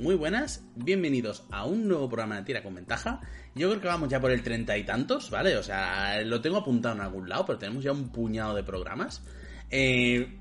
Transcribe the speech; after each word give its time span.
muy 0.00 0.14
buenas, 0.14 0.64
bienvenidos 0.76 1.44
a 1.50 1.66
un 1.66 1.86
nuevo 1.86 2.08
programa 2.08 2.36
de 2.36 2.42
Tira 2.44 2.62
con 2.62 2.74
Ventaja. 2.74 3.20
Yo 3.54 3.68
creo 3.68 3.82
que 3.82 3.88
vamos 3.88 4.08
ya 4.08 4.18
por 4.18 4.30
el 4.30 4.42
treinta 4.42 4.78
y 4.78 4.84
tantos, 4.84 5.30
¿vale? 5.30 5.58
O 5.58 5.62
sea, 5.62 6.22
lo 6.22 6.40
tengo 6.40 6.56
apuntado 6.56 6.94
en 6.94 7.02
algún 7.02 7.28
lado, 7.28 7.44
pero 7.44 7.58
tenemos 7.58 7.84
ya 7.84 7.92
un 7.92 8.08
puñado 8.08 8.54
de 8.54 8.62
programas. 8.62 9.22
Eh, 9.68 10.38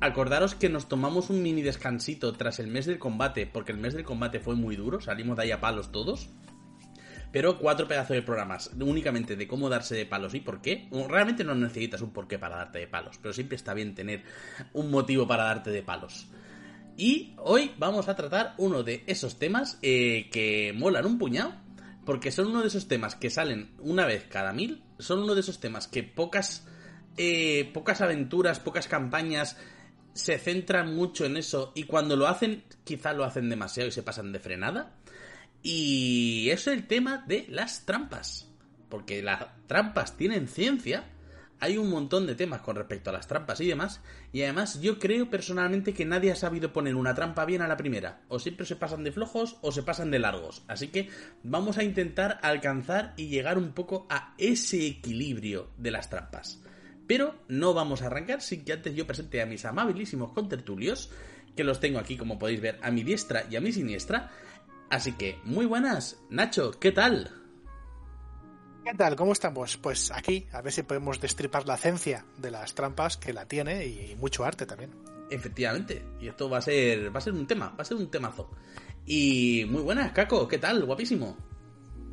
acordaros 0.00 0.54
que 0.54 0.70
nos 0.70 0.88
tomamos 0.88 1.28
un 1.28 1.42
mini 1.42 1.60
descansito 1.60 2.32
tras 2.32 2.58
el 2.58 2.68
mes 2.68 2.86
del 2.86 2.98
combate, 2.98 3.46
porque 3.46 3.72
el 3.72 3.78
mes 3.78 3.92
del 3.92 4.04
combate 4.04 4.40
fue 4.40 4.54
muy 4.54 4.76
duro, 4.76 4.98
salimos 4.98 5.36
de 5.36 5.42
ahí 5.42 5.50
a 5.50 5.60
palos 5.60 5.92
todos. 5.92 6.30
Pero 7.32 7.58
cuatro 7.58 7.86
pedazos 7.86 8.16
de 8.16 8.22
programas 8.22 8.70
únicamente 8.80 9.36
de 9.36 9.46
cómo 9.46 9.68
darse 9.68 9.94
de 9.94 10.06
palos 10.06 10.34
y 10.34 10.40
por 10.40 10.62
qué. 10.62 10.88
Realmente 10.90 11.44
no 11.44 11.54
necesitas 11.54 12.00
un 12.00 12.14
porqué 12.14 12.38
para 12.38 12.56
darte 12.56 12.78
de 12.78 12.86
palos, 12.86 13.18
pero 13.20 13.34
siempre 13.34 13.56
está 13.56 13.74
bien 13.74 13.94
tener 13.94 14.22
un 14.72 14.90
motivo 14.90 15.26
para 15.26 15.44
darte 15.44 15.70
de 15.70 15.82
palos. 15.82 16.30
Y 16.96 17.34
hoy 17.38 17.72
vamos 17.78 18.08
a 18.08 18.16
tratar 18.16 18.54
uno 18.58 18.82
de 18.82 19.02
esos 19.06 19.38
temas 19.38 19.78
eh, 19.82 20.28
que 20.30 20.72
molan 20.76 21.06
un 21.06 21.18
puñado, 21.18 21.54
porque 22.04 22.30
son 22.30 22.48
uno 22.48 22.60
de 22.60 22.68
esos 22.68 22.88
temas 22.88 23.14
que 23.14 23.30
salen 23.30 23.72
una 23.78 24.06
vez 24.06 24.26
cada 24.28 24.52
mil, 24.52 24.82
son 24.98 25.20
uno 25.22 25.34
de 25.34 25.40
esos 25.40 25.60
temas 25.60 25.88
que 25.88 26.02
pocas, 26.02 26.66
eh, 27.16 27.70
pocas 27.72 28.00
aventuras, 28.00 28.60
pocas 28.60 28.88
campañas 28.88 29.56
se 30.14 30.38
centran 30.38 30.94
mucho 30.94 31.24
en 31.24 31.36
eso 31.36 31.72
y 31.74 31.84
cuando 31.84 32.16
lo 32.16 32.26
hacen 32.26 32.64
quizá 32.84 33.14
lo 33.14 33.24
hacen 33.24 33.48
demasiado 33.48 33.88
y 33.88 33.92
se 33.92 34.02
pasan 34.02 34.32
de 34.32 34.40
frenada. 34.40 34.94
Y 35.62 36.50
es 36.50 36.66
el 36.66 36.86
tema 36.86 37.24
de 37.26 37.46
las 37.48 37.86
trampas. 37.86 38.48
Porque 38.88 39.22
las 39.22 39.46
trampas 39.68 40.16
tienen 40.16 40.48
ciencia. 40.48 41.04
Hay 41.62 41.78
un 41.78 41.90
montón 41.90 42.26
de 42.26 42.34
temas 42.34 42.60
con 42.60 42.74
respecto 42.74 43.10
a 43.10 43.12
las 43.12 43.28
trampas 43.28 43.60
y 43.60 43.68
demás. 43.68 44.00
Y 44.32 44.42
además 44.42 44.80
yo 44.80 44.98
creo 44.98 45.30
personalmente 45.30 45.94
que 45.94 46.04
nadie 46.04 46.32
ha 46.32 46.34
sabido 46.34 46.72
poner 46.72 46.96
una 46.96 47.14
trampa 47.14 47.44
bien 47.44 47.62
a 47.62 47.68
la 47.68 47.76
primera. 47.76 48.22
O 48.26 48.40
siempre 48.40 48.66
se 48.66 48.74
pasan 48.74 49.04
de 49.04 49.12
flojos 49.12 49.58
o 49.60 49.70
se 49.70 49.84
pasan 49.84 50.10
de 50.10 50.18
largos. 50.18 50.64
Así 50.66 50.88
que 50.88 51.08
vamos 51.44 51.78
a 51.78 51.84
intentar 51.84 52.40
alcanzar 52.42 53.14
y 53.16 53.28
llegar 53.28 53.58
un 53.58 53.74
poco 53.74 54.08
a 54.10 54.34
ese 54.38 54.84
equilibrio 54.88 55.70
de 55.78 55.92
las 55.92 56.10
trampas. 56.10 56.60
Pero 57.06 57.36
no 57.46 57.74
vamos 57.74 58.02
a 58.02 58.06
arrancar 58.06 58.42
sin 58.42 58.64
que 58.64 58.72
antes 58.72 58.96
yo 58.96 59.06
presente 59.06 59.40
a 59.40 59.46
mis 59.46 59.64
amabilísimos 59.64 60.32
contertulios, 60.32 61.10
que 61.54 61.62
los 61.62 61.78
tengo 61.78 62.00
aquí 62.00 62.16
como 62.16 62.40
podéis 62.40 62.60
ver 62.60 62.80
a 62.82 62.90
mi 62.90 63.04
diestra 63.04 63.44
y 63.48 63.54
a 63.54 63.60
mi 63.60 63.70
siniestra. 63.70 64.32
Así 64.90 65.12
que, 65.12 65.38
muy 65.44 65.66
buenas. 65.66 66.20
Nacho, 66.28 66.72
¿qué 66.80 66.90
tal? 66.90 67.41
¿Qué 68.84 68.94
tal? 68.94 69.14
¿Cómo 69.14 69.30
estamos? 69.30 69.76
Pues 69.76 70.10
aquí, 70.10 70.48
a 70.52 70.60
ver 70.60 70.72
si 70.72 70.82
podemos 70.82 71.20
destripar 71.20 71.68
la 71.68 71.76
ciencia 71.76 72.24
de 72.36 72.50
las 72.50 72.74
trampas 72.74 73.16
que 73.16 73.32
la 73.32 73.46
tiene 73.46 73.86
y 73.86 74.16
mucho 74.20 74.44
arte 74.44 74.66
también. 74.66 74.90
Efectivamente, 75.30 76.04
y 76.20 76.26
esto 76.26 76.50
va 76.50 76.58
a 76.58 76.62
ser 76.62 77.14
va 77.14 77.18
a 77.18 77.20
ser 77.20 77.32
un 77.32 77.46
tema, 77.46 77.68
va 77.78 77.82
a 77.82 77.84
ser 77.84 77.96
un 77.96 78.10
temazo. 78.10 78.50
Y 79.06 79.66
muy 79.70 79.82
buenas, 79.82 80.10
Caco, 80.10 80.48
¿qué 80.48 80.58
tal? 80.58 80.84
Guapísimo. 80.84 81.36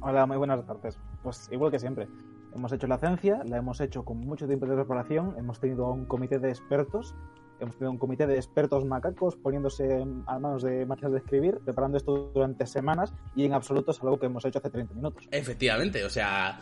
Hola, 0.01 0.27
muy 0.27 0.37
buenas 0.37 0.63
tardes. 0.63 0.99
Pues 1.23 1.49
igual 1.51 1.71
que 1.71 1.79
siempre. 1.79 2.07
Hemos 2.53 2.71
hecho 2.71 2.85
la 2.85 2.99
ciencia, 2.99 3.41
la 3.45 3.57
hemos 3.57 3.81
hecho 3.81 4.05
con 4.05 4.19
mucho 4.19 4.45
tiempo 4.45 4.67
de 4.67 4.75
preparación, 4.75 5.35
hemos 5.39 5.59
tenido 5.59 5.89
un 5.91 6.05
comité 6.05 6.37
de 6.37 6.49
expertos 6.49 7.15
hemos 7.59 7.75
tenido 7.75 7.91
un 7.91 7.97
comité 7.97 8.27
de 8.27 8.35
expertos 8.35 8.85
macacos 8.85 9.35
poniéndose 9.35 10.05
a 10.27 10.39
manos 10.39 10.63
de 10.63 10.85
máquinas 10.85 11.11
de 11.13 11.17
escribir, 11.19 11.59
preparando 11.63 11.97
esto 11.97 12.31
durante 12.33 12.65
semanas 12.65 13.13
y 13.35 13.45
en 13.45 13.53
absoluto 13.53 13.91
es 13.91 14.01
algo 14.01 14.19
que 14.19 14.27
hemos 14.27 14.43
hecho 14.45 14.59
hace 14.59 14.69
30 14.69 14.93
minutos. 14.93 15.27
Efectivamente, 15.31 16.03
o 16.03 16.09
sea, 16.09 16.59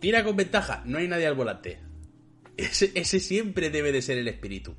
tira 0.00 0.24
con 0.24 0.36
ventaja, 0.36 0.82
no 0.84 0.98
hay 0.98 1.08
nadie 1.08 1.26
al 1.26 1.34
volante. 1.34 1.80
Ese, 2.56 3.20
siempre 3.20 3.70
debe 3.70 3.92
de 3.92 4.02
ser 4.02 4.18
el 4.18 4.26
espíritu. 4.26 4.74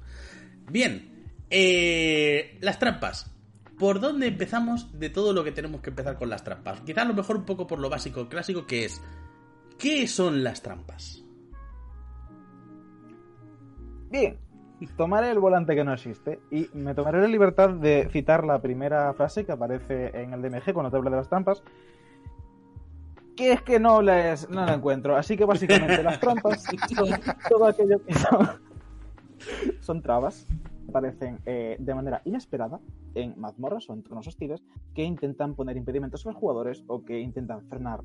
Bien, 0.69 1.31
eh, 1.49 2.57
las 2.61 2.77
trampas. 2.77 3.33
¿Por 3.77 4.01
dónde 4.01 4.27
empezamos 4.27 4.99
de 4.99 5.09
todo 5.09 5.31
lo 5.31 5.45
que 5.45 5.53
tenemos 5.53 5.79
que 5.79 5.89
empezar 5.89 6.17
con 6.17 6.29
las 6.29 6.43
trampas? 6.43 6.81
Quizá 6.81 7.03
a 7.03 7.05
lo 7.05 7.13
mejor 7.13 7.37
un 7.37 7.45
poco 7.45 7.65
por 7.65 7.79
lo 7.79 7.89
básico, 7.89 8.27
clásico, 8.27 8.67
que 8.67 8.83
es, 8.83 9.01
¿qué 9.77 10.05
son 10.05 10.43
las 10.43 10.61
trampas? 10.61 11.23
Bien, 14.09 14.37
tomaré 14.87 15.31
el 15.31 15.39
volante 15.39 15.75
que 15.75 15.83
no 15.83 15.93
existe 15.93 16.39
y 16.51 16.69
me 16.73 16.93
tomaré 16.95 17.21
la 17.21 17.27
libertad 17.27 17.69
de 17.69 18.07
citar 18.11 18.43
la 18.43 18.61
primera 18.61 19.13
frase 19.13 19.45
que 19.45 19.51
aparece 19.51 20.11
en 20.13 20.33
el 20.33 20.41
DMG 20.41 20.73
cuando 20.73 20.89
te 20.89 20.97
habla 20.97 21.09
de 21.09 21.17
las 21.17 21.29
trampas. 21.29 21.63
Que 23.35 23.53
es 23.53 23.61
que 23.61 23.79
no, 23.79 24.01
les, 24.01 24.49
no 24.49 24.65
la 24.65 24.73
encuentro. 24.73 25.15
Así 25.15 25.37
que 25.37 25.45
básicamente 25.45 26.03
las 26.03 26.19
trampas 26.19 26.63
son 26.95 27.09
todo 27.47 27.65
aquello 27.65 28.03
que 28.05 28.13
son, 28.13 28.49
son 29.79 30.01
trabas 30.01 30.47
aparecen 30.89 31.39
eh, 31.45 31.77
de 31.79 31.95
manera 31.95 32.21
inesperada 32.25 32.79
en 33.15 33.39
mazmorras 33.39 33.89
o 33.89 33.93
en 33.93 33.99
entornos 33.99 34.27
hostiles 34.27 34.63
que 34.93 35.03
intentan 35.03 35.55
poner 35.55 35.77
impedimentos 35.77 36.25
a 36.25 36.29
los 36.29 36.37
jugadores 36.37 36.83
o 36.87 37.05
que 37.05 37.19
intentan 37.19 37.61
frenar 37.67 38.01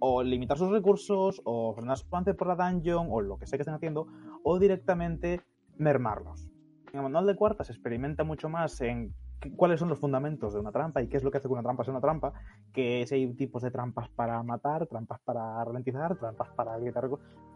o 0.00 0.22
limitar 0.22 0.58
sus 0.58 0.70
recursos 0.70 1.40
o 1.44 1.72
frenar 1.74 1.98
su 1.98 2.06
avance 2.08 2.34
por 2.34 2.48
la 2.48 2.56
dungeon 2.56 3.08
o 3.10 3.20
lo 3.20 3.38
que 3.38 3.46
sea 3.46 3.58
que 3.58 3.62
estén 3.62 3.74
haciendo 3.74 4.06
o 4.42 4.58
directamente 4.58 5.40
mermarlos. 5.76 6.48
En 6.92 6.98
el 6.98 7.02
manual 7.02 7.26
de 7.26 7.36
cuartas 7.36 7.68
se 7.68 7.72
experimenta 7.72 8.24
mucho 8.24 8.48
más 8.48 8.80
en 8.80 9.14
cuáles 9.56 9.80
son 9.80 9.88
los 9.88 9.98
fundamentos 9.98 10.52
de 10.52 10.60
una 10.60 10.72
trampa 10.72 11.00
y 11.02 11.08
qué 11.08 11.16
es 11.16 11.24
lo 11.24 11.30
que 11.30 11.38
hace 11.38 11.48
que 11.48 11.52
una 11.52 11.62
trampa 11.62 11.84
sea 11.84 11.92
una 11.92 12.00
trampa, 12.00 12.32
que 12.72 13.06
si 13.06 13.14
hay 13.14 13.32
tipos 13.34 13.62
de 13.62 13.70
trampas 13.70 14.08
para 14.10 14.42
matar, 14.42 14.86
trampas 14.86 15.20
para 15.20 15.64
ralentizar, 15.64 16.16
trampas 16.16 16.48
para 16.50 16.76
evitar... 16.76 17.08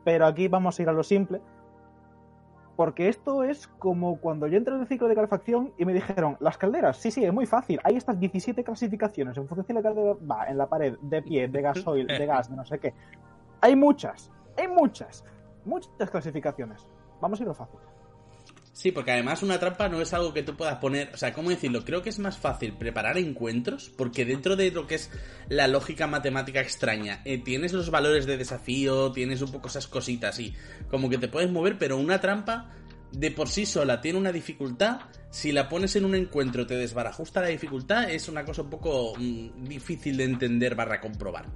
Pero 0.04 0.26
aquí 0.26 0.48
vamos 0.48 0.78
a 0.78 0.82
ir 0.82 0.88
a 0.88 0.92
lo 0.92 1.02
simple, 1.02 1.40
porque 2.76 3.08
esto 3.08 3.44
es 3.44 3.68
como 3.78 4.20
cuando 4.20 4.46
yo 4.46 4.56
entré 4.56 4.74
en 4.74 4.80
el 4.80 4.86
ciclo 4.86 5.08
de 5.08 5.14
calefacción 5.14 5.72
y 5.78 5.84
me 5.84 5.92
dijeron, 5.92 6.36
las 6.40 6.58
calderas, 6.58 6.96
sí, 6.96 7.10
sí, 7.10 7.24
es 7.24 7.32
muy 7.32 7.46
fácil, 7.46 7.80
hay 7.84 7.96
estas 7.96 8.18
17 8.18 8.64
clasificaciones 8.64 9.36
en 9.36 9.46
función 9.46 9.66
de 9.66 9.74
la 9.74 9.82
caldera, 9.82 10.16
va, 10.28 10.46
en 10.46 10.58
la 10.58 10.68
pared, 10.68 10.96
de 11.02 11.22
pie, 11.22 11.48
de 11.48 11.62
gasoil, 11.62 12.06
de 12.06 12.26
gas, 12.26 12.50
de 12.50 12.56
no 12.56 12.64
sé 12.64 12.78
qué. 12.78 12.94
Hay 13.60 13.76
muchas, 13.76 14.30
hay 14.56 14.68
muchas, 14.68 15.24
muchas 15.64 16.10
clasificaciones. 16.10 16.86
Vamos 17.20 17.40
a 17.40 17.42
ir 17.42 17.48
lo 17.48 17.54
fácil. 17.54 17.78
Sí, 18.74 18.90
porque 18.90 19.12
además 19.12 19.44
una 19.44 19.60
trampa 19.60 19.88
no 19.88 20.02
es 20.02 20.12
algo 20.14 20.34
que 20.34 20.42
tú 20.42 20.56
puedas 20.56 20.78
poner, 20.78 21.08
o 21.14 21.16
sea, 21.16 21.32
¿cómo 21.32 21.50
decirlo? 21.50 21.84
Creo 21.84 22.02
que 22.02 22.10
es 22.10 22.18
más 22.18 22.36
fácil 22.36 22.72
preparar 22.72 23.16
encuentros, 23.16 23.88
porque 23.96 24.24
dentro 24.24 24.56
de 24.56 24.72
lo 24.72 24.88
que 24.88 24.96
es 24.96 25.12
la 25.48 25.68
lógica 25.68 26.08
matemática 26.08 26.60
extraña, 26.60 27.22
eh, 27.24 27.38
tienes 27.38 27.72
los 27.72 27.90
valores 27.90 28.26
de 28.26 28.36
desafío, 28.36 29.12
tienes 29.12 29.42
un 29.42 29.52
poco 29.52 29.68
esas 29.68 29.86
cositas 29.86 30.40
y 30.40 30.56
como 30.90 31.08
que 31.08 31.18
te 31.18 31.28
puedes 31.28 31.52
mover, 31.52 31.78
pero 31.78 31.96
una 31.96 32.20
trampa 32.20 32.68
de 33.12 33.30
por 33.30 33.48
sí 33.48 33.64
sola 33.64 34.00
tiene 34.00 34.18
una 34.18 34.32
dificultad, 34.32 35.02
si 35.30 35.52
la 35.52 35.68
pones 35.68 35.94
en 35.94 36.04
un 36.04 36.16
encuentro 36.16 36.66
te 36.66 36.74
desbarajusta 36.74 37.42
la 37.42 37.48
dificultad, 37.48 38.10
es 38.10 38.28
una 38.28 38.44
cosa 38.44 38.62
un 38.62 38.70
poco 38.70 39.14
mm, 39.16 39.68
difícil 39.68 40.16
de 40.16 40.24
entender 40.24 40.74
barra 40.74 41.00
comprobar. 41.00 41.46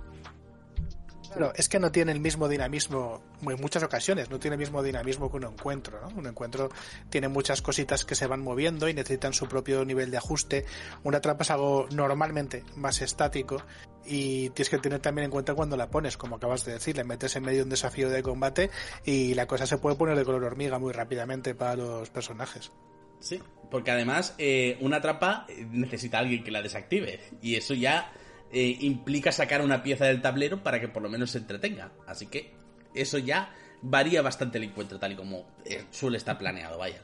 Claro, 1.33 1.53
es 1.55 1.69
que 1.69 1.79
no 1.79 1.93
tiene 1.93 2.13
el 2.13 2.21
mismo 2.21 2.49
dinamismo, 2.49 3.23
en 3.43 3.61
muchas 3.61 3.83
ocasiones, 3.83 4.31
no 4.31 4.39
tiene 4.39 4.55
el 4.55 4.59
mismo 4.59 4.83
dinamismo 4.83 5.31
que 5.31 5.37
un 5.37 5.45
encuentro, 5.45 6.01
¿no? 6.01 6.09
Un 6.19 6.27
encuentro 6.27 6.71
tiene 7.11 7.29
muchas 7.29 7.63
cositas 7.63 8.05
que 8.05 8.15
se 8.15 8.27
van 8.27 8.41
moviendo 8.41 8.89
y 8.89 8.95
necesitan 8.95 9.33
su 9.33 9.47
propio 9.47 9.85
nivel 9.85 10.11
de 10.11 10.17
ajuste. 10.17 10.65
Una 11.05 11.21
trampa 11.21 11.43
es 11.43 11.51
algo 11.51 11.87
normalmente 11.91 12.65
más 12.77 13.03
estático 13.03 13.63
y 14.07 14.51
tienes 14.51 14.71
que 14.71 14.79
tener 14.79 15.01
también 15.01 15.27
en 15.27 15.31
cuenta 15.31 15.55
cuando 15.55 15.77
la 15.77 15.91
pones, 15.91 16.17
como 16.17 16.37
acabas 16.37 16.65
de 16.65 16.73
decir, 16.73 16.97
le 16.97 17.05
metes 17.05 17.37
en 17.37 17.45
medio 17.45 17.63
un 17.63 17.69
desafío 17.69 18.09
de 18.09 18.23
combate 18.23 18.71
y 19.05 19.35
la 19.35 19.47
cosa 19.47 19.67
se 19.67 19.79
puede 19.79 19.97
poner 19.97 20.17
de 20.17 20.25
color 20.25 20.45
hormiga 20.45 20.79
muy 20.79 20.93
rápidamente 20.93 21.55
para 21.55 21.77
los 21.77 22.11
personajes. 22.11 22.73
Sí, 23.21 23.41
porque 23.71 23.91
además 23.91 24.35
eh, 24.39 24.79
una 24.81 25.01
trampa 25.01 25.47
necesita 25.71 26.19
a 26.19 26.21
alguien 26.21 26.45
que 26.45 26.51
la 26.51 26.63
desactive 26.63 27.21
y 27.43 27.57
eso 27.57 27.75
ya 27.75 28.13
eh, 28.53 28.77
implica 28.81 29.33
sacar 29.33 29.63
una 29.63 29.83
pieza 29.83 30.07
del 30.07 30.23
tablero 30.23 30.63
para 30.63 30.81
que 30.81 30.89
por 30.89 31.03
lo 31.03 31.09
menos 31.09 31.31
se 31.31 31.39
entretenga. 31.39 31.93
Así 32.07 32.27
que 32.27 32.53
eso 32.95 33.19
ya 33.19 33.55
varía 33.83 34.23
bastante 34.23 34.59
el 34.59 34.65
encuentro, 34.65 34.99
tal 34.99 35.13
y 35.13 35.17
como 35.17 35.47
eh, 35.65 35.85
suele 35.91 36.19
estar 36.19 36.39
planeado, 36.39 36.79
vaya. 36.79 37.03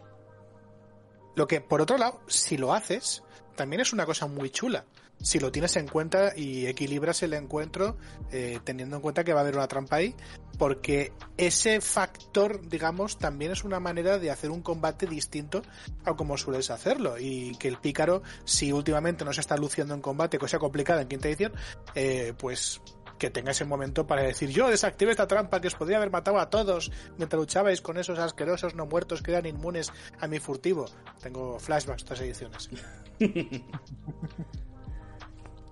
Lo 1.37 1.47
que, 1.47 1.61
por 1.61 1.81
otro 1.81 1.99
lado, 1.99 2.21
si 2.29 2.57
lo 2.57 2.73
haces, 2.73 3.23
también 3.57 3.81
es 3.81 3.93
una 3.93 4.07
cosa 4.07 4.27
muy 4.27 4.51
chula 4.51 4.85
si 5.21 5.39
lo 5.39 5.51
tienes 5.51 5.77
en 5.77 5.89
cuenta 5.89 6.33
y 6.37 6.67
equilibras 6.67 7.23
el 7.23 7.35
encuentro 7.35 7.97
eh, 8.31 8.61
teniendo 8.65 8.97
en 8.97 9.03
cuenta 9.03 9.25
que 9.25 9.33
va 9.33 9.41
a 9.41 9.43
haber 9.43 9.57
una 9.57 9.69
trampa 9.69 9.97
ahí, 9.97 10.15
porque 10.59 11.13
ese 11.37 11.81
factor, 11.81 12.69
digamos, 12.69 13.19
también 13.19 13.53
es 13.53 13.65
una 13.65 13.81
manera 13.81 14.19
de 14.19 14.31
hacer 14.31 14.51
un 14.51 14.63
combate 14.63 15.07
distinto 15.07 15.63
a 16.05 16.15
como 16.15 16.37
sueles 16.37 16.71
hacerlo 16.71 17.19
y 17.19 17.57
que 17.57 17.69
el 17.69 17.79
pícaro, 17.79 18.23
si 18.45 18.73
últimamente 18.73 19.25
no 19.25 19.33
se 19.33 19.41
está 19.41 19.57
luciendo 19.57 19.95
en 19.95 20.01
combate, 20.01 20.39
cosa 20.39 20.59
complicada 20.59 21.03
en 21.03 21.09
quinta 21.09 21.29
edición, 21.29 21.53
eh, 21.95 22.35
pues 22.39 22.81
que 23.19 23.31
tenga 23.31 23.53
ese 23.53 23.65
momento 23.65 24.07
para 24.07 24.23
decir 24.23 24.51
yo 24.51 24.69
desactivé 24.69 25.13
esta 25.13 25.29
trampa 25.29 25.61
que 25.61 25.69
os 25.69 25.75
podría 25.75 25.99
haber 25.99 26.11
matado 26.11 26.39
a 26.41 26.51
todos 26.51 26.91
mientras 27.17 27.39
luchabais 27.39 27.81
con 27.81 27.97
esos 27.97 28.19
asquerosos 28.19 28.75
no 28.75 28.87
muertos 28.87 29.23
que 29.23 29.31
eran 29.31 29.47
inmunes 29.47 29.93
a 30.21 30.27
mi 30.27 30.41
furtivo. 30.41 30.87
Tengo 31.23 31.59
flashbacks 31.59 32.03
estas 32.03 32.21
ediciones. 32.21 32.71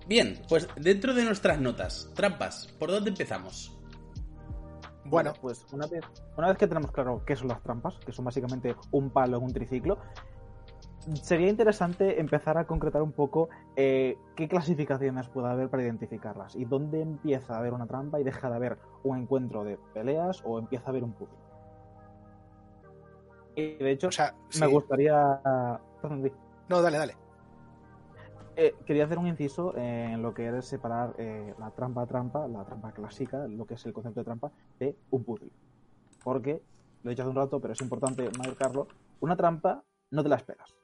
Bien, 0.07 0.37
pues 0.49 0.67
dentro 0.75 1.13
de 1.13 1.23
nuestras 1.23 1.59
notas, 1.59 2.11
trampas, 2.13 2.67
¿por 2.79 2.91
dónde 2.91 3.11
empezamos? 3.11 3.77
Bueno, 5.05 5.33
pues 5.41 5.65
una 5.71 5.85
vez, 5.87 6.03
una 6.37 6.47
vez 6.47 6.57
que 6.57 6.67
tenemos 6.67 6.91
claro 6.91 7.23
qué 7.25 7.35
son 7.35 7.47
las 7.49 7.61
trampas, 7.61 7.97
que 8.05 8.11
son 8.11 8.25
básicamente 8.25 8.75
un 8.91 9.09
palo 9.11 9.37
en 9.37 9.43
un 9.43 9.53
triciclo, 9.53 9.97
sería 11.21 11.49
interesante 11.49 12.19
empezar 12.19 12.57
a 12.57 12.65
concretar 12.65 13.01
un 13.01 13.11
poco 13.11 13.49
eh, 13.75 14.17
qué 14.35 14.47
clasificaciones 14.47 15.27
puede 15.29 15.49
haber 15.49 15.69
para 15.69 15.83
identificarlas 15.83 16.55
y 16.55 16.65
dónde 16.65 17.01
empieza 17.01 17.55
a 17.55 17.59
haber 17.59 17.73
una 17.73 17.85
trampa 17.85 18.19
y 18.19 18.23
deja 18.23 18.49
de 18.49 18.55
haber 18.55 18.77
un 19.03 19.19
encuentro 19.19 19.63
de 19.63 19.77
peleas 19.93 20.41
o 20.45 20.59
empieza 20.59 20.85
a 20.87 20.89
haber 20.89 21.03
un 21.03 21.13
puzzle. 21.13 21.37
Y 23.55 23.75
de 23.75 23.91
hecho, 23.91 24.07
O 24.07 24.11
sea, 24.11 24.33
me 24.59 24.65
sí. 24.67 24.71
gustaría. 24.71 25.39
No, 26.69 26.81
dale, 26.81 26.97
dale. 26.97 27.15
Eh, 28.55 28.75
quería 28.85 29.05
hacer 29.05 29.17
un 29.17 29.27
inciso 29.27 29.75
en 29.75 30.21
lo 30.21 30.33
que 30.33 30.47
es 30.47 30.65
separar 30.65 31.15
eh, 31.17 31.55
la 31.57 31.71
trampa 31.71 32.05
trampa, 32.05 32.47
la 32.47 32.63
trampa 32.63 32.91
clásica, 32.91 33.47
lo 33.47 33.65
que 33.65 33.73
es 33.73 33.85
el 33.85 33.93
concepto 33.93 34.19
de 34.19 34.25
trampa, 34.25 34.51
de 34.79 34.95
un 35.09 35.23
puzzle. 35.23 35.49
Porque, 36.23 36.61
lo 37.01 37.09
he 37.09 37.13
dicho 37.13 37.23
hace 37.23 37.29
un 37.31 37.35
rato, 37.35 37.59
pero 37.59 37.73
es 37.73 37.81
importante 37.81 38.29
marcarlo, 38.37 38.87
una 39.21 39.35
trampa 39.35 39.83
no 40.11 40.21
te 40.21 40.29
la 40.29 40.35
esperas. 40.35 40.75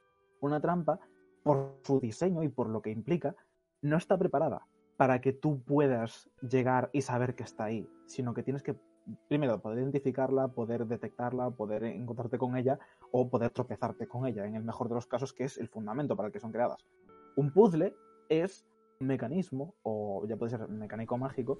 Una 0.42 0.60
trampa, 0.60 1.00
por 1.44 1.77
su 1.83 2.00
diseño 2.00 2.42
y 2.42 2.50
por 2.50 2.69
lo 2.69 2.81
que 2.81 2.89
implica, 2.89 3.36
no 3.81 3.98
está 3.98 4.18
preparada 4.18 4.66
para 4.98 5.21
que 5.21 5.31
tú 5.31 5.62
puedas 5.62 6.30
llegar 6.42 6.89
y 6.92 7.01
saber 7.01 7.36
que 7.36 7.44
está 7.44 7.66
ahí, 7.66 7.88
sino 8.07 8.33
que 8.33 8.44
tienes 8.44 8.63
que, 8.63 8.75
primero, 9.27 9.62
poder 9.62 9.80
identificarla, 9.80 10.50
poder 10.50 10.88
detectarla, 10.88 11.51
poder 11.51 11.83
encontrarte 11.83 12.39
con 12.39 12.57
ella 12.57 12.80
o 13.12 13.30
poder 13.30 13.51
tropezarte 13.51 14.07
con 14.07 14.25
ella, 14.25 14.45
en 14.45 14.56
el 14.56 14.63
mejor 14.63 14.89
de 14.89 14.95
los 14.95 15.06
casos, 15.06 15.33
que 15.33 15.44
es 15.44 15.57
el 15.57 15.69
fundamento 15.69 16.18
para 16.18 16.27
el 16.27 16.33
que 16.33 16.39
son 16.39 16.51
creadas. 16.51 16.83
Un 17.40 17.52
puzzle 17.52 17.96
es 18.28 18.68
un 19.00 19.08
mecanismo, 19.08 19.74
o 19.84 20.26
ya 20.28 20.36
puede 20.36 20.50
ser 20.50 20.68
mecánico 20.68 21.18
mágico, 21.18 21.60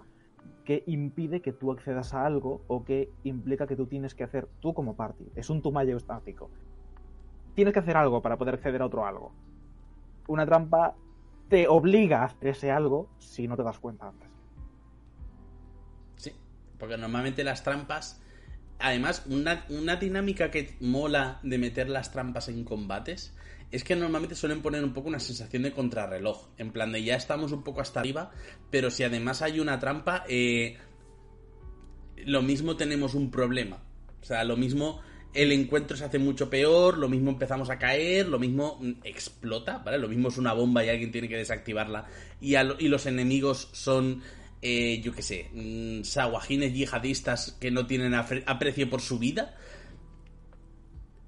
que 0.66 0.84
impide 0.88 1.42
que 1.42 1.54
tú 1.54 1.72
accedas 1.72 2.14
a 2.14 2.26
algo 2.26 2.66
o 2.68 2.84
que 2.84 3.10
implica 3.24 3.66
que 3.66 3.78
tú 3.78 3.88
tienes 3.88 4.14
que 4.14 4.26
hacer 4.26 4.50
tú 4.60 4.74
como 4.74 4.98
party. 4.98 5.32
Es 5.36 5.50
un 5.50 5.62
tumayo 5.62 5.96
estático. 5.96 6.52
Tienes 7.56 7.74
que 7.74 7.80
hacer 7.80 7.96
algo 7.96 8.22
para 8.22 8.38
poder 8.38 8.56
acceder 8.56 8.82
a 8.82 8.88
otro 8.88 9.06
algo. 9.06 9.32
Una 10.28 10.46
trampa 10.46 10.96
te 11.48 11.70
obliga 11.70 12.24
a 12.24 12.26
hacer 12.26 12.50
ese 12.50 12.72
algo 12.72 13.08
si 13.18 13.48
no 13.48 13.56
te 13.56 13.64
das 13.64 13.80
cuenta 13.80 14.10
antes. 14.10 14.28
Sí, 16.18 16.34
porque 16.78 16.98
normalmente 16.98 17.46
las 17.46 17.64
trampas. 17.64 18.22
Además, 18.80 19.26
una, 19.28 19.64
una 19.70 19.96
dinámica 19.96 20.52
que 20.52 20.76
mola 20.82 21.40
de 21.42 21.58
meter 21.58 21.88
las 21.88 22.12
trampas 22.12 22.50
en 22.50 22.66
combates 22.66 23.34
es 23.72 23.84
que 23.84 23.96
normalmente 23.96 24.36
suelen 24.36 24.62
poner 24.62 24.84
un 24.84 24.94
poco 24.94 25.10
una 25.10 25.20
sensación 25.20 25.64
de 25.64 25.72
contrarreloj. 25.74 26.48
En 26.58 26.72
plan 26.72 26.92
de 26.92 27.04
ya 27.04 27.16
estamos 27.16 27.52
un 27.52 27.64
poco 27.64 27.82
hasta 27.82 28.00
arriba, 28.00 28.32
pero 28.72 28.90
si 28.90 29.04
además 29.04 29.42
hay 29.42 29.60
una 29.60 29.80
trampa, 29.80 30.24
eh, 30.28 30.78
lo 32.26 32.42
mismo 32.42 32.76
tenemos 32.76 33.14
un 33.14 33.32
problema. 33.32 33.82
O 34.22 34.26
sea, 34.26 34.44
lo 34.44 34.58
mismo 34.58 35.02
el 35.34 35.52
encuentro 35.52 35.96
se 35.96 36.06
hace 36.06 36.18
mucho 36.18 36.50
peor, 36.50 36.98
lo 36.98 37.08
mismo 37.08 37.30
empezamos 37.30 37.70
a 37.70 37.78
caer, 37.78 38.28
lo 38.28 38.40
mismo 38.40 38.80
mm, 38.82 38.92
explota, 39.04 39.78
¿vale? 39.78 40.00
Lo 40.00 40.08
mismo 40.08 40.30
es 40.30 40.38
una 40.38 40.54
bomba 40.54 40.84
y 40.84 40.90
alguien 40.90 41.12
tiene 41.12 41.30
que 41.30 41.38
desactivarla 41.38 42.08
y, 42.42 42.58
lo- 42.58 42.78
y 42.80 42.88
los 42.88 43.06
enemigos 43.06 43.70
son, 43.72 44.24
eh, 44.64 45.00
yo 45.04 45.14
qué 45.14 45.22
sé, 45.22 45.50
mm, 45.54 46.04
saguajines 46.04 46.74
yihadistas 46.74 47.56
que 47.62 47.70
no 47.70 47.86
tienen 47.86 48.16
aprecio 48.16 48.90
por 48.90 49.02
su 49.02 49.20
vida. 49.20 49.56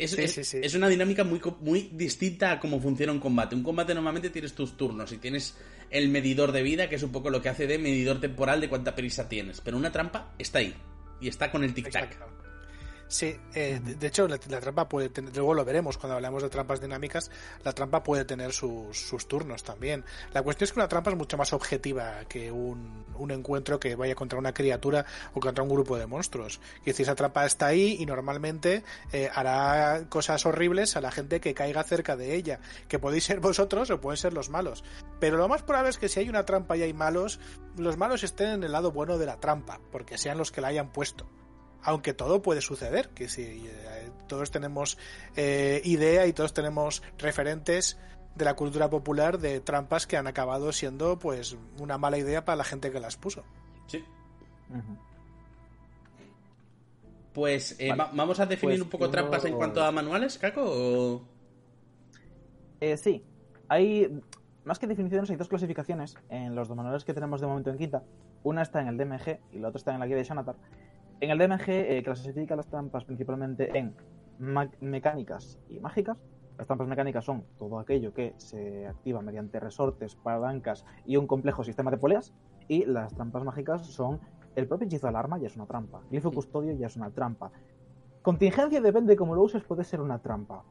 Es, 0.04 0.12
Sí, 0.12 0.22
es- 0.24 0.34
sí, 0.34 0.44
sí. 0.44 0.60
es 0.64 0.74
una 0.74 0.90
dinámica 0.90 1.24
muy, 1.24 1.40
muy 1.62 1.90
distinta 1.94 2.54
a 2.54 2.60
cómo 2.60 2.80
funciona 2.80 3.12
un 3.12 3.20
combate. 3.20 3.56
Un 3.56 3.64
combate 3.64 3.94
normalmente 3.94 4.30
tienes 4.32 4.54
tus 4.54 4.76
turnos 4.76 5.12
y 5.12 5.18
tienes 5.18 5.56
el 5.92 6.10
medidor 6.10 6.52
de 6.52 6.64
vida, 6.64 6.90
que 6.90 6.96
es 6.96 7.04
un 7.04 7.12
poco 7.12 7.30
lo 7.30 7.42
que 7.42 7.50
hace 7.50 7.68
de 7.68 7.78
medidor 7.78 8.20
temporal 8.20 8.60
de 8.62 8.70
cuánta 8.70 8.96
prisa 8.96 9.30
tienes. 9.30 9.62
Pero 9.62 9.78
una 9.78 9.92
trampa 9.92 10.34
está 10.40 10.60
ahí 10.60 10.74
y 11.20 11.28
está 11.28 11.52
con 11.52 11.64
el 11.64 11.74
tic-tac. 11.76 12.10
Sí, 13.12 13.38
eh, 13.54 13.82
de, 13.84 14.08
hecho 14.08 14.26
la, 14.26 14.40
la 14.48 14.62
trampa 14.62 14.88
puede 14.88 15.10
tener, 15.10 15.36
luego 15.36 15.54
lo 15.54 15.66
veremos 15.66 15.98
cuando 15.98 16.16
hablamos 16.16 16.44
de 16.44 16.50
trampas 16.50 16.80
dinámicas, 16.80 17.30
la 17.62 17.74
trampa 17.74 18.02
puede 18.02 18.24
tener 18.24 18.54
sus, 18.54 18.98
sus 18.98 19.28
turnos 19.28 19.66
también. 19.66 20.06
La 20.32 20.42
cuestión 20.44 20.64
es 20.64 20.72
que 20.72 20.80
una 20.80 20.88
trampa 20.88 21.12
es 21.12 21.18
mucho 21.18 21.36
más 21.36 21.52
objetiva 21.52 22.24
que 22.30 22.50
un, 22.54 23.04
un 23.18 23.32
encuentro 23.32 23.82
que 23.82 23.96
vaya 23.96 24.16
contra 24.16 24.40
una 24.40 24.54
criatura 24.54 25.06
o 25.34 25.42
contra 25.42 25.62
un 25.62 25.70
grupo 25.70 25.98
de 25.98 26.08
monstruos. 26.08 26.62
Que 26.86 26.94
si 26.94 27.04
esa 27.04 27.14
trampa 27.14 27.46
está 27.46 27.66
ahí 27.66 27.98
y 28.00 28.06
normalmente 28.06 28.86
eh, 29.12 29.30
hará 29.36 30.06
cosas 30.08 30.46
horribles 30.46 30.96
a 30.96 31.02
la 31.02 31.12
gente 31.12 31.42
que 31.42 31.54
caiga 31.54 31.84
cerca 31.84 32.16
de 32.16 32.36
ella, 32.36 32.62
que 32.88 32.98
podéis 32.98 33.26
ser 33.26 33.40
vosotros 33.42 33.90
o 33.90 34.00
pueden 34.00 34.16
ser 34.16 34.32
los 34.32 34.50
malos. 34.50 34.86
Pero 35.20 35.36
lo 35.36 35.50
más 35.50 35.64
probable 35.64 35.90
es 35.90 35.98
que 35.98 36.08
si 36.08 36.22
hay 36.22 36.30
una 36.30 36.46
trampa 36.46 36.78
y 36.78 36.84
hay 36.84 36.94
malos, 36.94 37.42
los 37.76 37.98
malos 37.98 38.24
estén 38.24 38.52
en 38.52 38.64
el 38.64 38.72
lado 38.72 38.94
bueno 38.94 39.18
de 39.18 39.26
la 39.26 39.38
trampa, 39.38 39.82
porque 39.92 40.18
sean 40.18 40.38
los 40.38 40.54
que 40.54 40.62
la 40.62 40.70
hayan 40.70 40.94
puesto 40.94 41.28
aunque 41.84 42.14
todo 42.14 42.42
puede 42.42 42.62
suceder, 42.62 43.10
que 43.10 43.28
si 43.30 43.44
eh, 43.44 44.10
todos 44.28 44.52
tenemos 44.52 44.98
eh, 45.36 45.82
idea 45.86 46.26
y 46.28 46.34
todos 46.34 46.54
tenemos 46.54 47.02
referentes 47.18 47.98
de 48.36 48.46
la 48.46 48.56
cultura 48.56 48.90
popular 48.90 49.40
de 49.40 49.60
trampas 49.60 50.08
que 50.08 50.16
han 50.18 50.28
acabado 50.28 50.72
siendo 50.72 51.20
pues 51.20 51.58
una 51.80 51.98
mala 51.98 52.18
idea 52.18 52.46
para 52.46 52.56
la 52.58 52.64
gente 52.64 52.92
que 52.92 53.00
las 53.00 53.18
puso. 53.18 53.44
Sí. 53.88 54.04
Pues 57.34 57.76
eh, 57.80 57.90
Vale. 57.90 58.04
va- 58.04 58.12
vamos 58.14 58.40
a 58.40 58.46
definir 58.46 58.76
Pues 58.76 58.82
un 58.84 58.90
poco 58.90 59.10
trampas 59.10 59.46
en 59.46 59.56
cuanto 59.56 59.84
a 59.84 59.92
manuales, 59.92 60.38
Caco. 60.38 60.62
o- 60.66 61.22
Eh, 62.82 62.98
sí, 62.98 63.24
hay 63.70 64.22
más 64.66 64.80
que 64.80 64.88
definiciones, 64.88 65.30
hay 65.30 65.36
dos 65.38 65.48
clasificaciones 65.48 66.16
en 66.30 66.56
los 66.56 66.70
manuales 66.70 67.04
que 67.06 67.14
tenemos 67.14 67.40
de 67.42 67.48
momento 67.48 67.70
en 67.70 67.78
quinta. 67.78 68.04
Una 68.44 68.64
está 68.64 68.82
en 68.82 68.88
el 68.88 68.98
DMG 68.98 69.40
y 69.54 69.60
la 69.60 69.70
otra 69.70 69.78
está 69.80 69.94
en 69.94 70.00
la 70.00 70.08
guía 70.08 70.18
de 70.18 70.24
Shanatar. 70.24 70.56
En 71.22 71.30
el 71.30 71.38
DMG 71.38 71.70
eh, 71.70 72.02
clasifica 72.04 72.56
las 72.56 72.66
trampas 72.66 73.06
principalmente 73.06 73.78
en 73.78 73.96
mecánicas 74.80 75.60
y 75.70 75.80
mágicas. 75.80 76.18
Las 76.58 76.66
trampas 76.66 76.88
mecánicas 76.88 77.24
son 77.24 77.44
todo 77.60 77.78
aquello 77.78 78.12
que 78.12 78.34
se 78.38 78.88
activa 78.88 79.22
mediante 79.22 79.60
resortes, 79.60 80.16
palancas 80.16 80.84
y 81.06 81.18
un 81.18 81.28
complejo 81.28 81.64
sistema 81.64 81.92
de 81.92 81.98
poleas. 81.98 82.34
Y 82.68 82.86
las 82.86 83.14
trampas 83.14 83.44
mágicas 83.44 83.86
son 83.86 84.20
el 84.56 84.68
propio 84.68 84.88
hechizo 84.88 85.06
de 85.06 85.10
alarma, 85.10 85.38
ya 85.38 85.46
es 85.46 85.56
una 85.56 85.68
trampa. 85.68 86.02
Glifo 86.10 86.32
custodio 86.32 86.74
ya 86.74 86.88
es 86.88 86.96
una 86.96 87.12
trampa. 87.12 87.52
Contingencia 88.24 88.82
depende 88.82 89.14
de 89.14 89.18
cómo 89.18 89.36
lo 89.36 89.44
uses, 89.44 89.64
puede 89.64 89.84
ser 89.84 90.02
una 90.02 90.18
trampa. 90.18 90.64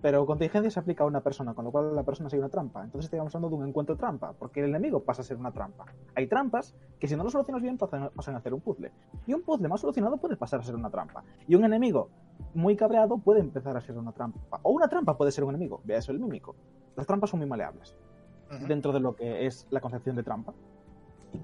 Pero 0.00 0.24
contingencia 0.26 0.70
se 0.70 0.80
aplica 0.80 1.04
a 1.04 1.06
una 1.06 1.20
persona, 1.20 1.54
con 1.54 1.64
lo 1.64 1.72
cual 1.72 1.94
la 1.94 2.04
persona 2.04 2.28
sigue 2.28 2.40
una 2.40 2.48
trampa. 2.48 2.84
Entonces 2.84 3.12
estamos 3.12 3.34
hablando 3.34 3.56
de 3.56 3.62
un 3.62 3.68
encuentro 3.68 3.96
trampa, 3.96 4.32
porque 4.32 4.60
el 4.60 4.70
enemigo 4.70 5.00
pasa 5.00 5.22
a 5.22 5.24
ser 5.24 5.36
una 5.36 5.50
trampa. 5.50 5.86
Hay 6.14 6.26
trampas 6.26 6.74
que 7.00 7.08
si 7.08 7.16
no 7.16 7.24
lo 7.24 7.30
solucionas 7.30 7.62
bien 7.62 7.78
pasan, 7.78 8.02
a 8.02 8.38
hacer 8.38 8.54
un 8.54 8.60
puzzle. 8.60 8.92
Y 9.26 9.34
un 9.34 9.42
puzzle 9.42 9.68
más 9.68 9.80
solucionado 9.80 10.16
puede 10.18 10.36
pasar 10.36 10.60
a 10.60 10.62
ser 10.62 10.74
una 10.76 10.90
trampa. 10.90 11.24
Y 11.48 11.54
un 11.54 11.64
enemigo 11.64 12.10
muy 12.54 12.76
cabreado 12.76 13.18
puede 13.18 13.40
empezar 13.40 13.76
a 13.76 13.80
ser 13.80 13.98
una 13.98 14.12
trampa. 14.12 14.60
O 14.62 14.70
una 14.70 14.88
trampa 14.88 15.16
puede 15.16 15.32
ser 15.32 15.44
un 15.44 15.50
enemigo. 15.50 15.80
Vea 15.84 15.98
eso 15.98 16.12
el 16.12 16.20
mímico. 16.20 16.54
Las 16.96 17.06
trampas 17.06 17.30
son 17.30 17.40
muy 17.40 17.48
maleables 17.48 17.96
dentro 18.68 18.92
de 18.92 19.00
lo 19.00 19.16
que 19.16 19.46
es 19.46 19.66
la 19.70 19.80
concepción 19.80 20.14
de 20.14 20.22
trampa. 20.22 20.52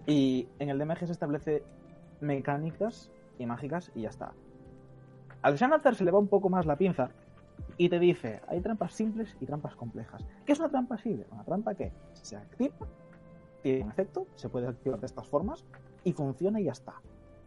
Y 0.07 0.47
en 0.59 0.69
el 0.69 0.79
DMG 0.79 1.07
se 1.07 1.13
establece 1.13 1.63
mecánicas 2.21 3.11
y 3.39 3.47
mágicas 3.47 3.91
y 3.95 4.03
ya 4.03 4.11
está. 4.11 4.33
Al 5.41 5.57
Xanathar 5.57 5.95
se 5.95 6.05
le 6.05 6.11
va 6.11 6.19
un 6.19 6.29
poco 6.29 6.51
más 6.51 6.67
la 6.67 6.77
pinza 6.77 7.11
y 7.77 7.89
te 7.89 7.99
dice, 7.99 8.41
hay 8.49 8.61
trampas 8.61 8.93
simples 8.93 9.37
y 9.41 9.47
trampas 9.47 9.77
complejas. 9.77 10.25
¿Qué 10.45 10.53
es 10.53 10.59
una 10.59 10.69
trampa 10.69 10.99
simple? 10.99 11.27
Una 11.31 11.45
trampa 11.45 11.75
que 11.75 11.93
se 12.13 12.37
activa, 12.37 12.87
tiene 13.63 13.85
un 13.85 13.91
efecto, 13.91 14.27
se 14.35 14.49
puede 14.49 14.69
activar 14.69 15.01
de 15.01 15.07
estas 15.07 15.27
formas 15.27 15.65
y 16.05 16.13
funciona 16.13 16.61
y 16.61 16.65
ya 16.65 16.73
está. 16.73 16.95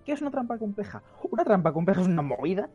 ¿Qué 0.06 0.13
es 0.13 0.22
una 0.22 0.32
trampa 0.32 0.58
compleja? 0.58 1.03
Una 1.30 1.44
trampa 1.44 1.74
compleja 1.74 2.01
es 2.01 2.08
una 2.08 2.22
movida 2.22 2.70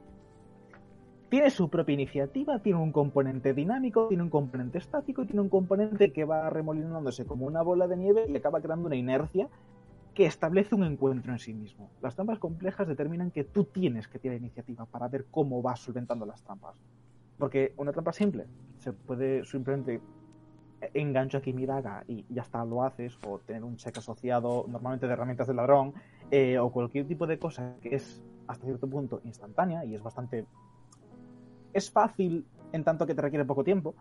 tiene 1.29 1.51
su 1.51 1.69
propia 1.69 1.95
iniciativa, 1.95 2.61
tiene 2.61 2.79
un 2.79 2.93
componente 2.93 3.53
dinámico, 3.53 4.07
tiene 4.09 4.23
un 4.23 4.31
componente 4.31 4.79
estático 4.79 5.23
y 5.23 5.27
tiene 5.27 5.41
un 5.41 5.49
componente 5.49 6.13
que 6.13 6.25
va 6.25 6.49
remolinándose 6.51 7.27
como 7.27 7.47
una 7.47 7.63
bola 7.63 7.89
de 7.89 7.97
nieve 7.97 8.27
y 8.29 8.37
acaba 8.37 8.61
creando 8.61 8.87
una 8.87 8.97
inercia 8.97 9.49
que 10.15 10.25
establece 10.25 10.75
un 10.75 10.85
encuentro 10.85 11.33
en 11.33 11.41
sí 11.41 11.53
mismo. 11.53 11.91
Las 12.01 12.15
trampas 12.15 12.39
complejas 12.39 12.87
determinan 12.87 13.33
que 13.33 13.43
tú 13.45 13.65
tienes 13.65 14.07
que 14.07 14.21
tener 14.21 14.39
iniciativa 14.39 14.87
para 14.87 15.09
ver 15.09 15.27
cómo 15.31 15.61
vas 15.63 15.81
solventando 15.81 16.27
las 16.27 16.43
trampas. 16.43 16.77
Porque 17.39 17.75
una 17.77 17.93
trampa 17.93 18.13
simple 18.13 18.47
se 18.79 18.93
puede 18.93 19.45
simplemente 19.45 20.01
engancho 20.95 21.39
aquí 21.39 21.53
mi 21.53 21.67
daga 21.67 22.05
y 22.07 22.25
ya 22.29 22.43
está, 22.43 22.65
lo 22.65 22.83
haces, 22.83 23.19
o 23.27 23.39
tener 23.39 23.65
un 23.65 23.77
cheque 23.77 23.99
asociado 23.99 24.67
normalmente 24.69 25.07
de 25.07 25.13
herramientas 25.13 25.47
de 25.47 25.55
ladrón, 25.55 25.95
eh, 26.31 26.59
o 26.59 26.71
cualquier 26.71 27.07
tipo 27.07 27.27
de 27.27 27.39
cosa 27.39 27.77
que 27.81 27.95
es 27.95 28.23
hasta 28.47 28.65
cierto 28.65 28.87
punto 28.89 29.21
instantánea 29.25 29.85
y 29.85 29.95
es 29.95 30.03
bastante 30.03 30.47
es 31.73 31.91
fácil 31.91 32.47
en 32.73 32.85
tanto 32.85 33.07
que 33.07 33.15
te 33.15 33.23
requiere 33.23 33.45
poco 33.45 33.63
tiempo, 33.63 33.95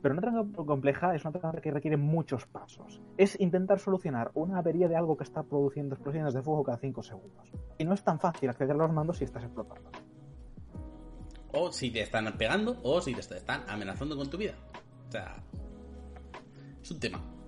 pero 0.00 0.14
una 0.14 0.22
trampa 0.22 0.64
compleja 0.64 1.14
es 1.14 1.24
una 1.24 1.32
trampa 1.32 1.60
que 1.60 1.70
requiere 1.70 1.96
muchos 1.96 2.46
pasos. 2.46 3.02
Es 3.16 3.38
intentar 3.40 3.78
solucionar 3.78 4.30
una 4.34 4.58
avería 4.58 4.88
de 4.88 4.96
algo 4.96 5.16
que 5.16 5.24
está 5.24 5.42
produciendo 5.42 5.94
explosiones 5.94 6.34
de 6.34 6.42
fuego 6.42 6.62
cada 6.62 6.78
5 6.78 7.02
segundos. 7.02 7.52
Y 7.78 7.84
no 7.84 7.94
es 7.94 8.02
tan 8.02 8.18
fácil 8.18 8.48
acceder 8.48 8.72
a 8.72 8.78
los 8.78 8.92
mandos 8.92 9.18
si 9.18 9.24
estás 9.24 9.42
explotando. 9.42 9.90
O 11.52 11.72
si 11.72 11.90
te 11.90 12.02
están 12.02 12.36
pegando, 12.36 12.78
o 12.82 13.00
si 13.00 13.14
te 13.14 13.20
están 13.20 13.64
amenazando 13.68 14.16
con 14.16 14.30
tu 14.30 14.36
vida. 14.36 14.54
O 15.08 15.12
sea, 15.12 15.42
es 16.82 16.90
un 16.90 17.00
tema. 17.00 17.39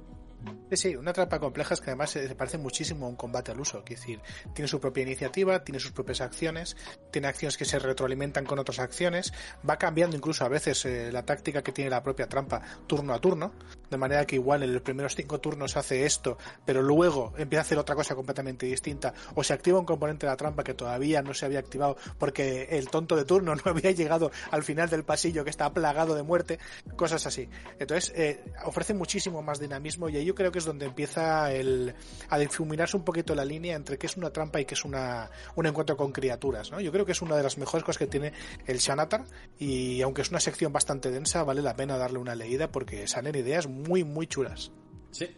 Sí, 0.70 0.76
sí, 0.76 0.96
una 0.96 1.12
trampa 1.12 1.38
compleja 1.38 1.74
es 1.74 1.80
que 1.80 1.90
además 1.90 2.10
se 2.10 2.34
parece 2.34 2.58
muchísimo 2.58 3.06
a 3.06 3.08
un 3.08 3.16
combate 3.16 3.52
al 3.52 3.60
uso. 3.60 3.82
Es 3.86 4.00
decir, 4.00 4.20
tiene 4.54 4.68
su 4.68 4.80
propia 4.80 5.02
iniciativa, 5.02 5.62
tiene 5.64 5.80
sus 5.80 5.92
propias 5.92 6.20
acciones 6.20 6.76
tiene 7.10 7.28
acciones 7.28 7.56
que 7.56 7.64
se 7.64 7.78
retroalimentan 7.78 8.44
con 8.44 8.58
otras 8.58 8.78
acciones, 8.78 9.32
va 9.68 9.76
cambiando 9.76 10.16
incluso 10.16 10.44
a 10.44 10.48
veces 10.48 10.84
eh, 10.84 11.12
la 11.12 11.24
táctica 11.24 11.62
que 11.62 11.72
tiene 11.72 11.90
la 11.90 12.02
propia 12.02 12.28
trampa 12.28 12.62
turno 12.86 13.12
a 13.12 13.20
turno, 13.20 13.52
de 13.90 13.96
manera 13.98 14.26
que 14.26 14.36
igual 14.36 14.62
en 14.62 14.72
los 14.72 14.82
primeros 14.82 15.14
cinco 15.14 15.40
turnos 15.40 15.76
hace 15.76 16.06
esto, 16.06 16.38
pero 16.64 16.82
luego 16.82 17.32
empieza 17.36 17.60
a 17.60 17.64
hacer 17.64 17.78
otra 17.78 17.94
cosa 17.94 18.14
completamente 18.14 18.66
distinta, 18.66 19.12
o 19.34 19.44
se 19.44 19.52
activa 19.52 19.78
un 19.78 19.84
componente 19.84 20.26
de 20.26 20.32
la 20.32 20.36
trampa 20.36 20.64
que 20.64 20.74
todavía 20.74 21.22
no 21.22 21.34
se 21.34 21.46
había 21.46 21.58
activado 21.58 21.96
porque 22.18 22.68
el 22.70 22.88
tonto 22.88 23.16
de 23.16 23.24
turno 23.24 23.54
no 23.64 23.70
había 23.70 23.90
llegado 23.90 24.30
al 24.50 24.62
final 24.62 24.88
del 24.88 25.04
pasillo 25.04 25.44
que 25.44 25.50
está 25.50 25.72
plagado 25.72 26.14
de 26.14 26.22
muerte, 26.22 26.58
cosas 26.96 27.26
así. 27.26 27.48
Entonces, 27.78 28.12
eh, 28.16 28.42
ofrece 28.64 28.94
muchísimo 28.94 29.42
más 29.42 29.60
dinamismo 29.60 30.08
y 30.08 30.16
ahí 30.16 30.30
yo 30.32 30.34
creo 30.34 30.50
que 30.50 30.60
es 30.60 30.64
donde 30.64 30.86
empieza 30.86 31.52
el, 31.52 31.94
a 32.30 32.38
difuminarse 32.38 32.96
un 32.96 33.04
poquito 33.04 33.34
la 33.34 33.44
línea 33.44 33.76
entre 33.76 33.98
qué 33.98 34.06
es 34.06 34.16
una 34.16 34.30
trampa 34.30 34.62
y 34.62 34.64
qué 34.64 34.72
es 34.72 34.82
una, 34.82 35.28
un 35.56 35.66
encuentro 35.66 35.94
con 35.94 36.10
criaturas, 36.10 36.70
¿no? 36.70 36.80
Yo 36.80 36.90
creo 36.90 37.04
que 37.04 37.12
es 37.12 37.20
una 37.20 37.36
de 37.36 37.42
las 37.42 37.58
mejores 37.58 37.84
cosas 37.84 37.98
que 37.98 38.06
tiene 38.06 38.32
el 38.66 38.78
Shanatar 38.78 39.24
y 39.58 40.00
aunque 40.00 40.22
es 40.22 40.30
una 40.30 40.40
sección 40.40 40.72
bastante 40.72 41.10
densa, 41.10 41.44
vale 41.44 41.60
la 41.60 41.76
pena 41.76 41.98
darle 41.98 42.18
una 42.18 42.34
leída 42.34 42.72
porque 42.72 43.06
salen 43.06 43.34
ideas 43.34 43.66
muy, 43.66 44.04
muy 44.04 44.26
chulas. 44.26 44.72
Sí. 45.10 45.28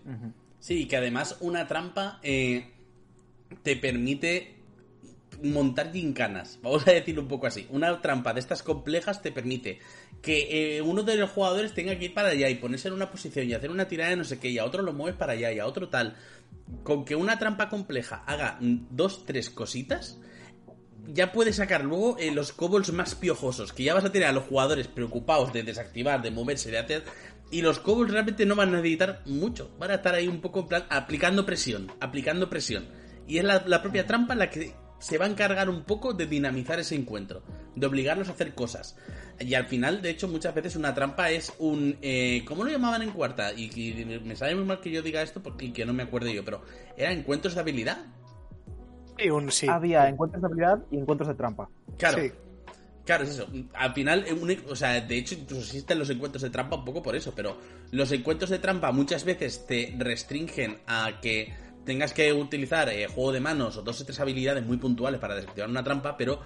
Sí, 0.60 0.86
que 0.86 0.96
además 0.96 1.38
una 1.40 1.66
trampa 1.66 2.20
eh, 2.22 2.70
te 3.64 3.74
permite 3.74 4.53
montar 5.42 5.92
gincanas, 5.92 6.58
vamos 6.62 6.86
a 6.86 6.92
decirlo 6.92 7.22
un 7.22 7.28
poco 7.28 7.46
así. 7.46 7.66
Una 7.70 8.00
trampa 8.00 8.32
de 8.32 8.40
estas 8.40 8.62
complejas 8.62 9.22
te 9.22 9.32
permite 9.32 9.80
que 10.22 10.76
eh, 10.76 10.82
uno 10.82 11.02
de 11.02 11.16
los 11.16 11.30
jugadores 11.30 11.74
tenga 11.74 11.98
que 11.98 12.06
ir 12.06 12.14
para 12.14 12.28
allá 12.28 12.48
y 12.48 12.56
ponerse 12.56 12.88
en 12.88 12.94
una 12.94 13.10
posición 13.10 13.48
y 13.48 13.54
hacer 13.54 13.70
una 13.70 13.88
tirada 13.88 14.10
de 14.10 14.16
no 14.16 14.24
sé 14.24 14.38
qué, 14.38 14.48
y 14.48 14.58
a 14.58 14.64
otro 14.64 14.82
lo 14.82 14.92
mueves 14.92 15.16
para 15.16 15.32
allá 15.32 15.52
y 15.52 15.58
a 15.58 15.66
otro 15.66 15.88
tal. 15.88 16.16
Con 16.82 17.04
que 17.04 17.14
una 17.14 17.38
trampa 17.38 17.68
compleja 17.68 18.24
haga 18.26 18.58
dos, 18.60 19.26
tres 19.26 19.50
cositas, 19.50 20.18
ya 21.06 21.32
puedes 21.32 21.56
sacar 21.56 21.84
luego 21.84 22.16
eh, 22.18 22.30
los 22.30 22.52
kobolds 22.52 22.92
más 22.92 23.14
piojosos, 23.14 23.72
que 23.72 23.84
ya 23.84 23.94
vas 23.94 24.04
a 24.04 24.12
tener 24.12 24.28
a 24.28 24.32
los 24.32 24.44
jugadores 24.44 24.88
preocupados 24.88 25.52
de 25.52 25.62
desactivar, 25.62 26.22
de 26.22 26.30
moverse, 26.30 26.70
de 26.70 26.78
hacer... 26.78 27.04
Y 27.50 27.60
los 27.60 27.78
kobolds 27.78 28.10
realmente 28.10 28.46
no 28.46 28.56
van 28.56 28.70
a 28.70 28.78
necesitar 28.78 29.22
mucho, 29.26 29.70
van 29.78 29.90
a 29.90 29.96
estar 29.96 30.14
ahí 30.14 30.26
un 30.26 30.40
poco 30.40 30.60
en 30.60 30.66
plan 30.66 30.86
aplicando 30.88 31.46
presión, 31.46 31.92
aplicando 32.00 32.48
presión. 32.50 32.86
Y 33.28 33.38
es 33.38 33.44
la, 33.44 33.62
la 33.66 33.80
propia 33.80 34.06
trampa 34.06 34.34
la 34.34 34.50
que 34.50 34.74
se 34.98 35.18
va 35.18 35.26
a 35.26 35.28
encargar 35.28 35.68
un 35.68 35.82
poco 35.84 36.12
de 36.14 36.26
dinamizar 36.26 36.78
ese 36.80 36.94
encuentro, 36.94 37.42
de 37.74 37.86
obligarlos 37.86 38.28
a 38.28 38.32
hacer 38.32 38.54
cosas. 38.54 38.96
Y 39.40 39.54
al 39.54 39.66
final, 39.66 40.00
de 40.00 40.10
hecho, 40.10 40.28
muchas 40.28 40.54
veces 40.54 40.76
una 40.76 40.94
trampa 40.94 41.30
es 41.30 41.52
un... 41.58 41.98
Eh, 42.02 42.44
¿Cómo 42.46 42.64
lo 42.64 42.70
llamaban 42.70 43.02
en 43.02 43.10
cuarta? 43.10 43.52
Y, 43.52 43.64
y 43.74 44.04
me 44.24 44.36
sale 44.36 44.54
muy 44.54 44.64
mal 44.64 44.80
que 44.80 44.90
yo 44.90 45.02
diga 45.02 45.22
esto 45.22 45.42
porque 45.42 45.66
y 45.66 45.72
que 45.72 45.84
no 45.84 45.92
me 45.92 46.04
acuerdo 46.04 46.30
yo, 46.30 46.44
pero 46.44 46.62
¿eran 46.96 47.18
encuentros 47.18 47.54
de 47.54 47.60
habilidad? 47.60 47.98
Y 49.18 49.30
un 49.30 49.50
sí. 49.50 49.68
Había 49.68 50.08
encuentros 50.08 50.40
de 50.42 50.46
habilidad 50.46 50.78
y 50.90 50.98
encuentros 50.98 51.28
de 51.28 51.34
trampa. 51.34 51.68
Claro. 51.98 52.18
Sí. 52.22 52.32
Claro, 53.04 53.24
es 53.24 53.30
eso. 53.30 53.46
Al 53.74 53.92
final, 53.92 54.24
un- 54.40 54.56
o 54.70 54.74
sea, 54.76 54.98
de 55.00 55.18
hecho, 55.18 55.34
incluso 55.34 55.60
existen 55.62 55.98
los 55.98 56.08
encuentros 56.08 56.42
de 56.42 56.48
trampa 56.50 56.76
un 56.76 56.84
poco 56.86 57.02
por 57.02 57.14
eso, 57.14 57.34
pero 57.36 57.58
los 57.90 58.10
encuentros 58.12 58.48
de 58.50 58.58
trampa 58.58 58.92
muchas 58.92 59.24
veces 59.24 59.66
te 59.66 59.94
restringen 59.98 60.78
a 60.86 61.20
que 61.20 61.52
tengas 61.84 62.12
que 62.12 62.32
utilizar 62.32 62.88
eh, 62.88 63.06
juego 63.06 63.32
de 63.32 63.40
manos 63.40 63.76
o 63.76 63.82
dos 63.82 64.00
o 64.00 64.04
tres 64.04 64.20
habilidades 64.20 64.64
muy 64.64 64.76
puntuales 64.76 65.20
para 65.20 65.34
desactivar 65.34 65.68
una 65.68 65.84
trampa, 65.84 66.16
pero 66.16 66.40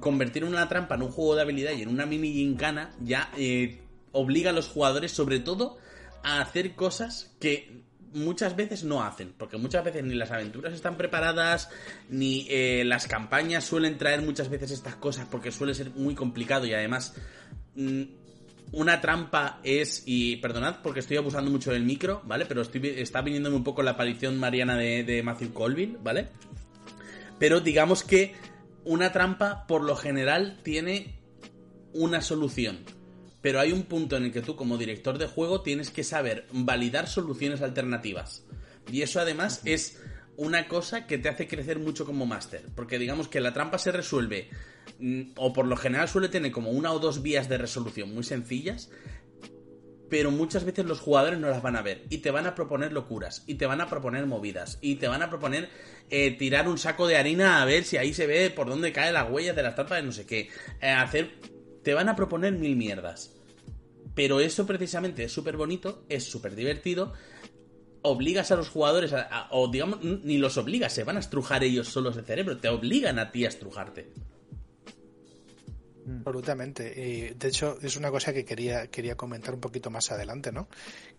convertir 0.00 0.44
una 0.44 0.68
trampa 0.68 0.94
en 0.94 1.02
un 1.02 1.10
juego 1.10 1.34
de 1.34 1.42
habilidad 1.42 1.72
y 1.72 1.82
en 1.82 1.88
una 1.88 2.06
mini 2.06 2.32
gincana 2.32 2.90
ya 3.00 3.30
eh, 3.36 3.80
obliga 4.12 4.50
a 4.50 4.52
los 4.52 4.68
jugadores, 4.68 5.12
sobre 5.12 5.40
todo, 5.40 5.78
a 6.22 6.40
hacer 6.40 6.74
cosas 6.74 7.34
que 7.40 7.82
muchas 8.12 8.56
veces 8.56 8.84
no 8.84 9.02
hacen, 9.02 9.34
porque 9.36 9.58
muchas 9.58 9.84
veces 9.84 10.02
ni 10.04 10.14
las 10.14 10.30
aventuras 10.30 10.72
están 10.72 10.96
preparadas, 10.96 11.70
ni 12.08 12.46
eh, 12.48 12.82
las 12.84 13.06
campañas 13.06 13.64
suelen 13.64 13.98
traer 13.98 14.22
muchas 14.22 14.48
veces 14.48 14.70
estas 14.70 14.96
cosas, 14.96 15.26
porque 15.30 15.52
suele 15.52 15.74
ser 15.74 15.90
muy 15.90 16.14
complicado 16.14 16.66
y 16.66 16.72
además 16.72 17.14
mm, 17.76 18.02
una 18.72 19.00
trampa 19.00 19.60
es, 19.62 20.02
y 20.06 20.36
perdonad 20.36 20.82
porque 20.82 21.00
estoy 21.00 21.16
abusando 21.16 21.50
mucho 21.50 21.72
del 21.72 21.84
micro, 21.84 22.22
¿vale? 22.24 22.46
Pero 22.46 22.62
estoy, 22.62 22.86
está 22.96 23.22
viniéndome 23.22 23.56
un 23.56 23.64
poco 23.64 23.82
la 23.82 23.92
aparición 23.92 24.38
mariana 24.38 24.76
de, 24.76 25.04
de 25.04 25.22
Matthew 25.22 25.52
Colville, 25.52 25.98
¿vale? 26.02 26.28
Pero 27.38 27.60
digamos 27.60 28.02
que 28.02 28.34
una 28.84 29.12
trampa 29.12 29.66
por 29.66 29.82
lo 29.82 29.96
general 29.96 30.60
tiene 30.62 31.18
una 31.92 32.20
solución. 32.20 32.78
Pero 33.40 33.60
hay 33.60 33.72
un 33.72 33.84
punto 33.84 34.16
en 34.16 34.24
el 34.24 34.32
que 34.32 34.42
tú 34.42 34.56
como 34.56 34.76
director 34.76 35.18
de 35.18 35.26
juego 35.26 35.62
tienes 35.62 35.90
que 35.90 36.04
saber 36.04 36.46
validar 36.52 37.06
soluciones 37.06 37.62
alternativas. 37.62 38.44
Y 38.90 39.02
eso 39.02 39.20
además 39.20 39.62
es 39.64 40.00
una 40.36 40.68
cosa 40.68 41.06
que 41.06 41.18
te 41.18 41.28
hace 41.28 41.46
crecer 41.46 41.78
mucho 41.78 42.04
como 42.04 42.26
máster. 42.26 42.64
Porque 42.74 42.98
digamos 42.98 43.28
que 43.28 43.40
la 43.40 43.52
trampa 43.52 43.78
se 43.78 43.92
resuelve, 43.92 44.50
o 45.36 45.52
por 45.52 45.66
lo 45.66 45.76
general 45.76 46.08
suele 46.08 46.28
tener 46.28 46.52
como 46.52 46.70
una 46.70 46.92
o 46.92 46.98
dos 46.98 47.22
vías 47.22 47.48
de 47.48 47.58
resolución 47.58 48.14
muy 48.14 48.24
sencillas, 48.24 48.90
pero 50.08 50.30
muchas 50.30 50.64
veces 50.64 50.86
los 50.86 51.00
jugadores 51.00 51.38
no 51.38 51.48
las 51.50 51.62
van 51.62 51.76
a 51.76 51.82
ver 51.82 52.04
y 52.08 52.18
te 52.18 52.30
van 52.30 52.46
a 52.46 52.54
proponer 52.54 52.92
locuras 52.92 53.44
y 53.46 53.54
te 53.56 53.66
van 53.66 53.80
a 53.80 53.88
proponer 53.88 54.26
movidas 54.26 54.78
y 54.80 54.96
te 54.96 55.06
van 55.08 55.22
a 55.22 55.28
proponer 55.28 55.68
eh, 56.10 56.30
tirar 56.30 56.66
un 56.68 56.78
saco 56.78 57.06
de 57.06 57.16
harina 57.16 57.60
a 57.60 57.64
ver 57.66 57.84
si 57.84 57.98
ahí 57.98 58.14
se 58.14 58.26
ve 58.26 58.48
por 58.50 58.68
dónde 58.68 58.92
caen 58.92 59.14
las 59.14 59.30
huellas 59.30 59.54
de 59.54 59.62
las 59.62 59.74
trampas 59.74 59.98
de 59.98 60.06
no 60.06 60.12
sé 60.12 60.24
qué. 60.24 60.48
Eh, 60.80 60.88
hacer 60.88 61.30
te 61.82 61.92
van 61.92 62.08
a 62.08 62.16
proponer 62.16 62.54
mil 62.54 62.76
mierdas. 62.76 63.34
Pero 64.14 64.40
eso 64.40 64.66
precisamente 64.66 65.24
es 65.24 65.32
súper 65.32 65.56
bonito 65.56 66.04
es 66.08 66.24
súper 66.24 66.54
divertido 66.56 67.12
obligas 68.02 68.50
a 68.50 68.56
los 68.56 68.68
jugadores 68.70 69.12
a- 69.12 69.48
o 69.50 69.68
digamos 69.68 70.02
ni 70.02 70.38
los 70.38 70.56
obligas 70.56 70.92
se 70.92 71.04
van 71.04 71.16
a 71.16 71.20
estrujar 71.20 71.64
ellos 71.64 71.88
solos 71.88 72.16
el 72.16 72.24
cerebro 72.24 72.56
te 72.58 72.68
obligan 72.68 73.18
a 73.18 73.30
ti 73.32 73.44
a 73.44 73.48
estrujarte 73.48 74.12
Absolutamente. 76.24 76.92
Y 76.96 77.34
de 77.34 77.48
hecho, 77.48 77.78
es 77.82 77.96
una 77.96 78.10
cosa 78.10 78.32
que 78.32 78.44
quería, 78.44 78.88
quería 78.88 79.16
comentar 79.16 79.54
un 79.54 79.60
poquito 79.60 79.90
más 79.90 80.10
adelante, 80.10 80.52
¿no? 80.52 80.68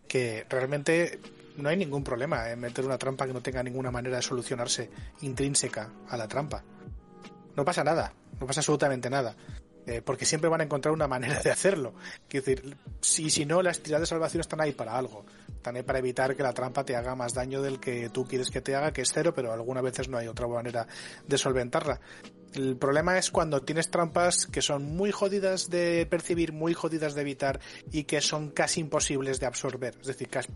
Que 0.08 0.46
realmente 0.50 1.20
no 1.58 1.70
hay 1.70 1.78
ningún 1.78 2.04
problema 2.04 2.50
en 2.50 2.60
meter 2.60 2.86
una 2.86 2.98
trampa 2.98 3.28
que 3.28 3.34
no 3.34 3.42
tenga 3.42 3.62
ninguna 3.64 3.92
manera 3.92 4.18
de 4.18 4.22
solucionarse 4.22 4.90
intrínseca 5.22 5.92
a 6.08 6.18
la 6.18 6.28
trampa. 6.28 6.64
No 7.56 7.66
pasa 7.66 7.84
nada, 7.84 8.14
no 8.40 8.48
pasa 8.48 8.62
absolutamente 8.62 9.10
nada. 9.10 9.36
Eh, 9.86 10.04
porque 10.04 10.26
siempre 10.26 10.50
van 10.50 10.62
a 10.62 10.66
encontrar 10.66 10.94
una 10.94 11.08
manera 11.08 11.40
de 11.42 11.50
hacerlo. 11.52 11.94
Quiero 12.28 12.46
decir, 12.46 12.78
si, 13.02 13.30
si 13.30 13.46
no, 13.46 13.62
las 13.62 13.80
tiradas 13.80 14.02
de 14.02 14.08
salvación 14.08 14.42
están 14.42 14.62
ahí 14.62 14.72
para 14.72 14.96
algo. 14.96 15.26
Están 15.48 15.78
ahí 15.78 15.84
para 15.84 16.00
evitar 16.00 16.36
que 16.36 16.44
la 16.44 16.54
trampa 16.54 16.86
te 16.86 16.96
haga 16.96 17.16
más 17.16 17.34
daño 17.34 17.62
del 17.62 17.80
que 17.80 18.10
tú 18.10 18.28
quieres 18.28 18.52
que 18.52 18.62
te 18.62 18.76
haga, 18.76 18.94
que 18.94 19.02
es 19.02 19.12
cero, 19.12 19.34
pero 19.36 19.52
algunas 19.52 19.84
veces 19.84 20.08
no 20.08 20.18
hay 20.18 20.28
otra 20.28 20.48
manera 20.48 20.88
de 21.28 21.38
solventarla. 21.38 22.00
El 22.56 22.76
problema 22.78 23.18
es 23.18 23.30
cuando 23.32 23.62
tienes 23.62 23.90
trampas 23.92 24.48
que 24.48 24.62
son 24.62 24.84
muy 24.84 25.12
jodidas 25.12 25.70
de 25.70 26.06
percibir, 26.10 26.52
muy 26.52 26.74
jodidas 26.74 27.14
de 27.16 27.22
evitar 27.22 27.60
y 27.92 28.04
que 28.06 28.22
son 28.22 28.50
casi 28.50 28.82
imposibles 28.82 29.40
de 29.40 29.46
absorber. 29.46 29.96
Es 30.02 30.08
decir, 30.08 30.28
casi- 30.30 30.50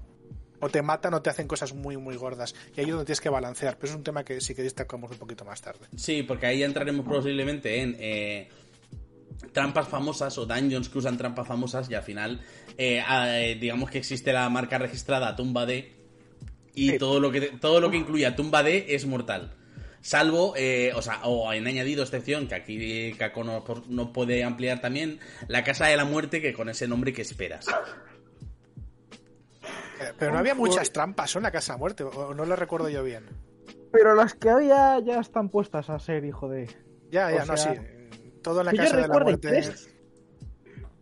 o 0.59 0.69
te 0.69 0.81
matan 0.81 1.13
o 1.13 1.21
te 1.21 1.29
hacen 1.29 1.47
cosas 1.47 1.73
muy, 1.73 1.97
muy 1.97 2.15
gordas. 2.15 2.55
Y 2.75 2.79
ahí 2.79 2.85
es 2.85 2.91
donde 2.91 3.05
tienes 3.05 3.21
que 3.21 3.29
balancear. 3.29 3.77
Pero 3.77 3.91
es 3.91 3.97
un 3.97 4.03
tema 4.03 4.23
que 4.23 4.39
sí 4.41 4.55
que 4.55 4.63
destacamos 4.63 5.12
un 5.12 5.17
poquito 5.17 5.45
más 5.45 5.62
tarde. 5.62 5.85
Sí, 5.95 6.23
porque 6.23 6.47
ahí 6.47 6.63
entraremos 6.63 7.05
posiblemente 7.05 7.81
en 7.81 7.95
eh, 8.00 8.50
trampas 9.51 9.88
famosas 9.88 10.38
o 10.38 10.45
dungeons 10.45 10.89
que 10.89 10.97
usan 10.97 11.17
trampas 11.17 11.47
famosas 11.47 11.89
y 11.89 11.95
al 11.95 12.03
final 12.03 12.39
eh, 12.77 13.03
eh, 13.07 13.57
digamos 13.59 13.89
que 13.91 13.97
existe 14.00 14.31
la 14.33 14.50
marca 14.50 14.77
registrada 14.77 15.35
Tumba 15.35 15.65
D 15.65 15.91
y 16.75 16.91
Sí. 16.91 16.97
todo 16.97 17.19
lo 17.19 17.31
que 17.31 17.41
todo 17.59 17.79
lo 17.79 17.91
que 17.91 17.97
incluya 17.97 18.35
Tumba 18.35 18.63
D 18.63 18.85
es 18.89 19.05
mortal. 19.05 19.53
Salvo, 20.03 20.53
eh, 20.57 20.91
o 20.95 21.01
sea, 21.01 21.22
o 21.24 21.53
en 21.53 21.65
añadido 21.65 22.03
excepción, 22.03 22.50
que 22.50 22.55
aquí 22.55 23.13
Caco 23.17 23.45
nos 23.45 24.10
puede 24.10 24.43
ampliar 24.43 24.81
también, 24.81 25.19
la 25.48 25.63
Casa 25.63 25.88
de 25.88 25.95
la 25.95 26.03
Muerte, 26.03 26.41
que 26.41 26.51
con 26.51 26.67
ese 26.67 26.89
nombre 26.89 27.13
que 27.13 27.22
esperas. 27.22 27.65
Eh, 30.01 30.12
Pero 30.19 30.33
no 30.33 30.39
había 30.39 30.55
muchas 30.55 30.91
trampas 30.91 31.33
¿no? 31.33 31.39
en 31.39 31.43
la 31.43 31.51
Casa 31.51 31.77
Muerte, 31.77 32.03
o 32.03 32.33
no 32.33 32.45
lo 32.45 32.55
recuerdo 32.57 32.89
yo 32.89 33.01
bien. 33.01 33.24
Pero 33.93 34.13
las 34.13 34.33
que 34.33 34.50
había 34.50 35.00
ya 35.00 35.22
están 35.22 35.48
puestas 35.48 35.89
a 35.89 35.98
ser, 36.00 36.25
hijo 36.25 36.50
de. 36.50 36.67
Ya, 37.10 37.31
ya, 37.31 37.43
O 37.43 37.45
no, 37.45 37.55
sea, 37.55 37.74
sí. 37.74 37.79
Todo 38.41 38.60
en 38.60 38.65
la 38.65 38.72
que 38.72 38.77
yo 38.77 38.83
Casa 38.83 38.95
de 38.98 39.07
la 39.07 39.07
Muerte. 39.07 39.38
tres. 39.38 39.89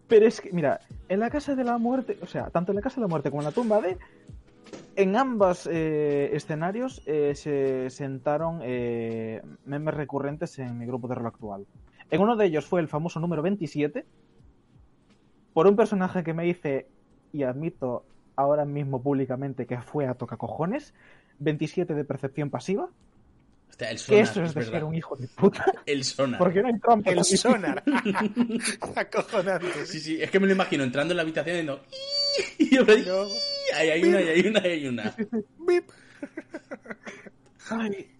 Pero 0.07 0.27
es 0.27 0.41
que, 0.41 0.51
mira, 0.51 0.79
en 1.09 1.19
la 1.21 1.31
casa 1.31 1.55
de 1.55 1.63
la 1.63 1.79
muerte, 1.79 2.19
o 2.21 2.27
sea, 2.27 2.51
tanto 2.51 2.71
en 2.71 2.75
la 2.75 2.81
casa 2.83 2.97
de 2.97 3.01
la 3.01 3.07
muerte 3.07 3.31
como 3.31 3.41
en 3.41 3.45
la 3.45 3.51
tumba 3.51 3.81
de. 3.81 3.97
En 4.95 5.15
ambos 5.15 5.67
eh, 5.71 6.29
escenarios 6.33 7.01
eh, 7.05 7.33
se 7.35 7.89
sentaron 7.89 8.59
eh, 8.63 9.41
memes 9.65 9.93
recurrentes 9.93 10.59
en 10.59 10.77
mi 10.77 10.85
grupo 10.85 11.07
de 11.07 11.15
rol 11.15 11.27
actual. 11.27 11.65
En 12.09 12.21
uno 12.21 12.35
de 12.35 12.45
ellos 12.45 12.65
fue 12.65 12.81
el 12.81 12.87
famoso 12.87 13.19
número 13.19 13.41
27, 13.41 14.05
por 15.53 15.67
un 15.67 15.75
personaje 15.75 16.23
que 16.23 16.33
me 16.33 16.43
dice, 16.43 16.87
y 17.31 17.43
admito 17.43 18.05
ahora 18.35 18.65
mismo 18.65 19.01
públicamente 19.01 19.65
que 19.65 19.81
fue 19.81 20.07
a 20.07 20.13
tocacojones, 20.13 20.93
27 21.39 21.93
de 21.93 22.03
percepción 22.03 22.49
pasiva, 22.49 22.89
Hostia, 23.69 23.89
el 23.89 23.97
que 23.97 24.03
sonar, 24.03 24.21
eso 24.23 24.43
es 24.43 24.49
es 24.49 24.53
de 24.53 24.59
verdad. 24.59 24.73
ser 24.73 24.83
un 24.83 24.95
hijo 24.95 25.15
de 25.15 25.27
puta, 25.29 25.65
El 25.85 26.03
sonar. 26.03 26.37
porque 26.39 26.61
no 26.61 26.67
hay 26.67 26.79
trampa. 26.79 27.11
El 27.11 27.23
sonar. 27.23 27.83
Acojonante. 28.95 29.85
Sí, 29.85 29.99
sí, 30.01 30.21
es 30.21 30.29
que 30.29 30.39
me 30.41 30.47
lo 30.47 30.53
imagino 30.53 30.83
entrando 30.83 31.13
en 31.13 31.15
la 31.17 31.23
habitación 31.23 31.55
y 31.55 31.59
diciendo... 31.59 31.81
Y 32.57 32.75
yo 32.75 32.85
hay 33.73 34.03
una, 34.03 34.17
hay 34.17 34.47
una, 34.47 34.59
hay 34.59 34.87
una. 34.87 35.15
Ay. 37.69 38.11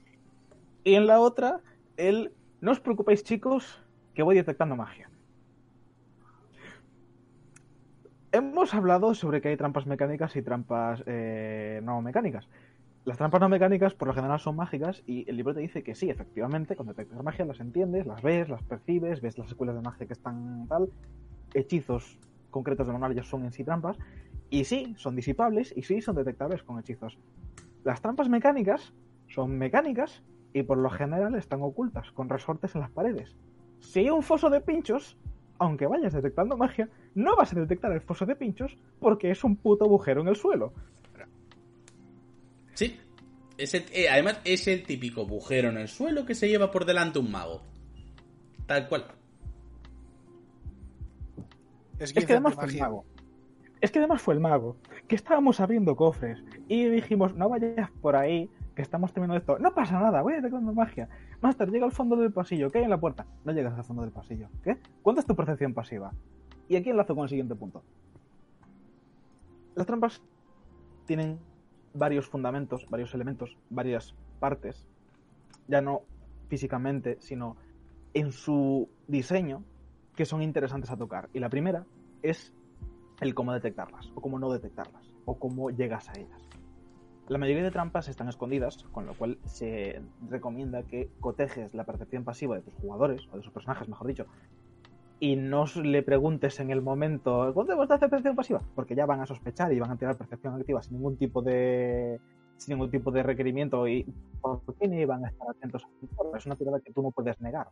Y 0.84 0.96
en 0.96 1.08
la 1.08 1.20
otra, 1.20 1.60
el 1.98 2.32
No 2.62 2.72
os 2.72 2.80
preocupéis, 2.80 3.24
chicos, 3.24 3.82
que 4.14 4.24
voy 4.24 4.36
detectando 4.36 4.76
magia. 4.76 5.10
Hemos 8.32 8.74
hablado 8.74 9.14
sobre 9.14 9.42
que 9.42 9.50
hay 9.50 9.58
trampas 9.58 9.86
mecánicas 9.86 10.36
y 10.36 10.42
trampas 10.42 11.04
eh, 11.06 11.82
no 11.84 12.02
mecánicas. 12.02 12.48
Las 13.04 13.18
trampas 13.18 13.42
no 13.42 13.50
mecánicas 13.50 13.96
por 13.96 14.08
lo 14.08 14.14
general 14.14 14.40
son 14.40 14.56
mágicas 14.56 15.04
y 15.08 15.28
el 15.28 15.36
libro 15.36 15.56
te 15.56 15.60
dice 15.60 15.84
que 15.84 15.96
sí, 15.96 16.10
efectivamente, 16.10 16.76
con 16.76 16.88
detectar 16.88 17.24
magia 17.24 17.46
las 17.46 17.60
entiendes, 17.60 18.06
las 18.06 18.22
ves, 18.22 18.48
las 18.48 18.62
percibes, 18.64 19.22
ves 19.22 19.38
las 19.40 19.48
escuelas 19.48 19.76
de 19.76 19.82
magia 19.82 20.06
que 20.06 20.14
están 20.14 20.68
tal, 20.68 20.90
hechizos 21.54 22.20
concretos 22.52 22.86
de 22.86 22.94
manual 22.94 23.16
ya 23.16 23.24
son 23.24 23.44
en 23.44 23.52
sí 23.52 23.64
trampas, 23.64 23.98
y 24.52 24.66
sí, 24.66 24.94
son 24.98 25.16
disipables 25.16 25.74
y 25.76 25.82
sí, 25.82 26.02
son 26.02 26.16
detectables 26.16 26.62
con 26.62 26.78
hechizos. 26.78 27.18
Las 27.84 28.02
trampas 28.02 28.30
mecánicas 28.30 28.94
son 29.28 29.58
mecánicas 29.58 30.22
y 30.54 30.62
por 30.62 30.78
lo 30.78 30.90
general 30.92 31.34
están 31.36 31.64
ocultas, 31.64 32.12
con 32.12 32.30
resortes 32.30 32.76
en 32.76 32.82
las 32.82 32.92
paredes. 32.92 33.36
Si 33.80 34.02
hay 34.02 34.10
un 34.12 34.22
foso 34.22 34.50
de 34.50 34.62
pinchos, 34.62 35.18
aunque 35.58 35.88
vayas 35.88 36.14
detectando 36.14 36.58
magia, 36.58 36.90
no 37.16 37.36
vas 37.36 37.54
a 37.54 37.60
detectar 37.60 37.92
el 37.94 38.02
foso 38.02 38.26
de 38.26 38.36
pinchos 38.36 38.78
porque 39.00 39.32
es 39.32 39.44
un 39.44 39.56
puto 39.56 39.86
agujero 39.86 40.22
en 40.22 40.28
el 40.28 40.36
suelo. 40.36 40.74
Sí. 42.74 43.00
Es 43.58 43.74
el- 43.74 43.86
eh, 43.94 44.10
además, 44.10 44.42
es 44.44 44.68
el 44.68 44.84
típico 44.84 45.22
agujero 45.22 45.70
en 45.70 45.78
el 45.78 45.88
suelo 45.88 46.26
que 46.26 46.36
se 46.36 46.50
lleva 46.50 46.72
por 46.72 46.86
delante 46.86 47.20
un 47.20 47.32
mago. 47.32 47.62
Tal 48.66 48.88
cual. 48.90 49.06
Es 52.00 52.14
que 52.14 52.24
además 52.34 52.56
fue 52.56 52.66
el 52.66 52.80
mago. 52.80 53.06
Es 53.82 53.92
que 53.92 54.00
además 54.00 54.22
fue 54.22 54.36
el 54.36 54.40
mago. 54.40 54.78
Que 55.08 55.16
estábamos 55.16 55.60
abriendo 55.60 55.96
cofres 55.96 56.44
y 56.68 56.86
dijimos, 56.86 57.36
no 57.36 57.50
vayas 57.50 57.90
por 58.02 58.16
ahí, 58.16 58.50
que 58.76 58.84
estamos 58.84 59.12
terminando 59.12 59.40
esto. 59.40 59.60
No 59.60 59.74
pasa 59.74 60.00
nada, 60.00 60.22
voy 60.22 60.34
detectando 60.34 60.72
magia. 60.72 61.10
Master, 61.42 61.72
llega 61.72 61.86
al 61.86 61.92
fondo 61.92 62.16
del 62.16 62.32
pasillo. 62.32 62.70
¿Qué 62.70 62.78
hay 62.78 62.84
en 62.84 62.92
la 62.92 63.00
puerta? 63.00 63.26
No 63.44 63.52
llegas 63.52 63.78
al 63.78 63.84
fondo 63.84 64.04
del 64.04 64.12
pasillo. 64.12 64.48
¿Qué? 64.64 64.78
¿Cuánta 65.02 65.22
es 65.22 65.28
tu 65.28 65.36
percepción 65.36 65.74
pasiva? 65.74 66.14
Y 66.70 66.76
aquí 66.76 66.92
enlazo 66.92 67.16
con 67.16 67.24
el 67.24 67.30
siguiente 67.30 67.56
punto. 67.56 67.84
Las 69.76 69.88
trampas 69.88 70.22
tienen 71.06 71.40
varios 71.94 72.28
fundamentos, 72.28 72.88
varios 72.90 73.14
elementos, 73.16 73.58
varias 73.70 74.14
partes. 74.40 74.88
Ya 75.68 75.82
no 75.82 76.02
físicamente, 76.50 77.18
sino 77.20 77.58
en 78.14 78.32
su 78.32 78.90
diseño, 79.08 79.64
que 80.16 80.26
son 80.26 80.44
interesantes 80.44 80.92
a 80.92 80.98
tocar. 80.98 81.30
Y 81.34 81.40
la 81.40 81.50
primera 81.50 81.86
es 82.22 82.54
el 83.22 83.34
cómo 83.34 83.54
detectarlas, 83.54 84.12
o 84.16 84.22
cómo 84.22 84.40
no 84.40 84.52
detectarlas, 84.52 85.10
o 85.26 85.40
cómo 85.40 85.70
llegas 85.70 86.10
a 86.10 86.20
ellas. 86.20 86.50
La 87.30 87.38
mayoría 87.38 87.64
de 87.64 87.72
trampas 87.72 88.10
están 88.10 88.28
escondidas, 88.28 88.84
con 88.92 89.06
lo 89.06 89.14
cual 89.14 89.38
se 89.46 90.02
recomienda 90.30 90.84
que 90.84 91.10
cotejes 91.22 91.74
la 91.74 91.86
percepción 91.86 92.26
pasiva 92.26 92.56
de 92.56 92.64
tus 92.64 92.74
jugadores, 92.74 93.30
o 93.32 93.38
de 93.38 93.44
sus 93.44 93.54
personajes, 93.54 93.88
mejor 93.88 94.08
dicho, 94.08 94.26
y 95.20 95.36
no 95.36 95.66
le 95.84 96.02
preguntes 96.02 96.60
en 96.60 96.72
el 96.72 96.82
momento, 96.82 97.52
¿cuánto 97.54 97.78
te 97.78 97.94
hacer 97.94 98.10
percepción 98.10 98.36
pasiva? 98.36 98.62
Porque 98.76 98.96
ya 98.96 99.06
van 99.06 99.22
a 99.22 99.28
sospechar 99.28 99.72
y 99.72 99.80
van 99.80 99.92
a 99.92 99.96
tirar 99.96 100.18
percepción 100.18 100.56
activa 100.56 100.82
sin 100.82 100.94
ningún 100.94 101.16
tipo 101.16 101.44
de 101.44 102.20
sin 102.58 102.74
ningún 102.74 102.90
tipo 102.90 103.12
de 103.12 103.24
requerimiento 103.24 103.88
y 103.88 104.04
por 104.42 104.62
qué 104.80 104.88
ni 104.88 105.06
van 105.06 105.26
a 105.26 105.30
estar 105.30 105.48
atentos? 105.50 105.86
Es 106.36 106.46
una 106.48 106.56
tirada 106.56 106.80
que 106.80 106.92
tú 106.92 107.04
no 107.04 107.12
puedes 107.12 107.40
negar. 107.40 107.68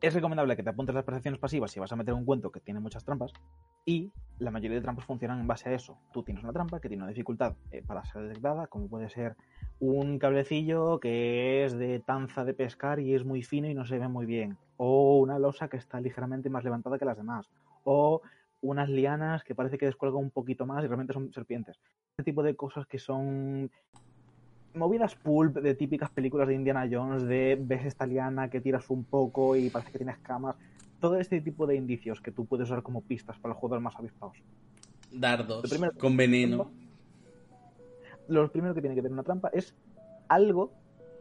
Es 0.00 0.14
recomendable 0.14 0.54
que 0.54 0.62
te 0.62 0.70
apuntes 0.70 0.94
las 0.94 1.02
percepciones 1.02 1.40
pasivas 1.40 1.72
si 1.72 1.80
vas 1.80 1.90
a 1.90 1.96
meter 1.96 2.14
un 2.14 2.24
cuento 2.24 2.52
que 2.52 2.60
tiene 2.60 2.78
muchas 2.78 3.04
trampas 3.04 3.32
y 3.84 4.12
la 4.38 4.52
mayoría 4.52 4.76
de 4.76 4.82
trampas 4.82 5.04
funcionan 5.04 5.40
en 5.40 5.48
base 5.48 5.68
a 5.68 5.72
eso. 5.72 5.98
Tú 6.12 6.22
tienes 6.22 6.44
una 6.44 6.52
trampa 6.52 6.78
que 6.78 6.86
tiene 6.86 7.02
una 7.02 7.10
dificultad 7.10 7.56
eh, 7.72 7.82
para 7.84 8.04
ser 8.04 8.22
detectada, 8.22 8.68
como 8.68 8.86
puede 8.86 9.08
ser 9.08 9.34
un 9.80 10.20
cablecillo 10.20 11.00
que 11.00 11.64
es 11.64 11.76
de 11.76 11.98
tanza 11.98 12.44
de 12.44 12.54
pescar 12.54 13.00
y 13.00 13.12
es 13.12 13.24
muy 13.24 13.42
fino 13.42 13.68
y 13.68 13.74
no 13.74 13.84
se 13.84 13.98
ve 13.98 14.06
muy 14.06 14.24
bien, 14.24 14.56
o 14.76 15.18
una 15.18 15.40
losa 15.40 15.68
que 15.68 15.78
está 15.78 16.00
ligeramente 16.00 16.48
más 16.48 16.62
levantada 16.62 16.96
que 16.96 17.04
las 17.04 17.16
demás, 17.16 17.50
o 17.82 18.22
unas 18.60 18.88
lianas 18.88 19.42
que 19.42 19.56
parece 19.56 19.78
que 19.78 19.86
descuelgan 19.86 20.22
un 20.22 20.30
poquito 20.30 20.64
más 20.64 20.84
y 20.84 20.86
realmente 20.86 21.12
son 21.12 21.32
serpientes. 21.32 21.80
Este 22.12 22.30
tipo 22.30 22.44
de 22.44 22.54
cosas 22.54 22.86
que 22.86 23.00
son 23.00 23.68
movidas 24.78 25.14
pulp 25.16 25.56
de 25.56 25.74
típicas 25.74 26.10
películas 26.10 26.48
de 26.48 26.54
Indiana 26.54 26.88
Jones, 26.90 27.24
de 27.24 27.58
ves 27.60 27.84
esta 27.84 28.06
liana 28.06 28.48
que 28.48 28.60
tiras 28.60 28.88
un 28.90 29.04
poco 29.04 29.56
y 29.56 29.70
parece 29.70 29.92
que 29.92 29.98
tiene 29.98 30.12
escamas. 30.12 30.56
Todo 31.00 31.16
este 31.18 31.40
tipo 31.40 31.66
de 31.66 31.76
indicios 31.76 32.20
que 32.20 32.32
tú 32.32 32.46
puedes 32.46 32.68
usar 32.68 32.82
como 32.82 33.02
pistas 33.02 33.38
para 33.38 33.52
los 33.54 33.58
jugadores 33.60 33.82
más 33.84 33.96
avispados. 33.96 34.36
Dardos, 35.12 35.68
primero- 35.68 35.92
con 35.98 36.16
veneno. 36.16 36.70
Lo 38.28 38.50
primero 38.50 38.74
que 38.74 38.80
tiene 38.80 38.94
que 38.94 39.02
tener 39.02 39.12
una 39.14 39.22
trampa 39.22 39.48
es 39.52 39.74
algo 40.28 40.72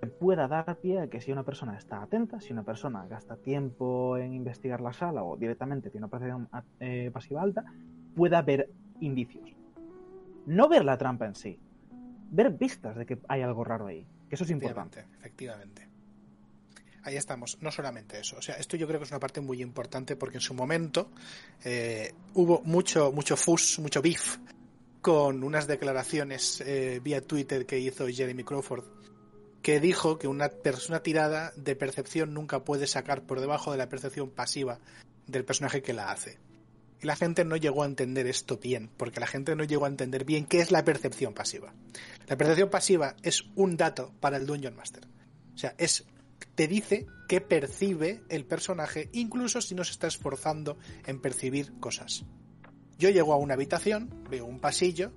que 0.01 0.07
pueda 0.07 0.47
dar 0.47 0.75
pie 0.77 0.99
a 0.99 1.07
que 1.07 1.21
si 1.21 1.31
una 1.31 1.43
persona 1.43 1.77
está 1.77 2.01
atenta, 2.03 2.39
si 2.39 2.53
una 2.53 2.63
persona 2.63 3.07
gasta 3.07 3.35
tiempo 3.37 4.17
en 4.17 4.33
investigar 4.33 4.81
la 4.81 4.93
sala 4.93 5.23
o 5.23 5.37
directamente 5.37 5.89
tiene 5.89 6.05
una 6.05 6.11
percepción 6.11 6.49
eh, 6.79 7.09
pasiva 7.13 7.41
alta, 7.41 7.63
pueda 8.15 8.41
ver 8.41 8.69
indicios. 8.99 9.49
No 10.45 10.67
ver 10.67 10.85
la 10.85 10.97
trampa 10.97 11.25
en 11.25 11.35
sí, 11.35 11.59
ver 12.37 12.55
pistas 12.55 12.95
de 12.95 13.05
que 13.07 13.17
hay 13.27 13.41
algo 13.41 13.63
raro 13.63 13.87
ahí, 13.87 14.05
que 14.29 14.35
eso 14.35 14.43
es 14.43 14.51
importante. 14.51 15.05
Efectivamente. 15.17 15.87
Ahí 17.01 17.15
estamos, 17.15 17.57
no 17.61 17.71
solamente 17.71 18.19
eso. 18.19 18.37
O 18.37 18.41
sea, 18.41 18.55
esto 18.55 18.77
yo 18.77 18.85
creo 18.85 18.99
que 18.99 19.05
es 19.05 19.11
una 19.11 19.19
parte 19.19 19.41
muy 19.41 19.59
importante 19.61 20.15
porque 20.15 20.37
en 20.37 20.41
su 20.41 20.53
momento 20.53 21.09
eh, 21.63 22.13
hubo 22.35 22.61
mucho, 22.63 23.11
mucho 23.11 23.35
fus, 23.35 23.79
mucho 23.79 24.03
beef 24.03 24.37
con 25.01 25.43
unas 25.43 25.65
declaraciones 25.65 26.61
eh, 26.61 26.99
vía 27.03 27.21
Twitter 27.21 27.65
que 27.65 27.79
hizo 27.79 28.07
Jeremy 28.07 28.43
Crawford, 28.43 28.83
que 29.63 29.79
dijo 29.79 30.19
que 30.19 30.27
una 30.27 30.49
persona 30.49 31.01
tirada 31.01 31.53
de 31.55 31.75
percepción 31.75 32.35
nunca 32.35 32.63
puede 32.63 32.85
sacar 32.85 33.23
por 33.23 33.39
debajo 33.39 33.71
de 33.71 33.79
la 33.79 33.89
percepción 33.89 34.29
pasiva 34.29 34.79
del 35.25 35.43
personaje 35.43 35.81
que 35.81 35.93
la 35.93 36.11
hace. 36.11 36.37
Y 37.01 37.05
la 37.05 37.15
gente 37.15 37.45
no 37.45 37.57
llegó 37.57 37.83
a 37.83 37.85
entender 37.85 38.27
esto 38.27 38.57
bien, 38.57 38.89
porque 38.97 39.19
la 39.19 39.27
gente 39.27 39.55
no 39.55 39.63
llegó 39.63 39.85
a 39.85 39.89
entender 39.89 40.25
bien 40.25 40.45
qué 40.45 40.59
es 40.59 40.71
la 40.71 40.83
percepción 40.83 41.33
pasiva. 41.33 41.73
La 42.27 42.37
percepción 42.37 42.69
pasiva 42.69 43.15
es 43.21 43.43
un 43.55 43.77
dato 43.77 44.13
para 44.19 44.37
el 44.37 44.45
Dungeon 44.45 44.75
Master. 44.75 45.07
O 45.53 45.57
sea, 45.57 45.75
es 45.77 46.05
te 46.55 46.67
dice 46.67 47.05
qué 47.27 47.41
percibe 47.41 48.23
el 48.29 48.45
personaje, 48.45 49.09
incluso 49.13 49.61
si 49.61 49.75
no 49.75 49.83
se 49.83 49.91
está 49.91 50.07
esforzando 50.07 50.77
en 51.05 51.21
percibir 51.21 51.79
cosas. 51.79 52.25
Yo 52.97 53.09
llego 53.09 53.33
a 53.33 53.37
una 53.37 53.53
habitación, 53.53 54.23
veo 54.29 54.45
un 54.45 54.59
pasillo, 54.59 55.11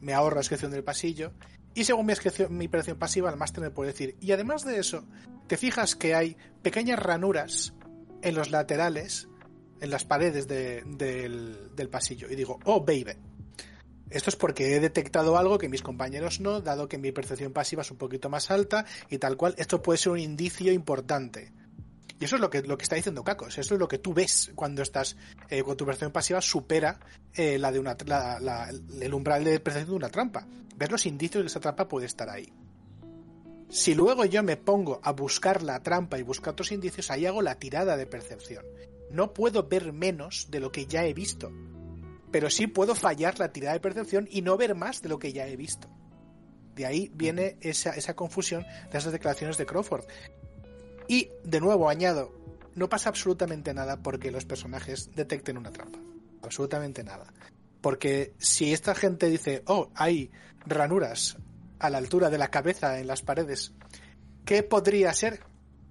me 0.00 0.14
ahorro 0.14 0.36
la 0.36 0.40
descripción 0.40 0.70
del 0.70 0.84
pasillo, 0.84 1.32
y 1.74 1.84
según 1.84 2.06
mi, 2.06 2.14
mi 2.50 2.68
percepción 2.68 2.98
pasiva, 2.98 3.30
el 3.30 3.36
máster 3.36 3.64
me 3.64 3.70
puede 3.70 3.90
decir. 3.90 4.16
Y 4.20 4.30
además 4.30 4.64
de 4.64 4.78
eso, 4.78 5.04
te 5.48 5.56
fijas 5.56 5.96
que 5.96 6.14
hay 6.14 6.36
pequeñas 6.62 7.00
ranuras 7.00 7.74
en 8.22 8.34
los 8.36 8.50
laterales, 8.50 9.28
en 9.84 9.90
las 9.90 10.04
paredes 10.04 10.48
de- 10.48 10.82
del, 10.84 11.70
del 11.76 11.88
pasillo. 11.88 12.28
Y 12.30 12.34
digo, 12.36 12.58
oh, 12.64 12.80
baby. 12.80 13.12
Esto 14.10 14.30
es 14.30 14.36
porque 14.36 14.76
he 14.76 14.80
detectado 14.80 15.36
algo 15.38 15.58
que 15.58 15.68
mis 15.68 15.82
compañeros 15.82 16.40
no, 16.40 16.60
dado 16.60 16.88
que 16.88 16.98
mi 16.98 17.10
percepción 17.10 17.52
pasiva 17.52 17.82
es 17.82 17.90
un 17.90 17.96
poquito 17.96 18.28
más 18.28 18.50
alta 18.50 18.84
y 19.10 19.18
tal 19.18 19.36
cual. 19.36 19.54
Esto 19.58 19.82
puede 19.82 19.98
ser 19.98 20.12
un 20.12 20.18
indicio 20.20 20.72
importante. 20.72 21.52
Y 22.20 22.24
eso 22.26 22.36
es 22.36 22.40
lo 22.40 22.48
que, 22.48 22.62
lo 22.62 22.78
que 22.78 22.84
está 22.84 22.94
diciendo 22.96 23.24
Cacos. 23.24 23.58
Eso 23.58 23.74
es 23.74 23.80
lo 23.80 23.88
que 23.88 23.98
tú 23.98 24.14
ves 24.14 24.52
cuando 24.54 24.82
estás, 24.82 25.16
eh, 25.48 25.62
cuando 25.62 25.78
tu 25.78 25.86
percepción 25.86 26.12
pasiva 26.12 26.40
supera 26.40 27.00
eh, 27.34 27.58
la 27.58 27.72
de 27.72 27.80
una, 27.80 27.96
el 29.00 29.14
umbral 29.14 29.42
de 29.42 29.58
percepción 29.58 29.90
de 29.90 29.96
una 29.96 30.08
trampa. 30.10 30.46
Ves 30.76 30.90
los 30.92 31.06
indicios 31.06 31.40
de 31.40 31.46
que 31.46 31.50
esa 31.50 31.60
trampa 31.60 31.88
puede 31.88 32.06
estar 32.06 32.28
ahí. 32.30 32.52
Si 33.68 33.94
luego 33.94 34.24
yo 34.26 34.42
me 34.44 34.56
pongo 34.56 35.00
a 35.02 35.10
buscar 35.10 35.62
la 35.62 35.82
trampa 35.82 36.18
y 36.18 36.22
buscar 36.22 36.52
otros 36.52 36.70
indicios, 36.70 37.10
ahí 37.10 37.26
hago 37.26 37.42
la 37.42 37.56
tirada 37.56 37.96
de 37.96 38.06
percepción. 38.06 38.64
No 39.14 39.32
puedo 39.32 39.68
ver 39.68 39.92
menos 39.92 40.48
de 40.50 40.58
lo 40.58 40.72
que 40.72 40.86
ya 40.86 41.04
he 41.04 41.14
visto. 41.14 41.52
Pero 42.32 42.50
sí 42.50 42.66
puedo 42.66 42.96
fallar 42.96 43.38
la 43.38 43.52
tirada 43.52 43.74
de 43.74 43.80
percepción 43.80 44.26
y 44.28 44.42
no 44.42 44.56
ver 44.56 44.74
más 44.74 45.02
de 45.02 45.08
lo 45.08 45.20
que 45.20 45.32
ya 45.32 45.46
he 45.46 45.54
visto. 45.54 45.88
De 46.74 46.84
ahí 46.84 47.12
viene 47.14 47.56
esa, 47.60 47.90
esa 47.90 48.16
confusión 48.16 48.66
de 48.90 48.98
esas 48.98 49.12
declaraciones 49.12 49.56
de 49.56 49.66
Crawford. 49.66 50.04
Y, 51.06 51.30
de 51.44 51.60
nuevo, 51.60 51.88
añado, 51.88 52.32
no 52.74 52.88
pasa 52.88 53.08
absolutamente 53.08 53.72
nada 53.72 54.02
porque 54.02 54.32
los 54.32 54.46
personajes 54.46 55.10
detecten 55.14 55.58
una 55.58 55.70
trampa. 55.70 56.00
Absolutamente 56.42 57.04
nada. 57.04 57.32
Porque 57.80 58.34
si 58.38 58.72
esta 58.72 58.96
gente 58.96 59.28
dice, 59.28 59.62
oh, 59.66 59.92
hay 59.94 60.32
ranuras 60.66 61.36
a 61.78 61.88
la 61.88 61.98
altura 61.98 62.30
de 62.30 62.38
la 62.38 62.48
cabeza 62.48 62.98
en 62.98 63.06
las 63.06 63.22
paredes, 63.22 63.74
¿qué 64.44 64.64
podría 64.64 65.12
ser? 65.14 65.38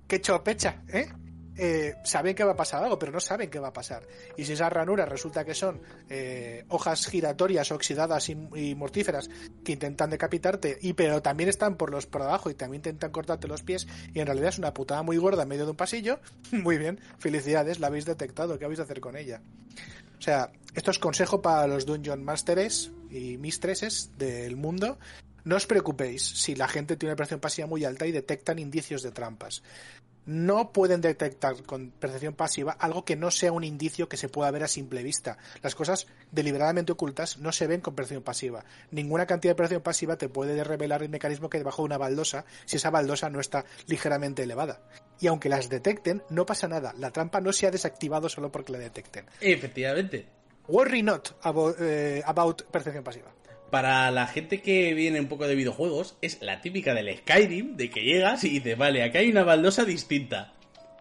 ¿Qué 0.10 0.20
chopecha? 0.20 0.84
¿Eh? 0.90 1.08
Eh, 1.56 1.96
saben 2.04 2.36
que 2.36 2.44
va 2.44 2.54
a 2.54 2.56
pasar 2.56 2.84
algo, 2.84 2.98
pero 2.98 3.12
no 3.12 3.20
saben 3.20 3.50
qué 3.50 3.60
va 3.60 3.68
a 3.68 3.74
pasar. 3.74 4.08
Y 4.38 4.46
si 4.46 4.54
esas 4.54 4.74
ranuras 4.74 5.08
resulta 5.08 5.46
que 5.46 5.54
son 5.54 5.82
eh, 6.10 6.66
hojas 6.70 7.06
giratorias 7.06 7.72
oxidadas 7.72 8.30
y, 8.30 8.76
mortíferas 8.76 9.30
que 9.64 9.74
intentan 9.74 10.10
decapitarte, 10.10 10.78
y 10.82 10.94
pero 10.94 11.22
también 11.22 11.50
están 11.50 11.76
por 11.78 11.92
los 11.92 12.08
por 12.08 12.24
abajo 12.24 12.50
y 12.50 12.56
también 12.56 12.80
intentan 12.80 13.12
cortarte 13.12 13.48
los 13.48 13.62
pies, 13.62 13.88
y 14.14 14.20
en 14.20 14.26
realidad 14.26 14.50
es 14.50 14.58
una 14.58 14.74
putada 14.74 15.04
muy 15.04 15.18
gorda 15.18 15.44
en 15.44 15.50
medio 15.50 15.66
de 15.66 15.72
un 15.72 15.78
pasillo, 15.78 16.20
muy 16.52 16.78
bien, 16.78 17.00
felicidades, 17.20 17.80
la 17.80 17.88
habéis 17.88 18.06
detectado, 18.06 18.58
¿qué 18.58 18.66
vais 18.66 18.80
a 18.80 18.84
hacer 18.84 19.00
con 19.00 19.16
ella? 19.16 19.42
O 20.18 20.22
sea, 20.22 20.52
esto 20.74 20.90
es 20.90 21.00
consejo 21.00 21.42
para 21.42 21.68
los 21.68 21.86
Dungeon 21.86 22.24
Masters 22.24 22.92
y 23.12 23.38
Mistresses 23.38 24.12
del 24.18 24.56
mundo. 24.56 24.98
no 25.44 25.58
os 25.58 25.68
preocupéis 25.68 26.24
si 26.24 26.56
la 26.56 26.70
gente 26.70 26.96
tiene 26.96 27.12
una 27.12 27.18
percepción 27.18 27.42
pasiva 27.42 27.68
muy 27.68 27.84
alta 27.84 28.08
y 28.08 28.14
detectan 28.14 28.58
indicios 28.58 29.04
de 29.04 29.12
trampas. 29.12 29.62
No 30.26 30.72
pueden 30.72 31.02
detectar 31.02 31.64
con 31.64 31.92
percepción 31.92 32.34
pasiva 32.34 32.74
algo 32.74 33.04
que 33.04 33.16
no 33.16 33.32
sea 33.32 33.52
un 33.52 33.64
indicio 33.64 34.08
que 34.08 34.18
se 34.18 34.30
pueda 34.30 34.52
ver 34.52 34.64
a 34.64 34.68
simple 34.68 35.04
vista. 35.04 35.38
Las 35.62 35.76
cosas 35.76 36.08
deliberadamente 36.32 36.92
ocultas 36.94 37.38
no 37.40 37.52
se 37.52 37.68
ven 37.68 37.82
con 37.82 37.96
percepción 37.96 38.24
pasiva. 38.24 38.64
Ninguna 38.92 39.26
cantidad 39.26 39.52
de 39.52 39.56
percepción 39.56 39.82
pasiva 39.82 40.18
te 40.18 40.30
puede 40.30 40.64
revelar 40.64 41.04
el 41.04 41.10
mecanismo 41.10 41.50
que 41.50 41.58
hay 41.58 41.62
debajo 41.62 41.82
de 41.82 41.88
una 41.88 41.98
baldosa 41.98 42.46
si 42.66 42.78
esa 42.78 42.90
baldosa 42.90 43.30
no 43.30 43.40
está 43.40 43.66
ligeramente 43.88 44.44
elevada. 44.44 44.82
Y 45.20 45.28
aunque 45.28 45.50
las 45.50 45.70
detecten, 45.70 46.24
no 46.30 46.46
pasa 46.46 46.68
nada. 46.68 46.94
La 46.98 47.12
trampa 47.12 47.42
no 47.42 47.52
se 47.54 47.68
ha 47.68 47.72
desactivado 47.72 48.30
solo 48.30 48.52
porque 48.52 48.72
la 48.72 48.80
detecten. 48.80 49.26
Efectivamente. 49.42 50.28
Worry 50.68 51.04
not 51.04 51.30
about, 51.42 51.76
eh, 51.80 52.22
about 52.26 52.64
percepción 52.72 53.04
pasiva. 53.04 53.32
Para 53.74 54.12
la 54.12 54.28
gente 54.28 54.62
que 54.62 54.94
viene 54.94 55.20
un 55.20 55.26
poco 55.26 55.48
de 55.48 55.56
videojuegos, 55.56 56.16
es 56.22 56.40
la 56.44 56.62
típica 56.62 56.94
del 56.94 57.18
Skyrim, 57.18 57.76
de 57.76 57.90
que 57.90 58.04
llegas 58.04 58.44
y 58.44 58.50
dices, 58.52 58.78
vale, 58.78 59.02
acá 59.02 59.18
hay 59.18 59.32
una 59.32 59.44
baldosa 59.44 59.84
distinta. 59.84 60.54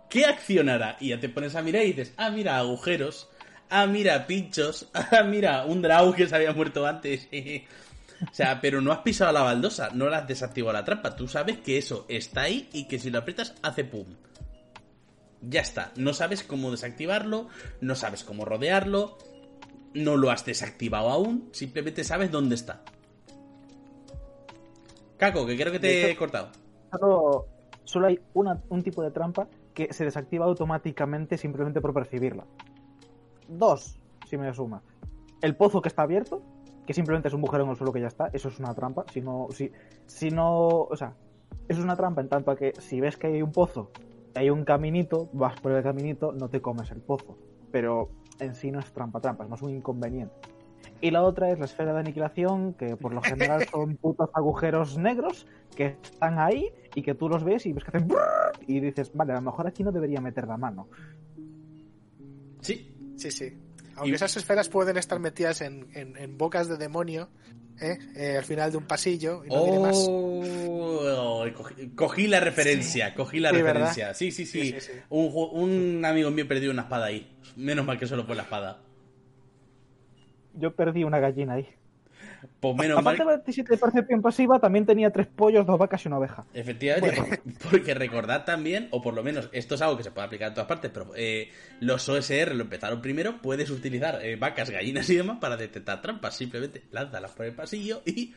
¿Qué 0.08 0.24
accionará? 0.24 0.96
Y 0.98 1.10
ya 1.10 1.20
te 1.20 1.28
pones 1.28 1.54
a 1.54 1.60
mirar 1.60 1.82
y 1.82 1.88
dices, 1.92 2.14
ah, 2.16 2.30
mira, 2.30 2.56
agujeros. 2.56 3.28
Ah, 3.68 3.86
mira, 3.86 4.26
pinchos. 4.26 4.88
Ah, 4.94 5.22
mira, 5.22 5.66
un 5.66 5.82
draw 5.82 6.14
que 6.14 6.26
se 6.26 6.34
había 6.34 6.54
muerto 6.54 6.86
antes. 6.86 7.28
o 8.30 8.34
sea, 8.34 8.58
pero 8.62 8.80
no 8.80 8.90
has 8.90 9.00
pisado 9.00 9.32
la 9.32 9.42
baldosa, 9.42 9.90
no 9.92 10.08
la 10.08 10.20
has 10.20 10.28
desactivado 10.28 10.72
la 10.72 10.86
trampa. 10.86 11.14
Tú 11.14 11.28
sabes 11.28 11.58
que 11.58 11.76
eso 11.76 12.06
está 12.08 12.44
ahí 12.44 12.70
y 12.72 12.88
que 12.88 12.98
si 12.98 13.10
lo 13.10 13.18
aprietas 13.18 13.52
hace 13.60 13.84
pum. 13.84 14.06
Ya 15.42 15.60
está. 15.60 15.92
No 15.96 16.14
sabes 16.14 16.42
cómo 16.42 16.70
desactivarlo, 16.70 17.48
no 17.82 17.94
sabes 17.96 18.24
cómo 18.24 18.46
rodearlo 18.46 19.18
no 19.94 20.16
lo 20.16 20.30
has 20.30 20.44
desactivado 20.44 21.10
aún, 21.10 21.48
simplemente 21.52 22.04
sabes 22.04 22.30
dónde 22.30 22.54
está. 22.54 22.82
Caco, 25.16 25.46
que 25.46 25.56
creo 25.56 25.72
que 25.72 25.78
te 25.78 26.10
he 26.10 26.16
cortado. 26.16 26.50
Solo, 27.84 28.06
hay 28.06 28.20
un 28.34 28.82
tipo 28.82 29.02
de 29.02 29.10
trampa 29.10 29.48
que 29.74 29.92
se 29.92 30.04
desactiva 30.04 30.46
automáticamente 30.46 31.36
simplemente 31.36 31.80
por 31.80 31.94
percibirla. 31.94 32.44
Dos, 33.48 33.98
si 34.28 34.36
me 34.36 34.52
suma. 34.52 34.82
El 35.40 35.56
pozo 35.56 35.82
que 35.82 35.88
está 35.88 36.02
abierto, 36.02 36.42
que 36.86 36.94
simplemente 36.94 37.28
es 37.28 37.34
un 37.34 37.40
agujero 37.40 37.64
en 37.64 37.70
el 37.70 37.76
suelo 37.76 37.92
que 37.92 38.00
ya 38.00 38.08
está, 38.08 38.30
eso 38.32 38.48
es 38.48 38.58
una 38.58 38.74
trampa. 38.74 39.04
Si 39.12 39.20
no, 39.20 39.48
si, 39.50 39.70
si 40.06 40.30
no, 40.30 40.82
o 40.82 40.96
sea, 40.96 41.14
eso 41.68 41.80
es 41.80 41.84
una 41.84 41.96
trampa 41.96 42.20
en 42.20 42.28
tanto 42.28 42.50
a 42.50 42.56
que 42.56 42.72
si 42.80 43.00
ves 43.00 43.16
que 43.16 43.28
hay 43.28 43.42
un 43.42 43.52
pozo, 43.52 43.90
hay 44.34 44.50
un 44.50 44.64
caminito, 44.64 45.28
vas 45.32 45.60
por 45.60 45.72
el 45.72 45.82
caminito, 45.82 46.32
no 46.32 46.48
te 46.48 46.60
comes 46.60 46.90
el 46.90 47.00
pozo. 47.00 47.36
Pero 47.70 48.10
en 48.42 48.54
sí 48.54 48.70
no 48.70 48.80
es 48.80 48.92
trampa 48.92 49.20
trampa, 49.20 49.44
es 49.44 49.50
más 49.50 49.62
un 49.62 49.70
inconveniente. 49.70 50.34
Y 51.00 51.10
la 51.10 51.22
otra 51.22 51.50
es 51.50 51.58
la 51.58 51.64
esfera 51.64 51.92
de 51.92 52.00
aniquilación, 52.00 52.74
que 52.74 52.96
por 52.96 53.12
lo 53.12 53.22
general 53.22 53.66
son 53.70 53.96
putos 53.96 54.30
agujeros 54.34 54.98
negros 54.98 55.46
que 55.74 55.96
están 56.02 56.38
ahí 56.38 56.70
y 56.94 57.02
que 57.02 57.14
tú 57.14 57.28
los 57.28 57.44
ves 57.44 57.66
y 57.66 57.72
ves 57.72 57.84
que 57.84 57.96
hacen 57.96 58.08
y 58.66 58.80
dices, 58.80 59.10
vale, 59.14 59.32
a 59.32 59.36
lo 59.36 59.42
mejor 59.42 59.66
aquí 59.66 59.82
no 59.82 59.90
debería 59.90 60.20
meter 60.20 60.46
la 60.46 60.56
mano. 60.56 60.88
Sí. 62.60 62.88
Sí, 63.16 63.30
sí. 63.30 63.58
Aunque 63.96 64.14
esas 64.14 64.36
esferas 64.36 64.68
pueden 64.68 64.96
estar 64.96 65.18
metidas 65.18 65.60
en, 65.60 65.88
en, 65.94 66.38
bocas 66.38 66.68
de 66.68 66.76
demonio, 66.76 67.28
¿eh? 67.80 67.98
¿eh? 68.16 68.36
al 68.38 68.44
final 68.44 68.70
de 68.70 68.76
un 68.78 68.84
pasillo. 68.84 69.44
Y 69.44 69.48
no 69.48 69.90
oh, 69.90 71.44
cogí, 71.94 72.26
la 72.26 72.40
referencia, 72.40 73.14
cogí 73.14 73.40
la 73.40 73.52
referencia. 73.52 74.14
Sí, 74.14 74.30
sí, 74.30 74.46
sí. 74.46 74.74
un, 75.08 75.30
un, 75.52 76.04
amigo 76.04 76.30
mío 76.30 76.46
perdió 76.46 76.70
una 76.70 76.82
espada 76.82 77.06
ahí. 77.06 77.36
Menos 77.56 77.84
mal 77.84 77.98
que 77.98 78.06
solo 78.06 78.24
fue 78.24 78.36
la 78.36 78.42
espada. 78.42 78.80
Yo 80.54 80.74
perdí 80.74 81.04
una 81.04 81.18
gallina 81.18 81.54
ahí. 81.54 81.68
Pues 82.60 82.76
menos 82.76 82.98
Aparte 82.98 83.24
mal... 83.24 83.42
de 83.44 83.76
percepción 83.76 84.22
pasiva, 84.22 84.58
también 84.58 84.86
tenía 84.86 85.10
tres 85.10 85.26
pollos, 85.26 85.66
dos 85.66 85.78
vacas 85.78 86.04
y 86.04 86.08
una 86.08 86.18
oveja. 86.18 86.44
Efectivamente, 86.54 87.40
porque 87.70 87.94
recordad 87.94 88.44
también, 88.44 88.88
o 88.90 89.00
por 89.00 89.14
lo 89.14 89.22
menos 89.22 89.48
esto 89.52 89.74
es 89.74 89.82
algo 89.82 89.96
que 89.96 90.02
se 90.02 90.10
puede 90.10 90.26
aplicar 90.26 90.48
en 90.48 90.54
todas 90.54 90.68
partes, 90.68 90.90
pero 90.92 91.12
eh, 91.16 91.50
los 91.80 92.08
OSR 92.08 92.54
lo 92.54 92.64
empezaron 92.64 93.00
primero, 93.00 93.40
puedes 93.40 93.70
utilizar 93.70 94.24
eh, 94.24 94.36
vacas, 94.36 94.70
gallinas 94.70 95.08
y 95.10 95.16
demás 95.16 95.38
para 95.40 95.56
detectar 95.56 96.02
trampas. 96.02 96.36
Simplemente 96.36 96.82
lánzalas 96.90 97.32
por 97.32 97.46
el 97.46 97.54
pasillo 97.54 98.02
y 98.04 98.34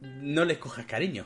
no 0.00 0.44
les 0.44 0.58
cojas 0.58 0.86
cariño. 0.86 1.24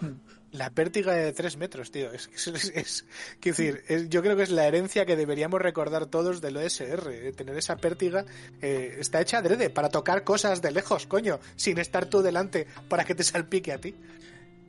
La 0.53 0.69
pértiga 0.69 1.15
de 1.15 1.33
tres 1.33 1.57
metros, 1.57 1.91
tío. 1.91 2.13
Es, 2.13 2.29
es, 2.75 3.07
decir, 3.41 3.83
yo 4.11 4.21
creo 4.21 4.37
que 4.37 4.43
es 4.43 4.51
la 4.51 4.67
herencia 4.67 5.07
que 5.07 5.17
deberíamos 5.17 5.63
recordar 5.63 6.07
todos 6.07 6.43
del 6.43 6.59
OSR. 6.59 7.11
Eh, 7.11 7.33
tener 7.33 7.57
esa 7.57 7.77
pértiga 7.77 8.27
eh, 8.61 8.97
está 8.99 9.23
hecha 9.23 9.39
adrede 9.39 9.71
para 9.71 9.89
tocar 9.89 10.25
cosas 10.25 10.61
de 10.61 10.71
lejos, 10.71 11.07
coño, 11.07 11.41
sin 11.57 11.79
estar 11.79 12.05
tú 12.05 12.21
delante 12.21 12.67
para 12.89 13.05
que 13.05 13.15
te 13.15 13.25
salpique 13.25 13.73
a 13.73 13.79
ti. 13.79 13.95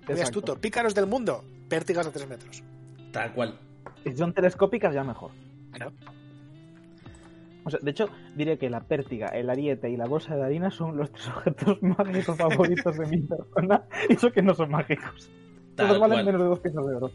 Muy 0.08 0.22
astuto. 0.22 0.58
Pícaros 0.60 0.96
del 0.96 1.06
mundo, 1.06 1.44
pértigas 1.68 2.06
de 2.06 2.12
tres 2.14 2.30
metros. 2.30 2.64
Tal 3.12 3.34
cual. 3.34 3.60
Si 4.06 4.16
son 4.16 4.34
telescópicas, 4.34 4.94
ya 4.94 5.04
mejor. 5.04 5.32
O 7.66 7.70
sea, 7.70 7.80
de 7.82 7.92
hecho, 7.92 8.08
diré 8.36 8.58
que 8.58 8.70
la 8.70 8.82
pértiga, 8.82 9.28
el 9.28 9.50
ariete 9.50 9.90
y 9.90 9.98
la 9.98 10.06
bolsa 10.06 10.36
de 10.36 10.44
harina 10.44 10.72
son 10.72 10.96
los 10.96 11.12
tres 11.12 11.28
objetos 11.28 11.82
mágicos 11.82 12.38
favoritos 12.38 12.98
de 12.98 13.06
mi 13.08 13.22
persona, 13.28 13.84
y 14.10 14.14
eso 14.14 14.32
que 14.32 14.42
no 14.42 14.54
son 14.54 14.72
mágicos. 14.72 15.30
Todos 15.76 16.00
valen 16.00 16.26
menos 16.26 16.42
de 16.42 16.48
dos 16.48 16.60
piezas 16.60 16.86
de 16.86 16.96
oro. 16.96 17.12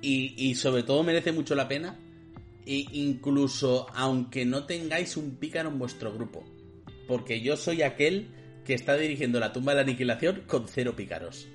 Y, 0.00 0.34
y, 0.36 0.54
sobre 0.54 0.82
todo 0.82 1.02
merece 1.02 1.32
mucho 1.32 1.54
la 1.54 1.66
pena, 1.66 1.98
e 2.66 2.86
incluso 2.92 3.86
aunque 3.94 4.44
no 4.44 4.64
tengáis 4.64 5.16
un 5.16 5.36
pícaro 5.36 5.70
en 5.70 5.78
vuestro 5.78 6.12
grupo. 6.12 6.44
Porque 7.08 7.40
yo 7.40 7.56
soy 7.56 7.82
aquel 7.82 8.28
que 8.64 8.74
está 8.74 8.96
dirigiendo 8.96 9.40
la 9.40 9.52
tumba 9.52 9.72
de 9.72 9.76
la 9.76 9.82
aniquilación 9.82 10.42
con 10.46 10.68
cero 10.68 10.94
pícaros. 10.96 11.48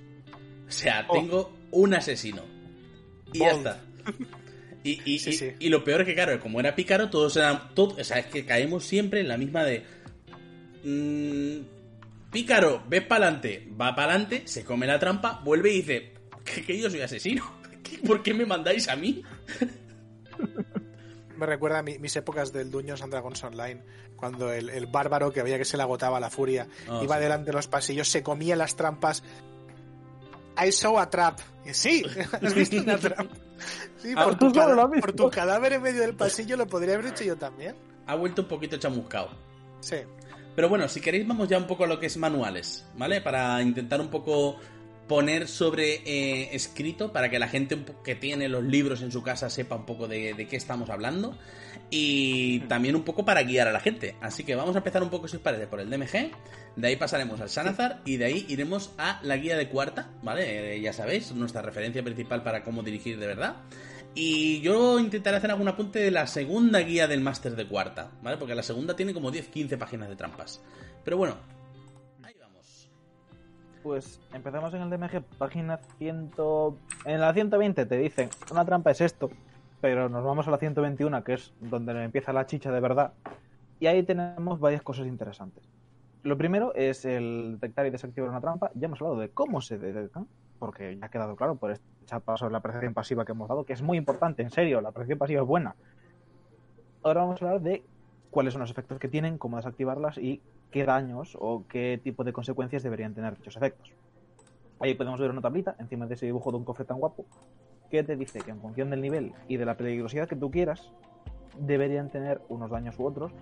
O 0.68 0.72
sea, 0.72 1.06
oh. 1.10 1.14
tengo 1.14 1.52
un 1.72 1.94
asesino. 1.94 2.44
Y 3.34 3.40
ya 3.40 3.52
está. 3.52 3.82
Y, 4.84 5.02
y, 5.60 5.70
lo 5.70 5.84
peor 5.84 6.02
es 6.02 6.08
que, 6.08 6.16
claro, 6.16 6.40
como 6.40 6.60
era 6.60 6.74
pícaro, 6.74 7.10
todos 7.10 7.36
eran. 7.36 7.74
Todo, 7.76 7.98
o 8.00 8.04
sea, 8.04 8.20
es 8.20 8.28
que 8.28 8.46
caemos 8.46 8.86
siempre 8.86 9.20
en 9.20 9.28
la 9.28 9.38
misma 9.38 9.66
de. 9.66 9.84
Mmm, 10.84 11.79
pícaro, 12.32 12.84
ves 12.88 13.06
para 13.06 13.28
adelante, 13.28 13.70
va 13.80 13.96
para 13.96 14.14
adelante, 14.14 14.44
se 14.46 14.64
come 14.64 14.88
la 14.88 15.00
trampa, 15.00 15.42
vuelve 15.44 15.72
y 15.72 15.82
dice: 15.82 16.14
que, 16.44 16.80
yo 16.80 16.90
soy 16.90 17.02
asesino. 17.02 17.52
¿Por 18.08 18.24
qué 18.24 18.34
me 18.34 18.46
mandáis 18.46 18.88
a 18.88 18.96
mí? 18.96 19.24
me 21.38 21.46
recuerda 21.46 21.80
a 21.80 21.84
mis 21.84 22.16
épocas 22.16 22.52
del 22.52 22.70
Dungeons 22.70 23.02
and 23.02 23.12
Dragons 23.12 23.44
Online, 23.44 23.82
cuando 24.16 24.52
el, 24.52 24.88
bárbaro 24.88 25.32
que 25.32 25.42
veía 25.42 25.58
que 25.58 25.66
se 25.66 25.78
le 25.78 25.84
agotaba 25.84 26.20
la 26.20 26.30
furia 26.30 26.68
oh, 26.90 27.04
iba 27.04 27.20
delante 27.20 27.48
de 27.48 27.54
los 27.54 27.68
pasillos, 27.68 28.10
se 28.10 28.22
comía 28.22 28.56
las 28.56 28.76
trampas. 28.76 29.24
I 30.62 30.72
saw 30.72 31.00
a 31.00 31.10
trap. 31.10 31.40
sí, 31.72 32.04
has 32.42 32.54
visto 32.54 32.78
una 32.78 32.98
trampa. 32.98 33.36
Sí, 33.98 34.14
ah, 34.16 34.24
por, 34.24 34.38
tu 34.38 34.52
por, 35.02 35.14
tu 35.14 35.30
cadáver 35.30 35.74
en 35.74 35.82
medio 35.82 36.02
del 36.02 36.16
pasillo 36.16 36.56
lo 36.56 36.68
podría 36.68 36.96
haber 36.96 37.08
hecho 37.08 37.24
yo 37.24 37.38
también. 37.38 37.76
Ha 38.06 38.16
vuelto 38.16 38.44
un 38.44 38.48
poquito 38.48 38.78
chamuscado. 38.78 39.30
Sí. 39.82 39.98
Pero 40.60 40.68
bueno, 40.68 40.90
si 40.90 41.00
queréis 41.00 41.26
vamos 41.26 41.48
ya 41.48 41.58
un 41.58 41.68
poco 41.68 41.86
a 41.86 41.88
lo 41.88 42.02
que 42.02 42.08
es 42.08 42.18
manuales, 42.18 42.86
¿vale? 42.98 43.22
Para 43.22 43.62
intentar 43.62 44.02
un 44.02 44.10
poco 44.10 44.60
poner 45.08 45.48
sobre 45.48 46.02
eh, 46.06 46.50
escrito 46.52 47.14
para 47.14 47.30
que 47.30 47.40
la 47.40 47.48
gente 47.48 47.78
que 48.04 48.16
tiene 48.16 48.50
los 48.50 48.62
libros 48.66 49.02
en 49.02 49.10
su 49.10 49.24
casa 49.24 49.50
sepa 49.50 49.78
un 49.78 49.86
poco 49.86 50.10
de, 50.10 50.36
qué 50.50 50.58
estamos 50.58 50.90
hablando 50.90 51.38
y 51.90 52.60
también 52.68 52.98
un 52.98 53.04
poco 53.04 53.24
para 53.24 53.42
guiar 53.44 53.70
a 53.70 53.72
la 53.72 53.80
gente. 53.80 54.18
Así 54.20 54.44
que 54.44 54.54
vamos 54.56 54.76
a 54.76 54.80
empezar 54.80 55.02
un 55.02 55.10
poco, 55.10 55.30
si 55.30 55.38
os 55.38 55.42
parece, 55.42 55.66
por 55.66 55.80
el 55.80 55.90
DMG, 55.90 56.30
de 56.76 56.88
ahí 56.90 56.98
pasaremos 56.98 57.40
al 57.40 57.48
Sanazar 57.48 58.02
y 58.04 58.18
de 58.18 58.26
ahí 58.26 58.46
iremos 58.50 58.92
a 58.98 59.22
la 59.24 59.38
guía 59.38 59.56
de 59.56 59.70
cuarta, 59.70 60.10
¿vale? 60.24 60.76
Eh, 60.76 60.82
ya 60.82 60.92
sabéis, 60.92 61.32
nuestra 61.32 61.62
referencia 61.62 62.04
principal 62.04 62.44
para 62.44 62.66
cómo 62.66 62.84
dirigir 62.84 63.18
de 63.18 63.28
verdad. 63.28 63.56
Y 64.16 64.62
yo 64.62 65.00
intentaré 65.00 65.38
hacer 65.38 65.52
algún 65.52 65.68
apunte 65.68 66.00
de 66.00 66.12
la 66.12 66.28
segunda 66.28 66.80
guía 66.80 67.08
del 67.08 67.22
máster 67.22 67.56
de 67.56 67.68
cuarta, 67.68 68.12
¿vale? 68.22 68.38
Porque 68.38 68.56
la 68.56 68.64
segunda 68.64 68.96
tiene 68.96 69.14
como 69.14 69.32
10-15 69.32 69.78
páginas 69.78 70.10
de 70.10 70.16
trampas. 70.16 70.62
Pero 71.04 71.18
bueno, 71.18 71.36
pues 73.84 74.20
empezamos 74.34 74.74
en 74.74 74.82
el 74.82 74.90
DMG, 74.90 75.22
página 75.38 75.78
100. 75.98 76.32
En 77.06 77.20
la 77.20 77.34
120 77.34 77.86
te 77.86 77.98
dicen, 77.98 78.30
una 78.52 78.66
trampa 78.66 78.92
es 78.92 79.02
esto, 79.02 79.30
pero 79.82 80.10
nos 80.10 80.24
vamos 80.24 80.48
a 80.48 80.52
la 80.52 80.58
121, 80.58 81.24
que 81.24 81.34
es 81.34 81.54
donde 81.60 82.04
empieza 82.04 82.34
la 82.34 82.46
chicha 82.46 82.72
de 82.72 82.80
verdad. 82.80 83.14
Y 83.80 83.88
ahí 83.88 84.04
tenemos 84.04 84.60
varias 84.60 84.82
cosas 84.82 85.08
interesantes. 85.08 85.64
Lo 86.24 86.38
primero 86.38 86.74
es 86.76 87.06
el 87.06 87.54
detectar 87.54 87.86
y 87.86 87.90
desactivar 87.90 88.30
una 88.30 88.42
trampa. 88.42 88.72
Ya 88.76 88.88
hemos 88.88 89.02
hablado 89.02 89.20
de 89.22 89.30
cómo 89.30 89.62
se 89.62 89.78
detectan, 89.78 90.28
porque 90.60 90.98
ya 90.98 91.06
ha 91.06 91.10
quedado 91.10 91.36
claro 91.36 91.56
por 91.56 91.72
este 91.72 91.86
sobre 92.10 92.54
la 92.54 92.60
percepción 92.60 92.94
pasiva 92.94 93.26
que 93.26 93.32
hemos 93.32 93.48
dado, 93.48 93.66
que 93.66 93.74
es 93.74 93.82
muy 93.82 93.98
importante, 93.98 94.44
en 94.44 94.52
serio, 94.52 94.82
la 94.82 94.92
percepción 94.92 95.20
pasiva 95.20 95.42
es 95.42 95.48
buena. 95.48 95.76
Ahora 97.04 97.22
vamos 97.22 97.42
a 97.42 97.46
hablar 97.46 97.62
de 97.62 97.84
cuáles 98.32 98.54
son 98.54 98.62
los 98.62 98.72
efectos 98.72 99.00
que 99.00 99.08
tienen, 99.08 99.38
cómo 99.38 99.58
desactivarlas 99.58 100.18
y 100.18 100.42
qué 100.72 100.86
daños 100.86 101.38
o 101.40 101.64
qué 101.68 102.00
tipo 102.04 102.24
de 102.24 102.34
consecuencias 102.34 102.84
deberían 102.84 103.14
tener 103.14 103.38
dichos 103.38 103.56
efectos. 103.56 103.92
Ahí 104.80 104.94
podemos 104.94 105.20
ver 105.20 105.32
una 105.32 105.42
tablita 105.42 105.76
encima 105.80 106.06
de 106.08 106.16
ese 106.16 106.26
dibujo 106.26 106.52
de 106.52 106.58
un 106.58 106.64
cofre 106.64 106.86
tan 106.86 107.00
guapo 107.00 107.26
que 107.90 108.04
te 108.04 108.16
dice 108.16 108.40
que 108.40 108.52
en 108.52 108.62
función 108.62 108.90
del 108.90 109.02
nivel 109.02 109.34
y 109.48 109.58
de 109.58 109.66
la 109.66 109.76
peligrosidad 109.76 110.28
que 110.28 110.36
tú 110.36 110.52
quieras 110.52 110.92
deberían 111.58 112.10
tener 112.10 112.42
unos 112.50 112.70
daños 112.70 112.98
u 113.00 113.06
otros 113.06 113.34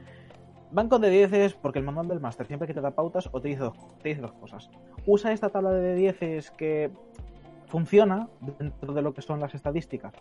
Banco 0.70 1.00
de 1.00 1.10
10 1.10 1.56
porque 1.56 1.80
el 1.80 1.86
manual 1.86 2.10
del 2.10 2.20
máster 2.20 2.46
siempre 2.46 2.68
que 2.68 2.74
te 2.74 2.82
da 2.82 2.92
pautas 2.92 3.30
o 3.32 3.40
te 3.40 3.48
dice, 3.48 3.62
dos, 3.62 3.78
te 4.02 4.10
dice 4.10 4.22
dos 4.22 4.34
cosas. 4.34 4.70
Usa 5.06 5.32
esta 5.32 5.50
tabla 5.50 5.72
de 5.72 5.96
10 5.96 6.52
que 6.52 6.92
funciona 7.68 8.28
dentro 8.60 8.94
de 8.94 9.02
lo 9.02 9.14
que 9.14 9.22
son 9.22 9.40
las 9.40 9.54
estadísticas, 9.54 10.14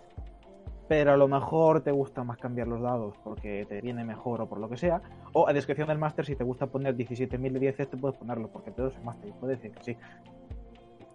pero 0.88 1.12
a 1.12 1.16
lo 1.16 1.26
mejor 1.26 1.80
te 1.80 1.90
gusta 1.90 2.22
más 2.22 2.38
cambiar 2.38 2.68
los 2.68 2.80
dados 2.80 3.16
porque 3.24 3.66
te 3.68 3.80
viene 3.80 4.04
mejor 4.04 4.40
o 4.40 4.48
por 4.48 4.59
lo 4.59 4.68
que 4.68 4.76
sea. 4.76 5.00
O 5.32 5.48
a 5.48 5.52
descripción 5.52 5.88
del 5.88 5.98
máster, 5.98 6.24
si 6.24 6.37
te 6.37 6.44
gusta 6.44 6.66
poner 6.66 6.96
17.000 6.96 7.52
de 7.52 7.59
10, 7.59 7.76
te 7.76 7.96
puedes 7.96 8.16
ponerlo 8.16 8.48
porque 8.48 8.70
todo 8.70 8.88
es 8.88 9.04
máster 9.04 9.32
puedes 9.40 9.61
decir 9.61 9.76
que 9.76 9.85
sí. 9.85 9.96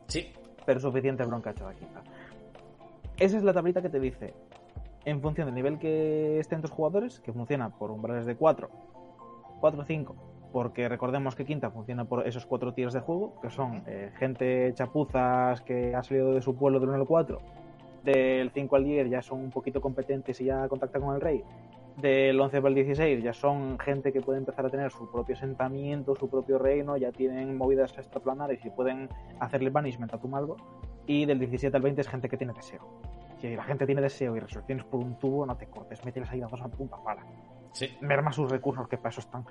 Sí. 0.07 0.33
Pero 0.65 0.79
suficiente 0.79 1.25
bronca 1.25 1.51
echada 1.51 1.71
aquí. 1.71 1.85
Esa 3.17 3.37
es 3.37 3.43
la 3.43 3.53
tablita 3.53 3.81
que 3.81 3.89
te 3.89 3.99
dice, 3.99 4.33
en 5.05 5.21
función 5.21 5.47
del 5.47 5.55
nivel 5.55 5.79
que 5.79 6.39
estén 6.39 6.61
tus 6.61 6.71
jugadores, 6.71 7.19
que 7.19 7.31
funciona 7.31 7.69
por 7.69 7.91
umbrales 7.91 8.25
de 8.25 8.35
4, 8.35 8.69
4 9.59 9.81
o 9.81 9.85
5, 9.85 10.15
porque 10.51 10.87
recordemos 10.89 11.35
que 11.35 11.45
Quinta 11.45 11.71
funciona 11.71 12.05
por 12.05 12.27
esos 12.27 12.45
cuatro 12.45 12.73
tiers 12.73 12.93
de 12.93 12.99
juego, 12.99 13.39
que 13.41 13.49
son 13.49 13.83
eh, 13.87 14.11
gente 14.17 14.73
chapuzas 14.73 15.61
que 15.61 15.95
ha 15.95 16.03
salido 16.03 16.33
de 16.33 16.41
su 16.41 16.55
pueblo 16.55 16.79
del 16.79 16.89
1 16.89 16.97
al 16.99 17.07
4, 17.07 17.39
del 18.03 18.51
5 18.51 18.75
al 18.75 18.83
10 18.83 19.09
ya 19.09 19.21
son 19.21 19.39
un 19.39 19.51
poquito 19.51 19.81
competentes 19.81 20.39
y 20.41 20.45
ya 20.45 20.67
contactan 20.67 21.01
con 21.01 21.15
el 21.15 21.21
rey, 21.21 21.43
del 21.97 22.39
11 22.39 22.57
al 22.57 22.75
16 22.75 23.23
ya 23.23 23.33
son 23.33 23.77
gente 23.79 24.11
que 24.11 24.21
puede 24.21 24.39
empezar 24.39 24.65
a 24.65 24.69
tener 24.69 24.91
su 24.91 25.09
propio 25.11 25.35
asentamiento, 25.35 26.15
su 26.15 26.29
propio 26.29 26.57
reino, 26.57 26.97
ya 26.97 27.11
tienen 27.11 27.57
movidas 27.57 27.97
extraplanares 27.97 28.65
y 28.65 28.69
pueden 28.69 29.09
hacerle 29.39 29.69
banishment 29.69 30.13
a 30.13 30.17
tu 30.17 30.27
malvo, 30.27 30.57
y 31.05 31.25
del 31.25 31.39
17 31.39 31.75
al 31.75 31.83
20 31.83 32.01
es 32.01 32.07
gente 32.07 32.29
que 32.29 32.37
tiene 32.37 32.53
deseo. 32.53 32.81
Si 33.39 33.55
la 33.55 33.63
gente 33.63 33.85
tiene 33.85 34.01
deseo 34.01 34.35
y 34.35 34.39
resurrecciones 34.39 34.85
por 34.85 34.99
un 34.99 35.17
tubo, 35.17 35.45
no 35.45 35.57
te 35.57 35.65
cortes, 35.65 36.03
mételes 36.05 36.29
ahí 36.29 36.41
a 36.41 36.47
dos 36.47 36.61
a 36.61 36.67
punta 36.67 36.97
pala. 37.03 37.25
Sí. 37.73 37.87
Merma 38.01 38.31
sus 38.31 38.51
recursos, 38.51 38.87
que 38.87 38.97
para 38.97 39.09
eso 39.09 39.21
están. 39.21 39.45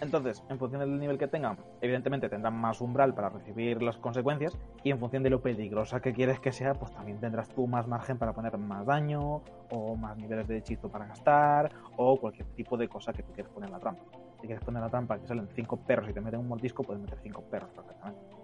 Entonces, 0.00 0.44
en 0.48 0.58
función 0.58 0.80
del 0.80 0.98
nivel 0.98 1.18
que 1.18 1.26
tengan, 1.26 1.58
evidentemente 1.80 2.28
tendrán 2.28 2.54
más 2.54 2.80
umbral 2.80 3.14
para 3.14 3.30
recibir 3.30 3.82
las 3.82 3.96
consecuencias 3.98 4.56
y 4.84 4.90
en 4.90 4.98
función 4.98 5.24
de 5.24 5.30
lo 5.30 5.42
peligrosa 5.42 6.00
que 6.00 6.12
quieres 6.12 6.38
que 6.38 6.52
sea, 6.52 6.74
pues 6.74 6.92
también 6.92 7.18
tendrás 7.18 7.48
tú 7.48 7.66
más 7.66 7.88
margen 7.88 8.16
para 8.16 8.32
poner 8.32 8.56
más 8.58 8.86
daño 8.86 9.42
o 9.70 9.96
más 9.96 10.16
niveles 10.16 10.46
de 10.46 10.58
hechizo 10.58 10.88
para 10.88 11.06
gastar 11.06 11.72
o 11.96 12.16
cualquier 12.16 12.46
tipo 12.54 12.76
de 12.76 12.88
cosa 12.88 13.12
que 13.12 13.24
tú 13.24 13.32
quieras 13.32 13.52
poner 13.52 13.68
en 13.68 13.72
la 13.72 13.80
trampa. 13.80 14.04
Si 14.40 14.46
quieres 14.46 14.64
poner 14.64 14.82
la 14.82 14.88
trampa 14.88 15.18
que 15.18 15.26
salen 15.26 15.48
cinco 15.48 15.76
perros 15.76 16.08
y 16.08 16.12
te 16.12 16.20
meten 16.20 16.40
un 16.40 16.48
mordisco, 16.48 16.84
puedes 16.84 17.02
meter 17.02 17.18
cinco 17.20 17.42
perros 17.42 17.70
perfectamente. 17.70 18.37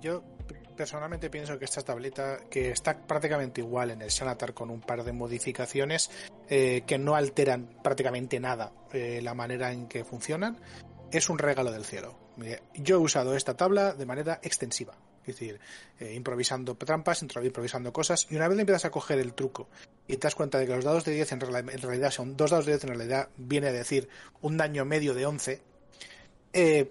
Yo 0.00 0.22
personalmente 0.76 1.28
pienso 1.28 1.58
que 1.58 1.66
esta 1.66 1.82
tableta, 1.82 2.38
que 2.48 2.70
está 2.70 3.06
prácticamente 3.06 3.60
igual 3.60 3.90
en 3.90 4.02
el 4.02 4.10
Sanatar 4.10 4.54
con 4.54 4.70
un 4.70 4.80
par 4.80 5.04
de 5.04 5.12
modificaciones 5.12 6.10
eh, 6.48 6.82
que 6.86 6.98
no 6.98 7.14
alteran 7.14 7.68
prácticamente 7.82 8.40
nada 8.40 8.72
eh, 8.92 9.20
la 9.22 9.34
manera 9.34 9.72
en 9.72 9.86
que 9.88 10.04
funcionan, 10.04 10.58
es 11.12 11.28
un 11.28 11.38
regalo 11.38 11.70
del 11.70 11.84
cielo. 11.84 12.16
Yo 12.74 12.96
he 12.96 12.98
usado 12.98 13.36
esta 13.36 13.56
tabla 13.56 13.92
de 13.92 14.06
manera 14.06 14.40
extensiva. 14.42 14.94
Es 15.20 15.38
decir, 15.38 15.60
eh, 15.98 16.14
improvisando 16.14 16.74
trampas, 16.76 17.22
improvisando 17.22 17.92
cosas, 17.92 18.26
y 18.30 18.36
una 18.36 18.48
vez 18.48 18.58
empiezas 18.58 18.86
a 18.86 18.90
coger 18.90 19.18
el 19.18 19.34
truco 19.34 19.68
y 20.08 20.16
te 20.16 20.26
das 20.26 20.34
cuenta 20.34 20.58
de 20.58 20.66
que 20.66 20.74
los 20.74 20.84
dados 20.84 21.04
de 21.04 21.12
10 21.12 21.32
en, 21.32 21.40
realidad 21.40 22.10
son 22.10 22.36
dos 22.36 22.50
dados 22.50 22.64
de 22.66 22.72
10, 22.72 22.84
en 22.84 22.88
realidad 22.88 23.28
viene 23.36 23.68
a 23.68 23.72
decir 23.72 24.08
un 24.40 24.56
daño 24.56 24.84
medio 24.84 25.12
de 25.14 25.26
11, 25.26 25.62
eh, 26.52 26.90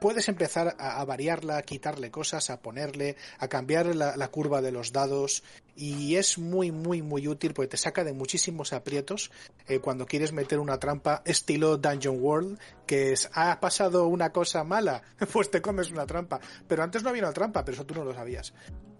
puedes 0.00 0.28
empezar 0.28 0.76
a, 0.78 1.04
variarla, 1.04 1.58
a 1.58 1.62
quitarle 1.62 2.10
cosas, 2.10 2.50
a 2.50 2.60
ponerle, 2.60 3.16
a 3.38 3.48
cambiar 3.48 3.94
la, 3.94 4.28
curva 4.28 4.60
de 4.60 4.72
los 4.72 4.92
dados 4.92 5.42
y 5.76 6.16
es 6.16 6.38
muy, 6.38 6.70
muy, 6.72 7.02
muy 7.02 7.28
útil 7.28 7.54
porque 7.54 7.68
te 7.68 7.76
saca 7.76 8.04
de 8.04 8.12
muchísimos 8.12 8.72
aprietos 8.72 9.30
eh, 9.66 9.78
cuando 9.78 10.06
quieres 10.06 10.32
meter 10.32 10.58
una 10.58 10.78
trampa 10.78 11.22
estilo 11.24 11.76
Dungeon 11.76 12.18
World, 12.20 12.58
que 12.86 13.12
es, 13.12 13.30
ha 13.32 13.58
pasado 13.60 14.06
una 14.06 14.30
cosa 14.30 14.64
mala, 14.64 15.02
pues 15.32 15.50
te 15.50 15.62
comes 15.62 15.90
una 15.90 16.06
trampa. 16.06 16.40
Pero 16.66 16.82
antes 16.82 17.02
no 17.02 17.10
había 17.10 17.22
una 17.22 17.32
trampa, 17.32 17.64
pero 17.64 17.76
eso 17.76 17.86
tú 17.86 17.94
no 17.94 18.04
lo 18.04 18.14
sabías 18.14 18.52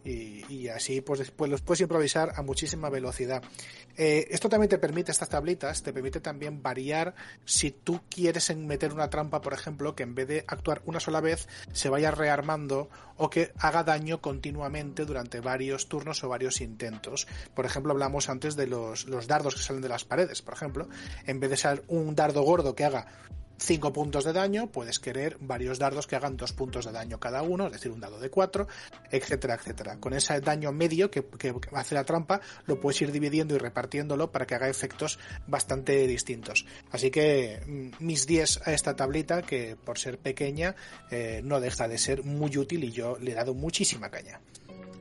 y, 0.04 0.68
así 0.68 1.00
pues 1.00 1.18
después 1.18 1.50
los 1.50 1.60
puedes 1.60 1.80
improvisar 1.80 2.32
a 2.36 2.42
muchísima 2.42 2.88
velocidad. 2.88 3.42
Eh, 3.96 4.28
esto 4.30 4.48
también 4.48 4.70
te 4.70 4.78
permite, 4.78 5.10
estas 5.10 5.28
tablitas, 5.28 5.82
te 5.82 5.92
permite 5.92 6.20
también 6.20 6.62
variar 6.62 7.14
si 7.44 7.70
tú 7.72 8.00
quieres 8.08 8.54
meter 8.56 8.92
una 8.92 9.10
trampa, 9.10 9.40
por 9.40 9.52
ejemplo, 9.52 9.94
que 9.94 10.04
en 10.04 10.14
vez 10.14 10.28
de 10.28 10.44
actuar 10.46 10.82
una 10.86 11.00
sola 11.00 11.20
vez 11.20 11.48
se 11.72 11.88
vaya 11.88 12.10
rearmando 12.10 12.88
o 13.16 13.28
que 13.28 13.52
haga 13.58 13.82
daño 13.82 14.20
continuamente 14.20 15.04
durante 15.04 15.40
varios 15.40 15.88
turnos 15.88 16.22
o 16.22 16.28
varios 16.28 16.60
intentos. 16.60 17.26
Por 17.54 17.66
ejemplo, 17.66 17.92
hablamos 17.92 18.28
antes 18.28 18.54
de 18.56 18.68
los, 18.68 19.06
los 19.06 19.26
dardos 19.26 19.56
que 19.56 19.62
salen 19.62 19.82
de 19.82 19.88
las 19.88 20.04
paredes, 20.04 20.42
por 20.42 20.54
ejemplo, 20.54 20.88
en 21.26 21.40
vez 21.40 21.50
de 21.50 21.56
ser 21.56 21.82
un 21.88 22.14
dardo 22.14 22.42
gordo 22.42 22.74
que 22.74 22.84
haga 22.84 23.06
5 23.58 23.92
puntos 23.92 24.24
de 24.24 24.32
daño, 24.32 24.70
puedes 24.70 24.98
querer 24.98 25.36
varios 25.40 25.78
dardos 25.78 26.06
que 26.06 26.16
hagan 26.16 26.36
2 26.36 26.52
puntos 26.52 26.84
de 26.86 26.92
daño 26.92 27.18
cada 27.18 27.42
uno, 27.42 27.66
es 27.66 27.72
decir, 27.72 27.90
un 27.92 28.00
dado 28.00 28.18
de 28.20 28.30
4, 28.30 28.66
etcétera, 29.10 29.54
etcétera. 29.54 29.98
Con 29.98 30.14
ese 30.14 30.40
daño 30.40 30.72
medio 30.72 31.10
que, 31.10 31.24
hace 31.72 31.94
la 31.94 32.04
trampa, 32.04 32.40
lo 32.66 32.80
puedes 32.80 33.00
ir 33.02 33.12
dividiendo 33.12 33.54
y 33.54 33.58
repartiéndolo 33.58 34.30
para 34.30 34.46
que 34.46 34.54
haga 34.54 34.68
efectos 34.68 35.18
bastante 35.46 36.06
distintos. 36.06 36.66
Así 36.90 37.10
que 37.10 37.60
mm, 37.66 38.04
mis 38.04 38.26
10 38.26 38.66
a 38.66 38.72
esta 38.72 38.96
tablita, 38.96 39.42
que 39.42 39.76
por 39.76 39.98
ser 39.98 40.18
pequeña, 40.18 40.76
eh, 41.10 41.40
no 41.44 41.60
deja 41.60 41.88
de 41.88 41.98
ser 41.98 42.24
muy 42.24 42.56
útil 42.56 42.84
y 42.84 42.92
yo 42.92 43.18
le 43.18 43.32
he 43.32 43.34
dado 43.34 43.54
muchísima 43.54 44.10
caña. 44.10 44.40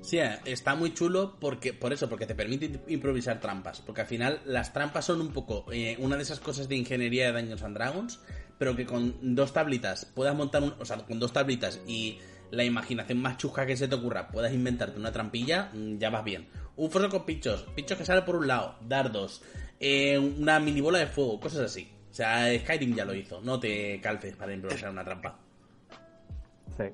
Sí, 0.08 0.20
eh, 0.20 0.40
está 0.46 0.74
muy 0.74 0.94
chulo 0.94 1.36
porque 1.38 1.74
por 1.74 1.92
eso, 1.92 2.08
porque 2.08 2.26
te 2.26 2.34
permite 2.34 2.80
improvisar 2.88 3.42
trampas. 3.42 3.82
Porque 3.82 4.02
al 4.02 4.08
final 4.08 4.42
las 4.46 4.72
trampas 4.72 5.04
son 5.04 5.20
un 5.20 5.34
poco 5.34 5.66
eh, 5.72 5.98
una 6.00 6.16
de 6.16 6.24
esas 6.24 6.40
cosas 6.40 6.70
de 6.70 6.78
ingeniería 6.78 7.26
de 7.26 7.42
Dungeons 7.42 7.64
and 7.64 7.76
Dragons 7.76 8.20
pero 8.58 8.76
que 8.76 8.86
con 8.86 9.36
dos 9.36 9.54
tablitas 9.54 10.06
puedas 10.06 10.36
montar 10.36 10.64
un, 10.64 10.74
o 10.80 10.86
sea, 10.86 10.98
con 10.98 11.20
dos 11.20 11.34
tablitas 11.34 11.82
y 11.88 12.20
la 12.52 12.64
imaginación 12.64 13.22
más 13.22 13.38
chusca 13.38 13.66
que 13.66 13.76
se 13.76 13.88
te 13.88 13.96
ocurra, 13.96 14.30
puedas 14.30 14.54
inventarte 14.54 15.00
una 15.00 15.12
trampilla, 15.12 15.70
mm, 15.74 15.98
ya 15.98 16.10
vas 16.10 16.24
bien. 16.24 16.48
Un 16.76 16.90
foso 16.92 17.10
con 17.10 17.26
pichos, 17.26 17.64
pichos 17.76 17.98
que 17.98 18.06
salen 18.06 18.24
por 18.24 18.36
un 18.36 18.48
lado, 18.48 18.76
dardos, 18.82 19.44
eh, 19.80 20.18
una 20.18 20.60
mini 20.60 20.82
bola 20.82 21.00
de 21.00 21.08
fuego, 21.08 21.40
cosas 21.40 21.62
así. 21.62 21.92
O 22.10 22.14
sea, 22.14 22.48
Skyrim 22.60 22.96
ya 22.96 23.06
lo 23.06 23.14
hizo, 23.14 23.42
no 23.42 23.60
te 23.60 24.00
calces 24.02 24.36
para 24.36 24.54
improvisar 24.54 24.90
una 24.90 25.04
trampa. 25.04 25.38
Sí. 26.78 26.86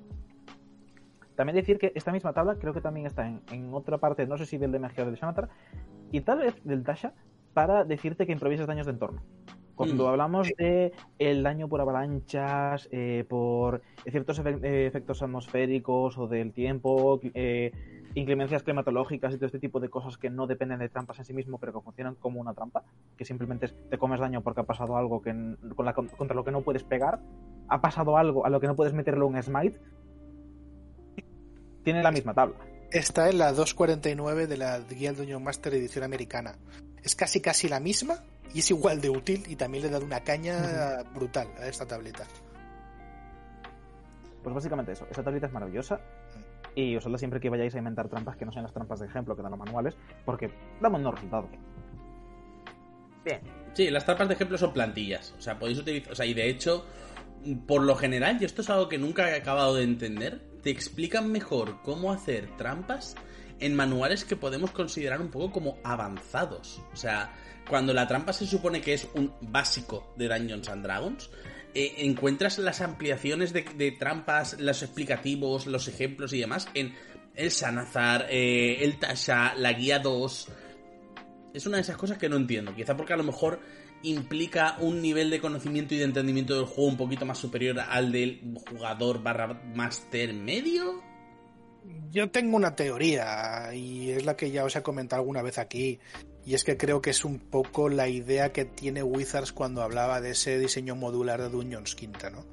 También 1.35 1.55
decir 1.55 1.77
que 1.77 1.91
esta 1.95 2.11
misma 2.11 2.33
tabla 2.33 2.55
creo 2.55 2.73
que 2.73 2.81
también 2.81 3.07
está 3.07 3.27
en, 3.27 3.73
otra 3.73 3.97
parte, 3.97 4.27
no 4.27 4.37
sé 4.37 4.45
si 4.45 4.57
del 4.57 4.71
DMG 4.71 5.01
o 5.01 5.05
del 5.05 5.15
Shamatar, 5.15 5.49
y 6.11 6.21
tal 6.21 6.39
vez 6.39 6.55
del 6.63 6.83
Tasha, 6.83 7.13
para 7.53 7.83
decirte 7.83 8.25
que 8.25 8.33
improvises 8.33 8.67
daños 8.67 8.85
de 8.85 8.93
entorno. 8.93 9.23
Cuando 9.75 10.05
mm. 10.05 10.07
hablamos 10.07 10.49
de 10.57 10.93
el 11.19 11.43
daño 11.43 11.67
por 11.67 11.81
avalanchas, 11.81 12.87
eh, 12.91 13.25
por 13.27 13.81
ciertos 14.09 14.39
eh, 14.39 14.85
efectos 14.85 15.23
atmosféricos 15.23 16.17
o 16.17 16.27
del 16.27 16.53
tiempo, 16.53 17.19
eh, 17.33 17.71
inclemencias 18.15 18.63
climatológicas 18.63 19.33
y 19.33 19.37
todo 19.37 19.47
este 19.47 19.59
tipo 19.59 19.79
de 19.79 19.89
cosas 19.89 20.17
que 20.17 20.29
no 20.29 20.45
dependen 20.45 20.79
de 20.79 20.89
trampas 20.89 21.19
en 21.19 21.25
sí 21.25 21.33
mismo, 21.33 21.57
pero 21.57 21.73
que 21.73 21.81
funcionan 21.81 22.15
como 22.15 22.39
una 22.39 22.53
trampa, 22.53 22.83
que 23.17 23.25
simplemente 23.25 23.67
te 23.67 23.97
comes 23.97 24.19
daño 24.19 24.41
porque 24.41 24.61
ha 24.61 24.65
pasado 24.65 24.97
algo 24.97 25.21
que 25.21 25.33
contra 25.75 26.35
lo 26.35 26.43
que 26.43 26.51
no 26.51 26.61
puedes 26.61 26.83
pegar, 26.83 27.19
ha 27.67 27.81
pasado 27.81 28.17
algo 28.17 28.45
a 28.45 28.49
lo 28.49 28.59
que 28.59 28.67
no 28.67 28.75
puedes 28.75 28.93
meterle 28.93 29.23
un 29.23 29.41
smite, 29.41 29.79
tiene 31.83 32.03
la 32.03 32.11
misma 32.11 32.33
tabla. 32.33 32.55
Está 32.91 33.29
en 33.29 33.39
la 33.39 33.51
249 33.51 34.45
de 34.45 34.57
la 34.57 34.79
Guía 34.79 35.13
del 35.13 35.39
Master 35.39 35.73
edición 35.73 36.03
americana. 36.03 36.55
Es 37.01 37.15
casi 37.15 37.41
casi 37.41 37.67
la 37.67 37.79
misma, 37.79 38.23
y 38.53 38.59
es 38.59 38.71
igual 38.71 39.01
de 39.01 39.09
útil 39.09 39.43
y 39.47 39.55
también 39.55 39.83
le 39.83 39.89
da 39.89 39.99
una 39.99 40.21
caña 40.21 41.03
brutal 41.13 41.47
a 41.59 41.67
esta 41.67 41.85
tableta. 41.85 42.25
Pues 44.43 44.53
básicamente 44.53 44.91
eso, 44.91 45.07
esta 45.09 45.23
tableta 45.23 45.47
es 45.47 45.53
maravillosa 45.53 46.01
y 46.75 46.97
usarla 46.97 47.17
siempre 47.17 47.39
que 47.39 47.49
vayáis 47.49 47.75
a 47.75 47.77
inventar 47.77 48.09
trampas 48.09 48.35
que 48.35 48.45
no 48.45 48.51
sean 48.51 48.63
las 48.63 48.73
trampas 48.73 48.99
de 48.99 49.05
ejemplo 49.07 49.35
que 49.35 49.41
dan 49.41 49.51
los 49.51 49.59
manuales, 49.59 49.95
porque 50.25 50.51
dan 50.81 50.91
buenos 50.91 51.13
resultados. 51.13 51.49
Bien. 53.23 53.39
Sí, 53.73 53.89
las 53.89 54.05
trampas 54.05 54.27
de 54.27 54.33
ejemplo 54.33 54.57
son 54.57 54.73
plantillas, 54.73 55.33
o 55.37 55.41
sea, 55.41 55.57
podéis 55.57 55.79
utilizar, 55.79 56.11
o 56.11 56.15
sea, 56.15 56.25
y 56.25 56.33
de 56.33 56.49
hecho, 56.49 56.85
por 57.65 57.83
lo 57.83 57.95
general, 57.95 58.37
y 58.39 58.45
esto 58.45 58.61
es 58.61 58.69
algo 58.69 58.89
que 58.89 58.97
nunca 58.97 59.29
he 59.29 59.35
acabado 59.35 59.75
de 59.75 59.83
entender, 59.83 60.41
te 60.61 60.69
explican 60.69 61.31
mejor 61.31 61.81
cómo 61.81 62.11
hacer 62.11 62.49
trampas 62.57 63.15
en 63.63 63.75
manuales 63.75 64.25
que 64.25 64.35
podemos 64.35 64.71
considerar 64.71 65.21
un 65.21 65.29
poco 65.29 65.51
como 65.51 65.77
avanzados. 65.83 66.81
O 66.91 66.95
sea, 66.95 67.33
cuando 67.69 67.93
la 67.93 68.07
trampa 68.07 68.33
se 68.33 68.45
supone 68.45 68.81
que 68.81 68.93
es 68.93 69.07
un 69.15 69.33
básico 69.41 70.13
de 70.17 70.27
Dungeons 70.27 70.67
and 70.69 70.83
Dragons, 70.83 71.29
eh, 71.73 71.95
encuentras 71.99 72.59
las 72.59 72.81
ampliaciones 72.81 73.53
de, 73.53 73.95
trampas, 73.97 74.59
los 74.59 74.83
explicativos, 74.83 75.65
los 75.65 75.87
ejemplos 75.87 76.33
y 76.33 76.39
demás 76.39 76.67
en 76.73 76.93
el 77.35 77.51
Sanazar, 77.51 78.27
eh, 78.29 78.83
el 78.83 78.99
Tasha, 78.99 79.55
la 79.55 79.73
guía 79.73 79.99
2. 79.99 80.49
Es 81.53 81.65
una 81.65 81.77
de 81.77 81.81
esas 81.81 81.97
cosas 81.97 82.17
que 82.17 82.29
no 82.29 82.35
entiendo. 82.35 82.75
Quizá 82.75 82.97
porque 82.97 83.13
a 83.13 83.17
lo 83.17 83.23
mejor 83.23 83.59
implica 84.03 84.75
un 84.79 85.01
nivel 85.01 85.29
de 85.29 85.39
conocimiento 85.39 85.95
y 85.95 85.97
de 85.97 86.03
entendimiento 86.03 86.55
del 86.55 86.65
juego 86.65 86.89
un 86.89 86.97
poquito 86.97 87.25
más 87.25 87.37
superior 87.37 87.79
al 87.79 88.11
del 88.11 88.41
jugador 88.69 89.23
barra 89.23 89.61
master 89.73 90.33
medio. 90.33 91.12
Yo 92.11 92.29
tengo 92.29 92.55
una 92.55 92.75
teoría 92.75 93.73
y 93.73 94.11
es 94.11 94.25
la 94.25 94.37
que 94.37 94.51
ya 94.51 94.63
os 94.63 94.75
he 94.75 94.83
comentado 94.83 95.21
alguna 95.21 95.41
vez 95.41 95.57
aquí 95.57 95.99
Y 96.45 96.53
es 96.53 96.63
que 96.63 96.77
creo 96.77 97.01
que 97.01 97.09
es 97.09 97.25
un 97.25 97.39
poco 97.39 97.89
la 97.89 98.07
idea 98.07 98.51
que 98.51 98.65
tiene 98.65 99.01
Wizards 99.01 99.51
cuando 99.51 99.81
hablaba 99.81 100.21
de 100.21 100.31
ese 100.31 100.59
diseño 100.59 100.95
modular 100.95 101.41
de 101.41 101.49
Dungeons 101.49 101.95
Quinta, 101.95 102.29
¿no? 102.29 102.45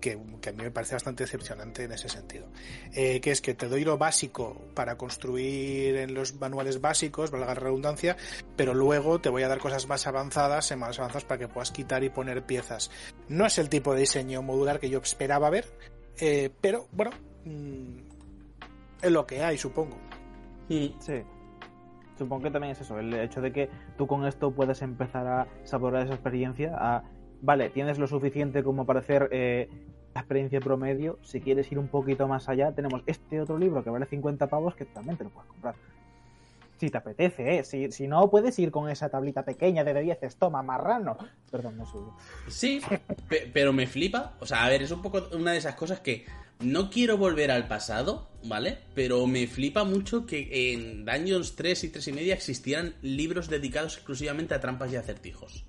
Que, 0.00 0.12
a 0.12 0.52
mí 0.52 0.62
me 0.62 0.70
parece 0.70 0.94
bastante 0.94 1.24
decepcionante 1.24 1.84
en 1.84 1.92
ese 1.92 2.08
sentido. 2.08 2.46
Eh, 2.94 3.20
que 3.20 3.32
es 3.32 3.40
que 3.40 3.54
te 3.54 3.66
doy 3.66 3.84
lo 3.84 3.98
básico 3.98 4.60
para 4.74 4.96
construir 4.96 5.96
en 5.96 6.14
los 6.14 6.34
manuales 6.34 6.80
básicos, 6.80 7.32
valga 7.32 7.48
la 7.48 7.54
redundancia, 7.54 8.16
pero 8.56 8.74
luego 8.74 9.20
te 9.20 9.28
voy 9.28 9.42
a 9.42 9.48
dar 9.48 9.58
cosas 9.58 9.88
más 9.88 10.06
avanzadas, 10.06 10.70
en 10.70 10.78
más 10.78 10.98
avanzadas 10.98 11.24
para 11.24 11.38
que 11.40 11.48
puedas 11.48 11.72
quitar 11.72 12.04
y 12.04 12.10
poner 12.10 12.46
piezas. 12.46 12.90
No 13.28 13.44
es 13.46 13.58
el 13.58 13.68
tipo 13.68 13.92
de 13.92 14.00
diseño 14.00 14.40
modular 14.42 14.78
que 14.78 14.88
yo 14.88 14.98
esperaba 14.98 15.50
ver, 15.50 15.66
eh, 16.20 16.50
pero 16.60 16.86
bueno, 16.92 17.10
mm, 17.44 18.07
es 19.02 19.10
lo 19.10 19.26
que 19.26 19.42
hay, 19.42 19.56
supongo. 19.58 19.96
Sí. 20.68 20.94
Supongo 22.18 22.42
que 22.44 22.50
también 22.50 22.72
es 22.72 22.80
eso, 22.80 22.98
el 22.98 23.14
hecho 23.14 23.40
de 23.40 23.52
que 23.52 23.70
tú 23.96 24.06
con 24.08 24.26
esto 24.26 24.50
puedes 24.50 24.82
empezar 24.82 25.26
a 25.28 25.46
saborear 25.62 26.04
esa 26.04 26.14
experiencia, 26.14 26.74
a, 26.76 27.04
vale, 27.42 27.70
tienes 27.70 27.98
lo 28.00 28.08
suficiente 28.08 28.64
como 28.64 28.84
para 28.84 28.98
hacer 29.00 29.28
eh, 29.30 29.68
la 30.14 30.22
experiencia 30.22 30.58
promedio, 30.60 31.18
si 31.22 31.40
quieres 31.40 31.70
ir 31.70 31.78
un 31.78 31.86
poquito 31.86 32.26
más 32.26 32.48
allá, 32.48 32.72
tenemos 32.72 33.02
este 33.06 33.40
otro 33.40 33.56
libro 33.56 33.84
que 33.84 33.90
vale 33.90 34.04
50 34.06 34.48
pavos 34.48 34.74
que 34.74 34.84
también 34.84 35.16
te 35.16 35.22
lo 35.24 35.30
puedes 35.30 35.48
comprar. 35.48 35.76
Si 36.78 36.90
te 36.90 36.98
apetece, 36.98 37.58
¿eh? 37.58 37.64
Si, 37.64 37.90
si 37.92 38.08
no, 38.08 38.28
puedes 38.30 38.58
ir 38.58 38.70
con 38.72 38.88
esa 38.88 39.08
tablita 39.08 39.44
pequeña 39.44 39.84
de 39.84 40.00
10, 40.00 40.36
toma, 40.36 40.62
marrano. 40.62 41.16
Perdón, 41.52 41.76
no 41.76 41.86
suyo. 41.86 42.14
Sí, 42.48 42.80
pe- 43.28 43.50
pero 43.52 43.72
me 43.72 43.86
flipa. 43.86 44.34
O 44.40 44.46
sea, 44.46 44.64
a 44.64 44.68
ver, 44.68 44.82
es 44.82 44.90
un 44.92 45.02
poco 45.02 45.22
una 45.36 45.52
de 45.52 45.58
esas 45.58 45.74
cosas 45.74 45.98
que 46.00 46.24
no 46.60 46.90
quiero 46.90 47.16
volver 47.16 47.50
al 47.50 47.68
pasado, 47.68 48.28
¿vale? 48.44 48.78
Pero 48.94 49.26
me 49.26 49.46
flipa 49.46 49.84
mucho 49.84 50.26
que 50.26 50.72
en 50.72 51.04
Dungeons 51.04 51.54
3 51.54 51.84
y 51.84 51.88
3 51.90 52.08
y 52.08 52.12
media 52.12 52.34
existieran 52.34 52.94
libros 53.02 53.48
dedicados 53.48 53.96
exclusivamente 53.96 54.54
a 54.54 54.60
trampas 54.60 54.92
y 54.92 54.96
acertijos. 54.96 55.64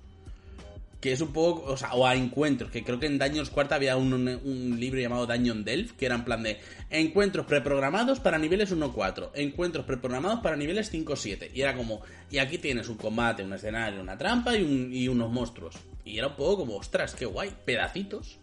Que 1.00 1.12
es 1.12 1.20
un 1.22 1.32
poco, 1.32 1.72
o 1.72 1.76
sea, 1.78 1.94
o 1.94 2.06
a 2.06 2.14
encuentros, 2.14 2.70
que 2.70 2.84
creo 2.84 3.00
que 3.00 3.06
en 3.06 3.18
Dungeons 3.18 3.48
4 3.48 3.74
había 3.74 3.96
un, 3.96 4.76
libro 4.78 5.00
llamado 5.00 5.26
Dungeon 5.26 5.64
Delve, 5.64 5.92
que 5.96 6.06
era 6.06 6.16
en 6.16 6.24
plan 6.24 6.42
de 6.42 6.58
encuentros 6.90 7.46
preprogramados 7.46 8.20
para 8.20 8.36
niveles 8.36 8.74
1-4, 8.74 9.30
encuentros 9.34 9.86
preprogramados 9.86 10.40
para 10.40 10.56
niveles 10.56 10.92
5-7. 10.92 11.52
Y 11.54 11.62
era 11.62 11.74
como, 11.74 12.02
y 12.30 12.36
aquí 12.36 12.58
tienes 12.58 12.88
un 12.88 12.96
combate, 12.96 13.42
un 13.42 13.52
escenario, 13.54 14.02
una 14.02 14.18
trampa 14.18 14.56
y, 14.58 14.90
y 14.92 15.08
unos 15.08 15.30
monstruos. 15.30 15.76
Y 16.04 16.18
era 16.18 16.26
un 16.26 16.36
poco 16.36 16.58
como, 16.58 16.76
ostras, 16.76 17.14
qué 17.14 17.24
guay, 17.24 17.50
pedacitos. 17.64 18.38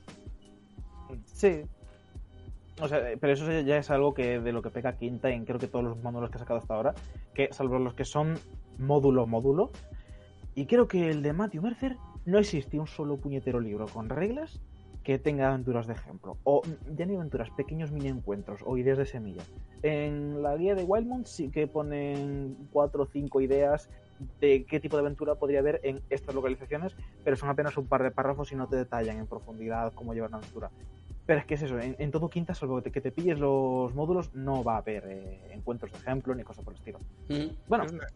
Sí. 1.25 1.61
O 2.79 2.87
sea, 2.87 3.01
pero 3.19 3.33
eso 3.33 3.49
ya 3.61 3.77
es 3.77 3.89
algo 3.89 4.13
que 4.13 4.39
de 4.39 4.51
lo 4.51 4.61
que 4.61 4.69
pega 4.69 4.97
Quinta 4.97 5.29
en 5.31 5.45
creo 5.45 5.59
que 5.59 5.67
todos 5.67 5.83
los 5.83 5.97
módulos 6.03 6.29
que 6.29 6.37
ha 6.37 6.39
sacado 6.39 6.59
hasta 6.59 6.75
ahora, 6.75 6.93
que 7.33 7.49
salvo 7.51 7.79
los 7.79 7.95
que 7.95 8.05
son 8.05 8.35
módulo 8.77 9.25
módulo, 9.25 9.71
y 10.53 10.65
creo 10.67 10.87
que 10.87 11.09
el 11.09 11.23
de 11.23 11.33
Matthew 11.33 11.63
Mercer 11.63 11.97
no 12.25 12.37
existe 12.37 12.79
un 12.79 12.87
solo 12.87 13.17
puñetero 13.17 13.59
libro 13.59 13.87
con 13.87 14.09
reglas 14.09 14.59
que 15.03 15.17
tenga 15.17 15.47
aventuras 15.47 15.87
de 15.87 15.93
ejemplo, 15.93 16.37
o 16.43 16.61
ya 16.95 17.05
ni 17.05 17.15
aventuras, 17.15 17.49
pequeños 17.51 17.91
mini 17.91 18.09
encuentros 18.09 18.59
o 18.65 18.77
ideas 18.77 18.97
de 18.97 19.05
semilla. 19.05 19.41
En 19.81 20.43
la 20.43 20.57
guía 20.57 20.75
de 20.75 20.83
Wildmont 20.83 21.25
sí 21.25 21.49
que 21.49 21.65
ponen 21.65 22.57
cuatro 22.73 23.03
o 23.03 23.05
cinco 23.05 23.39
ideas 23.39 23.89
de 24.41 24.65
qué 24.65 24.79
tipo 24.79 24.97
de 24.97 25.01
aventura 25.01 25.35
podría 25.35 25.59
haber 25.59 25.79
en 25.83 26.01
estas 26.09 26.35
localizaciones, 26.35 26.93
pero 27.23 27.37
son 27.37 27.49
apenas 27.49 27.77
un 27.77 27.87
par 27.87 28.03
de 28.03 28.11
párrafos 28.11 28.51
y 28.51 28.55
no 28.55 28.67
te 28.67 28.75
detallan 28.75 29.17
en 29.17 29.27
profundidad 29.27 29.93
cómo 29.93 30.13
llevar 30.13 30.29
una 30.29 30.39
aventura. 30.39 30.71
Pero 31.27 31.41
es 31.41 31.45
que 31.45 31.53
es 31.55 31.61
eso, 31.61 31.77
en, 31.79 31.95
en 31.99 32.09
todo 32.09 32.27
quinta, 32.29 32.55
salvo 32.55 32.77
que 32.77 32.83
te, 32.83 32.91
que 32.91 33.01
te 33.01 33.11
pilles 33.11 33.37
los 33.37 33.93
módulos, 33.93 34.33
no 34.33 34.63
va 34.63 34.75
a 34.75 34.77
haber 34.77 35.03
eh, 35.07 35.49
encuentros 35.51 35.91
de 35.91 35.97
ejemplo 35.99 36.33
ni 36.33 36.43
cosas 36.43 36.63
por 36.63 36.73
el 36.73 36.79
estilo. 36.79 36.99
Mm. 37.29 37.53
Bueno, 37.67 37.83
una- 37.91 38.07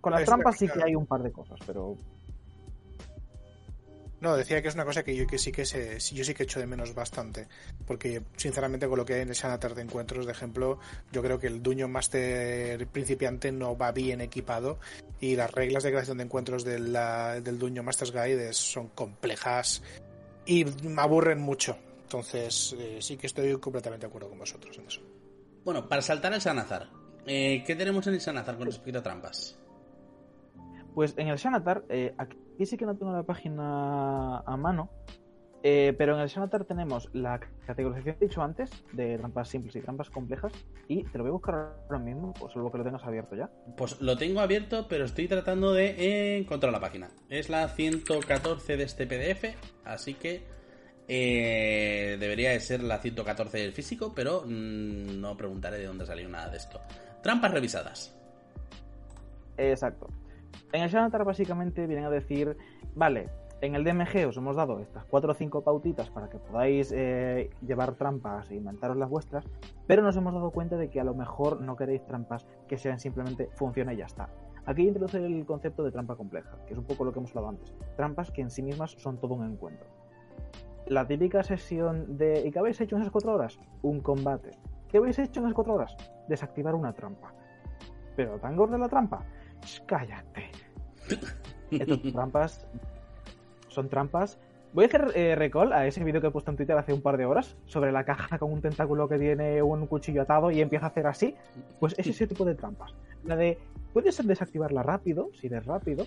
con 0.00 0.12
las 0.12 0.24
trampas 0.24 0.56
sí 0.56 0.68
que 0.68 0.82
hay 0.82 0.94
un 0.94 1.04
par 1.06 1.22
de 1.22 1.30
cosas, 1.32 1.58
pero 1.66 1.96
No, 4.20 4.36
decía 4.36 4.62
que 4.62 4.68
es 4.68 4.74
una 4.74 4.84
cosa 4.84 5.02
que 5.02 5.16
yo 5.16 5.26
que 5.26 5.36
sí 5.36 5.50
que 5.50 5.64
se, 5.66 5.98
yo 5.98 6.22
sí 6.24 6.32
que 6.32 6.44
echo 6.44 6.60
de 6.60 6.66
menos 6.68 6.94
bastante. 6.94 7.48
Porque, 7.88 8.22
sinceramente, 8.36 8.86
con 8.86 8.96
lo 8.98 9.04
que 9.04 9.14
hay 9.14 9.22
en 9.22 9.30
el 9.30 9.34
Sanatar 9.34 9.74
de 9.74 9.82
encuentros, 9.82 10.26
de 10.26 10.30
ejemplo, 10.32 10.78
yo 11.10 11.22
creo 11.22 11.40
que 11.40 11.48
el 11.48 11.60
Dungeon 11.60 11.90
Master 11.90 12.86
principiante 12.86 13.50
no 13.50 13.76
va 13.76 13.90
bien 13.90 14.20
equipado. 14.20 14.78
Y 15.18 15.34
las 15.34 15.50
reglas 15.50 15.82
de 15.82 15.90
creación 15.90 16.18
de 16.18 16.24
encuentros 16.24 16.62
de 16.62 16.78
la- 16.78 17.40
del 17.40 17.58
Dungeon 17.58 17.84
Master's 17.84 18.12
Guide 18.12 18.52
son 18.52 18.88
complejas 18.90 19.82
y 20.46 20.64
me 20.64 21.02
aburren 21.02 21.40
mucho. 21.40 21.76
Entonces, 22.02 22.76
eh, 22.78 22.98
sí 23.00 23.16
que 23.16 23.26
estoy 23.26 23.58
completamente 23.58 24.06
de 24.06 24.08
acuerdo 24.08 24.28
con 24.28 24.38
vosotros 24.38 24.76
en 24.78 24.86
eso. 24.86 25.00
Bueno, 25.64 25.88
para 25.88 26.02
saltar 26.02 26.32
al 26.34 26.40
Sanazar, 26.40 26.88
eh, 27.26 27.62
¿qué 27.66 27.74
tenemos 27.74 28.06
en 28.06 28.14
el 28.14 28.20
Sanazar 28.20 28.56
con 28.56 28.66
respecto 28.66 28.98
a 28.98 29.02
trampas? 29.02 29.58
Pues 30.94 31.14
en 31.16 31.28
el 31.28 31.38
Xanatar, 31.38 31.84
eh, 31.88 32.14
aquí 32.18 32.36
sí 32.66 32.76
que 32.76 32.84
no 32.84 32.96
tengo 32.96 33.12
la 33.12 33.22
página 33.22 34.40
a 34.40 34.56
mano, 34.56 34.90
eh, 35.62 35.94
pero 35.96 36.14
en 36.14 36.20
el 36.20 36.28
Xanatar 36.28 36.64
tenemos 36.64 37.08
la 37.12 37.40
categorización 37.66 38.16
que 38.16 38.24
he 38.24 38.28
dicho 38.28 38.42
antes 38.42 38.70
de 38.92 39.16
trampas 39.18 39.48
simples 39.48 39.76
y 39.76 39.80
trampas 39.80 40.10
complejas, 40.10 40.52
y 40.88 41.04
te 41.04 41.18
lo 41.18 41.24
voy 41.24 41.30
a 41.30 41.32
buscar 41.32 41.54
ahora 41.84 41.98
mismo, 41.98 42.32
pues 42.34 42.52
salvo 42.52 42.70
que 42.72 42.78
lo 42.78 42.84
tengas 42.84 43.04
abierto 43.04 43.36
ya. 43.36 43.48
Pues 43.76 44.00
lo 44.00 44.16
tengo 44.16 44.40
abierto, 44.40 44.86
pero 44.88 45.04
estoy 45.04 45.28
tratando 45.28 45.72
de 45.72 46.38
encontrar 46.38 46.72
la 46.72 46.80
página. 46.80 47.10
Es 47.28 47.48
la 47.48 47.68
114 47.68 48.76
de 48.76 48.82
este 48.84 49.06
PDF, 49.06 49.56
así 49.84 50.14
que 50.14 50.44
eh, 51.08 52.16
debería 52.18 52.50
de 52.50 52.60
ser 52.60 52.82
la 52.82 52.98
114 52.98 53.58
del 53.58 53.72
físico, 53.72 54.12
pero 54.14 54.42
mm, 54.46 55.20
no 55.20 55.36
preguntaré 55.36 55.78
de 55.78 55.86
dónde 55.86 56.06
salió 56.06 56.28
nada 56.28 56.48
de 56.48 56.56
esto. 56.56 56.80
Trampas 57.22 57.52
revisadas. 57.52 58.16
Exacto. 59.56 60.08
En 60.72 60.82
el 60.82 60.90
Xanatar 60.90 61.24
básicamente 61.24 61.86
vienen 61.86 62.06
a 62.06 62.10
decir, 62.10 62.56
vale, 62.94 63.28
en 63.62 63.76
el 63.76 63.84
DMG 63.84 64.26
os 64.26 64.36
hemos 64.36 64.56
dado 64.56 64.80
estas 64.80 65.04
cuatro 65.04 65.30
o 65.30 65.34
cinco 65.34 65.62
pautitas 65.62 66.10
para 66.10 66.28
que 66.28 66.36
podáis 66.38 66.90
eh, 66.90 67.48
llevar 67.64 67.94
trampas 67.94 68.50
e 68.50 68.56
inventaros 68.56 68.96
las 68.96 69.08
vuestras, 69.08 69.46
pero 69.86 70.02
nos 70.02 70.16
hemos 70.16 70.34
dado 70.34 70.50
cuenta 70.50 70.76
de 70.76 70.90
que 70.90 71.00
a 71.00 71.04
lo 71.04 71.14
mejor 71.14 71.60
no 71.60 71.76
queréis 71.76 72.04
trampas 72.04 72.44
que 72.66 72.76
sean 72.76 72.98
simplemente 72.98 73.50
funciona 73.54 73.94
y 73.94 73.98
ya 73.98 74.06
está. 74.06 74.28
Aquí 74.66 74.82
introduce 74.82 75.24
el 75.24 75.46
concepto 75.46 75.84
de 75.84 75.92
trampa 75.92 76.16
compleja, 76.16 76.58
que 76.66 76.72
es 76.72 76.78
un 76.78 76.84
poco 76.84 77.04
lo 77.04 77.12
que 77.12 77.20
hemos 77.20 77.30
hablado 77.30 77.50
antes. 77.50 77.72
Trampas 77.96 78.32
que 78.32 78.42
en 78.42 78.50
sí 78.50 78.62
mismas 78.62 78.96
son 78.98 79.18
todo 79.18 79.34
un 79.34 79.48
encuentro. 79.48 79.86
La 80.86 81.06
típica 81.06 81.44
sesión 81.44 82.18
de 82.18 82.44
¿y 82.44 82.50
qué 82.50 82.58
habéis 82.58 82.80
hecho 82.80 82.96
en 82.96 83.02
esas 83.02 83.12
cuatro 83.12 83.32
horas? 83.32 83.60
Un 83.82 84.00
combate. 84.00 84.50
¿Qué 84.88 84.98
habéis 84.98 85.20
hecho 85.20 85.38
en 85.38 85.46
esas 85.46 85.54
cuatro 85.54 85.74
horas? 85.74 85.96
Desactivar 86.28 86.74
una 86.74 86.92
trampa. 86.92 87.32
¿Pero 88.16 88.40
tan 88.40 88.56
gorda 88.56 88.76
la 88.76 88.88
trampa? 88.88 89.24
Sh, 89.64 89.82
cállate. 89.86 90.50
Estas 91.70 92.02
trampas 92.12 92.66
son 93.72 93.88
trampas. 93.88 94.38
Voy 94.72 94.84
a 94.84 94.86
hacer 94.86 95.12
eh, 95.14 95.34
recall 95.34 95.72
a 95.72 95.86
ese 95.86 96.02
vídeo 96.02 96.20
que 96.20 96.28
he 96.28 96.30
puesto 96.30 96.50
en 96.50 96.56
Twitter 96.56 96.76
hace 96.76 96.94
un 96.94 97.02
par 97.02 97.18
de 97.18 97.26
horas 97.26 97.56
sobre 97.66 97.92
la 97.92 98.04
caja 98.04 98.38
con 98.38 98.52
un 98.52 98.62
tentáculo 98.62 99.06
que 99.06 99.18
tiene 99.18 99.62
un 99.62 99.86
cuchillo 99.86 100.22
atado 100.22 100.50
y 100.50 100.60
empieza 100.60 100.86
a 100.86 100.88
hacer 100.88 101.06
así. 101.06 101.34
Pues 101.78 101.94
es 101.98 102.06
ese 102.06 102.26
tipo 102.26 102.44
de 102.44 102.54
trampas. 102.54 102.94
La 103.24 103.36
de 103.36 103.58
puedes 103.92 104.26
desactivarla 104.26 104.82
rápido, 104.82 105.28
si 105.38 105.48
eres 105.48 105.66
rápido, 105.66 106.06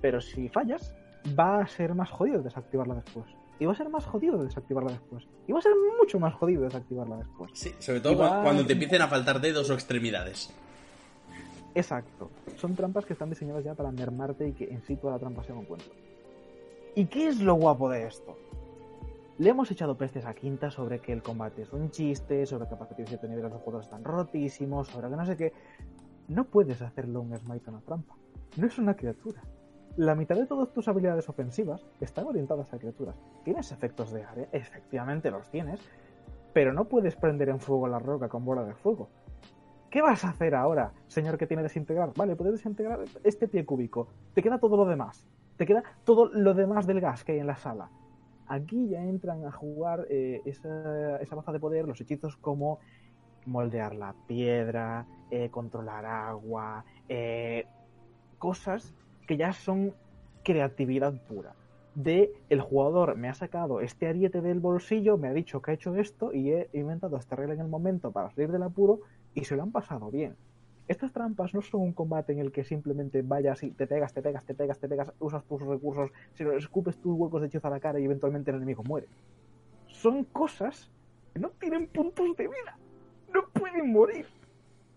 pero 0.00 0.20
si 0.20 0.48
fallas, 0.48 0.94
va 1.38 1.60
a 1.60 1.66
ser 1.66 1.94
más 1.94 2.10
jodido 2.10 2.42
desactivarla 2.42 2.94
después. 2.94 3.26
Y 3.58 3.66
va 3.66 3.72
a 3.72 3.76
ser 3.76 3.88
más 3.88 4.04
jodido 4.04 4.42
desactivarla 4.42 4.92
después. 4.92 5.26
Y 5.46 5.52
va 5.52 5.58
a 5.58 5.62
ser 5.62 5.72
mucho 5.98 6.18
más 6.18 6.34
jodido 6.34 6.62
desactivarla 6.64 7.16
después. 7.16 7.50
Sí, 7.54 7.74
sobre 7.78 8.00
todo 8.00 8.16
cuando 8.16 8.66
te 8.66 8.74
empiecen 8.74 9.02
a 9.02 9.08
faltar 9.08 9.40
dedos 9.40 9.68
o 9.70 9.74
extremidades. 9.74 10.54
Exacto. 11.74 12.30
Son 12.56 12.74
trampas 12.74 13.04
que 13.04 13.12
están 13.12 13.28
diseñadas 13.28 13.62
ya 13.62 13.74
para 13.74 13.90
mermarte 13.90 14.48
y 14.48 14.52
que 14.52 14.64
en 14.64 14.82
sí 14.82 14.96
toda 14.96 15.14
la 15.14 15.18
trampa 15.18 15.42
sea 15.44 15.54
un. 15.54 15.66
¿Y 16.98 17.04
qué 17.08 17.28
es 17.28 17.42
lo 17.42 17.56
guapo 17.56 17.90
de 17.90 18.06
esto? 18.06 18.38
Le 19.36 19.50
hemos 19.50 19.70
echado 19.70 19.98
pestes 19.98 20.24
a 20.24 20.32
Quinta 20.32 20.70
sobre 20.70 20.98
que 20.98 21.12
el 21.12 21.22
combate 21.22 21.60
es 21.60 21.72
un 21.74 21.90
chiste, 21.90 22.46
sobre 22.46 22.66
que 22.66 22.74
a 22.74 22.78
partir 22.78 22.96
de 22.96 23.06
cierto 23.06 23.28
nivel 23.28 23.50
los 23.50 23.60
juegos 23.60 23.84
están 23.84 24.02
rotísimos, 24.02 24.88
sobre 24.88 25.10
que 25.10 25.16
no 25.16 25.26
sé 25.26 25.36
qué. 25.36 25.52
No 26.28 26.44
puedes 26.44 26.80
hacerlo 26.80 27.20
un 27.20 27.36
smite 27.36 27.68
a 27.68 27.72
una 27.74 27.82
trampa. 27.82 28.14
No 28.56 28.66
es 28.66 28.78
una 28.78 28.96
criatura. 28.96 29.42
La 29.98 30.14
mitad 30.14 30.36
de 30.36 30.46
todas 30.46 30.72
tus 30.72 30.88
habilidades 30.88 31.28
ofensivas 31.28 31.84
están 32.00 32.24
orientadas 32.24 32.72
a 32.72 32.78
criaturas. 32.78 33.16
¿Tienes 33.44 33.72
efectos 33.72 34.10
de 34.10 34.24
área? 34.24 34.48
Efectivamente 34.52 35.30
los 35.30 35.50
tienes. 35.50 35.80
Pero 36.54 36.72
no 36.72 36.86
puedes 36.86 37.14
prender 37.14 37.50
en 37.50 37.60
fuego 37.60 37.88
la 37.88 37.98
roca 37.98 38.30
con 38.30 38.42
bola 38.46 38.64
de 38.64 38.72
fuego. 38.72 39.10
¿Qué 39.90 40.00
vas 40.00 40.24
a 40.24 40.30
hacer 40.30 40.54
ahora, 40.54 40.94
señor 41.08 41.36
que 41.36 41.46
tiene 41.46 41.62
desintegrar? 41.62 42.14
Vale, 42.16 42.36
puedes 42.36 42.54
desintegrar 42.54 43.04
este 43.22 43.48
pie 43.48 43.66
cúbico. 43.66 44.08
Te 44.32 44.42
queda 44.42 44.58
todo 44.58 44.78
lo 44.78 44.86
demás. 44.86 45.26
Te 45.56 45.66
queda 45.66 45.82
todo 46.04 46.26
lo 46.26 46.54
demás 46.54 46.86
del 46.86 47.00
gas 47.00 47.24
que 47.24 47.32
hay 47.32 47.38
en 47.38 47.46
la 47.46 47.56
sala. 47.56 47.90
Aquí 48.46 48.88
ya 48.88 49.02
entran 49.02 49.44
a 49.44 49.50
jugar 49.50 50.06
eh, 50.10 50.40
esa, 50.44 51.20
esa 51.20 51.34
baza 51.34 51.52
de 51.52 51.60
poder, 51.60 51.86
los 51.86 52.00
hechizos 52.00 52.36
como 52.36 52.78
moldear 53.46 53.94
la 53.94 54.14
piedra, 54.26 55.06
eh, 55.30 55.50
controlar 55.50 56.04
agua, 56.04 56.84
eh, 57.08 57.66
cosas 58.38 58.94
que 59.26 59.36
ya 59.36 59.52
son 59.52 59.94
creatividad 60.44 61.14
pura. 61.26 61.54
De 61.94 62.32
el 62.50 62.60
jugador 62.60 63.16
me 63.16 63.28
ha 63.28 63.34
sacado 63.34 63.80
este 63.80 64.06
ariete 64.06 64.42
del 64.42 64.60
bolsillo, 64.60 65.16
me 65.16 65.28
ha 65.28 65.32
dicho 65.32 65.62
que 65.62 65.70
ha 65.70 65.74
hecho 65.74 65.96
esto 65.96 66.32
y 66.32 66.50
he 66.50 66.68
inventado 66.74 67.16
esta 67.16 67.36
regla 67.36 67.54
en 67.54 67.60
el 67.60 67.68
momento 67.68 68.12
para 68.12 68.30
salir 68.30 68.52
del 68.52 68.62
apuro 68.62 69.00
y 69.34 69.44
se 69.44 69.56
lo 69.56 69.62
han 69.62 69.72
pasado 69.72 70.10
bien. 70.10 70.36
Estas 70.88 71.12
trampas 71.12 71.52
no 71.52 71.62
son 71.62 71.80
un 71.80 71.92
combate 71.92 72.32
en 72.32 72.38
el 72.38 72.52
que 72.52 72.62
simplemente 72.62 73.22
vayas 73.22 73.62
y 73.64 73.72
te 73.72 73.86
pegas, 73.86 74.12
te 74.12 74.22
pegas, 74.22 74.44
te 74.44 74.54
pegas, 74.54 74.78
te 74.78 74.88
pegas, 74.88 75.12
usas 75.18 75.44
tus 75.44 75.60
recursos, 75.62 76.10
sino 76.34 76.52
escupes 76.52 76.96
tus 76.98 77.12
huecos 77.18 77.40
de 77.40 77.48
hechizo 77.48 77.66
a 77.66 77.70
la 77.70 77.80
cara 77.80 77.98
y 77.98 78.04
eventualmente 78.04 78.50
el 78.50 78.58
enemigo 78.58 78.84
muere. 78.84 79.08
Son 79.88 80.24
cosas 80.24 80.90
que 81.32 81.40
no 81.40 81.50
tienen 81.50 81.88
puntos 81.88 82.36
de 82.36 82.44
vida. 82.44 82.78
No 83.34 83.48
pueden 83.48 83.92
morir. 83.92 84.26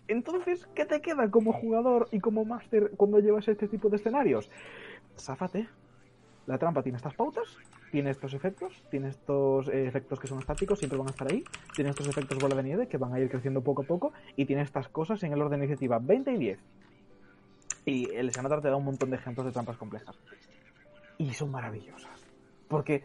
Entonces, 0.08 0.68
¿qué 0.76 0.86
te 0.86 1.02
queda 1.02 1.30
como 1.32 1.54
jugador 1.54 2.08
y 2.12 2.20
como 2.20 2.46
máster 2.46 2.92
cuando 2.96 3.20
llevas 3.20 3.48
este 3.48 3.68
tipo 3.68 3.90
de 3.90 3.98
escenarios? 3.98 4.50
Záfate. 5.18 5.68
La 6.46 6.58
trampa 6.58 6.82
tiene 6.82 6.98
estas 6.98 7.14
pautas, 7.14 7.58
tiene 7.92 8.12
estos 8.12 8.34
efectos, 8.34 8.74
tiene 8.90 9.10
estos 9.10 9.68
eh, 9.70 9.88
efectos 9.88 10.20
que 10.20 10.28
son 10.28 10.40
estáticos, 10.40 10.80
siempre 10.80 10.98
van 10.98 11.08
a 11.08 11.12
estar 11.12 11.32
ahí, 11.32 11.44
tiene 11.76 11.90
estos 11.90 12.08
efectos 12.08 12.38
bola 12.40 12.56
de 12.56 12.64
nieve 12.64 12.88
que 12.88 12.98
van 12.98 13.14
a 13.14 13.20
ir 13.20 13.30
creciendo 13.30 13.62
poco 13.62 13.82
a 13.82 13.86
poco 13.86 14.14
y 14.36 14.46
tiene 14.46 14.62
estas 14.62 14.88
cosas 14.90 15.22
en 15.24 15.34
el 15.34 15.42
orden 15.42 15.60
de 15.60 15.66
iniciativa 15.66 16.00
20 16.00 16.32
y 16.32 16.38
10. 16.38 16.60
Y 17.86 18.10
el 18.12 18.32
Xanatar 18.32 18.62
te 18.62 18.70
da 18.70 18.76
un 18.76 18.86
montón 18.86 19.10
de 19.10 19.18
ejemplos 19.18 19.46
de 19.46 19.52
trampas 19.52 19.78
complejas. 19.78 20.16
Y 21.18 21.34
son 21.34 21.52
maravillosas. 21.52 22.24
Porque 22.68 23.04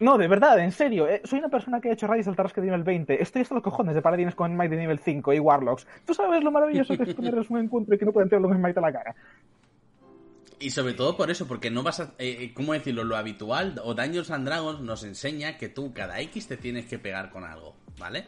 no, 0.00 0.16
de 0.16 0.28
verdad, 0.28 0.58
en 0.60 0.72
serio. 0.72 1.06
eh, 1.06 1.20
soy 1.24 1.40
una 1.40 1.50
persona 1.50 1.78
que 1.78 1.90
ha 1.90 1.92
hecho 1.92 2.06
rayos 2.06 2.26
al 2.26 2.34
Tarrasque 2.34 2.62
de 2.62 2.68
nivel 2.68 2.84
20. 2.84 3.22
Estoy 3.22 3.42
hasta 3.42 3.54
los 3.54 3.62
cojones 3.62 3.94
de 3.94 4.00
paladines 4.00 4.34
con 4.34 4.50
Smite 4.50 4.70
de 4.70 4.80
nivel 4.80 4.98
5 4.98 5.34
y 5.34 5.38
Warlocks. 5.40 5.86
¿Tú 6.06 6.14
sabes 6.14 6.42
lo 6.42 6.50
maravilloso 6.50 6.96
que 6.96 7.02
es 7.02 7.14
ponerles 7.14 7.50
un 7.50 7.58
encuentro 7.58 7.94
y 7.94 7.98
que 7.98 8.06
no 8.06 8.12
pueden 8.12 8.30
tener 8.30 8.44
un 8.44 8.56
Smite 8.56 8.78
a 8.78 8.82
la 8.82 8.92
cara? 8.92 9.14
Y 10.60 10.70
sobre 10.70 10.92
todo 10.92 11.16
por 11.16 11.30
eso, 11.30 11.48
porque 11.48 11.70
no 11.70 11.82
vas 11.82 12.00
a... 12.00 12.14
eh, 12.18 12.52
¿Cómo 12.54 12.74
decirlo? 12.74 13.02
Lo 13.02 13.16
habitual, 13.16 13.80
o 13.82 13.94
Dungeons 13.94 14.30
and 14.30 14.46
Dragons 14.46 14.80
nos 14.80 15.02
enseña 15.04 15.56
que 15.56 15.70
tú 15.70 15.94
cada 15.94 16.20
X 16.20 16.48
te 16.48 16.58
tienes 16.58 16.84
que 16.84 16.98
pegar 16.98 17.30
con 17.30 17.44
algo, 17.44 17.76
¿vale? 17.98 18.26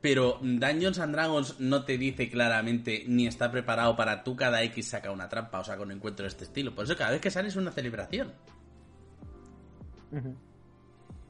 Pero 0.00 0.38
Dungeons 0.40 1.00
and 1.00 1.12
Dragons 1.12 1.58
no 1.58 1.84
te 1.84 1.98
dice 1.98 2.30
claramente 2.30 3.04
ni 3.08 3.26
está 3.26 3.50
preparado 3.50 3.96
para 3.96 4.22
tú 4.22 4.36
cada 4.36 4.62
X 4.62 4.88
saca 4.88 5.10
una 5.10 5.28
trampa, 5.28 5.58
o 5.60 5.64
sea, 5.64 5.76
con 5.76 5.88
un 5.88 5.96
encuentro 5.96 6.22
de 6.22 6.28
este 6.28 6.44
estilo. 6.44 6.72
Por 6.74 6.84
eso 6.84 6.96
cada 6.96 7.10
vez 7.10 7.20
que 7.20 7.30
sale 7.30 7.48
es 7.48 7.56
una 7.56 7.72
celebración. 7.72 8.32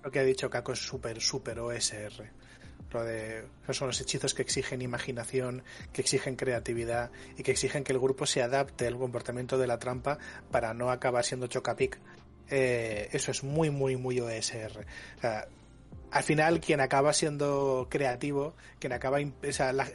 Lo 0.02 0.10
que 0.10 0.18
ha 0.18 0.24
dicho 0.24 0.50
Kako 0.50 0.72
es 0.72 0.78
súper, 0.78 1.20
súper 1.20 1.60
OSR. 1.60 2.30
Lo 2.92 3.04
de, 3.04 3.44
son 3.70 3.88
los 3.88 4.00
hechizos 4.00 4.34
que 4.34 4.42
exigen 4.42 4.82
imaginación, 4.82 5.62
que 5.92 6.02
exigen 6.02 6.36
creatividad 6.36 7.10
y 7.38 7.42
que 7.42 7.52
exigen 7.52 7.84
que 7.84 7.92
el 7.92 7.98
grupo 7.98 8.26
se 8.26 8.42
adapte 8.42 8.86
al 8.86 8.98
comportamiento 8.98 9.56
de 9.58 9.66
la 9.66 9.78
trampa 9.78 10.18
para 10.50 10.74
no 10.74 10.90
acabar 10.90 11.24
siendo 11.24 11.46
chocapic. 11.46 11.98
Eh, 12.50 13.08
eso 13.12 13.30
es 13.30 13.42
muy, 13.44 13.70
muy, 13.70 13.96
muy 13.96 14.20
OSR. 14.20 14.84
Al 16.10 16.22
final, 16.22 16.60
quien 16.60 16.80
acaba 16.80 17.14
siendo 17.14 17.86
creativo, 17.90 18.54
quien 18.78 18.92
acaba. 18.92 19.18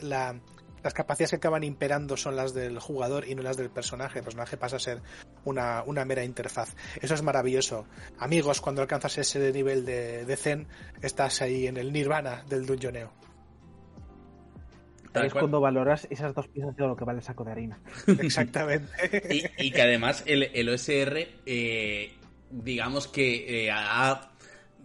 la- 0.02 0.39
las 0.88 0.94
capacidades 0.94 1.32
que 1.32 1.36
acaban 1.36 1.64
imperando 1.66 2.16
son 2.16 2.36
las 2.38 2.54
del 2.54 2.80
jugador 2.80 3.28
y 3.28 3.36
no 3.36 3.44
las 3.44 3.58
del 3.58 3.70
personaje. 3.70 4.20
El 4.20 4.24
personaje 4.26 4.56
pasa 4.56 4.78
a 4.78 4.80
ser 4.80 5.02
una, 5.44 5.84
una 5.86 6.06
mera 6.06 6.24
interfaz. 6.24 6.74
Eso 7.02 7.14
es 7.14 7.22
maravilloso. 7.22 7.86
Amigos, 8.20 8.62
cuando 8.62 8.82
alcanzas 8.82 9.18
ese 9.18 9.52
nivel 9.52 9.86
de, 9.86 10.24
de 10.24 10.38
zen, 10.38 10.68
estás 11.02 11.42
ahí 11.42 11.68
en 11.68 11.76
el 11.76 11.92
nirvana 11.92 12.44
del 12.48 12.66
dungeoneo. 12.66 13.12
Tal 15.12 15.26
es 15.26 15.34
cuando 15.34 15.60
valoras 15.60 16.08
esas 16.10 16.34
dos 16.34 16.48
piezas 16.48 16.76
de 16.76 16.86
lo 16.88 16.96
que 16.96 17.04
vale 17.06 17.20
el 17.20 17.24
saco 17.26 17.44
de 17.44 17.52
harina. 17.52 17.80
Exactamente. 18.08 18.88
Y, 19.30 19.68
y 19.68 19.72
que 19.72 19.82
además 19.82 20.24
el, 20.26 20.44
el 20.54 20.70
OSR, 20.70 21.28
eh, 21.46 22.14
digamos 22.50 23.08
que 23.08 23.66
eh, 23.66 23.72
ha- 23.72 24.32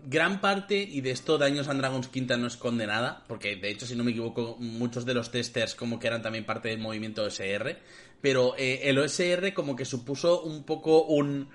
gran 0.04 0.40
parte, 0.40 0.76
y 0.76 1.00
de 1.00 1.10
esto 1.10 1.38
Daños 1.38 1.68
and 1.68 1.80
Dragons 1.80 2.08
Quinta 2.08 2.36
no 2.36 2.46
esconde 2.46 2.86
nada, 2.86 3.24
porque 3.28 3.56
de 3.56 3.70
hecho, 3.70 3.86
si 3.86 3.94
no 3.94 4.04
me 4.04 4.10
equivoco, 4.10 4.56
muchos 4.58 5.04
de 5.04 5.14
los 5.14 5.30
testers 5.30 5.74
como 5.74 5.98
que 5.98 6.06
eran 6.06 6.22
también 6.22 6.44
parte 6.44 6.68
del 6.68 6.78
movimiento 6.78 7.22
OSR, 7.22 7.76
pero 8.20 8.54
eh, 8.56 8.80
el 8.84 8.98
OSR 8.98 9.52
como 9.54 9.76
que 9.76 9.84
supuso 9.84 10.42
un 10.42 10.64
poco 10.64 11.04
un... 11.04 11.48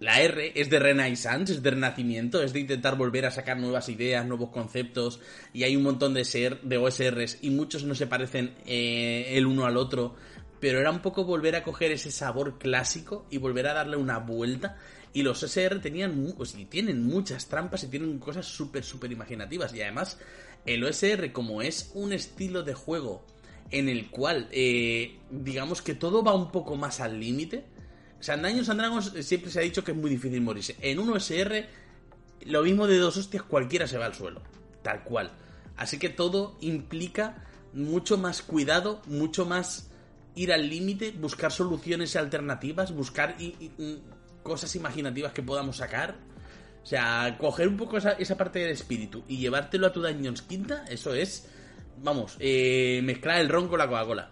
La 0.00 0.20
R 0.20 0.60
es 0.60 0.70
de 0.70 0.80
Renaissance, 0.80 1.52
es 1.52 1.62
de 1.62 1.70
renacimiento, 1.70 2.42
es 2.42 2.52
de 2.52 2.58
intentar 2.58 2.96
volver 2.96 3.26
a 3.26 3.30
sacar 3.30 3.58
nuevas 3.58 3.88
ideas, 3.88 4.26
nuevos 4.26 4.50
conceptos, 4.50 5.20
y 5.52 5.62
hay 5.62 5.76
un 5.76 5.84
montón 5.84 6.14
de, 6.14 6.22
SR 6.22 6.60
de 6.62 6.78
OSRs 6.78 7.38
y 7.42 7.50
muchos 7.50 7.84
no 7.84 7.94
se 7.94 8.08
parecen 8.08 8.56
eh, 8.66 9.34
el 9.34 9.46
uno 9.46 9.66
al 9.66 9.76
otro, 9.76 10.16
pero 10.60 10.80
era 10.80 10.90
un 10.90 11.00
poco 11.00 11.24
volver 11.24 11.54
a 11.54 11.62
coger 11.62 11.92
ese 11.92 12.10
sabor 12.10 12.58
clásico 12.58 13.26
y 13.30 13.38
volver 13.38 13.68
a 13.68 13.74
darle 13.74 13.96
una 13.96 14.18
vuelta. 14.18 14.76
Y 15.12 15.22
los 15.22 15.42
OSR 15.42 15.80
tenían, 15.80 16.34
pues, 16.36 16.56
tienen 16.68 17.04
muchas 17.04 17.46
trampas 17.46 17.84
y 17.84 17.88
tienen 17.88 18.18
cosas 18.18 18.46
súper, 18.46 18.84
súper 18.84 19.10
imaginativas. 19.10 19.74
Y 19.74 19.82
además, 19.82 20.18
el 20.66 20.84
OSR, 20.84 21.32
como 21.32 21.62
es 21.62 21.90
un 21.94 22.12
estilo 22.12 22.62
de 22.62 22.74
juego 22.74 23.24
en 23.70 23.88
el 23.88 24.10
cual, 24.10 24.48
eh, 24.50 25.18
digamos 25.30 25.82
que 25.82 25.94
todo 25.94 26.22
va 26.22 26.34
un 26.34 26.50
poco 26.50 26.76
más 26.76 27.00
al 27.00 27.18
límite. 27.18 27.64
O 28.20 28.22
sea, 28.22 28.34
en 28.34 28.44
and 28.44 28.74
Dragons 28.74 29.12
siempre 29.20 29.50
se 29.50 29.60
ha 29.60 29.62
dicho 29.62 29.84
que 29.84 29.92
es 29.92 29.96
muy 29.96 30.10
difícil 30.10 30.40
morirse. 30.40 30.76
En 30.80 30.98
un 30.98 31.10
OSR, 31.10 31.66
lo 32.46 32.62
mismo 32.62 32.86
de 32.86 32.98
dos 32.98 33.16
hostias, 33.16 33.42
cualquiera 33.42 33.86
se 33.86 33.98
va 33.98 34.06
al 34.06 34.14
suelo. 34.14 34.42
Tal 34.82 35.04
cual. 35.04 35.32
Así 35.76 35.98
que 35.98 36.08
todo 36.08 36.56
implica 36.60 37.46
mucho 37.72 38.18
más 38.18 38.42
cuidado, 38.42 39.02
mucho 39.06 39.46
más 39.46 39.90
ir 40.34 40.52
al 40.52 40.68
límite, 40.68 41.12
buscar 41.12 41.52
soluciones 41.52 42.16
alternativas, 42.16 42.94
buscar 42.94 43.36
mm, 43.38 43.94
cosas 44.48 44.74
imaginativas 44.74 45.32
que 45.32 45.42
podamos 45.42 45.76
sacar. 45.76 46.16
O 46.82 46.86
sea, 46.86 47.36
coger 47.38 47.68
un 47.68 47.76
poco 47.76 47.98
esa, 47.98 48.12
esa 48.12 48.36
parte 48.36 48.60
del 48.60 48.70
espíritu 48.70 49.22
y 49.28 49.36
llevártelo 49.36 49.86
a 49.86 49.92
tu 49.92 50.00
Dungeons 50.00 50.42
Quinta, 50.42 50.84
eso 50.88 51.12
es, 51.14 51.46
vamos, 51.98 52.36
eh, 52.40 53.00
mezclar 53.04 53.40
el 53.40 53.48
ron 53.48 53.68
con 53.68 53.78
la 53.78 53.86
Coca-Cola. 53.86 54.30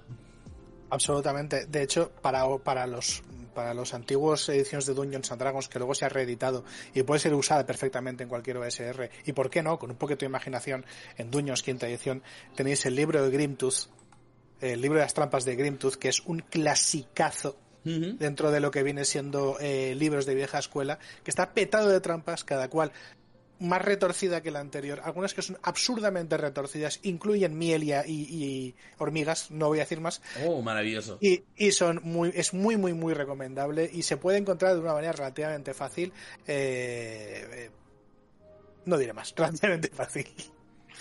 Absolutamente. 0.90 1.66
De 1.66 1.82
hecho, 1.82 2.12
para, 2.22 2.86
los 2.86 3.94
antiguos 3.94 4.48
ediciones 4.48 4.86
de 4.86 4.94
Dungeons 4.94 5.32
and 5.32 5.40
Dragons 5.40 5.68
que 5.68 5.78
luego 5.78 5.94
se 5.94 6.04
ha 6.04 6.08
reeditado 6.08 6.64
y 6.94 7.02
puede 7.02 7.20
ser 7.20 7.34
usada 7.34 7.66
perfectamente 7.66 8.22
en 8.22 8.28
cualquier 8.28 8.58
OSR 8.58 9.10
y 9.24 9.32
por 9.32 9.50
qué 9.50 9.62
no, 9.62 9.78
con 9.78 9.90
un 9.90 9.96
poquito 9.96 10.20
de 10.20 10.26
imaginación 10.26 10.84
en 11.16 11.30
Dungeons 11.30 11.62
quinta 11.62 11.88
edición 11.88 12.22
tenéis 12.54 12.86
el 12.86 12.94
libro 12.94 13.22
de 13.22 13.30
Grimtooth, 13.30 13.88
el 14.60 14.80
libro 14.80 14.98
de 14.98 15.04
las 15.04 15.14
trampas 15.14 15.44
de 15.44 15.56
Grimtooth 15.56 15.94
que 15.94 16.08
es 16.08 16.20
un 16.20 16.40
clasicazo 16.40 17.56
Dentro 17.87 18.51
de 18.51 18.59
lo 18.61 18.72
que 18.72 18.82
viene 18.82 19.05
siendo 19.05 19.59
eh, 19.61 19.95
libros 19.97 20.26
de 20.26 20.34
vieja 20.34 20.59
escuela, 20.59 20.99
que 21.22 21.30
está 21.30 21.53
petado 21.55 21.89
de 21.89 22.01
trampas, 22.01 22.43
cada 22.43 22.68
cual 22.68 22.91
más 23.59 23.82
retorcida 23.82 24.43
que 24.43 24.51
la 24.51 24.61
anterior. 24.61 25.01
Algunas 25.05 25.34
que 25.34 25.43
son 25.43 25.57
absurdamente 25.62 26.37
retorcidas, 26.37 26.99
incluyen 27.03 27.57
miel 27.57 27.84
y, 27.84 28.74
hormigas, 28.99 29.51
no 29.51 29.68
voy 29.68 29.78
a 29.78 29.82
decir 29.82 30.01
más. 30.01 30.20
Oh, 30.45 30.62
maravilloso. 30.62 31.18
Y, 31.20 31.45
y 31.57 31.72
son 31.72 32.01
muy, 32.03 32.32
es 32.34 32.53
muy, 32.55 32.76
muy, 32.76 32.93
muy 32.93 33.14
recomendable 33.14 33.89
y 33.93 34.03
se 34.03 34.16
puede 34.16 34.39
encontrar 34.39 34.74
de 34.74 34.80
una 34.80 34.93
manera 34.93 35.12
relativamente 35.12 35.74
fácil. 35.74 36.12
eh, 36.47 37.47
eh, 37.53 37.70
no 38.84 38.97
diré 38.97 39.12
más, 39.12 39.34
relativamente 39.37 39.89
fácil. 39.89 40.26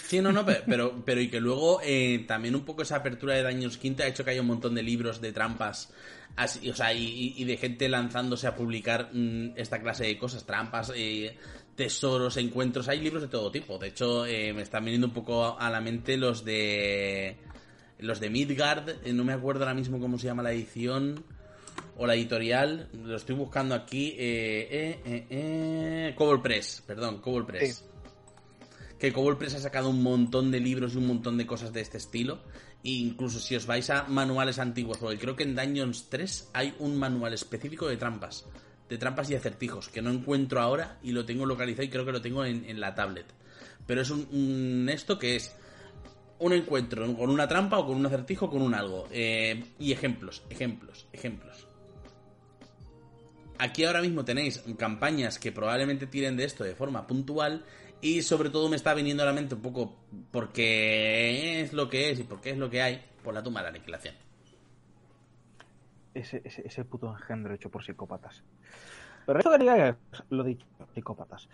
Sí, 0.07 0.21
no, 0.21 0.31
no, 0.31 0.45
pero, 0.45 0.63
pero, 0.67 1.03
pero 1.05 1.21
y 1.21 1.29
que 1.29 1.39
luego 1.39 1.79
eh, 1.83 2.25
también 2.27 2.55
un 2.55 2.65
poco 2.65 2.81
esa 2.81 2.97
apertura 2.97 3.35
de 3.35 3.43
Daños 3.43 3.77
Quinta 3.77 4.03
ha 4.03 4.07
hecho 4.07 4.25
que 4.25 4.31
haya 4.31 4.41
un 4.41 4.47
montón 4.47 4.75
de 4.75 4.83
libros 4.83 5.21
de 5.21 5.31
trampas, 5.31 5.91
así, 6.35 6.69
o 6.69 6.75
sea, 6.75 6.93
y, 6.93 7.43
de 7.43 7.57
gente 7.57 7.89
lanzándose 7.89 8.47
a 8.47 8.55
publicar 8.55 9.09
mm, 9.13 9.53
esta 9.55 9.79
clase 9.79 10.05
de 10.05 10.17
cosas, 10.17 10.45
trampas, 10.45 10.91
eh, 10.95 11.37
tesoros, 11.75 12.37
encuentros, 12.37 12.87
hay 12.87 12.99
libros 12.99 13.23
de 13.23 13.27
todo 13.29 13.51
tipo. 13.51 13.77
De 13.77 13.87
hecho, 13.87 14.25
eh, 14.25 14.53
me 14.53 14.61
están 14.61 14.85
viniendo 14.85 15.07
un 15.07 15.13
poco 15.13 15.59
a 15.59 15.69
la 15.69 15.81
mente 15.81 16.17
los 16.17 16.45
de 16.45 17.37
los 17.99 18.19
de 18.19 18.29
Midgard, 18.29 18.89
eh, 19.05 19.13
no 19.13 19.23
me 19.23 19.33
acuerdo 19.33 19.61
ahora 19.61 19.73
mismo 19.73 19.99
cómo 19.99 20.19
se 20.19 20.27
llama 20.27 20.43
la 20.43 20.51
edición 20.51 21.23
o 21.97 22.05
la 22.05 22.15
editorial, 22.15 22.89
lo 22.93 23.15
estoy 23.15 23.35
buscando 23.35 23.73
aquí, 23.73 24.15
eh, 24.17 24.67
eh, 24.69 25.01
eh, 25.05 25.27
eh, 25.29 26.15
Cobble 26.15 26.41
Press, 26.41 26.83
perdón, 26.85 27.19
Cobble 27.19 27.45
Press 27.45 27.77
Sí. 27.77 27.94
Que 28.99 29.11
Cobol 29.11 29.37
Press 29.37 29.55
ha 29.55 29.59
sacado 29.59 29.89
un 29.89 30.01
montón 30.01 30.51
de 30.51 30.59
libros 30.59 30.93
y 30.93 30.97
un 30.97 31.07
montón 31.07 31.37
de 31.37 31.45
cosas 31.45 31.73
de 31.73 31.81
este 31.81 31.97
estilo. 31.97 32.39
E 32.83 32.89
incluso 32.91 33.39
si 33.39 33.55
os 33.55 33.65
vais 33.65 33.89
a 33.89 34.03
manuales 34.03 34.59
antiguos, 34.59 34.97
porque 34.97 35.17
creo 35.17 35.35
que 35.35 35.43
en 35.43 35.55
Dungeons 35.55 36.07
3 36.09 36.51
hay 36.53 36.75
un 36.79 36.97
manual 36.97 37.33
específico 37.33 37.87
de 37.87 37.97
trampas. 37.97 38.45
De 38.87 38.97
trampas 38.97 39.29
y 39.31 39.35
acertijos, 39.35 39.89
que 39.89 40.01
no 40.01 40.11
encuentro 40.11 40.61
ahora 40.61 40.99
y 41.01 41.11
lo 41.11 41.25
tengo 41.25 41.45
localizado 41.45 41.83
y 41.83 41.89
creo 41.89 42.05
que 42.05 42.11
lo 42.11 42.21
tengo 42.21 42.45
en, 42.45 42.79
la 42.79 42.93
tablet. 42.93 43.25
Pero 43.87 44.01
es 44.01 44.09
un, 44.11 44.27
un 44.31 44.87
esto 44.89 45.17
que 45.17 45.35
es 45.35 45.55
un 46.39 46.53
encuentro 46.53 47.11
con 47.15 47.29
una 47.29 47.47
trampa 47.47 47.79
o 47.79 47.87
con 47.87 47.97
un 47.97 48.05
acertijo 48.05 48.45
o 48.45 48.49
con 48.49 48.61
un 48.61 48.75
algo. 48.75 49.07
Eh, 49.11 49.63
y 49.79 49.91
ejemplos, 49.91 50.43
ejemplos, 50.49 51.07
ejemplos. 51.11 51.67
Aquí 53.57 53.85
ahora 53.85 54.01
mismo 54.01 54.25
tenéis 54.25 54.63
campañas 54.77 55.39
que 55.39 55.51
probablemente 55.51 56.07
tiren 56.07 56.35
de 56.35 56.43
esto 56.43 56.63
de 56.63 56.75
forma 56.75 57.07
puntual 57.07 57.63
y 58.05 58.21
sobre 58.21 58.51
todo 58.51 58.69
me 58.69 58.75
está 58.75 58.93
viniendo 58.93 59.23
a 59.23 59.25
la 59.25 59.33
mente 59.33 59.55
un 59.55 59.61
poco 59.61 59.95
porque 60.31 61.61
es 61.61 61.73
lo 61.73 61.89
que 61.89 62.11
es 62.11 62.19
y 62.19 62.23
porque 62.23 62.51
es 62.51 62.57
lo 62.59 62.69
que 62.69 62.79
hay 62.79 63.03
por 63.23 63.33
la 63.33 63.41
tumba 63.41 63.61
de 63.61 63.63
la 63.63 63.69
aniquilación. 63.69 64.13
Ese, 66.13 66.39
ese, 66.45 66.61
ese 66.67 66.85
puto 66.85 67.11
engendro 67.11 67.55
hecho 67.55 67.71
por 67.71 67.83
psicópatas. 67.83 68.43
Pero 69.25 69.39
esto 69.39 69.57
que 69.57 69.95
lo 70.29 70.43
dicho, 70.43 70.67
psicópatas. 70.93 71.49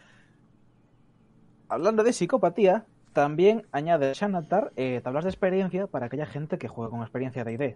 Hablando 1.70 2.04
de 2.04 2.12
psicopatía, 2.12 2.86
también 3.14 3.66
añade 3.72 4.14
Xanatar 4.14 4.74
eh, 4.76 5.00
tablas 5.02 5.24
de 5.24 5.30
experiencia 5.30 5.88
para 5.88 6.08
aquella 6.08 6.26
gente 6.26 6.58
que 6.58 6.68
juega 6.68 6.92
con 6.92 7.00
experiencia 7.00 7.46
de 7.46 7.54
ID. 7.54 7.76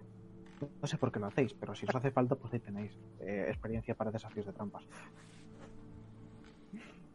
No 0.82 0.86
sé 0.86 0.98
por 0.98 1.12
qué 1.12 1.18
lo 1.18 1.28
hacéis, 1.28 1.54
pero 1.54 1.74
si 1.74 1.86
os 1.86 1.94
hace 1.94 2.10
falta, 2.10 2.34
pues 2.34 2.52
ahí 2.52 2.60
tenéis 2.60 2.92
eh, 3.20 3.46
experiencia 3.48 3.94
para 3.94 4.10
desafíos 4.10 4.44
de 4.44 4.52
trampas. 4.52 4.84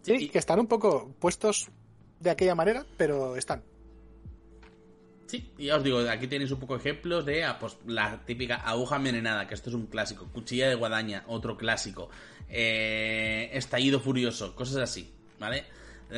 Sí, 0.02 0.30
que 0.30 0.40
están 0.40 0.60
un 0.60 0.68
poco 0.68 1.14
puestos 1.20 1.70
de 2.20 2.30
aquella 2.30 2.56
manera, 2.56 2.86
pero 2.98 3.36
están. 3.36 3.64
Sí, 5.28 5.50
y 5.58 5.68
ya 5.68 5.78
os 5.78 5.84
digo, 5.84 6.00
aquí 6.10 6.28
tenéis 6.28 6.52
un 6.52 6.60
poco 6.60 6.76
ejemplos 6.76 7.26
de 7.26 7.46
ah, 7.46 7.58
pues, 7.58 7.78
la 7.86 8.26
típica 8.26 8.56
aguja 8.56 8.98
envenenada, 8.98 9.48
que 9.48 9.54
esto 9.54 9.70
es 9.70 9.76
un 9.76 9.88
clásico, 9.88 10.28
cuchilla 10.34 10.68
de 10.68 10.76
guadaña, 10.76 11.24
otro 11.28 11.58
clásico, 11.58 12.10
eh, 12.50 13.50
estallido 13.54 14.02
furioso, 14.02 14.54
cosas 14.56 14.78
así, 14.78 15.10
¿vale? 15.40 15.64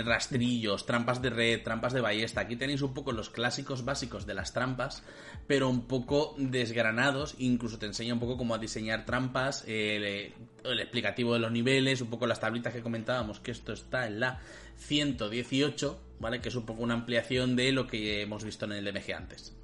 Rastrillos, 0.04 0.86
trampas 0.86 1.22
de 1.22 1.30
red, 1.30 1.64
trampas 1.64 1.94
de 1.94 2.02
ballesta. 2.02 2.42
Aquí 2.42 2.56
tenéis 2.56 2.82
un 2.82 2.94
poco 2.94 3.12
los 3.12 3.30
clásicos 3.30 3.86
básicos 3.86 4.26
de 4.26 4.34
las 4.34 4.54
trampas, 4.54 5.04
pero 5.48 5.70
un 5.70 5.88
poco 5.88 6.36
desgranados. 6.38 7.36
Incluso 7.38 7.78
te 7.78 7.86
enseña 7.86 8.14
un 8.14 8.20
poco 8.20 8.38
cómo 8.38 8.58
diseñar 8.58 9.06
trampas, 9.06 9.64
el, 9.68 10.34
el 10.64 10.80
explicativo 10.80 11.34
de 11.34 11.40
los 11.40 11.52
niveles, 11.52 12.02
un 12.02 12.10
poco 12.10 12.26
las 12.26 12.40
tablitas 12.40 12.74
que 12.74 12.82
comentábamos, 12.82 13.40
que 13.40 13.52
esto 13.52 13.74
está 13.74 14.08
en 14.08 14.20
la 14.20 14.40
118, 14.78 16.00
¿vale? 16.20 16.42
Que 16.42 16.50
es 16.50 16.56
un 16.56 16.66
poco 16.66 16.84
una 16.84 16.96
ampliación 16.96 17.56
de 17.56 17.72
lo 17.72 17.88
que 17.88 18.22
hemos 18.22 18.44
visto 18.44 18.66
en 18.66 18.72
el 18.74 18.86
DMG 18.86 19.14
antes. 19.14 19.56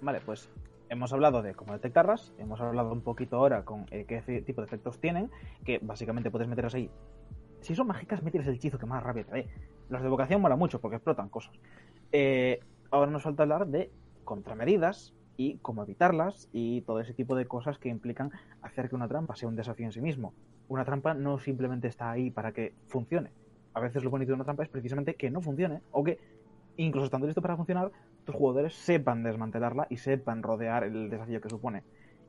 Vale, 0.00 0.20
pues 0.20 0.48
hemos 0.88 1.12
hablado 1.12 1.42
de 1.42 1.54
cómo 1.54 1.72
detectarlas, 1.72 2.32
hemos 2.38 2.60
hablado 2.60 2.92
un 2.92 3.02
poquito 3.02 3.36
ahora 3.36 3.64
con 3.64 3.86
eh, 3.90 4.04
qué 4.06 4.20
tipo 4.42 4.60
de 4.60 4.66
efectos 4.66 5.00
tienen, 5.00 5.30
que 5.64 5.78
básicamente 5.78 6.30
puedes 6.30 6.48
meterlas 6.48 6.74
ahí. 6.74 6.90
Si 7.60 7.74
son 7.74 7.86
mágicas, 7.86 8.22
metes 8.22 8.46
el 8.46 8.54
hechizo 8.54 8.78
que 8.78 8.86
más 8.86 9.02
rápido 9.02 9.26
trae. 9.26 9.48
Los 9.88 10.02
de 10.02 10.08
vocación 10.08 10.40
mola 10.40 10.56
mucho 10.56 10.80
porque 10.80 10.96
explotan 10.96 11.28
cosas. 11.28 11.54
Eh, 12.12 12.60
ahora 12.90 13.10
nos 13.10 13.22
falta 13.22 13.42
hablar 13.42 13.66
de 13.66 13.90
contramedidas 14.24 15.14
y 15.36 15.58
cómo 15.58 15.82
evitarlas 15.82 16.48
y 16.52 16.82
todo 16.82 17.00
ese 17.00 17.14
tipo 17.14 17.36
de 17.36 17.46
cosas 17.46 17.78
que 17.78 17.88
implican 17.88 18.30
hacer 18.62 18.88
que 18.88 18.94
una 18.94 19.08
trampa 19.08 19.36
sea 19.36 19.48
un 19.48 19.56
desafío 19.56 19.86
en 19.86 19.92
sí 19.92 20.00
mismo. 20.00 20.34
Una 20.68 20.84
trampa 20.84 21.14
no 21.14 21.38
simplemente 21.38 21.88
está 21.88 22.10
ahí 22.10 22.30
para 22.30 22.52
que 22.52 22.74
funcione. 22.88 23.30
A 23.74 23.80
veces 23.80 24.02
lo 24.02 24.10
bonito 24.10 24.30
de 24.30 24.34
una 24.34 24.44
trampa 24.44 24.62
es 24.62 24.68
precisamente 24.68 25.14
que 25.14 25.30
no 25.30 25.40
funcione 25.40 25.82
o 25.90 26.02
que 26.02 26.18
incluso 26.76 27.06
estando 27.06 27.26
listo 27.26 27.42
para 27.42 27.56
funcionar, 27.56 27.90
tus 28.24 28.34
jugadores 28.34 28.74
sepan 28.74 29.22
desmantelarla 29.22 29.86
y 29.90 29.96
sepan 29.96 30.42
rodear 30.42 30.84
el 30.84 31.10
desafío 31.10 31.40
que 31.40 31.48
supone. 31.48 31.82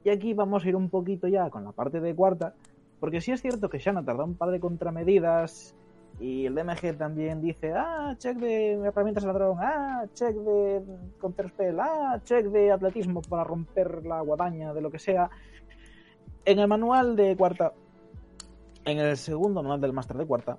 Y 0.04 0.10
aquí 0.10 0.34
vamos 0.34 0.64
a 0.64 0.70
ir 0.70 0.76
un 0.76 0.90
poquito 0.90 1.28
ya 1.28 1.50
con 1.50 1.64
la 1.64 1.72
parte 1.72 2.00
de 2.00 2.16
cuarta, 2.16 2.54
porque 3.00 3.22
sí 3.22 3.32
es 3.32 3.42
cierto 3.42 3.70
que 3.70 3.80
Shanna 3.80 4.06
tarda 4.06 4.24
un 4.24 4.36
par 4.36 4.52
de 4.52 4.60
contramedidas 4.60 5.76
y 6.20 6.46
el 6.46 6.56
DMG 6.56 6.98
también 6.98 7.42
dice, 7.42 7.74
ah, 7.74 8.16
check 8.18 8.38
de 8.38 8.74
herramientas 8.74 9.24
ladrón, 9.24 9.58
ah, 9.62 10.06
check 10.14 10.36
de 10.36 10.82
counterspell, 11.20 11.80
ah, 11.80 12.20
check 12.24 12.48
de 12.48 12.72
atletismo 12.72 13.22
para 13.22 13.44
romper 13.44 14.06
la 14.06 14.22
guadaña, 14.22 14.74
de 14.74 14.82
lo 14.82 14.90
que 14.90 15.00
sea. 15.00 15.30
En 16.46 16.60
el 16.60 16.68
manual 16.68 17.16
de 17.16 17.36
cuarta, 17.36 17.74
en 18.86 19.00
el 19.00 19.18
segundo 19.18 19.62
manual 19.62 19.82
del 19.82 19.94
máster 19.94 20.18
de 20.18 20.26
cuarta, 20.26 20.58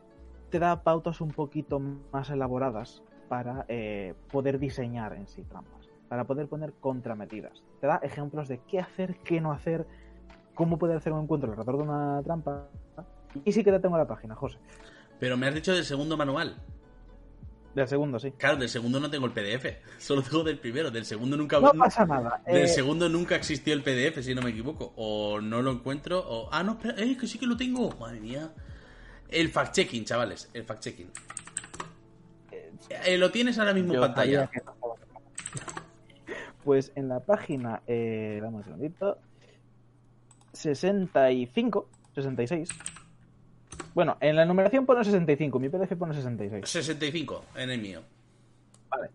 te 0.51 0.59
da 0.59 0.82
pautas 0.82 1.20
un 1.20 1.30
poquito 1.30 1.80
más 2.12 2.30
elaboradas 2.30 3.03
para 3.29 3.64
eh, 3.68 4.14
poder 4.31 4.59
diseñar 4.59 5.12
en 5.14 5.26
sí 5.26 5.43
trampas, 5.43 5.89
para 6.09 6.24
poder 6.24 6.49
poner 6.49 6.72
contrametidas. 6.81 7.62
Te 7.81 7.87
da 7.87 7.97
ejemplos 8.03 8.49
de 8.49 8.61
qué 8.68 8.81
hacer, 8.81 9.16
qué 9.24 9.41
no 9.41 9.53
hacer, 9.53 9.87
cómo 10.55 10.79
poder 10.79 10.97
hacer 10.97 11.12
un 11.12 11.22
encuentro 11.22 11.51
alrededor 11.51 11.76
de 11.76 11.83
una 11.83 12.22
trampa. 12.22 12.68
Y 13.45 13.53
sí 13.53 13.62
que 13.62 13.70
te 13.70 13.81
tengo 13.81 13.99
la 13.99 14.07
página, 14.07 14.35
José. 14.35 14.59
Pero 15.20 15.37
me 15.37 15.47
has 15.47 15.55
dicho 15.55 15.72
del 15.72 15.85
segundo 15.85 16.16
manual. 16.16 16.57
Del 17.74 17.87
segundo, 17.87 18.18
sí. 18.18 18.33
Claro, 18.33 18.57
del 18.57 18.68
segundo 18.68 18.99
no 18.99 19.11
tengo 19.11 19.26
el 19.26 19.33
PDF. 19.33 19.66
Solo 19.99 20.22
tengo 20.22 20.43
del 20.43 20.59
primero. 20.59 20.91
Del 20.91 21.05
segundo 21.05 21.37
nunca. 21.37 21.61
No 21.61 21.72
pasa 21.72 22.05
nada. 22.07 22.43
Del 22.47 22.64
eh, 22.64 22.68
segundo 22.68 23.09
nunca 23.09 23.37
existió 23.37 23.74
el 23.74 23.83
PDF, 23.83 24.22
si 24.22 24.35
no 24.35 24.43
me 24.43 24.51
equivoco. 24.51 24.93
O 24.97 25.41
no 25.41 25.62
lo 25.62 25.70
encuentro. 25.70 26.18
O. 26.18 26.49
Ah, 26.51 26.62
no, 26.62 26.72
espera. 26.72 26.95
Eh, 26.99 27.16
que 27.16 27.26
sí 27.26 27.39
que 27.39 27.47
lo 27.47 27.57
tengo. 27.57 27.91
Madre 28.01 28.20
mía. 28.20 28.53
El 29.29 29.53
fact-checking, 29.53 30.05
chavales. 30.05 30.49
El 30.55 30.66
fact-checking. 30.66 31.09
Eh, 32.91 33.18
lo 33.18 33.30
tienes 33.30 33.59
ahora 33.59 33.74
mismo 33.74 33.95
en 33.95 34.01
pantalla. 34.01 34.51
Pues 36.64 36.93
en 36.95 37.09
la 37.09 37.20
página, 37.20 37.82
eh, 37.86 38.41
dame 38.43 38.59
un 38.59 38.64
segundito, 38.64 39.18
65, 40.53 41.89
66. 42.14 42.68
Bueno, 43.95 44.16
en 44.20 44.36
la 44.36 44.45
numeración 44.45 44.84
pone 44.86 45.05
65, 45.05 45.59
mi 45.59 45.68
PDF 45.68 45.97
pone 45.97 46.14
66. 46.14 46.68
65 46.68 47.45
en 47.57 47.70
el 47.70 47.80
mío. 47.80 48.01
Vale. 48.91 49.11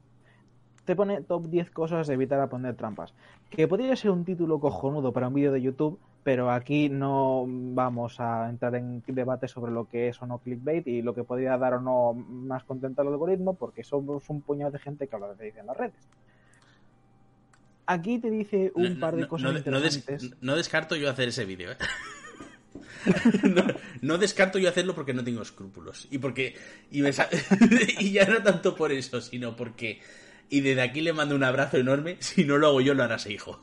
Te 0.86 0.95
pone 0.95 1.21
top 1.21 1.47
10 1.47 1.69
cosas 1.71 2.07
de 2.07 2.15
evitar 2.15 2.39
a 2.39 2.47
poner 2.47 2.76
trampas. 2.76 3.13
Que 3.49 3.67
podría 3.67 3.95
ser 3.95 4.11
un 4.11 4.26
título 4.26 4.59
cojonudo 4.59 5.13
para 5.13 5.28
un 5.28 5.36
vídeo 5.36 5.51
de 5.51 5.61
YouTube, 5.61 5.99
pero 6.24 6.51
aquí 6.51 6.89
no 6.89 7.45
vamos 7.47 8.19
a 8.19 8.49
entrar 8.49 8.76
en 8.76 9.03
debate 9.07 9.47
sobre 9.47 9.71
lo 9.71 9.89
que 9.89 10.07
es 10.07 10.21
o 10.21 10.26
no 10.26 10.39
clickbait 10.39 10.88
y 10.88 11.01
lo 11.01 11.13
que 11.13 11.24
podría 11.24 11.57
dar 11.57 11.74
o 11.76 11.82
no 11.82 12.13
más 12.13 12.63
contento 12.63 13.01
al 13.01 13.09
algoritmo, 13.09 13.55
porque 13.55 13.84
somos 13.84 14.30
un 14.30 14.41
puñado 14.41 14.71
de 14.71 14.80
gente 14.80 15.07
que 15.07 15.15
habla 15.15 15.34
de 15.34 15.49
en 15.49 15.67
las 15.67 15.78
redes. 15.78 16.07
Aquí 17.86 18.19
te 18.19 18.30
dice 18.30 18.71
un 18.76 18.99
par 18.99 19.15
de 19.15 19.28
cosas 19.28 19.57
interesantes. 19.57 20.32
no, 20.41 20.55
descarto 20.55 20.95
yo 20.95 21.09
hacer 21.09 21.28
ese 21.28 21.43
vídeo, 21.43 21.71
¿eh? 21.74 21.78
no, 24.01 24.17
descarto 24.17 24.57
yo 24.57 24.69
hacerlo 24.69 24.95
porque 24.95 25.13
no 25.13 25.26
tengo 25.26 25.41
escrúpulos. 25.41 26.07
Y 26.09 26.19
porque. 26.19 26.55
Y, 26.89 27.03
y 27.99 28.11
ya 28.13 28.26
no 28.26 28.41
tanto 28.41 28.74
por 28.76 28.93
eso, 28.93 29.19
sino 29.19 29.57
porque. 29.57 29.99
Y 30.49 30.61
desde 30.61 30.82
aquí 30.82 31.01
le 31.01 31.11
mando 31.11 31.36
un 31.36 31.43
abrazo 31.43 31.78
enorme. 31.78 32.15
Si 32.19 32.45
no 32.45 32.57
lo 32.57 32.67
hago 32.67 32.80
yo, 32.80 32.93
lo 32.93 33.03
harás, 33.03 33.28
hijo 33.28 33.61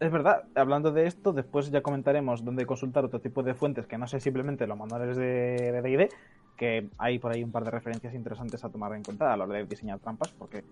es 0.00 0.12
verdad, 0.12 0.44
hablando 0.54 0.92
de 0.92 1.06
esto, 1.06 1.32
después 1.32 1.70
ya 1.70 1.82
comentaremos 1.82 2.44
dónde 2.44 2.66
consultar 2.66 3.04
otro 3.04 3.20
tipo 3.20 3.42
de 3.42 3.54
fuentes 3.54 3.86
que 3.86 3.98
no 3.98 4.06
sé 4.06 4.20
simplemente 4.20 4.66
los 4.66 4.78
manuales 4.78 5.16
de 5.16 5.72
D&D, 5.82 6.10
que 6.56 6.88
hay 6.98 7.18
por 7.18 7.32
ahí 7.32 7.42
un 7.42 7.50
par 7.50 7.64
de 7.64 7.70
referencias 7.70 8.14
interesantes 8.14 8.64
a 8.64 8.68
tomar 8.68 8.94
en 8.94 9.02
cuenta 9.02 9.32
a 9.32 9.36
la 9.36 9.44
hora 9.44 9.54
de 9.54 9.64
diseñar 9.64 9.98
trampas, 9.98 10.30
porque 10.38 10.62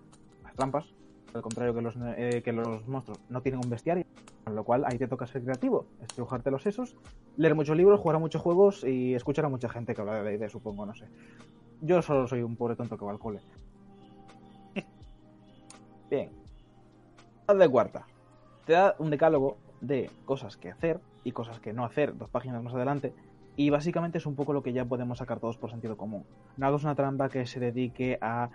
las 0.43 0.53
trampas, 0.55 0.85
al 1.33 1.41
contrario 1.41 1.73
que 1.73 1.81
los, 1.81 1.95
eh, 2.17 2.41
que 2.43 2.53
los 2.53 2.87
monstruos, 2.87 3.19
no 3.29 3.41
tienen 3.41 3.59
un 3.61 3.69
bestiario, 3.69 4.05
con 4.45 4.55
lo 4.55 4.63
cual 4.63 4.85
ahí 4.85 4.97
te 4.97 5.07
toca 5.07 5.27
ser 5.27 5.43
creativo, 5.43 5.87
estrujarte 6.01 6.49
los 6.49 6.63
sesos, 6.63 6.95
leer 7.35 7.53
muchos 7.53 7.75
libros, 7.75 7.99
jugar 7.99 8.15
a 8.15 8.19
muchos 8.19 8.41
juegos 8.41 8.85
y 8.85 9.13
escuchar 9.13 9.43
a 9.45 9.49
mucha 9.49 9.67
gente 9.67 9.93
que 9.93 10.01
habla 10.01 10.23
de 10.23 10.37
D&D, 10.37 10.49
supongo, 10.49 10.85
no 10.85 10.95
sé. 10.95 11.05
Yo 11.81 12.01
solo 12.01 12.27
soy 12.27 12.43
un 12.43 12.55
pobre 12.55 12.77
tonto 12.77 12.97
que 12.97 13.03
va 13.03 13.11
al 13.11 13.19
cole. 13.19 13.41
Bien. 16.09 16.31
De 17.47 17.69
cuarta 17.69 18.05
te 18.67 18.73
da 18.73 18.95
un 18.99 19.09
decálogo 19.09 19.57
de 19.79 20.11
cosas 20.25 20.57
que 20.57 20.69
hacer 20.69 20.99
y 21.23 21.31
cosas 21.31 21.59
que 21.61 21.71
no 21.71 21.85
hacer, 21.85 22.17
dos 22.17 22.29
páginas 22.29 22.61
más 22.61 22.73
adelante, 22.73 23.13
y 23.55 23.69
básicamente 23.69 24.17
es 24.17 24.25
un 24.25 24.35
poco 24.35 24.51
lo 24.51 24.61
que 24.61 24.73
ya 24.73 24.83
podemos 24.83 25.19
sacar 25.19 25.39
todos 25.39 25.57
por 25.57 25.71
sentido 25.71 25.95
común. 25.95 26.25
No 26.57 26.67
hagas 26.67 26.83
una 26.83 26.93
trampa 26.93 27.29
que 27.29 27.47
se 27.47 27.61
dedique 27.61 28.19
a 28.21 28.49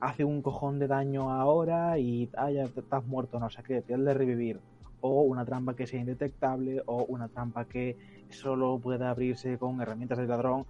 hace 0.00 0.24
un 0.24 0.40
cojón 0.40 0.78
de 0.78 0.86
daño 0.86 1.30
ahora 1.30 1.98
y 1.98 2.30
ah, 2.36 2.50
ya 2.50 2.62
estás 2.62 3.06
muerto, 3.06 3.38
no 3.38 3.50
sé 3.50 3.62
qué, 3.62 3.82
te 3.82 3.96
de 3.96 4.14
revivir. 4.14 4.58
O 5.00 5.22
una 5.22 5.44
trampa 5.44 5.76
que 5.76 5.86
sea 5.86 6.00
indetectable, 6.00 6.82
o 6.86 7.04
una 7.04 7.28
trampa 7.28 7.66
que 7.66 7.96
solo 8.30 8.78
pueda 8.78 9.10
abrirse 9.10 9.58
con 9.58 9.80
herramientas 9.82 10.18
de 10.18 10.26
ladrón. 10.26 10.64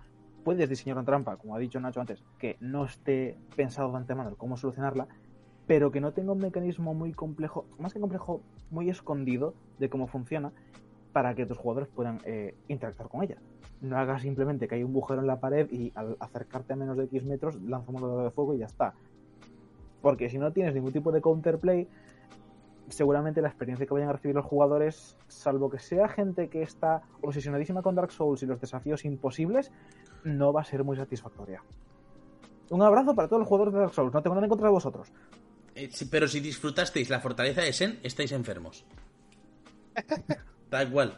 Puedes 0.44 0.68
diseñar 0.68 0.96
una 0.96 1.06
trampa, 1.06 1.36
como 1.36 1.54
ha 1.54 1.58
dicho 1.58 1.78
Nacho 1.78 2.00
antes, 2.00 2.22
que 2.38 2.56
no 2.60 2.84
esté 2.84 3.38
pensado 3.54 3.90
de 3.92 3.98
antemano 3.98 4.34
cómo 4.36 4.56
solucionarla, 4.56 5.06
pero 5.68 5.92
que 5.92 6.00
no 6.00 6.12
tenga 6.12 6.32
un 6.32 6.38
mecanismo 6.38 6.94
muy 6.94 7.12
complejo, 7.12 7.66
más 7.78 7.92
que 7.92 8.00
complejo, 8.00 8.40
muy 8.70 8.88
escondido 8.88 9.52
de 9.78 9.90
cómo 9.90 10.06
funciona 10.06 10.50
para 11.12 11.34
que 11.34 11.44
tus 11.44 11.58
jugadores 11.58 11.90
puedan 11.94 12.20
eh, 12.24 12.54
interactuar 12.68 13.10
con 13.10 13.22
ella. 13.22 13.36
No 13.82 13.98
hagas 13.98 14.22
simplemente 14.22 14.66
que 14.66 14.76
hay 14.76 14.82
un 14.82 14.92
agujero 14.92 15.20
en 15.20 15.26
la 15.26 15.40
pared 15.40 15.70
y 15.70 15.92
al 15.94 16.16
acercarte 16.20 16.72
a 16.72 16.76
menos 16.76 16.96
de 16.96 17.04
X 17.04 17.24
metros 17.24 17.60
lanza 17.62 17.92
un 17.92 18.00
modo 18.00 18.24
de 18.24 18.30
fuego 18.30 18.54
y 18.54 18.58
ya 18.58 18.66
está. 18.66 18.94
Porque 20.00 20.30
si 20.30 20.38
no 20.38 20.52
tienes 20.52 20.74
ningún 20.74 20.92
tipo 20.92 21.12
de 21.12 21.20
counterplay, 21.20 21.86
seguramente 22.88 23.42
la 23.42 23.48
experiencia 23.48 23.86
que 23.86 23.92
vayan 23.92 24.08
a 24.08 24.12
recibir 24.12 24.34
los 24.34 24.46
jugadores, 24.46 25.18
salvo 25.26 25.68
que 25.68 25.78
sea 25.78 26.08
gente 26.08 26.48
que 26.48 26.62
está 26.62 27.02
obsesionadísima 27.20 27.82
con 27.82 27.94
Dark 27.94 28.10
Souls 28.10 28.42
y 28.42 28.46
los 28.46 28.58
desafíos 28.58 29.04
imposibles, 29.04 29.70
no 30.24 30.50
va 30.50 30.62
a 30.62 30.64
ser 30.64 30.82
muy 30.82 30.96
satisfactoria. 30.96 31.62
Un 32.70 32.82
abrazo 32.82 33.14
para 33.14 33.28
todos 33.28 33.40
los 33.40 33.48
jugadores 33.48 33.74
de 33.74 33.80
Dark 33.80 33.92
Souls, 33.92 34.14
no 34.14 34.22
tengo 34.22 34.34
nada 34.34 34.46
en 34.46 34.50
contra 34.50 34.68
de 34.68 34.72
vosotros. 34.72 35.12
Eh, 35.78 35.90
pero 36.10 36.26
si 36.26 36.40
disfrutasteis 36.40 37.08
la 37.08 37.20
fortaleza 37.20 37.62
de 37.62 37.72
Sen, 37.72 38.00
estáis 38.02 38.32
enfermos. 38.32 38.84
Da 40.70 40.82
igual. 40.82 41.16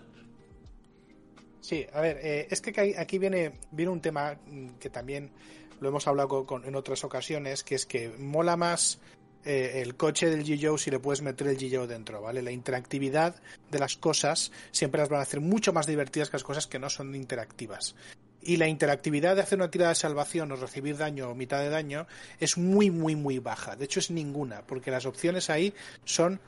Sí, 1.62 1.86
a 1.92 2.00
ver, 2.00 2.18
eh, 2.22 2.46
es 2.50 2.60
que 2.60 2.94
aquí 2.98 3.18
viene, 3.18 3.52
viene 3.70 3.90
un 3.90 4.00
tema 4.00 4.36
que 4.78 4.90
también 4.90 5.30
lo 5.80 5.88
hemos 5.88 6.06
hablado 6.06 6.46
en 6.62 6.74
otras 6.74 7.04
ocasiones, 7.04 7.64
que 7.64 7.74
es 7.74 7.86
que 7.86 8.10
mola 8.10 8.56
más 8.56 9.00
eh, 9.44 9.80
el 9.82 9.96
coche 9.96 10.28
del 10.28 10.44
G-Joe 10.44 10.78
si 10.78 10.90
le 10.90 10.98
puedes 10.98 11.22
meter 11.22 11.46
el 11.48 11.56
G-Joe 11.56 11.86
dentro, 11.86 12.20
¿vale? 12.20 12.42
La 12.42 12.50
interactividad 12.50 13.36
de 13.70 13.78
las 13.78 13.96
cosas 13.96 14.52
siempre 14.72 15.00
las 15.00 15.08
van 15.08 15.20
a 15.20 15.22
hacer 15.22 15.40
mucho 15.40 15.72
más 15.72 15.86
divertidas 15.86 16.28
que 16.28 16.36
las 16.36 16.44
cosas 16.44 16.66
que 16.66 16.78
no 16.78 16.90
son 16.90 17.14
interactivas. 17.14 17.94
Y 18.42 18.56
la 18.56 18.68
interactividad 18.68 19.36
de 19.36 19.42
hacer 19.42 19.58
una 19.58 19.70
tirada 19.70 19.90
de 19.90 19.96
salvación 19.96 20.52
o 20.52 20.56
recibir 20.56 20.96
daño 20.96 21.30
o 21.30 21.34
mitad 21.34 21.60
de 21.60 21.68
daño 21.68 22.06
es 22.38 22.56
muy, 22.56 22.90
muy, 22.90 23.16
muy 23.16 23.38
baja. 23.38 23.76
De 23.76 23.84
hecho, 23.84 24.00
es 24.00 24.10
ninguna, 24.10 24.62
porque 24.62 24.90
las 24.90 25.06
opciones 25.06 25.50
ahí 25.50 25.74
son 26.04 26.40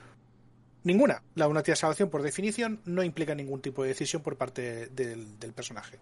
ninguna. 0.85 1.23
La 1.35 1.49
una 1.49 1.63
tirada 1.63 1.77
de 1.77 1.81
salvación, 1.81 2.11
por 2.11 2.23
definición, 2.23 2.81
no 2.85 3.03
implica 3.03 3.35
ningún 3.35 3.61
tipo 3.61 3.83
de 3.83 3.89
decisión 3.89 4.23
por 4.23 4.37
parte 4.37 4.87
del, 4.87 5.39
del 5.39 5.53
personaje. 5.53 5.99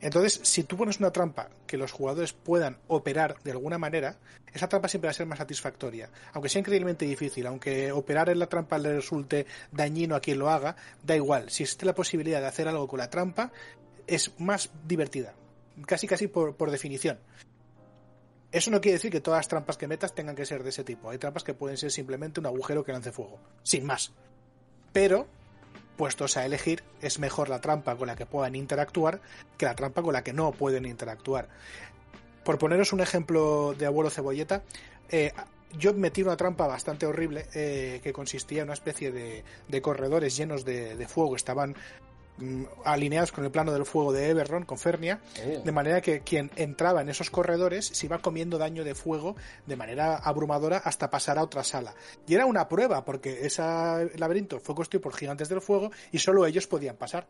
Entonces, 0.00 0.40
si 0.42 0.62
tú 0.64 0.76
pones 0.76 1.00
una 1.00 1.10
trampa 1.10 1.48
que 1.66 1.78
los 1.78 1.90
jugadores 1.90 2.32
puedan 2.34 2.78
operar 2.86 3.36
de 3.42 3.52
alguna 3.52 3.78
manera, 3.78 4.18
esa 4.52 4.68
trampa 4.68 4.88
siempre 4.88 5.08
va 5.08 5.12
a 5.12 5.14
ser 5.14 5.26
más 5.26 5.38
satisfactoria. 5.38 6.10
Aunque 6.34 6.50
sea 6.50 6.60
increíblemente 6.60 7.06
difícil, 7.06 7.46
aunque 7.46 7.92
operar 7.92 8.28
en 8.28 8.38
la 8.38 8.46
trampa 8.46 8.78
le 8.78 8.94
resulte 8.94 9.46
dañino 9.72 10.14
a 10.14 10.20
quien 10.20 10.38
lo 10.38 10.50
haga, 10.50 10.76
da 11.02 11.16
igual. 11.16 11.50
Si 11.50 11.62
existe 11.62 11.86
la 11.86 11.94
posibilidad 11.94 12.40
de 12.40 12.46
hacer 12.46 12.68
algo 12.68 12.86
con 12.86 12.98
la 12.98 13.08
trampa, 13.08 13.50
es 14.06 14.32
más 14.38 14.70
divertida. 14.86 15.34
Casi, 15.86 16.06
casi 16.06 16.26
por, 16.26 16.56
por 16.56 16.70
definición. 16.70 17.18
Eso 18.52 18.70
no 18.70 18.80
quiere 18.80 18.94
decir 18.94 19.10
que 19.10 19.20
todas 19.20 19.38
las 19.38 19.48
trampas 19.48 19.76
que 19.76 19.88
metas 19.88 20.14
tengan 20.14 20.36
que 20.36 20.46
ser 20.46 20.62
de 20.62 20.70
ese 20.70 20.84
tipo. 20.84 21.10
Hay 21.10 21.18
trampas 21.18 21.44
que 21.44 21.54
pueden 21.54 21.76
ser 21.76 21.90
simplemente 21.90 22.40
un 22.40 22.46
agujero 22.46 22.84
que 22.84 22.92
lance 22.92 23.12
fuego. 23.12 23.38
Sin 23.62 23.84
más. 23.84 24.12
Pero 24.92 25.26
puestos 25.96 26.36
a 26.36 26.44
elegir, 26.44 26.84
es 27.00 27.18
mejor 27.18 27.48
la 27.48 27.60
trampa 27.60 27.96
con 27.96 28.06
la 28.06 28.16
que 28.16 28.26
puedan 28.26 28.54
interactuar 28.54 29.20
que 29.56 29.66
la 29.66 29.74
trampa 29.74 30.02
con 30.02 30.12
la 30.12 30.22
que 30.22 30.32
no 30.32 30.52
pueden 30.52 30.84
interactuar. 30.84 31.48
Por 32.44 32.58
poneros 32.58 32.92
un 32.92 33.00
ejemplo 33.00 33.74
de 33.76 33.86
abuelo 33.86 34.10
cebolleta, 34.10 34.62
eh, 35.08 35.32
yo 35.72 35.94
metí 35.94 36.22
una 36.22 36.36
trampa 36.36 36.66
bastante 36.66 37.06
horrible 37.06 37.46
eh, 37.54 38.00
que 38.02 38.12
consistía 38.12 38.62
en 38.62 38.68
una 38.68 38.74
especie 38.74 39.10
de, 39.10 39.44
de 39.68 39.82
corredores 39.82 40.36
llenos 40.36 40.64
de, 40.64 40.96
de, 40.96 41.08
fuego. 41.08 41.34
Estaban 41.34 41.74
alineados 42.84 43.32
con 43.32 43.44
el 43.44 43.50
plano 43.50 43.72
del 43.72 43.86
fuego 43.86 44.12
de 44.12 44.28
Everron, 44.28 44.64
con 44.64 44.78
Fernia, 44.78 45.20
oh. 45.44 45.62
de 45.62 45.72
manera 45.72 46.00
que 46.00 46.20
quien 46.20 46.50
entraba 46.56 47.00
en 47.00 47.08
esos 47.08 47.30
corredores 47.30 47.86
se 47.86 48.06
iba 48.06 48.18
comiendo 48.18 48.58
daño 48.58 48.84
de 48.84 48.94
fuego 48.94 49.36
de 49.66 49.76
manera 49.76 50.16
abrumadora 50.16 50.78
hasta 50.78 51.10
pasar 51.10 51.38
a 51.38 51.42
otra 51.42 51.64
sala. 51.64 51.94
Y 52.26 52.34
era 52.34 52.46
una 52.46 52.68
prueba, 52.68 53.04
porque 53.04 53.46
ese 53.46 53.62
laberinto 54.16 54.60
fue 54.60 54.74
construido 54.74 55.02
por 55.02 55.14
gigantes 55.14 55.48
del 55.48 55.60
fuego 55.60 55.90
y 56.12 56.18
solo 56.18 56.46
ellos 56.46 56.66
podían 56.66 56.96
pasar. 56.96 57.26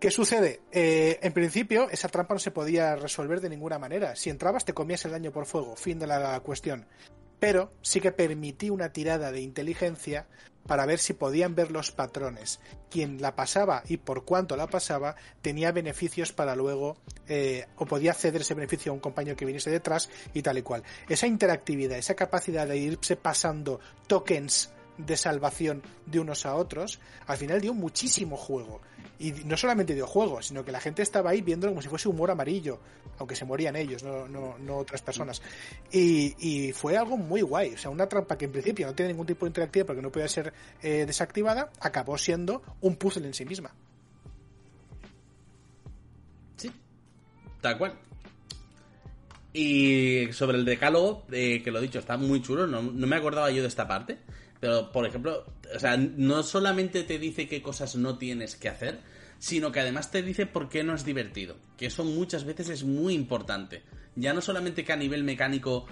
¿Qué 0.00 0.12
sucede? 0.12 0.60
Eh, 0.70 1.18
en 1.22 1.32
principio, 1.32 1.90
esa 1.90 2.08
trampa 2.08 2.34
no 2.34 2.38
se 2.38 2.52
podía 2.52 2.94
resolver 2.94 3.40
de 3.40 3.48
ninguna 3.48 3.80
manera. 3.80 4.14
Si 4.14 4.30
entrabas, 4.30 4.64
te 4.64 4.72
comías 4.72 5.04
el 5.04 5.10
daño 5.10 5.32
por 5.32 5.44
fuego. 5.44 5.74
Fin 5.74 5.98
de 5.98 6.06
la 6.06 6.38
cuestión. 6.40 6.86
Pero 7.38 7.72
sí 7.82 8.00
que 8.00 8.12
permití 8.12 8.70
una 8.70 8.92
tirada 8.92 9.30
de 9.32 9.40
inteligencia 9.40 10.26
para 10.66 10.86
ver 10.86 10.98
si 10.98 11.14
podían 11.14 11.54
ver 11.54 11.70
los 11.70 11.90
patrones. 11.90 12.60
Quien 12.90 13.20
la 13.22 13.34
pasaba 13.34 13.82
y 13.88 13.96
por 13.96 14.24
cuánto 14.24 14.56
la 14.56 14.66
pasaba 14.66 15.16
tenía 15.40 15.72
beneficios 15.72 16.32
para 16.32 16.54
luego, 16.54 16.98
eh, 17.26 17.66
o 17.76 17.86
podía 17.86 18.12
ceder 18.12 18.42
ese 18.42 18.54
beneficio 18.54 18.92
a 18.92 18.94
un 18.94 19.00
compañero 19.00 19.36
que 19.36 19.46
viniese 19.46 19.70
detrás 19.70 20.10
y 20.34 20.42
tal 20.42 20.58
y 20.58 20.62
cual. 20.62 20.82
Esa 21.08 21.26
interactividad, 21.26 21.98
esa 21.98 22.14
capacidad 22.14 22.68
de 22.68 22.76
irse 22.76 23.16
pasando 23.16 23.80
tokens 24.06 24.70
de 24.98 25.16
salvación 25.16 25.82
de 26.06 26.20
unos 26.20 26.44
a 26.44 26.54
otros, 26.54 27.00
al 27.26 27.36
final 27.36 27.60
dio 27.60 27.72
muchísimo 27.72 28.36
juego. 28.36 28.80
Y 29.20 29.32
no 29.32 29.56
solamente 29.56 29.94
dio 29.94 30.06
juego, 30.06 30.42
sino 30.42 30.64
que 30.64 30.70
la 30.70 30.80
gente 30.80 31.02
estaba 31.02 31.30
ahí 31.30 31.40
viéndolo 31.40 31.72
como 31.72 31.82
si 31.82 31.88
fuese 31.88 32.08
humor 32.08 32.30
amarillo, 32.30 32.78
aunque 33.18 33.34
se 33.34 33.44
morían 33.44 33.74
ellos, 33.74 34.02
no, 34.02 34.28
no, 34.28 34.58
no 34.58 34.76
otras 34.76 35.02
personas. 35.02 35.42
Y, 35.90 36.34
y, 36.38 36.72
fue 36.72 36.96
algo 36.96 37.16
muy 37.16 37.40
guay. 37.42 37.74
O 37.74 37.78
sea, 37.78 37.90
una 37.90 38.08
trampa 38.08 38.38
que 38.38 38.44
en 38.44 38.52
principio 38.52 38.86
no 38.86 38.94
tiene 38.94 39.12
ningún 39.12 39.26
tipo 39.26 39.44
de 39.44 39.50
interactividad 39.50 39.86
porque 39.86 40.02
no 40.02 40.12
podía 40.12 40.28
ser 40.28 40.52
eh, 40.82 41.04
desactivada, 41.06 41.70
acabó 41.80 42.16
siendo 42.16 42.62
un 42.80 42.96
puzzle 42.96 43.26
en 43.26 43.34
sí 43.34 43.44
misma. 43.44 43.72
Sí, 46.56 46.70
tal 47.60 47.78
cual. 47.78 47.98
Y 49.52 50.32
sobre 50.32 50.58
el 50.58 50.64
decálogo, 50.64 51.24
eh, 51.32 51.62
que 51.64 51.72
lo 51.72 51.80
he 51.80 51.82
dicho, 51.82 51.98
está 51.98 52.16
muy 52.16 52.40
chulo, 52.42 52.66
no, 52.68 52.82
no 52.82 53.06
me 53.06 53.16
acordaba 53.16 53.50
yo 53.50 53.62
de 53.62 53.68
esta 53.68 53.88
parte. 53.88 54.18
Pero, 54.60 54.90
por 54.92 55.06
ejemplo, 55.06 55.44
o 55.74 55.78
sea, 55.78 55.96
no 55.96 56.42
solamente 56.42 57.04
te 57.04 57.18
dice 57.18 57.48
qué 57.48 57.62
cosas 57.62 57.96
no 57.96 58.18
tienes 58.18 58.56
que 58.56 58.68
hacer, 58.68 59.00
sino 59.38 59.70
que 59.70 59.80
además 59.80 60.10
te 60.10 60.22
dice 60.22 60.46
por 60.46 60.68
qué 60.68 60.82
no 60.82 60.94
es 60.94 61.04
divertido. 61.04 61.56
Que 61.76 61.86
eso 61.86 62.04
muchas 62.04 62.44
veces 62.44 62.68
es 62.68 62.84
muy 62.84 63.14
importante. 63.14 63.82
Ya 64.16 64.32
no 64.32 64.40
solamente 64.40 64.84
que 64.84 64.92
a 64.92 64.96
nivel 64.96 65.24
mecánico 65.24 65.86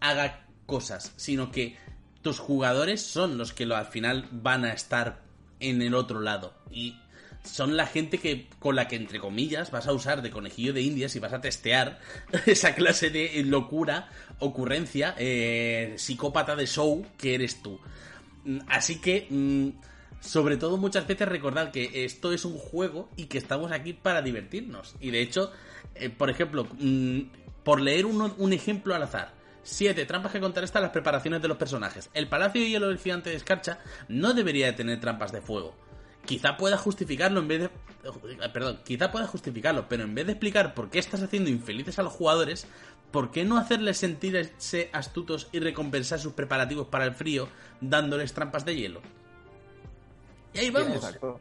haga 0.00 0.46
cosas, 0.66 1.12
sino 1.16 1.52
que 1.52 1.76
tus 2.22 2.38
jugadores 2.38 3.00
son 3.02 3.38
los 3.38 3.52
que 3.52 3.64
al 3.64 3.86
final 3.86 4.28
van 4.32 4.64
a 4.64 4.72
estar 4.72 5.22
en 5.60 5.82
el 5.82 5.94
otro 5.94 6.20
lado. 6.20 6.54
Y 6.70 6.96
son 7.44 7.76
la 7.76 7.86
gente 7.86 8.18
que 8.18 8.46
con 8.58 8.76
la 8.76 8.88
que 8.88 8.96
entre 8.96 9.20
comillas 9.20 9.70
vas 9.70 9.86
a 9.86 9.92
usar 9.92 10.22
de 10.22 10.30
conejillo 10.30 10.72
de 10.72 10.82
indias 10.82 11.16
y 11.16 11.18
vas 11.18 11.32
a 11.32 11.40
testear 11.40 11.98
esa 12.46 12.74
clase 12.74 13.10
de 13.10 13.42
locura, 13.44 14.08
ocurrencia, 14.38 15.14
eh, 15.18 15.94
psicópata 15.96 16.56
de 16.56 16.66
show 16.66 17.06
que 17.16 17.34
eres 17.34 17.62
tú. 17.62 17.80
Así 18.68 19.00
que, 19.00 19.26
mm, 19.28 19.68
sobre 20.20 20.56
todo 20.56 20.76
muchas 20.76 21.06
veces 21.06 21.28
recordar 21.28 21.70
que 21.70 22.04
esto 22.04 22.32
es 22.32 22.44
un 22.44 22.58
juego 22.58 23.08
y 23.16 23.26
que 23.26 23.38
estamos 23.38 23.72
aquí 23.72 23.92
para 23.92 24.22
divertirnos. 24.22 24.94
Y 25.00 25.10
de 25.10 25.20
hecho, 25.20 25.52
eh, 25.94 26.10
por 26.10 26.30
ejemplo, 26.30 26.66
mm, 26.78 27.20
por 27.62 27.80
leer 27.80 28.06
un 28.06 28.52
ejemplo 28.52 28.94
al 28.94 29.02
azar. 29.02 29.38
7. 29.68 30.06
Trampas 30.06 30.32
que 30.32 30.40
contrarrestan 30.40 30.82
las 30.82 30.92
preparaciones 30.92 31.42
de 31.42 31.48
los 31.48 31.58
personajes. 31.58 32.08
El 32.14 32.26
Palacio 32.26 32.60
de 32.60 32.70
Hielo 32.70 32.88
del 32.88 32.98
Gigante 32.98 33.30
de 33.30 33.36
Escarcha 33.36 33.78
no 34.08 34.32
debería 34.32 34.66
de 34.66 34.72
tener 34.72 34.98
trampas 34.98 35.30
de 35.30 35.42
fuego. 35.42 35.74
Quizá 36.28 36.58
pueda 36.58 36.76
justificarlo 36.76 37.40
en 37.40 37.48
vez 37.48 37.60
de... 37.60 37.64
Eh, 37.64 38.50
perdón, 38.52 38.80
quizá 38.84 39.10
pueda 39.10 39.26
justificarlo, 39.26 39.88
pero 39.88 40.04
en 40.04 40.14
vez 40.14 40.26
de 40.26 40.32
explicar 40.32 40.74
por 40.74 40.90
qué 40.90 40.98
estás 40.98 41.22
haciendo 41.22 41.48
infelices 41.48 41.98
a 41.98 42.02
los 42.02 42.12
jugadores, 42.12 42.68
¿por 43.10 43.30
qué 43.30 43.46
no 43.46 43.56
hacerles 43.56 43.96
sentirse 43.96 44.90
astutos 44.92 45.48
y 45.52 45.60
recompensar 45.60 46.18
sus 46.18 46.34
preparativos 46.34 46.88
para 46.88 47.06
el 47.06 47.14
frío 47.14 47.48
dándoles 47.80 48.34
trampas 48.34 48.66
de 48.66 48.76
hielo? 48.76 49.00
Y 50.52 50.58
ahí 50.58 50.70
vamos. 50.70 50.96
Exacto. 50.96 51.40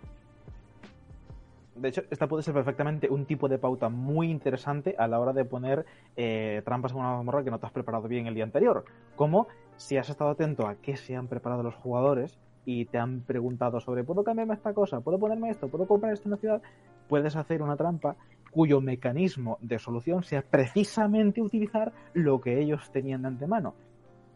De 1.75 1.89
hecho, 1.89 2.03
esta 2.09 2.27
puede 2.27 2.43
ser 2.43 2.53
perfectamente 2.53 3.09
un 3.09 3.25
tipo 3.25 3.49
de 3.49 3.57
pauta 3.57 3.89
muy 3.89 4.31
interesante 4.31 4.95
a 4.97 5.09
la 5.09 5.19
hora 5.19 5.33
de 5.33 5.43
poner 5.43 5.85
eh, 6.15 6.61
trampas 6.63 6.93
en 6.93 6.99
una 6.99 7.11
mazmorra 7.11 7.43
que 7.43 7.51
no 7.51 7.59
te 7.59 7.65
has 7.65 7.73
preparado 7.73 8.07
bien 8.07 8.25
el 8.27 8.35
día 8.35 8.45
anterior. 8.45 8.85
Como 9.17 9.49
si 9.75 9.97
has 9.97 10.07
estado 10.09 10.29
atento 10.29 10.65
a 10.65 10.75
qué 10.75 10.95
se 10.95 11.17
han 11.17 11.27
preparado 11.27 11.61
los 11.61 11.75
jugadores 11.75 12.39
y 12.68 12.84
te 12.84 12.97
han 12.97 13.22
preguntado 13.22 13.80
sobre 13.80 14.03
¿puedo 14.03 14.26
cambiarme 14.26 14.53
esta 14.53 14.74
cosa? 14.74 14.99
¿Puedo 14.99 15.18
ponerme 15.18 15.49
esto? 15.49 15.70
¿Puedo 15.70 15.88
comprar 15.88 16.11
esto 16.11 16.28
en 16.28 16.32
la 16.32 16.38
ciudad? 16.38 16.61
Puedes 17.07 17.38
hacer 17.38 17.61
una 17.61 17.78
trampa 17.78 18.18
cuyo 18.51 18.82
mecanismo 18.82 19.57
de 19.61 19.80
solución 19.80 20.22
sea 20.24 20.41
precisamente 20.41 21.41
utilizar 21.41 21.93
lo 22.13 22.41
que 22.41 22.59
ellos 22.59 22.91
tenían 22.91 23.22
de 23.22 23.30
antemano. 23.30 23.74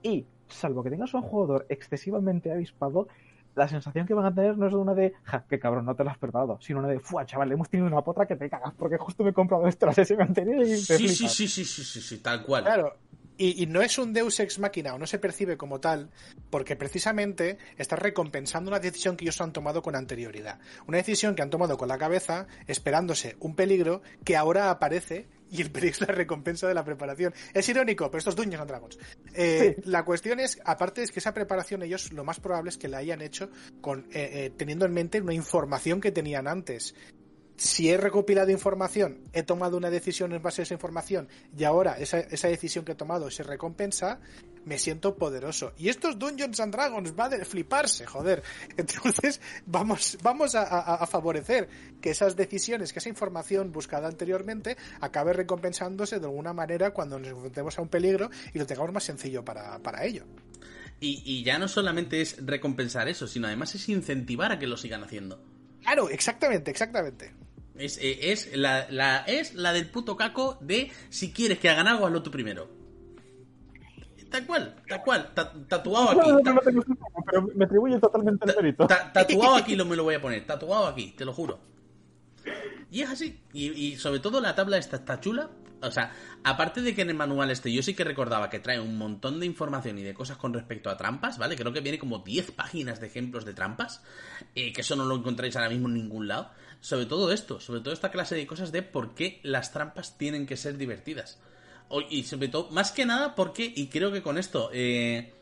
Y, 0.02 0.26
salvo 0.48 0.82
que 0.82 0.90
tengas 0.90 1.14
un 1.14 1.24
jugador 1.24 1.66
excesivamente 1.68 2.54
avispado, 2.54 3.10
la 3.54 3.68
sensación 3.68 4.08
que 4.08 4.14
van 4.14 4.26
a 4.26 4.34
tener 4.34 4.58
no 4.58 4.66
es 4.66 4.74
una 4.74 4.94
de, 4.94 5.12
ja, 5.24 5.44
qué 5.50 5.60
cabrón, 5.60 5.84
no 5.84 5.96
te 5.96 6.06
lo 6.06 6.12
has 6.12 6.18
preparado, 6.18 6.58
sino 6.62 6.80
una 6.80 6.88
de, 6.88 7.02
fuah, 7.02 7.26
chaval, 7.26 7.52
hemos 7.52 7.70
tenido 7.70 7.86
una 7.86 8.02
potra 8.02 8.26
que 8.28 8.38
te 8.38 8.50
cagas 8.50 8.74
porque 8.76 8.98
justo 8.98 9.26
me 9.26 9.32
he 9.32 9.34
comprado 9.34 9.68
esto 9.68 9.88
la 9.88 9.94
sesión 9.94 10.22
anterior 10.22 10.64
y 10.64 10.70
te 10.70 10.78
Sí, 10.78 10.98
flipas. 11.00 11.18
sí, 11.18 11.28
sí, 11.28 11.48
sí, 11.50 11.66
sí, 11.66 11.84
sí, 11.84 12.00
sí, 12.00 12.24
tal 12.24 12.44
cual. 12.44 12.64
Claro. 12.64 12.96
Y, 13.38 13.64
y, 13.64 13.66
no 13.66 13.82
es 13.82 13.98
un 13.98 14.14
Deus 14.14 14.40
ex 14.40 14.60
máquina 14.60 14.94
o 14.94 14.98
no 15.00 15.08
se 15.08 15.18
percibe 15.18 15.58
como 15.58 15.80
tal, 15.80 16.12
porque 16.50 16.76
precisamente 16.76 17.58
está 17.78 17.96
recompensando 17.96 18.70
una 18.70 18.80
decisión 18.80 19.18
que 19.18 19.26
ellos 19.26 19.42
han 19.42 19.54
tomado 19.54 19.82
con 19.82 19.96
anterioridad. 19.96 20.60
Una 20.88 20.98
decisión 20.98 21.34
que 21.34 21.42
han 21.42 21.50
tomado 21.50 21.78
con 21.78 21.88
la 21.88 21.98
cabeza, 21.98 22.48
esperándose 22.68 23.38
un 23.40 23.56
peligro 23.56 24.02
que 24.24 24.38
ahora 24.38 24.70
aparece 24.70 25.28
y 25.52 25.62
el 25.62 25.70
peligro 25.70 25.96
es 25.96 26.02
la 26.02 26.16
recompensa 26.16 26.68
de 26.68 26.74
la 26.74 26.86
preparación. 26.86 27.34
Es 27.54 27.68
irónico, 27.68 28.10
pero 28.10 28.20
estos 28.20 28.36
Dungeons 28.36 28.62
and 28.62 28.70
Dragons. 28.70 29.00
Eh, 29.34 29.76
sí. 29.76 29.90
La 29.90 30.06
cuestión 30.06 30.40
es, 30.40 30.60
aparte 30.64 31.04
es 31.04 31.12
que 31.12 31.20
esa 31.20 31.34
preparación 31.34 31.84
ellos 31.84 32.14
lo 32.14 32.24
más 32.24 32.40
probable 32.40 32.70
es 32.70 32.78
que 32.78 32.88
la 32.88 33.00
hayan 33.00 33.22
hecho 33.22 33.50
con 33.82 34.06
eh, 34.12 34.46
eh, 34.46 34.54
teniendo 34.56 34.86
en 34.86 34.94
mente 34.94 35.22
una 35.22 35.34
información 35.34 36.00
que 36.00 36.12
tenían 36.12 36.48
antes 36.48 36.96
si 37.62 37.92
he 37.92 37.98
recopilado 37.98 38.50
información, 38.50 39.20
he 39.34 39.44
tomado 39.44 39.78
una 39.78 39.92
decisión 39.92 40.34
en 40.34 40.42
base 40.42 40.62
a 40.62 40.64
esa 40.64 40.74
información 40.74 41.30
y 41.56 41.64
ahora 41.64 41.96
esa, 42.00 42.18
esa, 42.18 42.48
decisión 42.48 42.84
que 42.84 42.94
he 42.94 42.96
tomado 42.96 43.30
se 43.30 43.44
recompensa, 43.44 44.20
me 44.66 44.80
siento 44.80 45.16
poderoso. 45.16 45.72
Y 45.78 45.90
estos 45.90 46.18
Dungeons 46.18 46.60
and 46.60 46.74
Dragons 46.74 47.14
va 47.14 47.30
de 47.30 47.46
fliparse, 47.46 48.08
joder. 48.08 48.42
Entonces, 48.78 49.42
vamos, 49.68 50.18
vamos 50.24 50.56
a, 50.56 50.64
a, 50.64 50.96
a, 50.96 51.06
favorecer 51.06 51.70
que 52.02 52.10
esas 52.10 52.36
decisiones, 52.36 52.94
que 52.94 52.98
esa 52.98 53.10
información 53.10 53.72
buscada 53.72 54.08
anteriormente, 54.08 54.76
acabe 55.00 55.32
recompensándose 55.32 56.20
de 56.20 56.26
alguna 56.26 56.54
manera 56.54 56.90
cuando 56.96 57.20
nos 57.20 57.28
enfrentemos 57.28 57.78
a 57.78 57.84
un 57.84 57.90
peligro 57.90 58.32
y 58.56 58.58
lo 58.58 58.66
tengamos 58.66 58.92
más 58.92 59.04
sencillo 59.04 59.46
para, 59.46 59.78
para 59.78 60.04
ello. 60.04 60.26
Y, 61.00 61.22
y 61.24 61.44
ya 61.44 61.60
no 61.60 61.68
solamente 61.68 62.22
es 62.22 62.44
recompensar 62.44 63.08
eso, 63.08 63.28
sino 63.28 63.46
además 63.46 63.76
es 63.76 63.88
incentivar 63.88 64.52
a 64.52 64.58
que 64.58 64.66
lo 64.66 64.78
sigan 64.78 65.04
haciendo. 65.04 65.40
Claro, 65.82 66.10
exactamente, 66.10 66.72
exactamente. 66.72 67.41
Es, 67.76 67.98
eh, 67.98 68.32
es, 68.32 68.56
la, 68.56 68.88
la, 68.90 69.20
es 69.20 69.54
la 69.54 69.74
del 69.74 69.90
puto 69.90 70.16
caco 70.18 70.58
de 70.62 70.92
si 71.10 71.32
quieres 71.32 71.60
que 71.60 71.70
hagan 71.70 71.88
algo, 71.88 72.06
hazlo 72.06 72.22
tú 72.22 72.32
primero. 72.32 72.70
Tal 74.30 74.46
cual, 74.46 74.76
tal 74.88 75.02
cual, 75.04 75.34
tatuado 75.68 76.12
aquí. 76.12 76.30
No, 76.30 76.40
no, 76.40 76.54
no, 76.54 76.54
no, 76.54 76.96
pero 77.26 77.48
me 77.54 77.66
atribuye 77.66 78.00
totalmente 78.00 78.50
el 78.50 78.56
mérito. 78.56 78.88
Tatuado 78.88 79.56
aquí 79.56 79.76
lo 79.76 79.86
me 79.86 79.98
lo 79.98 80.04
voy 80.04 80.16
a 80.16 80.22
poner, 80.22 80.46
tatuado 80.46 80.88
aquí, 80.88 81.12
te 81.18 81.26
lo 81.26 81.34
juro. 81.34 81.60
Y 82.90 83.02
es 83.02 83.10
así. 83.10 83.42
Y, 83.52 83.72
y 83.72 83.98
sobre 83.98 84.20
todo 84.20 84.40
la 84.40 84.56
tabla 84.56 84.78
esta 84.78 84.96
está 84.98 85.20
chula. 85.20 85.50
O 85.84 85.92
sea, 85.92 86.12
aparte 86.44 86.82
de 86.82 86.94
que 86.94 87.02
en 87.02 87.10
el 87.10 87.16
manual 87.16 87.50
este 87.52 87.72
yo 87.72 87.82
sí 87.82 87.94
que 87.96 88.04
recordaba 88.04 88.50
que 88.50 88.60
trae 88.60 88.80
un 88.80 88.98
montón 88.98 89.40
de 89.40 89.46
información 89.46 89.98
y 89.98 90.04
de 90.04 90.14
cosas 90.14 90.38
con 90.38 90.54
respecto 90.54 90.90
a 90.90 90.98
trampas, 90.98 91.38
¿vale? 91.38 91.56
Creo 91.56 91.74
que 91.74 91.82
viene 91.82 91.98
como 92.00 92.20
10 92.20 92.52
páginas 92.52 93.00
de 93.00 93.08
ejemplos 93.08 93.46
de 93.46 93.54
trampas, 93.54 94.02
eh, 94.56 94.74
que 94.74 94.82
eso 94.82 94.96
no 94.96 95.06
lo 95.06 95.16
encontráis 95.16 95.56
ahora 95.56 95.70
mismo 95.70 95.88
en 95.88 95.96
ningún 95.96 96.28
lado. 96.28 96.52
Sobre 96.82 97.06
todo 97.06 97.32
esto, 97.32 97.60
sobre 97.60 97.82
todo 97.82 97.94
esta 97.94 98.12
clase 98.12 98.36
de 98.36 98.48
cosas 98.48 98.72
de 98.72 98.84
por 98.84 99.16
qué 99.16 99.40
las 99.44 99.72
trampas 99.72 100.18
tienen 100.18 100.46
que 100.46 100.58
ser 100.58 100.78
divertidas. 100.78 101.40
O- 101.90 102.02
y 102.02 102.24
sobre 102.24 102.48
todo, 102.48 102.70
más 102.72 102.92
que 102.92 103.06
nada, 103.06 103.36
porque, 103.36 103.72
y 103.76 103.88
creo 103.88 104.12
que 104.12 104.22
con 104.22 104.38
esto, 104.38 104.70
eh, 104.74 105.34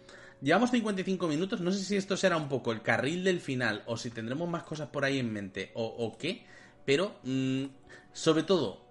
llevamos 0.42 0.72
55 0.72 1.28
minutos, 1.28 1.62
no 1.62 1.72
sé 1.72 1.84
si 1.84 1.96
esto 1.96 2.18
será 2.18 2.38
un 2.38 2.50
poco 2.50 2.72
el 2.72 2.82
carril 2.82 3.24
del 3.24 3.40
final 3.42 3.84
o 3.86 3.98
si 3.98 4.10
tendremos 4.10 4.50
más 4.50 4.64
cosas 4.64 4.90
por 4.90 5.06
ahí 5.06 5.20
en 5.20 5.32
mente 5.32 5.72
o, 5.76 5.84
o 5.86 6.18
qué, 6.18 6.46
pero 6.86 7.20
mm, 7.24 7.66
sobre 8.14 8.44
todo, 8.44 8.89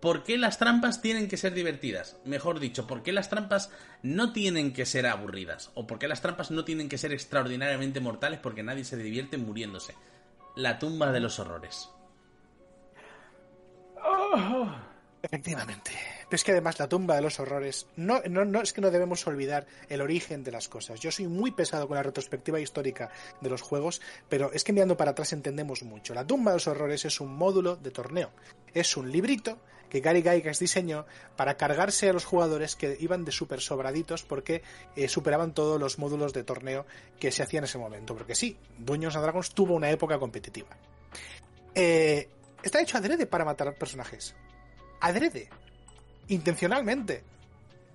¿por 0.00 0.24
qué 0.24 0.38
las 0.38 0.58
trampas 0.58 1.02
tienen 1.02 1.28
que 1.28 1.36
ser 1.36 1.54
divertidas? 1.54 2.16
Mejor 2.24 2.60
dicho, 2.60 2.86
¿por 2.86 3.02
qué 3.02 3.12
las 3.12 3.28
trampas 3.28 3.70
no 4.02 4.32
tienen 4.32 4.72
que 4.72 4.86
ser 4.86 5.06
aburridas? 5.06 5.70
¿O 5.74 5.86
por 5.86 5.98
qué 5.98 6.08
las 6.08 6.22
trampas 6.22 6.50
no 6.50 6.64
tienen 6.64 6.88
que 6.88 6.98
ser 6.98 7.12
extraordinariamente 7.12 8.00
mortales 8.00 8.40
porque 8.40 8.62
nadie 8.62 8.84
se 8.84 8.96
divierte 8.96 9.38
muriéndose? 9.38 9.94
La 10.56 10.78
tumba 10.78 11.12
de 11.12 11.20
los 11.20 11.38
horrores. 11.38 11.90
Efectivamente. 15.22 15.90
Pero 16.22 16.36
es 16.36 16.44
que 16.44 16.52
además 16.52 16.78
la 16.78 16.88
tumba 16.88 17.16
de 17.16 17.22
los 17.22 17.40
horrores, 17.40 17.86
no, 17.96 18.22
no, 18.28 18.44
no 18.44 18.62
es 18.62 18.72
que 18.72 18.80
no 18.80 18.90
debemos 18.90 19.26
olvidar 19.26 19.66
el 19.88 20.00
origen 20.00 20.44
de 20.44 20.52
las 20.52 20.68
cosas. 20.68 21.00
Yo 21.00 21.10
soy 21.10 21.26
muy 21.26 21.50
pesado 21.50 21.88
con 21.88 21.96
la 21.96 22.02
retrospectiva 22.02 22.60
histórica 22.60 23.10
de 23.40 23.50
los 23.50 23.60
juegos, 23.60 24.00
pero 24.28 24.50
es 24.52 24.64
que 24.64 24.72
mirando 24.72 24.96
para 24.96 25.10
atrás 25.10 25.32
entendemos 25.32 25.82
mucho. 25.82 26.14
La 26.14 26.26
tumba 26.26 26.52
de 26.52 26.56
los 26.56 26.68
horrores 26.68 27.04
es 27.04 27.20
un 27.20 27.34
módulo 27.34 27.76
de 27.76 27.90
torneo. 27.90 28.30
Es 28.72 28.96
un 28.96 29.10
librito 29.10 29.58
que 29.90 30.00
Gary 30.00 30.22
Gygax 30.22 30.58
diseñó 30.60 31.04
para 31.36 31.56
cargarse 31.56 32.08
a 32.08 32.12
los 32.12 32.24
jugadores 32.24 32.76
que 32.76 32.96
iban 33.00 33.24
de 33.24 33.32
súper 33.32 33.60
sobraditos 33.60 34.22
porque 34.22 34.62
eh, 34.96 35.08
superaban 35.08 35.52
todos 35.52 35.78
los 35.78 35.98
módulos 35.98 36.32
de 36.32 36.44
torneo 36.44 36.86
que 37.18 37.32
se 37.32 37.42
hacían 37.42 37.64
en 37.64 37.68
ese 37.68 37.78
momento. 37.78 38.14
Porque 38.16 38.34
sí, 38.34 38.56
Dungeons 38.78 39.16
and 39.16 39.24
Dragons 39.24 39.50
tuvo 39.50 39.74
una 39.74 39.90
época 39.90 40.18
competitiva. 40.18 40.70
Eh, 41.74 42.28
está 42.62 42.80
hecho 42.80 42.96
adrede 42.96 43.26
para 43.26 43.44
matar 43.44 43.74
personajes. 43.74 44.34
Adrede. 45.00 45.50
Intencionalmente. 46.28 47.24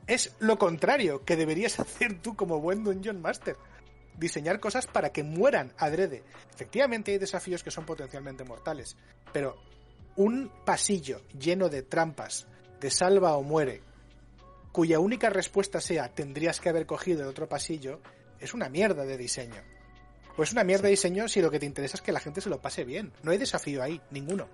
Es 0.06 0.36
lo 0.40 0.60
contrario 0.60 1.24
que 1.24 1.36
deberías 1.36 1.80
hacer 1.80 2.22
tú 2.22 2.36
como 2.36 2.60
buen 2.60 2.84
Dungeon 2.84 3.22
Master. 3.22 3.56
Diseñar 4.18 4.60
cosas 4.60 4.88
para 4.88 5.12
que 5.12 5.24
mueran 5.24 5.74
adrede. 5.78 6.24
Efectivamente 6.54 7.12
hay 7.12 7.18
desafíos 7.18 7.64
que 7.64 7.72
son 7.72 7.86
potencialmente 7.86 8.46
mortales, 8.46 8.96
pero 9.34 9.58
un 10.16 10.52
pasillo 10.66 11.22
lleno 11.38 11.70
de 11.70 11.84
trampas, 11.84 12.48
de 12.80 12.90
salva 12.90 13.36
o 13.36 13.44
muere, 13.44 13.82
cuya 14.72 15.00
única 15.00 15.30
respuesta 15.30 15.80
sea 15.80 16.10
tendrías 16.10 16.60
que 16.60 16.70
haber 16.70 16.86
cogido 16.86 17.24
el 17.24 17.30
otro 17.30 17.48
pasillo, 17.48 18.02
es 18.40 18.54
una 18.54 18.70
mierda 18.70 19.06
de 19.06 19.18
diseño. 19.18 19.62
O 20.38 20.44
es 20.44 20.52
una 20.52 20.66
mierda 20.66 20.84
de 20.84 20.90
diseño 20.90 21.28
si 21.28 21.42
lo 21.42 21.50
que 21.50 21.60
te 21.60 21.66
interesa 21.66 21.96
es 21.96 22.02
que 22.02 22.12
la 22.12 22.20
gente 22.20 22.42
se 22.42 22.50
lo 22.50 22.62
pase 22.62 22.84
bien. 22.84 23.14
No 23.24 23.32
hay 23.32 23.38
desafío 23.38 23.82
ahí, 23.82 24.02
ninguno. 24.12 24.48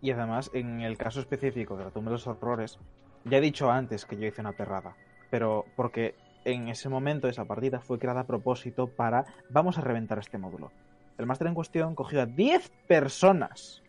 Y 0.00 0.10
además, 0.10 0.50
en 0.52 0.80
el 0.80 0.98
caso 0.98 1.20
específico 1.20 1.76
de 1.76 1.84
la 1.84 1.90
tumba 1.90 2.10
de 2.10 2.16
los 2.16 2.26
horrores, 2.26 2.78
ya 3.24 3.38
he 3.38 3.40
dicho 3.40 3.70
antes 3.70 4.04
que 4.04 4.16
yo 4.16 4.26
hice 4.26 4.40
una 4.40 4.52
perrada, 4.52 4.96
pero 5.30 5.64
porque 5.76 6.14
en 6.44 6.68
ese 6.68 6.88
momento 6.88 7.28
esa 7.28 7.44
partida 7.44 7.80
fue 7.80 7.98
creada 7.98 8.20
a 8.20 8.26
propósito 8.26 8.86
para 8.88 9.24
vamos 9.50 9.78
a 9.78 9.80
reventar 9.80 10.18
este 10.18 10.38
módulo. 10.38 10.70
El 11.18 11.26
máster 11.26 11.46
en 11.46 11.54
cuestión 11.54 11.94
cogió 11.94 12.20
a 12.20 12.26
10 12.26 12.70
personas, 12.86 13.82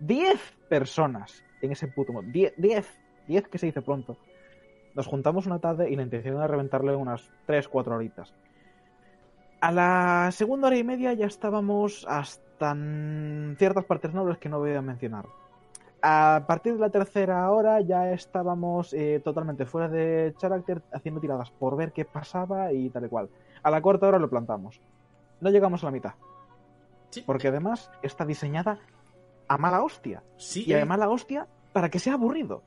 10 0.00 0.56
personas 0.68 1.42
en 1.60 1.72
ese 1.72 1.88
puto 1.88 2.12
módulo, 2.12 2.32
10, 2.32 2.54
10, 2.56 3.00
10 3.26 3.48
que 3.48 3.58
se 3.58 3.66
dice 3.66 3.82
pronto. 3.82 4.16
Nos 4.94 5.06
juntamos 5.06 5.46
una 5.46 5.58
tarde 5.58 5.90
y 5.90 5.96
la 5.96 6.02
intención 6.02 6.36
era 6.36 6.46
reventarle 6.46 6.94
unas 6.94 7.30
3, 7.46 7.68
4 7.68 7.94
horitas. 7.94 8.34
A 9.60 9.72
la 9.72 10.30
segunda 10.30 10.68
hora 10.68 10.76
y 10.76 10.84
media 10.84 11.12
ya 11.14 11.26
estábamos 11.26 12.06
hasta 12.08 12.76
ciertas 13.56 13.84
partes 13.84 14.14
nobles 14.14 14.38
que 14.38 14.48
no 14.48 14.60
voy 14.60 14.74
a 14.74 14.82
mencionar. 14.82 15.26
A 16.00 16.44
partir 16.46 16.74
de 16.74 16.78
la 16.78 16.90
tercera 16.90 17.50
hora 17.50 17.80
ya 17.80 18.12
estábamos 18.12 18.94
eh, 18.94 19.20
totalmente 19.24 19.66
fuera 19.66 19.88
de 19.88 20.32
character 20.38 20.80
haciendo 20.92 21.20
tiradas 21.20 21.50
por 21.50 21.76
ver 21.76 21.92
qué 21.92 22.04
pasaba 22.04 22.72
y 22.72 22.88
tal 22.90 23.06
y 23.06 23.08
cual. 23.08 23.28
A 23.64 23.70
la 23.70 23.82
cuarta 23.82 24.06
hora 24.06 24.20
lo 24.20 24.30
plantamos. 24.30 24.80
No 25.40 25.50
llegamos 25.50 25.82
a 25.82 25.86
la 25.86 25.92
mitad. 25.92 26.14
Sí. 27.10 27.22
Porque 27.22 27.48
además 27.48 27.90
está 28.02 28.24
diseñada 28.24 28.78
a 29.48 29.58
mala 29.58 29.82
hostia. 29.82 30.22
Sí, 30.36 30.64
Y 30.66 30.74
a 30.74 30.84
mala 30.84 31.08
hostia 31.08 31.46
para 31.72 31.88
que 31.88 31.98
sea 31.98 32.14
aburrido. 32.14 32.62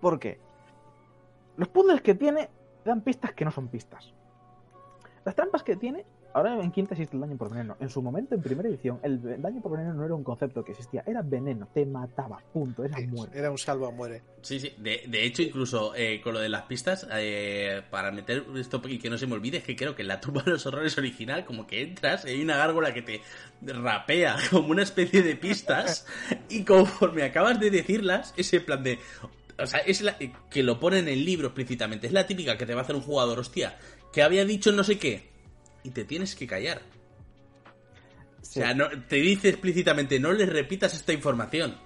¿Por 0.00 0.18
qué? 0.18 0.40
Los 1.56 1.68
puzzles 1.68 2.00
que 2.00 2.14
tiene 2.14 2.48
dan 2.84 3.02
pistas 3.02 3.32
que 3.32 3.44
no 3.44 3.50
son 3.50 3.68
pistas. 3.68 4.14
Las 5.24 5.34
trampas 5.34 5.62
que 5.62 5.76
tiene, 5.76 6.06
ahora 6.34 6.62
en 6.62 6.70
quinta 6.70 6.94
existe 6.94 7.16
el 7.16 7.20
daño 7.20 7.36
por 7.36 7.50
veneno. 7.50 7.76
En 7.80 7.88
su 7.88 8.02
momento, 8.02 8.34
en 8.34 8.42
primera 8.42 8.68
edición, 8.68 8.98
el 9.02 9.40
daño 9.40 9.60
por 9.60 9.72
veneno 9.72 9.94
no 9.94 10.04
era 10.04 10.14
un 10.14 10.24
concepto 10.24 10.64
que 10.64 10.72
existía, 10.72 11.02
era 11.06 11.22
veneno, 11.22 11.68
te 11.72 11.84
mataba, 11.86 12.40
punto, 12.52 12.84
era 12.84 12.96
Sí, 12.98 13.06
muerte. 13.06 13.38
Era 13.38 13.50
un 13.50 13.58
salva 13.58 13.88
o 13.88 13.92
muere. 13.92 14.22
Sí, 14.42 14.60
sí. 14.60 14.72
De, 14.78 15.04
de 15.06 15.24
hecho, 15.24 15.42
incluso 15.42 15.94
eh, 15.94 16.20
con 16.22 16.34
lo 16.34 16.40
de 16.40 16.48
las 16.48 16.62
pistas, 16.62 17.06
eh, 17.12 17.82
para 17.90 18.10
meter 18.10 18.44
esto 18.56 18.80
y 18.86 18.98
que 18.98 19.10
no 19.10 19.18
se 19.18 19.26
me 19.26 19.34
olvide, 19.34 19.58
es 19.58 19.64
que 19.64 19.76
creo 19.76 19.94
que 19.94 20.02
en 20.02 20.08
la 20.08 20.20
tumba 20.20 20.42
de 20.42 20.52
los 20.52 20.66
horrores 20.66 20.96
original, 20.98 21.44
como 21.44 21.66
que 21.66 21.82
entras 21.82 22.24
y 22.24 22.30
hay 22.30 22.42
una 22.42 22.56
gárgola 22.56 22.92
que 22.94 23.02
te 23.02 23.20
rapea 23.62 24.36
como 24.50 24.68
una 24.68 24.82
especie 24.82 25.22
de 25.22 25.36
pistas 25.36 26.06
y 26.48 26.64
conforme 26.64 27.22
acabas 27.22 27.60
de 27.60 27.70
decirlas, 27.70 28.34
ese 28.36 28.60
plan 28.60 28.82
de... 28.82 28.98
O 29.58 29.66
sea, 29.66 29.80
es 29.80 30.00
la, 30.00 30.16
que 30.16 30.62
lo 30.62 30.80
pone 30.80 31.00
en 31.00 31.08
el 31.08 31.24
libro 31.24 31.48
explícitamente. 31.48 32.06
Es 32.06 32.14
la 32.14 32.26
típica 32.26 32.56
que 32.56 32.64
te 32.64 32.74
va 32.74 32.80
a 32.80 32.84
hacer 32.84 32.96
un 32.96 33.02
jugador, 33.02 33.38
hostia, 33.38 33.76
que 34.12 34.22
había 34.22 34.44
dicho 34.44 34.72
no 34.72 34.84
sé 34.84 34.98
qué. 34.98 35.29
Y 35.82 35.90
te 35.90 36.04
tienes 36.04 36.34
que 36.34 36.46
callar. 36.46 36.82
O 38.40 38.44
sea, 38.44 38.74
no, 38.74 38.88
te 39.08 39.16
dice 39.16 39.50
explícitamente, 39.50 40.18
no 40.18 40.32
le 40.32 40.46
repitas 40.46 40.94
esta 40.94 41.12
información. 41.12 41.76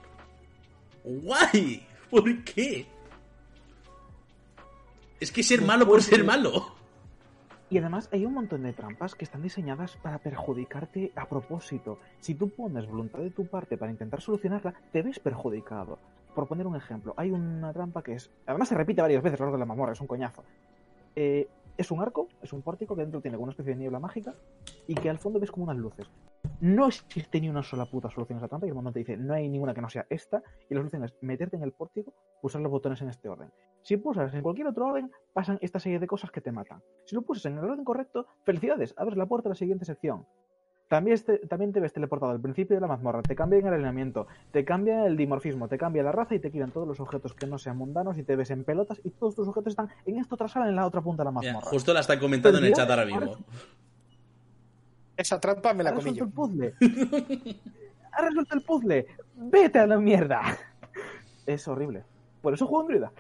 Guay. 1.05 1.87
¿Por 2.11 2.45
qué? 2.45 2.87
Es 5.21 5.33
que 5.33 5.43
ser 5.43 5.63
malo 5.63 5.87
por 5.87 6.03
ser 6.03 6.25
malo. 6.25 6.75
Y 7.71 7.79
además 7.79 8.09
hay 8.13 8.25
un 8.25 8.35
montón 8.35 8.63
de 8.63 8.73
trampas 8.73 9.15
que 9.15 9.25
están 9.25 9.43
diseñadas 9.43 9.97
para 9.97 10.19
perjudicarte 10.19 11.13
a 11.17 11.29
propósito. 11.29 11.99
Si 12.21 12.35
tú 12.35 12.51
pones 12.51 12.87
voluntad 12.87 13.21
de 13.21 13.31
tu 13.31 13.47
parte 13.47 13.77
para 13.77 13.91
intentar 13.91 14.21
solucionarla, 14.21 14.75
te 14.93 15.03
ves 15.03 15.19
perjudicado. 15.19 15.99
Por 16.35 16.47
poner 16.47 16.67
un 16.67 16.77
ejemplo, 16.77 17.15
hay 17.17 17.31
una 17.31 17.73
trampa 17.73 18.03
que 18.03 18.15
es... 18.15 18.31
Además 18.47 18.69
se 18.69 18.75
repite 18.75 19.03
varias 19.03 19.23
veces 19.23 19.41
lo 19.41 19.51
de 19.51 19.59
la 19.59 19.65
mazmorra, 19.65 19.93
es 19.93 20.01
un 20.01 20.07
coñazo. 20.07 20.45
Eh, 21.17 21.49
es 21.77 21.91
un 21.91 22.01
arco, 22.01 22.29
es 22.43 22.53
un 22.53 22.63
pórtico 22.63 22.95
que 22.95 23.03
dentro 23.03 23.21
tiene 23.21 23.37
una 23.37 23.51
especie 23.51 23.73
de 23.73 23.81
niebla 23.81 23.99
mágica 23.99 24.35
y 24.87 24.95
que 24.95 25.11
al 25.11 25.19
fondo 25.19 25.41
ves 25.41 25.51
como 25.51 25.65
unas 25.65 25.77
luces. 25.77 26.09
No 26.61 26.87
existe 26.87 27.41
ni 27.41 27.49
una 27.49 27.63
sola 27.63 27.87
puta 27.87 28.11
solución 28.11 28.39
a 28.39 28.41
esa 28.41 28.49
trampa 28.49 28.67
y 28.67 28.71
el 28.71 28.75
momento 28.75 28.95
te 28.95 29.01
dice 29.01 29.17
no 29.17 29.35
hay 29.35 29.49
ninguna 29.49 29.75
que 29.75 29.81
no 29.81 29.89
sea 29.89 30.07
esta 30.09 30.43
y 30.69 30.75
la 30.75 30.81
solución 30.81 31.05
es 31.05 31.15
meterte 31.21 31.57
en 31.57 31.63
el 31.63 31.73
pórtico, 31.73 32.15
pulsar 32.41 32.61
los 32.61 32.71
botones 32.71 33.03
en 33.03 33.09
este 33.09 33.29
orden. 33.29 33.51
Si 33.83 33.97
pulsas 33.97 34.33
en 34.35 34.43
cualquier 34.43 34.69
otro 34.69 34.87
orden, 34.87 35.11
pasan 35.33 35.59
esta 35.61 35.79
serie 35.79 35.99
de 35.99 36.07
cosas 36.07 36.31
que 36.31 36.41
te 36.41 36.53
matan. 36.53 36.81
Si 37.05 37.15
lo 37.15 37.23
pulsas 37.23 37.47
en 37.47 37.59
el 37.59 37.65
orden 37.65 37.85
correcto, 37.85 38.27
felicidades, 38.45 38.95
abres 38.97 39.19
la 39.19 39.27
puerta 39.27 39.49
a 39.49 39.51
la 39.51 39.57
siguiente 39.57 39.85
sección. 39.85 40.27
También 40.89 41.19
te, 41.25 41.39
también 41.39 41.73
te 41.73 41.81
ves 41.81 41.93
teleportado 41.93 42.33
al 42.33 42.41
principio 42.41 42.77
de 42.77 42.81
la 42.81 42.87
mazmorra, 42.87 43.23
te 43.23 43.35
cambian 43.35 43.67
el 43.67 43.73
alineamiento, 43.75 44.27
te 44.53 44.65
cambia 44.65 45.07
el 45.07 45.17
dimorfismo, 45.17 45.67
te 45.67 45.79
cambia 45.79 46.03
la 46.03 46.13
raza 46.13 46.35
y 46.35 46.39
te 46.41 46.51
quitan 46.51 46.71
todos 46.73 46.87
los 46.87 47.01
objetos 47.01 47.33
que 47.33 47.47
no 47.47 47.59
sean 47.59 47.79
mundanos 47.79 48.19
y 48.19 48.23
te 48.23 48.37
ves 48.37 48.51
en 48.51 48.65
pelotas 48.65 49.01
y 49.03 49.11
todos 49.11 49.35
tus 49.35 49.49
objetos 49.49 49.73
están 49.73 49.89
en 50.05 50.19
esta 50.19 50.35
otra 50.35 50.47
sala 50.47 50.69
en 50.69 50.77
la 50.77 50.87
otra 50.87 51.01
punta 51.01 51.23
de 51.23 51.25
la 51.27 51.31
mazmorra. 51.33 51.67
justo 51.67 51.93
la 51.95 52.01
están 52.01 52.19
comentando 52.19 52.59
en 52.59 52.67
el 52.67 52.73
chat 52.75 52.89
ahora 52.89 53.07
mismo. 53.07 53.37
Esa 55.17 55.41
trampa 55.41 55.73
me 55.73 55.85
la 55.85 55.91
¿Has 55.91 55.97
comí 55.97 56.11
resuelto 56.11 56.19
yo. 56.19 56.45
el 56.45 56.75
puzzle? 56.75 56.75
¿Has 58.13 58.25
resuelto 58.25 58.55
el 58.55 58.63
puzzle? 58.63 59.07
¡Vete 59.37 59.79
a 59.79 59.87
la 59.87 59.99
mierda! 59.99 60.43
Es 61.47 61.69
horrible. 61.69 62.05
Por 62.41 62.55
eso 62.55 62.67
juego 62.67 62.83
en 62.83 62.89
druida. 62.89 63.13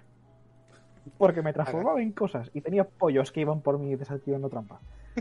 Porque 1.18 1.42
me 1.42 1.52
transformaba 1.52 2.00
en 2.00 2.12
cosas 2.12 2.50
y 2.54 2.62
tenía 2.62 2.84
pollos 2.84 3.30
que 3.32 3.40
iban 3.42 3.60
por 3.60 3.78
mí 3.78 3.94
desactivando 3.96 4.48
trampa. 4.48 4.80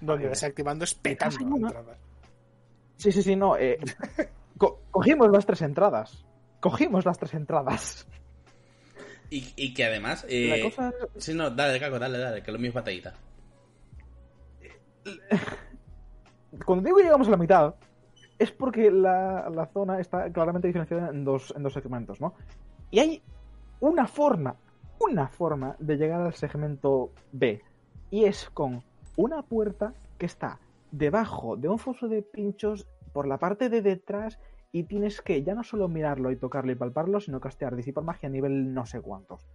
No, 0.00 0.18
yo 0.18 0.28
desactivando 0.28 0.84
es 0.84 0.94
petando 0.94 1.58
la 1.58 1.68
trampa. 1.70 1.96
Sí, 2.96 3.12
sí, 3.12 3.22
sí, 3.22 3.36
no. 3.36 3.56
eh, 3.56 3.78
co- 4.58 4.80
cogimos 4.90 5.30
las 5.30 5.44
tres 5.46 5.62
entradas. 5.62 6.24
Cogimos 6.60 7.04
las 7.04 7.18
tres 7.18 7.34
entradas. 7.34 8.06
Y, 9.30 9.52
y 9.56 9.74
que 9.74 9.84
además... 9.84 10.24
eh, 10.28 10.56
La 10.58 10.62
cosa 10.62 10.92
Sí, 11.16 11.34
no, 11.34 11.50
dale, 11.50 11.78
Caco, 11.80 11.98
dale, 11.98 12.18
dale, 12.18 12.42
que 12.42 12.52
lo 12.52 12.58
mío 12.58 12.68
es 12.68 12.74
batallita. 12.74 13.14
Cuando 16.64 16.84
digo 16.84 16.98
llegamos 16.98 17.28
a 17.28 17.32
la 17.32 17.36
mitad, 17.36 17.74
es 18.38 18.50
porque 18.52 18.90
la, 18.90 19.48
la 19.50 19.66
zona 19.66 20.00
está 20.00 20.30
claramente 20.32 20.68
diferenciada 20.68 21.10
en 21.10 21.24
dos, 21.24 21.52
en 21.56 21.62
dos 21.62 21.72
segmentos, 21.72 22.20
¿no? 22.20 22.34
Y 22.90 22.98
hay 23.00 23.22
una 23.80 24.06
forma, 24.06 24.56
una 25.00 25.28
forma 25.28 25.76
de 25.78 25.96
llegar 25.96 26.20
al 26.22 26.34
segmento 26.34 27.12
B. 27.32 27.60
Y 28.10 28.24
es 28.24 28.48
con 28.50 28.82
una 29.16 29.42
puerta 29.42 29.94
que 30.18 30.26
está 30.26 30.60
debajo 30.90 31.56
de 31.56 31.68
un 31.68 31.78
foso 31.78 32.08
de 32.08 32.22
pinchos 32.22 32.86
por 33.12 33.26
la 33.26 33.38
parte 33.38 33.68
de 33.68 33.82
detrás 33.82 34.38
y 34.72 34.84
tienes 34.84 35.22
que 35.22 35.42
ya 35.42 35.54
no 35.54 35.62
solo 35.62 35.88
mirarlo 35.88 36.30
y 36.30 36.36
tocarlo 36.36 36.72
y 36.72 36.74
palparlo, 36.74 37.20
sino 37.20 37.40
castear 37.40 37.74
disipar 37.74 38.04
magia 38.04 38.28
a 38.28 38.32
nivel 38.32 38.74
no 38.74 38.84
sé 38.84 39.00
cuántos. 39.00 39.46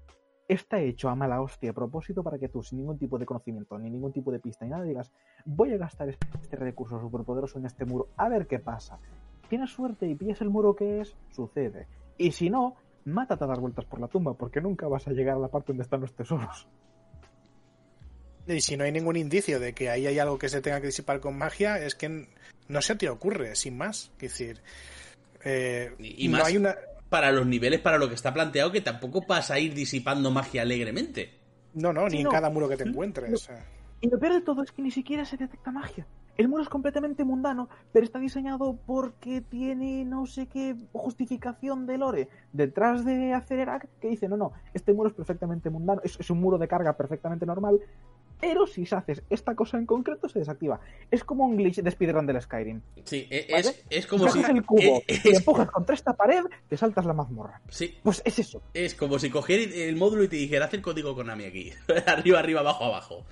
Está 0.48 0.80
hecho 0.80 1.10
a 1.10 1.16
mala 1.16 1.42
hostia 1.42 1.70
a 1.72 1.74
propósito 1.74 2.24
para 2.24 2.38
que 2.38 2.50
tú, 2.50 2.62
sin 2.62 2.80
ningún 2.80 2.98
tipo 2.98 3.18
de 3.18 3.26
conocimiento, 3.26 3.78
ni 3.78 3.90
ningún 3.90 4.12
tipo 4.12 4.32
de 4.32 4.40
pista, 4.40 4.66
ni 4.66 4.72
nada, 4.72 4.84
digas, 4.84 5.12
voy 5.46 5.72
a 5.74 5.78
gastar 5.78 6.10
este 6.10 6.58
recurso 6.58 7.00
superpoderoso 7.00 7.60
en 7.60 7.68
este 7.68 7.86
muro, 7.86 8.10
a 8.18 8.28
ver 8.28 8.48
qué 8.48 8.60
pasa. 8.60 9.00
Tienes 9.48 9.70
suerte 9.70 10.08
y 10.08 10.16
pillas 10.16 10.42
el 10.42 10.50
muro 10.50 10.76
que 10.76 11.02
es, 11.02 11.16
sucede. 11.30 11.88
Y 12.18 12.32
si 12.32 12.50
no, 12.50 12.76
mátate 13.06 13.44
a 13.44 13.48
dar 13.48 13.60
vueltas 13.60 13.86
por 13.86 14.00
la 14.00 14.08
tumba, 14.08 14.34
porque 14.34 14.60
nunca 14.60 14.88
vas 14.88 15.08
a 15.08 15.12
llegar 15.12 15.38
a 15.38 15.40
la 15.40 15.48
parte 15.48 15.68
donde 15.68 15.84
están 15.84 16.02
los 16.02 16.14
tesoros. 16.16 16.68
Y 18.52 18.62
si 18.62 18.78
no 18.78 18.84
hay 18.84 18.92
ningún 18.92 19.16
indicio 19.16 19.60
de 19.60 19.74
que 19.74 19.90
ahí 19.90 20.08
hay 20.08 20.20
algo 20.20 20.38
que 20.38 20.50
se 20.50 20.62
tenga 20.62 20.80
que 20.82 20.88
disipar 20.88 21.20
con 21.20 21.38
magia, 21.38 21.78
es 21.80 21.96
que 21.96 22.28
no 22.68 22.82
se 22.82 22.96
te 22.96 23.10
ocurre, 23.10 23.56
sin 23.56 23.78
más. 23.78 24.12
Es 24.20 24.32
decir, 24.38 24.62
eh, 25.44 25.94
Y 26.00 26.28
no 26.28 26.38
más 26.38 26.48
hay 26.48 26.58
una. 26.58 26.76
para 27.10 27.32
los 27.32 27.46
niveles, 27.46 27.80
para 27.82 27.98
lo 27.98 28.08
que 28.10 28.16
está 28.16 28.34
planteado, 28.34 28.72
que 28.72 28.82
tampoco 28.82 29.26
vas 29.28 29.52
a 29.52 29.60
ir 29.60 29.74
disipando 29.74 30.32
magia 30.32 30.62
alegremente. 30.62 31.34
No, 31.74 31.94
no, 31.94 32.10
Sí, 32.10 32.18
ni 32.18 32.24
no. 32.24 32.30
en 32.30 32.36
cada 32.36 32.50
muro 32.50 32.68
que 32.70 32.78
te 32.78 32.86
No. 32.86 32.92
encuentres. 32.92 33.50
Y 34.02 34.10
lo 34.10 34.20
peor 34.20 34.34
de 34.34 34.42
todo 34.42 34.64
es 34.64 34.72
que 34.72 34.82
ni 34.82 34.92
siquiera 34.92 35.26
se 35.26 35.38
detecta 35.38 35.72
magia. 35.72 36.06
El 36.38 36.48
muro 36.48 36.64
es 36.64 36.70
completamente 36.70 37.24
mundano, 37.24 37.70
pero 37.92 38.06
está 38.06 38.18
diseñado 38.18 38.80
porque 38.88 39.42
tiene 39.42 40.06
no 40.06 40.26
sé 40.26 40.48
qué 40.48 40.76
justificación 40.94 41.86
de 41.86 41.98
lore 41.98 42.30
detrás 42.52 43.06
de 43.06 43.34
Acelerac 43.34 43.88
que 44.00 44.08
dice, 44.08 44.28
no, 44.28 44.38
no, 44.38 44.54
este 44.74 44.94
muro 44.94 45.10
es 45.10 45.16
perfectamente 45.16 45.70
mundano, 45.70 46.02
es, 46.04 46.18
es 46.20 46.30
un 46.30 46.40
muro 46.40 46.58
de 46.58 46.68
carga 46.70 46.94
perfectamente 46.98 47.46
normal, 47.46 47.80
pero 48.42 48.66
si 48.68 48.86
se 48.86 48.96
haces 48.96 49.22
esta 49.30 49.56
cosa 49.56 49.78
en 49.78 49.86
concreto 49.86 50.28
se 50.28 50.40
desactiva. 50.40 50.80
Es 51.10 51.24
como 51.24 51.46
un 51.46 51.56
glitch 51.56 51.78
de 51.82 51.92
speedrun 51.92 52.26
del 52.26 52.42
Skyrim. 52.42 52.82
Sí, 53.06 53.28
e- 53.30 53.48
¿Vale? 53.52 53.70
es, 53.70 53.84
es 53.90 54.08
como 54.08 54.28
si. 54.28 54.40
Coges 54.42 54.56
el 54.56 54.66
cubo, 54.66 54.82
e- 54.82 55.06
y 55.08 55.14
es- 55.30 55.38
empujas 55.38 55.70
contra 55.72 55.96
esta 55.96 56.14
pared, 56.14 56.44
te 56.68 56.76
saltas 56.76 57.06
la 57.06 57.14
mazmorra. 57.14 57.62
sí, 57.70 57.98
Pues 58.04 58.22
es 58.26 58.40
eso. 58.40 58.62
es 58.74 58.96
como 58.96 59.20
si 59.20 59.30
cogiera 59.30 59.64
el 59.64 59.96
módulo 59.96 60.24
y 60.24 60.28
te 60.28 60.36
dijera, 60.38 60.66
haz 60.66 60.74
el 60.74 60.82
código 60.82 61.16
Konami 61.16 61.46
aquí. 61.46 61.72
arriba, 62.08 62.40
arriba, 62.40 62.60
abajo, 62.62 62.86
abajo. 62.86 63.26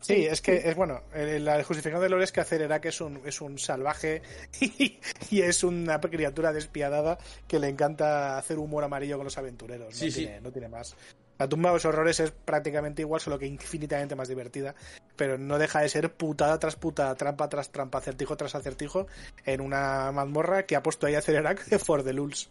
Sí, 0.00 0.26
es 0.26 0.42
que 0.42 0.56
es 0.68 0.76
bueno. 0.76 1.00
La 1.14 1.64
justificación 1.64 2.02
de 2.02 2.10
lore 2.10 2.24
es 2.24 2.32
que 2.32 2.40
Acererac 2.42 2.84
es 2.84 3.00
un, 3.00 3.22
es 3.24 3.40
un 3.40 3.58
salvaje 3.58 4.20
y, 4.60 4.98
y 5.30 5.40
es 5.40 5.64
una 5.64 5.98
criatura 5.98 6.52
despiadada 6.52 7.16
que 7.48 7.58
le 7.58 7.68
encanta 7.70 8.36
hacer 8.36 8.58
humor 8.58 8.84
amarillo 8.84 9.16
con 9.16 9.24
los 9.24 9.38
aventureros. 9.38 9.88
No, 9.94 9.98
Sí, 9.98 10.10
sí. 10.10 10.20
tiene, 10.26 10.42
no 10.42 10.52
tiene 10.52 10.68
más. 10.68 10.94
La 11.38 11.48
tumba 11.48 11.70
de 11.70 11.76
los 11.76 11.84
horrores 11.84 12.20
es 12.20 12.30
prácticamente 12.30 13.02
igual, 13.02 13.20
solo 13.20 13.38
que 13.38 13.46
infinitamente 13.46 14.14
más 14.14 14.28
divertida. 14.28 14.74
Pero 15.16 15.36
no 15.38 15.58
deja 15.58 15.80
de 15.80 15.88
ser 15.88 16.12
putada 16.12 16.58
tras 16.58 16.76
putada, 16.76 17.14
trampa 17.14 17.48
tras 17.48 17.70
trampa, 17.70 17.98
acertijo 17.98 18.36
tras 18.36 18.54
acertijo 18.54 19.06
en 19.44 19.60
una 19.60 20.12
mazmorra 20.12 20.64
que 20.64 20.76
ha 20.76 20.82
puesto 20.82 21.06
ahí 21.06 21.14
Acererac 21.14 21.78
for 21.84 22.04
the 22.04 22.12
lulz. 22.12 22.48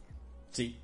Sí. 0.52 0.80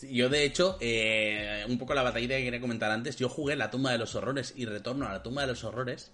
Yo, 0.00 0.28
de 0.28 0.44
hecho, 0.44 0.76
eh, 0.80 1.64
un 1.68 1.76
poco 1.76 1.92
la 1.92 2.02
batallita 2.02 2.36
que 2.36 2.44
quería 2.44 2.60
comentar 2.60 2.90
antes, 2.90 3.16
yo 3.16 3.28
jugué 3.28 3.56
la 3.56 3.70
tumba 3.70 3.90
de 3.90 3.98
los 3.98 4.14
horrores 4.14 4.52
y 4.56 4.64
retorno 4.64 5.06
a 5.06 5.12
la 5.12 5.22
tumba 5.22 5.42
de 5.42 5.48
los 5.48 5.64
horrores. 5.64 6.12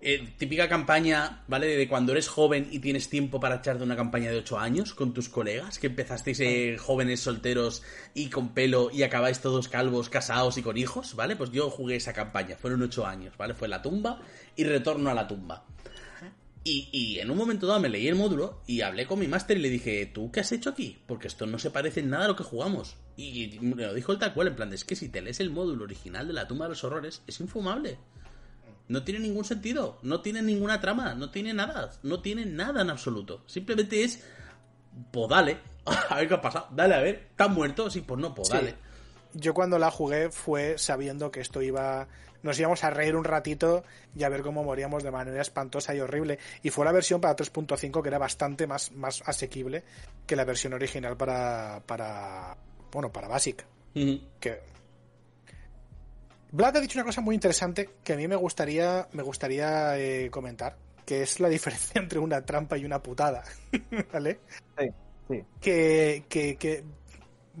Eh, 0.00 0.34
típica 0.36 0.68
campaña, 0.68 1.42
¿vale? 1.48 1.68
De 1.76 1.88
cuando 1.88 2.12
eres 2.12 2.28
joven 2.28 2.68
y 2.70 2.80
tienes 2.80 3.08
tiempo 3.08 3.40
para 3.40 3.56
echar 3.56 3.78
de 3.78 3.84
una 3.84 3.96
campaña 3.96 4.30
de 4.30 4.38
8 4.38 4.58
años 4.58 4.94
con 4.94 5.14
tus 5.14 5.28
colegas, 5.28 5.78
que 5.78 5.86
empezasteis 5.86 6.40
eh, 6.40 6.76
jóvenes 6.78 7.20
solteros 7.20 7.82
y 8.14 8.28
con 8.28 8.50
pelo 8.50 8.90
y 8.92 9.02
acabáis 9.04 9.40
todos 9.40 9.68
calvos, 9.68 10.10
casados 10.10 10.58
y 10.58 10.62
con 10.62 10.76
hijos, 10.76 11.14
¿vale? 11.14 11.34
Pues 11.34 11.50
yo 11.50 11.70
jugué 11.70 11.96
esa 11.96 12.12
campaña, 12.12 12.56
fueron 12.56 12.82
8 12.82 13.06
años, 13.06 13.36
¿vale? 13.36 13.54
Fue 13.54 13.68
la 13.68 13.80
tumba 13.80 14.20
y 14.54 14.64
retorno 14.64 15.10
a 15.10 15.14
la 15.14 15.26
tumba. 15.26 15.64
Y, 16.62 16.88
y 16.90 17.20
en 17.20 17.30
un 17.30 17.36
momento 17.36 17.68
dado 17.68 17.78
me 17.78 17.88
leí 17.88 18.08
el 18.08 18.16
módulo 18.16 18.60
y 18.66 18.80
hablé 18.80 19.06
con 19.06 19.20
mi 19.20 19.28
máster 19.28 19.56
y 19.56 19.60
le 19.60 19.70
dije, 19.70 20.06
¿tú 20.06 20.32
qué 20.32 20.40
has 20.40 20.50
hecho 20.50 20.70
aquí? 20.70 20.98
Porque 21.06 21.28
esto 21.28 21.46
no 21.46 21.60
se 21.60 21.70
parece 21.70 22.00
en 22.00 22.10
nada 22.10 22.24
a 22.24 22.28
lo 22.28 22.36
que 22.36 22.42
jugamos. 22.42 22.96
Y 23.16 23.56
me 23.60 23.84
lo 23.84 23.94
dijo 23.94 24.10
el 24.10 24.18
tal 24.18 24.34
cual, 24.34 24.48
en 24.48 24.56
plan, 24.56 24.72
es 24.72 24.84
que 24.84 24.96
si 24.96 25.08
te 25.08 25.22
lees 25.22 25.38
el 25.38 25.50
módulo 25.50 25.84
original 25.84 26.26
de 26.26 26.32
la 26.32 26.48
tumba 26.48 26.64
de 26.64 26.70
los 26.70 26.82
horrores, 26.82 27.22
es 27.28 27.38
infumable. 27.38 27.98
No 28.88 29.02
tiene 29.04 29.20
ningún 29.20 29.44
sentido, 29.44 29.98
no 30.02 30.20
tiene 30.20 30.42
ninguna 30.42 30.80
trama, 30.80 31.14
no 31.14 31.30
tiene 31.30 31.52
nada, 31.52 31.90
no 32.02 32.20
tiene 32.22 32.46
nada 32.46 32.82
en 32.82 32.90
absoluto. 32.90 33.42
Simplemente 33.46 34.04
es, 34.04 34.22
pues 35.10 35.28
dale, 35.28 35.58
a 36.08 36.16
ver 36.16 36.28
qué 36.28 36.34
ha 36.34 36.40
pasado, 36.40 36.68
dale 36.70 36.94
a 36.94 37.00
ver, 37.00 37.26
¿estás 37.30 37.50
muerto? 37.50 37.90
Sí, 37.90 38.00
pues 38.02 38.20
no, 38.20 38.34
pues 38.34 38.48
Sí. 38.48 38.54
dale. 38.54 38.74
Yo 39.34 39.52
cuando 39.54 39.78
la 39.78 39.90
jugué 39.90 40.30
fue 40.30 40.78
sabiendo 40.78 41.30
que 41.30 41.40
esto 41.40 41.60
iba. 41.60 42.08
Nos 42.42 42.58
íbamos 42.60 42.84
a 42.84 42.90
reír 42.90 43.16
un 43.16 43.24
ratito 43.24 43.82
y 44.14 44.22
a 44.22 44.28
ver 44.28 44.40
cómo 44.42 44.62
moríamos 44.62 45.02
de 45.02 45.10
manera 45.10 45.42
espantosa 45.42 45.94
y 45.94 46.00
horrible. 46.00 46.38
Y 46.62 46.70
fue 46.70 46.84
la 46.84 46.92
versión 46.92 47.20
para 47.20 47.34
3.5 47.36 48.02
que 48.02 48.08
era 48.08 48.18
bastante 48.18 48.66
más, 48.66 48.92
más 48.92 49.22
asequible 49.26 49.82
que 50.26 50.36
la 50.36 50.44
versión 50.44 50.72
original 50.74 51.16
para. 51.16 51.82
para. 51.84 52.56
bueno, 52.92 53.12
para 53.12 53.28
Basic. 53.28 53.66
Que. 54.40 54.60
Vlad 56.52 56.76
ha 56.76 56.80
dicho 56.80 56.98
una 56.98 57.04
cosa 57.06 57.20
muy 57.20 57.34
interesante 57.34 57.90
que 58.04 58.12
a 58.12 58.16
mí 58.16 58.26
me 58.28 58.36
gustaría. 58.36 59.08
me 59.12 59.22
gustaría 59.22 59.98
eh, 59.98 60.30
comentar. 60.30 60.76
Que 61.04 61.22
es 61.22 61.38
la 61.40 61.48
diferencia 61.48 61.92
entre 62.00 62.18
una 62.18 62.44
trampa 62.44 62.76
y 62.78 62.84
una 62.84 63.02
putada. 63.02 63.44
¿Vale? 64.12 64.40
Sí, 64.78 64.88
sí. 65.28 65.44
que, 65.60 66.24
que, 66.28 66.56
que 66.56 66.84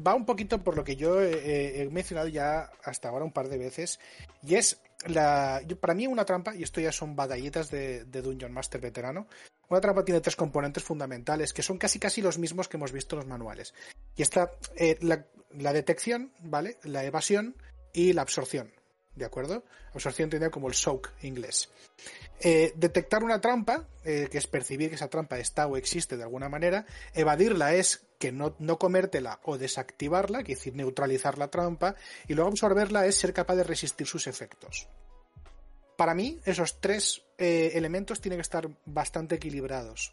va 0.06 0.14
un 0.14 0.26
poquito 0.26 0.62
por 0.62 0.76
lo 0.76 0.84
que 0.84 0.96
yo 0.96 1.22
eh, 1.22 1.82
he 1.82 1.88
mencionado 1.90 2.28
ya 2.28 2.70
hasta 2.84 3.08
ahora 3.08 3.24
un 3.24 3.32
par 3.32 3.48
de 3.48 3.56
veces 3.58 3.98
y 4.42 4.54
es 4.56 4.80
la 5.06 5.62
yo- 5.66 5.78
para 5.80 5.94
mí 5.94 6.06
una 6.06 6.24
trampa 6.26 6.54
y 6.54 6.62
esto 6.62 6.80
ya 6.82 6.92
son 6.92 7.16
batallitas 7.16 7.70
de, 7.70 8.04
de 8.04 8.20
Dungeon 8.20 8.52
Master 8.52 8.78
veterano 8.80 9.26
una 9.70 9.80
trampa 9.80 10.04
tiene 10.04 10.20
tres 10.20 10.36
componentes 10.36 10.82
fundamentales 10.84 11.54
que 11.54 11.62
son 11.62 11.78
casi 11.78 11.98
casi 11.98 12.20
los 12.20 12.36
mismos 12.36 12.68
que 12.68 12.76
hemos 12.76 12.92
visto 12.92 13.14
en 13.16 13.20
los 13.20 13.26
manuales 13.26 13.72
y 14.16 14.20
está 14.22 14.50
eh, 14.76 14.98
la, 15.00 15.24
la 15.52 15.72
detección 15.72 16.30
vale 16.40 16.76
la 16.82 17.02
evasión 17.04 17.56
y 17.96 18.12
la 18.12 18.22
absorción 18.22 18.72
de 19.14 19.24
acuerdo 19.24 19.64
absorción 19.94 20.28
tiene 20.28 20.50
como 20.50 20.68
el 20.68 20.74
soak 20.74 21.12
inglés 21.22 21.70
eh, 22.40 22.72
detectar 22.76 23.24
una 23.24 23.40
trampa, 23.40 23.88
eh, 24.04 24.28
que 24.30 24.36
es 24.36 24.46
percibir 24.46 24.90
que 24.90 24.96
esa 24.96 25.08
trampa 25.08 25.38
está 25.38 25.66
o 25.66 25.76
existe 25.76 26.18
de 26.18 26.22
alguna 26.22 26.50
manera, 26.50 26.84
evadirla 27.14 27.74
es 27.74 28.06
que 28.18 28.30
no, 28.30 28.54
no 28.58 28.78
comértela 28.78 29.40
o 29.44 29.56
desactivarla, 29.56 30.42
que 30.42 30.52
es 30.52 30.58
decir, 30.58 30.74
neutralizar 30.74 31.38
la 31.38 31.48
trampa, 31.48 31.96
y 32.28 32.34
luego 32.34 32.50
absorberla 32.50 33.06
es 33.06 33.16
ser 33.16 33.32
capaz 33.32 33.56
de 33.56 33.64
resistir 33.64 34.06
sus 34.06 34.26
efectos. 34.26 34.86
Para 35.96 36.14
mí, 36.14 36.38
esos 36.44 36.78
tres 36.78 37.22
eh, 37.38 37.72
elementos 37.74 38.20
tienen 38.20 38.38
que 38.38 38.42
estar 38.42 38.68
bastante 38.84 39.36
equilibrados. 39.36 40.12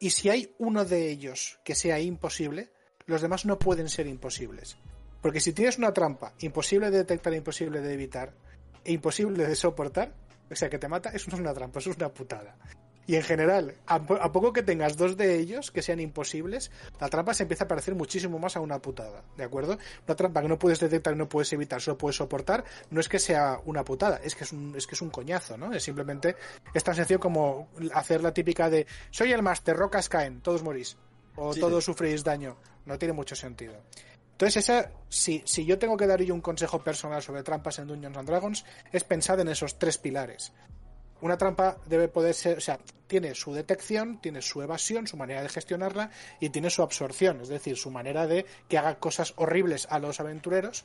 Y 0.00 0.10
si 0.10 0.30
hay 0.30 0.52
uno 0.58 0.84
de 0.84 1.10
ellos 1.10 1.60
que 1.64 1.76
sea 1.76 2.00
imposible, 2.00 2.70
los 3.06 3.22
demás 3.22 3.46
no 3.46 3.60
pueden 3.60 3.88
ser 3.88 4.08
imposibles. 4.08 4.76
Porque 5.22 5.40
si 5.40 5.52
tienes 5.52 5.78
una 5.78 5.92
trampa 5.92 6.34
imposible 6.40 6.90
de 6.90 6.98
detectar, 6.98 7.32
imposible 7.32 7.80
de 7.80 7.94
evitar, 7.94 8.32
e 8.84 8.92
imposible 8.92 9.46
de 9.46 9.54
soportar, 9.54 10.12
o 10.50 10.54
sea, 10.56 10.68
que 10.68 10.78
te 10.78 10.88
mata, 10.88 11.10
eso 11.10 11.30
no 11.30 11.36
es 11.36 11.40
una 11.40 11.54
trampa, 11.54 11.78
eso 11.78 11.90
es 11.90 11.96
una 11.96 12.08
putada. 12.10 12.56
Y 13.04 13.16
en 13.16 13.22
general, 13.22 13.74
a, 13.86 14.00
po- 14.00 14.14
a 14.20 14.30
poco 14.30 14.52
que 14.52 14.62
tengas 14.62 14.96
dos 14.96 15.16
de 15.16 15.36
ellos 15.36 15.72
que 15.72 15.82
sean 15.82 15.98
imposibles, 15.98 16.70
la 17.00 17.08
trampa 17.08 17.34
se 17.34 17.42
empieza 17.42 17.64
a 17.64 17.68
parecer 17.68 17.96
muchísimo 17.96 18.38
más 18.38 18.56
a 18.56 18.60
una 18.60 18.78
putada, 18.80 19.24
¿de 19.36 19.42
acuerdo? 19.42 19.76
Una 20.06 20.14
trampa 20.16 20.40
que 20.42 20.46
no 20.48 20.56
puedes 20.58 20.78
detectar 20.78 21.16
no 21.16 21.28
puedes 21.28 21.52
evitar, 21.52 21.80
solo 21.80 21.98
puedes 21.98 22.16
soportar, 22.16 22.64
no 22.90 23.00
es 23.00 23.08
que 23.08 23.18
sea 23.18 23.58
una 23.64 23.84
putada, 23.84 24.20
es 24.22 24.36
que 24.36 24.44
es 24.44 24.52
un, 24.52 24.74
es 24.76 24.86
que 24.86 24.94
es 24.94 25.02
un 25.02 25.10
coñazo, 25.10 25.56
¿no? 25.56 25.72
Es 25.72 25.82
simplemente, 25.82 26.36
es 26.74 26.84
tan 26.84 26.94
sencillo 26.94 27.18
como 27.18 27.68
hacer 27.92 28.22
la 28.22 28.32
típica 28.32 28.70
de, 28.70 28.86
soy 29.10 29.32
el 29.32 29.42
máster, 29.42 29.76
rocas 29.76 30.08
caen, 30.08 30.40
todos 30.40 30.62
morís, 30.62 30.96
o 31.34 31.52
Sí, 31.54 31.60
todos 31.60 31.84
sufrís 31.84 32.22
daño, 32.22 32.56
no 32.86 32.98
tiene 32.98 33.14
mucho 33.14 33.34
sentido. 33.34 33.74
Entonces, 34.32 34.64
esa, 34.64 34.90
si, 35.08 35.42
si 35.44 35.64
yo 35.64 35.78
tengo 35.78 35.96
que 35.96 36.06
dar 36.06 36.20
yo 36.22 36.34
un 36.34 36.40
consejo 36.40 36.82
personal 36.82 37.22
sobre 37.22 37.42
trampas 37.42 37.78
en 37.78 37.86
Dungeons 37.86 38.16
and 38.16 38.28
Dragons, 38.28 38.64
es 38.90 39.04
pensar 39.04 39.38
en 39.40 39.48
esos 39.48 39.78
tres 39.78 39.98
pilares. 39.98 40.52
Una 41.20 41.38
trampa 41.38 41.78
debe 41.86 42.08
poder 42.08 42.34
ser, 42.34 42.58
o 42.58 42.60
sea, 42.60 42.80
tiene 43.06 43.34
su 43.36 43.52
detección, 43.52 44.20
tiene 44.20 44.42
su 44.42 44.60
evasión, 44.60 45.06
su 45.06 45.16
manera 45.16 45.42
de 45.42 45.48
gestionarla 45.48 46.10
y 46.40 46.50
tiene 46.50 46.68
su 46.68 46.82
absorción, 46.82 47.40
es 47.40 47.48
decir, 47.48 47.76
su 47.76 47.92
manera 47.92 48.26
de 48.26 48.44
que 48.68 48.78
haga 48.78 48.98
cosas 48.98 49.32
horribles 49.36 49.86
a 49.88 50.00
los 50.00 50.18
aventureros. 50.18 50.84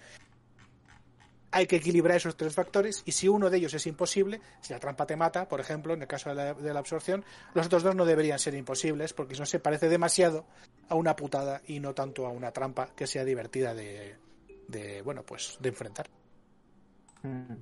Hay 1.49 1.65
que 1.65 1.77
equilibrar 1.77 2.17
esos 2.17 2.37
tres 2.37 2.53
factores 2.53 3.01
y 3.05 3.13
si 3.13 3.27
uno 3.27 3.49
de 3.49 3.57
ellos 3.57 3.73
es 3.73 3.87
imposible, 3.87 4.41
si 4.61 4.73
la 4.73 4.79
trampa 4.79 5.07
te 5.07 5.15
mata, 5.15 5.47
por 5.47 5.59
ejemplo, 5.59 5.95
en 5.95 6.01
el 6.03 6.07
caso 6.07 6.29
de 6.29 6.35
la, 6.35 6.53
de 6.53 6.73
la 6.73 6.79
absorción, 6.79 7.25
los 7.55 7.65
otros 7.65 7.81
dos 7.81 7.95
no 7.95 8.05
deberían 8.05 8.37
ser 8.37 8.53
imposibles 8.53 9.13
porque 9.13 9.33
si 9.33 9.39
no 9.39 9.45
se 9.47 9.59
parece 9.59 9.89
demasiado 9.89 10.45
a 10.89 10.95
una 10.95 11.15
putada 11.15 11.61
y 11.67 11.79
no 11.79 11.93
tanto 11.93 12.25
a 12.25 12.29
una 12.31 12.51
trampa 12.51 12.89
que 12.95 13.07
sea 13.07 13.23
divertida 13.25 13.73
de, 13.73 14.15
de 14.67 15.01
bueno, 15.01 15.23
pues 15.23 15.57
de 15.61 15.69
enfrentar. 15.69 16.07
Mm. 17.23 17.53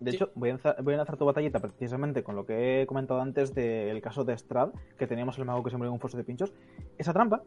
De 0.00 0.10
Sí. 0.12 0.16
hecho, 0.16 0.30
voy 0.34 0.50
a, 0.50 0.56
voy 0.82 0.92
a 0.92 0.96
enlazar 0.96 1.18
tu 1.18 1.26
batallita 1.26 1.58
precisamente 1.58 2.22
con 2.22 2.34
lo 2.34 2.46
que 2.46 2.80
he 2.82 2.86
comentado 2.86 3.20
antes 3.20 3.54
del 3.54 4.00
caso 4.00 4.24
de 4.24 4.36
Strad, 4.36 4.70
que 4.98 5.06
teníamos 5.06 5.36
el 5.38 5.44
mago 5.44 5.62
que 5.62 5.70
se 5.70 5.76
murió 5.76 5.90
en 5.90 5.94
un 5.94 6.00
foso 6.00 6.16
de 6.16 6.24
pinchos. 6.24 6.54
Esa 6.96 7.12
trampa 7.12 7.42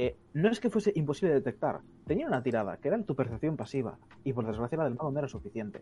eh, 0.00 0.16
no 0.34 0.50
es 0.50 0.58
que 0.58 0.68
fuese 0.68 0.90
imposible 0.96 1.34
de 1.34 1.40
detectar, 1.40 1.80
tenía 2.04 2.26
una 2.26 2.42
tirada, 2.42 2.76
que 2.78 2.88
era 2.88 3.00
tu 3.04 3.14
percepción 3.14 3.56
pasiva, 3.56 3.98
y 4.24 4.32
por 4.32 4.44
desgracia 4.46 4.78
la 4.78 4.84
del 4.84 4.94
mago 4.96 5.12
no 5.12 5.18
era 5.20 5.28
suficiente. 5.28 5.80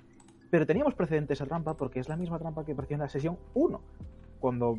Pero 0.50 0.66
teníamos 0.66 0.94
precedente 0.94 1.32
esa 1.32 1.46
trampa 1.46 1.74
porque 1.74 2.00
es 2.00 2.08
la 2.10 2.16
misma 2.16 2.38
trampa 2.38 2.64
que 2.66 2.72
apareció 2.72 2.96
en 2.96 3.00
la 3.00 3.08
sesión 3.08 3.38
1, 3.54 3.80
cuando 4.40 4.78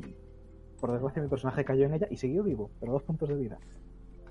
por 0.82 0.92
desgracia 0.92 1.22
mi 1.22 1.30
personaje 1.30 1.64
cayó 1.64 1.86
en 1.86 1.94
ella 1.94 2.08
y 2.10 2.18
siguió 2.18 2.44
vivo, 2.44 2.72
pero 2.80 2.92
dos 2.92 3.04
puntos 3.04 3.30
de 3.30 3.36
vida. 3.36 3.60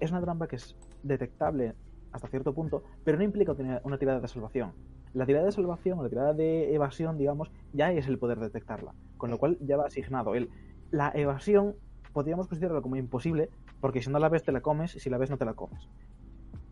Es 0.00 0.10
una 0.10 0.20
trampa 0.20 0.48
que 0.48 0.56
es 0.56 0.76
detectable 1.02 1.74
hasta 2.12 2.28
cierto 2.28 2.52
punto, 2.52 2.82
pero 3.04 3.16
no 3.16 3.24
implica 3.24 3.54
una 3.84 3.98
tirada 3.98 4.20
de 4.20 4.28
salvación. 4.28 4.72
La 5.14 5.26
tirada 5.26 5.46
de 5.46 5.52
salvación 5.52 5.98
o 5.98 6.02
la 6.02 6.08
tirada 6.08 6.34
de 6.34 6.74
evasión, 6.74 7.16
digamos, 7.16 7.50
ya 7.72 7.92
es 7.92 8.08
el 8.08 8.18
poder 8.18 8.40
detectarla, 8.40 8.94
con 9.16 9.30
lo 9.30 9.38
cual 9.38 9.58
ya 9.60 9.76
va 9.76 9.86
asignado. 9.86 10.34
El, 10.34 10.50
la 10.90 11.12
evasión 11.14 11.76
podríamos 12.12 12.48
considerarlo 12.48 12.82
como 12.82 12.96
imposible, 12.96 13.48
porque 13.80 14.02
si 14.02 14.10
no 14.10 14.18
la 14.18 14.28
ves 14.28 14.42
te 14.42 14.52
la 14.52 14.60
comes 14.60 14.96
y 14.96 15.00
si 15.00 15.08
la 15.08 15.18
ves 15.18 15.30
no 15.30 15.38
te 15.38 15.44
la 15.44 15.54
comes. 15.54 15.88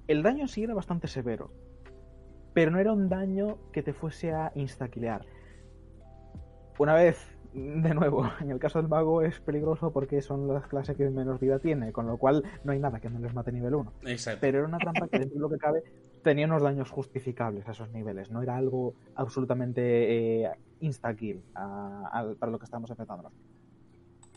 El 0.09 0.23
daño 0.23 0.49
sí 0.49 0.65
era 0.65 0.75
bastante 0.75 1.07
severo, 1.07 1.53
pero 2.53 2.73
no 2.73 2.79
era 2.79 2.93
un 2.93 3.09
daño 3.09 3.59
que 3.73 3.83
te 3.83 3.93
fuese 3.93 4.33
a 4.33 4.51
instaquilear. 4.57 5.25
Una 6.79 6.95
vez, 6.95 7.38
de 7.53 7.95
nuevo, 7.95 8.25
en 8.41 8.51
el 8.51 8.59
caso 8.59 8.81
del 8.81 8.89
mago 8.89 9.23
es 9.23 9.41
peligroso 9.41 9.93
porque 9.93 10.23
son 10.23 10.49
las 10.49 10.67
clases 10.67 10.97
que 10.97 11.09
menos 11.11 11.41
vida 11.41 11.59
tiene, 11.59 11.93
con 11.93 12.07
lo 12.07 12.17
cual 12.17 12.45
no 12.65 12.73
hay 12.73 12.79
nada 12.79 13.01
que 13.01 13.11
no 13.11 13.19
les 13.19 13.35
mate 13.35 13.53
nivel 13.53 13.75
1. 13.75 13.93
Exacto. 14.07 14.41
Pero 14.41 14.59
era 14.59 14.69
una 14.69 14.79
trampa 14.79 15.09
que 15.09 15.19
dentro 15.19 15.37
de 15.37 15.41
lo 15.41 15.51
que 15.51 15.59
cabe 15.59 15.83
tenía 16.23 16.47
unos 16.47 16.63
daños 16.63 16.91
justificables 16.91 17.67
a 17.69 17.73
esos 17.73 17.91
niveles, 17.91 18.31
no 18.31 18.43
era 18.43 18.57
algo 18.57 18.95
absolutamente 19.15 20.43
eh, 20.43 20.51
insta-kill 20.81 21.43
para 21.53 22.53
lo 22.53 22.59
que 22.59 22.65
estamos 22.65 22.91
enfrentándonos. 22.91 23.33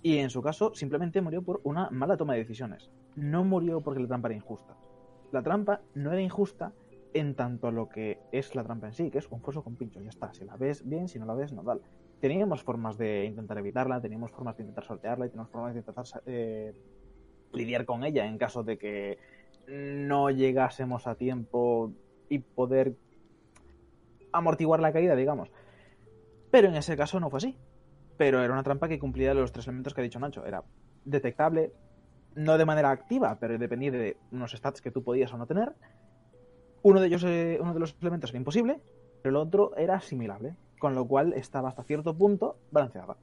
Y 0.03 0.17
en 0.17 0.29
su 0.29 0.41
caso, 0.41 0.73
simplemente 0.73 1.21
murió 1.21 1.43
por 1.43 1.61
una 1.63 1.89
mala 1.91 2.17
toma 2.17 2.33
de 2.33 2.39
decisiones. 2.39 2.89
No 3.15 3.43
murió 3.43 3.81
porque 3.81 3.99
la 3.99 4.07
trampa 4.07 4.29
era 4.29 4.35
injusta. 4.35 4.75
La 5.31 5.43
trampa 5.43 5.81
no 5.93 6.11
era 6.11 6.21
injusta 6.21 6.73
en 7.13 7.35
tanto 7.35 7.67
a 7.67 7.71
lo 7.71 7.87
que 7.89 8.19
es 8.31 8.55
la 8.55 8.63
trampa 8.63 8.87
en 8.87 8.93
sí, 8.93 9.11
que 9.11 9.19
es 9.19 9.27
un 9.29 9.41
foso 9.41 9.63
con 9.63 9.75
pinchos. 9.75 10.03
Ya 10.03 10.09
está. 10.09 10.33
Si 10.33 10.43
la 10.43 10.55
ves 10.57 10.87
bien, 10.87 11.07
si 11.07 11.19
no 11.19 11.25
la 11.25 11.35
ves, 11.35 11.53
no 11.53 11.61
tal. 11.63 11.81
Teníamos 12.21 12.63
formas 12.63 12.97
de 12.97 13.25
intentar 13.25 13.57
evitarla, 13.57 13.99
teníamos 13.99 14.31
formas 14.31 14.55
de 14.55 14.63
intentar 14.63 14.85
sortearla 14.85 15.25
y 15.25 15.29
teníamos 15.29 15.51
formas 15.51 15.73
de 15.73 15.79
intentar 15.79 16.05
eh, 16.25 16.73
lidiar 17.51 17.85
con 17.85 18.03
ella 18.03 18.25
en 18.25 18.37
caso 18.37 18.63
de 18.63 18.77
que 18.77 19.17
no 19.67 20.29
llegásemos 20.29 21.07
a 21.07 21.15
tiempo 21.15 21.91
y 22.29 22.39
poder 22.39 22.95
amortiguar 24.31 24.79
la 24.79 24.93
caída, 24.93 25.15
digamos. 25.15 25.51
Pero 26.51 26.69
en 26.69 26.75
ese 26.75 26.95
caso 26.95 27.19
no 27.19 27.29
fue 27.29 27.37
así 27.37 27.57
pero 28.21 28.43
era 28.43 28.53
una 28.53 28.61
trampa 28.61 28.87
que 28.87 28.99
cumplía 28.99 29.33
los 29.33 29.51
tres 29.51 29.65
elementos 29.65 29.95
que 29.95 30.01
ha 30.01 30.03
dicho 30.03 30.19
Nacho. 30.19 30.45
Era 30.45 30.63
detectable, 31.05 31.73
no 32.35 32.55
de 32.59 32.65
manera 32.65 32.91
activa, 32.91 33.35
pero 33.39 33.57
dependía 33.57 33.89
de 33.89 34.17
unos 34.31 34.51
stats 34.51 34.79
que 34.79 34.91
tú 34.91 35.03
podías 35.03 35.33
o 35.33 35.39
no 35.39 35.47
tener. 35.47 35.73
Uno 36.83 37.01
de 37.01 37.07
ellos, 37.07 37.23
eh, 37.23 37.57
uno 37.59 37.73
de 37.73 37.79
los 37.79 37.95
elementos 37.99 38.29
era 38.29 38.37
imposible, 38.37 38.79
pero 39.23 39.31
el 39.31 39.47
otro 39.47 39.75
era 39.75 39.95
asimilable, 39.95 40.55
con 40.81 40.95
lo 40.95 41.05
cual 41.05 41.33
estaba 41.33 41.69
hasta 41.69 41.83
cierto 41.83 42.17
punto 42.17 42.57
balanceada. 42.71 43.15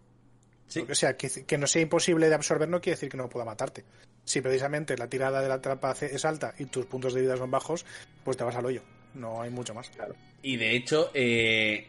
Sí. 0.69 0.85
O 0.89 0.95
sea, 0.95 1.17
que, 1.17 1.59
no 1.59 1.67
sea 1.67 1.83
imposible 1.83 2.29
de 2.29 2.35
absorber 2.37 2.69
no 2.69 2.81
quiere 2.81 2.95
decir 2.95 3.09
que 3.09 3.17
no 3.17 3.29
pueda 3.29 3.45
matarte. 3.45 3.85
Si 4.23 4.41
precisamente 4.41 4.97
la 4.97 5.09
tirada 5.09 5.43
de 5.43 5.49
la 5.49 5.61
trampa 5.61 5.91
es 6.01 6.25
alta 6.25 6.55
y 6.57 6.67
tus 6.67 6.87
puntos 6.87 7.15
de 7.15 7.23
vida 7.23 7.37
son 7.37 7.51
bajos, 7.51 7.85
pues 8.23 8.37
te 8.37 8.45
vas 8.45 8.55
al 8.55 8.67
hoyo. 8.67 8.83
No 9.15 9.43
hay 9.43 9.51
mucho 9.51 9.75
más. 9.75 9.91
Claro. 9.91 10.15
Y 10.41 10.57
de 10.57 10.77
hecho, 10.77 11.11
eh, 11.15 11.89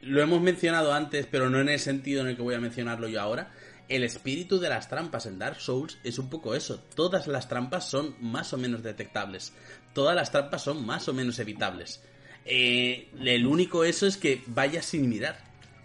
lo 0.00 0.20
hemos 0.20 0.40
mencionado 0.40 0.92
antes, 0.92 1.26
pero 1.26 1.48
no 1.48 1.60
en 1.60 1.68
el 1.68 1.78
sentido 1.78 2.22
en 2.22 2.28
el 2.28 2.36
que 2.36 2.42
voy 2.42 2.56
a 2.56 2.60
mencionarlo 2.60 3.06
yo 3.06 3.20
ahora. 3.20 3.52
El 3.88 4.02
espíritu 4.02 4.58
de 4.58 4.70
las 4.70 4.88
trampas 4.88 5.26
en 5.26 5.38
Dark 5.38 5.60
Souls 5.60 5.98
es 6.02 6.18
un 6.18 6.28
poco 6.28 6.56
eso. 6.56 6.82
Todas 6.96 7.28
las 7.28 7.48
trampas 7.48 7.88
son 7.88 8.16
más 8.20 8.52
o 8.52 8.58
menos 8.58 8.82
detectables. 8.82 9.52
Todas 9.92 10.16
las 10.16 10.32
trampas 10.32 10.62
son 10.62 10.84
más 10.84 11.06
o 11.06 11.12
menos 11.12 11.38
evitables. 11.38 12.02
Eh, 12.44 13.08
el 13.20 13.46
único 13.46 13.84
eso 13.84 14.06
es 14.06 14.16
que 14.16 14.42
vayas 14.46 14.86
sin 14.86 15.08
mirar. 15.08 15.38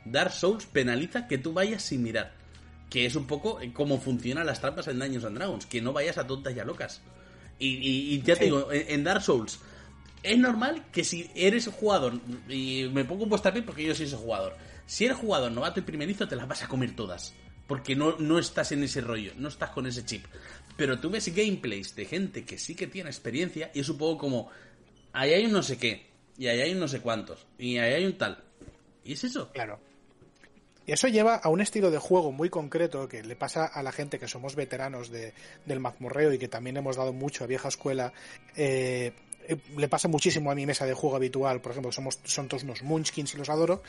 Dark 0.06 0.32
Souls 0.32 0.66
penaliza 0.66 1.28
que 1.28 1.38
tú 1.38 1.53
vayas 1.53 1.84
sin 1.84 2.03
mirar. 2.03 2.34
Que 2.89 3.06
es 3.06 3.16
un 3.16 3.28
poco 3.28 3.60
como 3.74 3.99
funcionan 3.99 4.45
las 4.45 4.62
trampas 4.62 4.88
en 4.88 4.99
Dungeons 4.99 5.26
and 5.26 5.38
Dragons. 5.38 5.66
Que 5.66 5.82
no 5.82 5.93
vayas 5.93 6.18
a 6.18 6.28
tontas 6.28 6.56
y 6.56 6.60
a 6.60 6.66
locas. 6.66 7.01
Y, 7.58 8.22
ya 8.22 8.36
te 8.36 8.45
digo, 8.45 8.68
en 8.72 9.03
Dark 9.03 9.22
Souls 9.22 9.60
es 10.26 10.39
normal 10.39 10.84
que 10.91 11.03
si 11.03 11.30
eres 11.36 11.68
jugador, 11.68 12.20
y 12.49 12.89
me 12.91 13.06
pongo 13.06 13.28
vuestra 13.28 13.53
piel 13.53 13.64
porque 13.64 13.84
yo 13.84 13.93
soy 13.93 14.08
ese 14.08 14.16
jugador, 14.16 14.58
si 14.88 15.06
eres 15.06 15.18
jugador 15.18 15.51
novato 15.51 15.80
y 15.80 15.84
primerizo, 15.84 16.28
te 16.28 16.36
las 16.36 16.47
vas 16.47 16.64
a 16.64 16.68
comer 16.68 16.95
todas. 16.95 17.34
Porque 17.68 17.95
no, 17.95 18.18
no 18.18 18.38
estás 18.39 18.72
en 18.72 18.84
ese 18.84 19.01
rollo, 19.01 19.34
no 19.38 19.47
estás 19.47 19.70
con 19.72 19.86
ese 19.86 20.06
chip. 20.06 20.26
Pero 20.78 20.99
tú 20.99 21.10
ves 21.10 21.34
gameplays 21.34 21.95
de 21.95 22.06
gente 22.06 22.43
que 22.43 22.58
sí 22.58 22.76
que 22.76 22.88
tiene 22.88 23.10
experiencia 23.10 23.72
y 23.74 23.80
es 23.80 23.89
un 23.89 23.97
poco 23.97 24.18
como, 24.18 24.49
ahí 25.14 25.34
hay 25.34 25.45
un 25.45 25.51
no 25.51 25.64
sé 25.64 25.78
qué, 25.78 26.08
y 26.38 26.48
ahí 26.48 26.62
hay 26.62 26.76
no 26.76 26.88
sé 26.88 27.02
cuántos, 27.02 27.46
y 27.58 27.78
ahí 27.78 27.94
hay 27.94 28.06
un 28.06 28.18
tal. 28.18 28.44
¿Y 29.04 29.14
es 29.14 29.24
eso? 29.24 29.52
Claro. 29.52 29.80
Y 30.88 30.92
eso 30.92 31.08
lleva 31.08 31.36
a 31.36 31.50
un 31.50 31.62
estilo 31.62 31.90
de 31.90 31.98
juego 31.98 32.32
muy 32.32 32.50
concreto 32.50 33.08
que 33.08 33.24
le 33.24 33.36
pasa 33.36 33.66
a 33.66 33.82
la 33.82 33.92
gente 33.92 34.20
que 34.20 34.28
somos 34.28 34.56
veteranos 34.56 35.10
de, 35.10 35.34
del 35.66 35.80
mazmorreo 35.80 36.32
y 36.32 36.38
que 36.38 36.48
también 36.48 36.78
hemos 36.78 36.96
dado 36.96 37.12
mucho 37.12 37.44
a 37.44 37.48
vieja 37.48 37.70
escuela, 37.70 38.14
eh, 38.56 39.14
eh, 39.48 39.58
le 39.78 39.88
pasa 39.88 40.08
muchísimo 40.08 40.52
a 40.52 40.56
mi 40.56 40.66
mesa 40.66 40.86
de 40.86 40.94
juego 40.94 41.16
habitual, 41.16 41.62
por 41.62 41.72
ejemplo, 41.72 41.92
somos, 41.92 42.20
son 42.24 42.48
todos 42.48 42.64
unos 42.64 42.84
munchkins 42.84 43.34
y 43.34 43.38
los 43.38 43.50
adoro, 43.50 43.84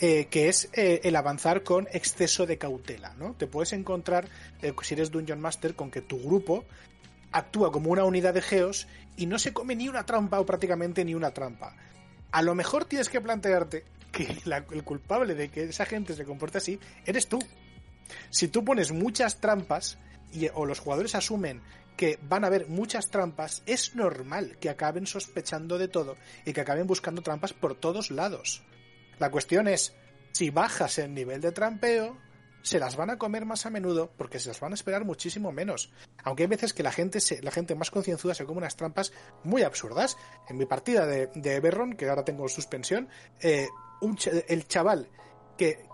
eh, 0.00 0.26
que 0.30 0.48
es 0.48 0.68
eh, 0.72 1.00
el 1.04 1.16
avanzar 1.16 1.62
con 1.62 1.88
exceso 1.92 2.46
de 2.46 2.58
cautela, 2.58 3.14
¿no? 3.18 3.34
Te 3.34 3.46
puedes 3.46 3.72
encontrar, 3.72 4.28
si 4.82 4.94
eres 4.94 5.10
Dungeon 5.10 5.40
Master, 5.40 5.74
con 5.74 5.90
que 5.90 6.00
tu 6.00 6.20
grupo 6.20 6.64
actúa 7.32 7.72
como 7.72 7.90
una 7.90 8.04
unidad 8.04 8.34
de 8.34 8.42
geos 8.42 8.86
y 9.16 9.26
no 9.26 9.38
se 9.38 9.52
come 9.52 9.74
ni 9.74 9.88
una 9.88 10.06
trampa 10.06 10.40
o 10.40 10.46
prácticamente 10.46 11.04
ni 11.04 11.14
una 11.14 11.32
trampa. 11.32 11.76
A 12.32 12.42
lo 12.42 12.54
mejor 12.54 12.84
tienes 12.84 13.08
que 13.08 13.20
plantearte 13.20 13.84
que 14.12 14.36
el 14.72 14.84
culpable 14.84 15.34
de 15.34 15.48
que 15.48 15.64
esa 15.64 15.86
gente 15.86 16.14
se 16.14 16.24
comporte 16.24 16.58
así 16.58 16.78
eres 17.06 17.28
tú. 17.28 17.38
Si 18.30 18.48
tú 18.48 18.64
pones 18.64 18.92
muchas 18.92 19.40
trampas 19.40 19.98
y, 20.32 20.48
o 20.48 20.66
los 20.66 20.80
jugadores 20.80 21.14
asumen 21.14 21.62
que 21.96 22.18
van 22.22 22.44
a 22.44 22.46
haber 22.46 22.68
muchas 22.68 23.10
trampas, 23.10 23.62
es 23.66 23.94
normal 23.94 24.56
que 24.58 24.70
acaben 24.70 25.06
sospechando 25.06 25.78
de 25.78 25.88
todo 25.88 26.16
y 26.44 26.52
que 26.52 26.60
acaben 26.62 26.86
buscando 26.86 27.22
trampas 27.22 27.52
por 27.52 27.74
todos 27.74 28.10
lados. 28.10 28.62
La 29.18 29.30
cuestión 29.30 29.68
es, 29.68 29.94
si 30.32 30.50
bajas 30.50 30.98
el 30.98 31.12
nivel 31.12 31.40
de 31.40 31.52
trampeo, 31.52 32.16
se 32.62 32.78
las 32.78 32.96
van 32.96 33.10
a 33.10 33.18
comer 33.18 33.44
más 33.44 33.66
a 33.66 33.70
menudo 33.70 34.12
porque 34.16 34.38
se 34.38 34.48
las 34.48 34.60
van 34.60 34.72
a 34.72 34.74
esperar 34.74 35.04
muchísimo 35.04 35.52
menos. 35.52 35.92
Aunque 36.24 36.44
hay 36.44 36.48
veces 36.48 36.72
que 36.72 36.82
la 36.82 36.92
gente, 36.92 37.18
la 37.42 37.50
gente 37.50 37.74
más 37.74 37.90
concienzuda 37.90 38.34
se 38.34 38.44
come 38.44 38.58
unas 38.58 38.76
trampas 38.76 39.12
muy 39.44 39.62
absurdas. 39.62 40.16
En 40.48 40.56
mi 40.56 40.66
partida 40.66 41.06
de, 41.06 41.28
de 41.34 41.96
que 41.96 42.08
ahora 42.08 42.24
tengo 42.24 42.48
suspensión, 42.48 43.08
eh, 43.40 43.68
el 44.48 44.66
chaval 44.66 45.08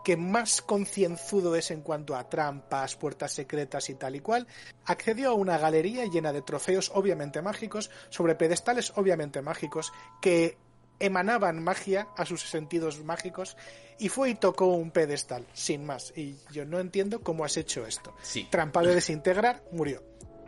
que, 0.05 0.17
más 0.17 0.63
concienzudo 0.63 1.57
es 1.57 1.73
en 1.73 1.81
cuanto 1.81 2.15
a 2.15 2.29
trampas, 2.29 2.95
puertas 2.95 3.33
secretas 3.33 3.91
y 3.91 3.97
tal 3.97 4.15
y 4.15 4.21
cual, 4.21 4.47
accedió 4.85 5.31
a 5.31 5.35
una 5.35 5.59
galería 5.59 6.05
llena 6.07 6.33
de 6.33 6.43
trofeos 6.43 6.93
obviamente 6.95 7.43
mágicos, 7.43 7.91
sobre 8.09 8.37
pedestales 8.37 8.93
obviamente 8.95 9.43
mágicos, 9.43 9.93
que 10.21 10.57
emanaban 11.01 11.63
magia 11.63 12.09
a 12.17 12.25
sus 12.25 12.43
sentidos 12.43 13.03
mágicos 13.03 13.57
y 13.99 14.09
fue 14.09 14.31
y 14.31 14.35
tocó 14.35 14.67
un 14.67 14.91
pedestal, 14.91 15.47
sin 15.53 15.85
más. 15.85 16.13
Y 16.17 16.37
yo 16.53 16.65
no 16.65 16.81
entiendo 16.81 17.21
cómo 17.21 17.45
has 17.45 17.57
hecho 17.57 17.87
esto. 17.87 18.15
Sí. 18.23 18.47
Trampa 18.51 18.83
de 18.83 18.95
desintegrar, 18.95 19.63
murió. 19.73 20.03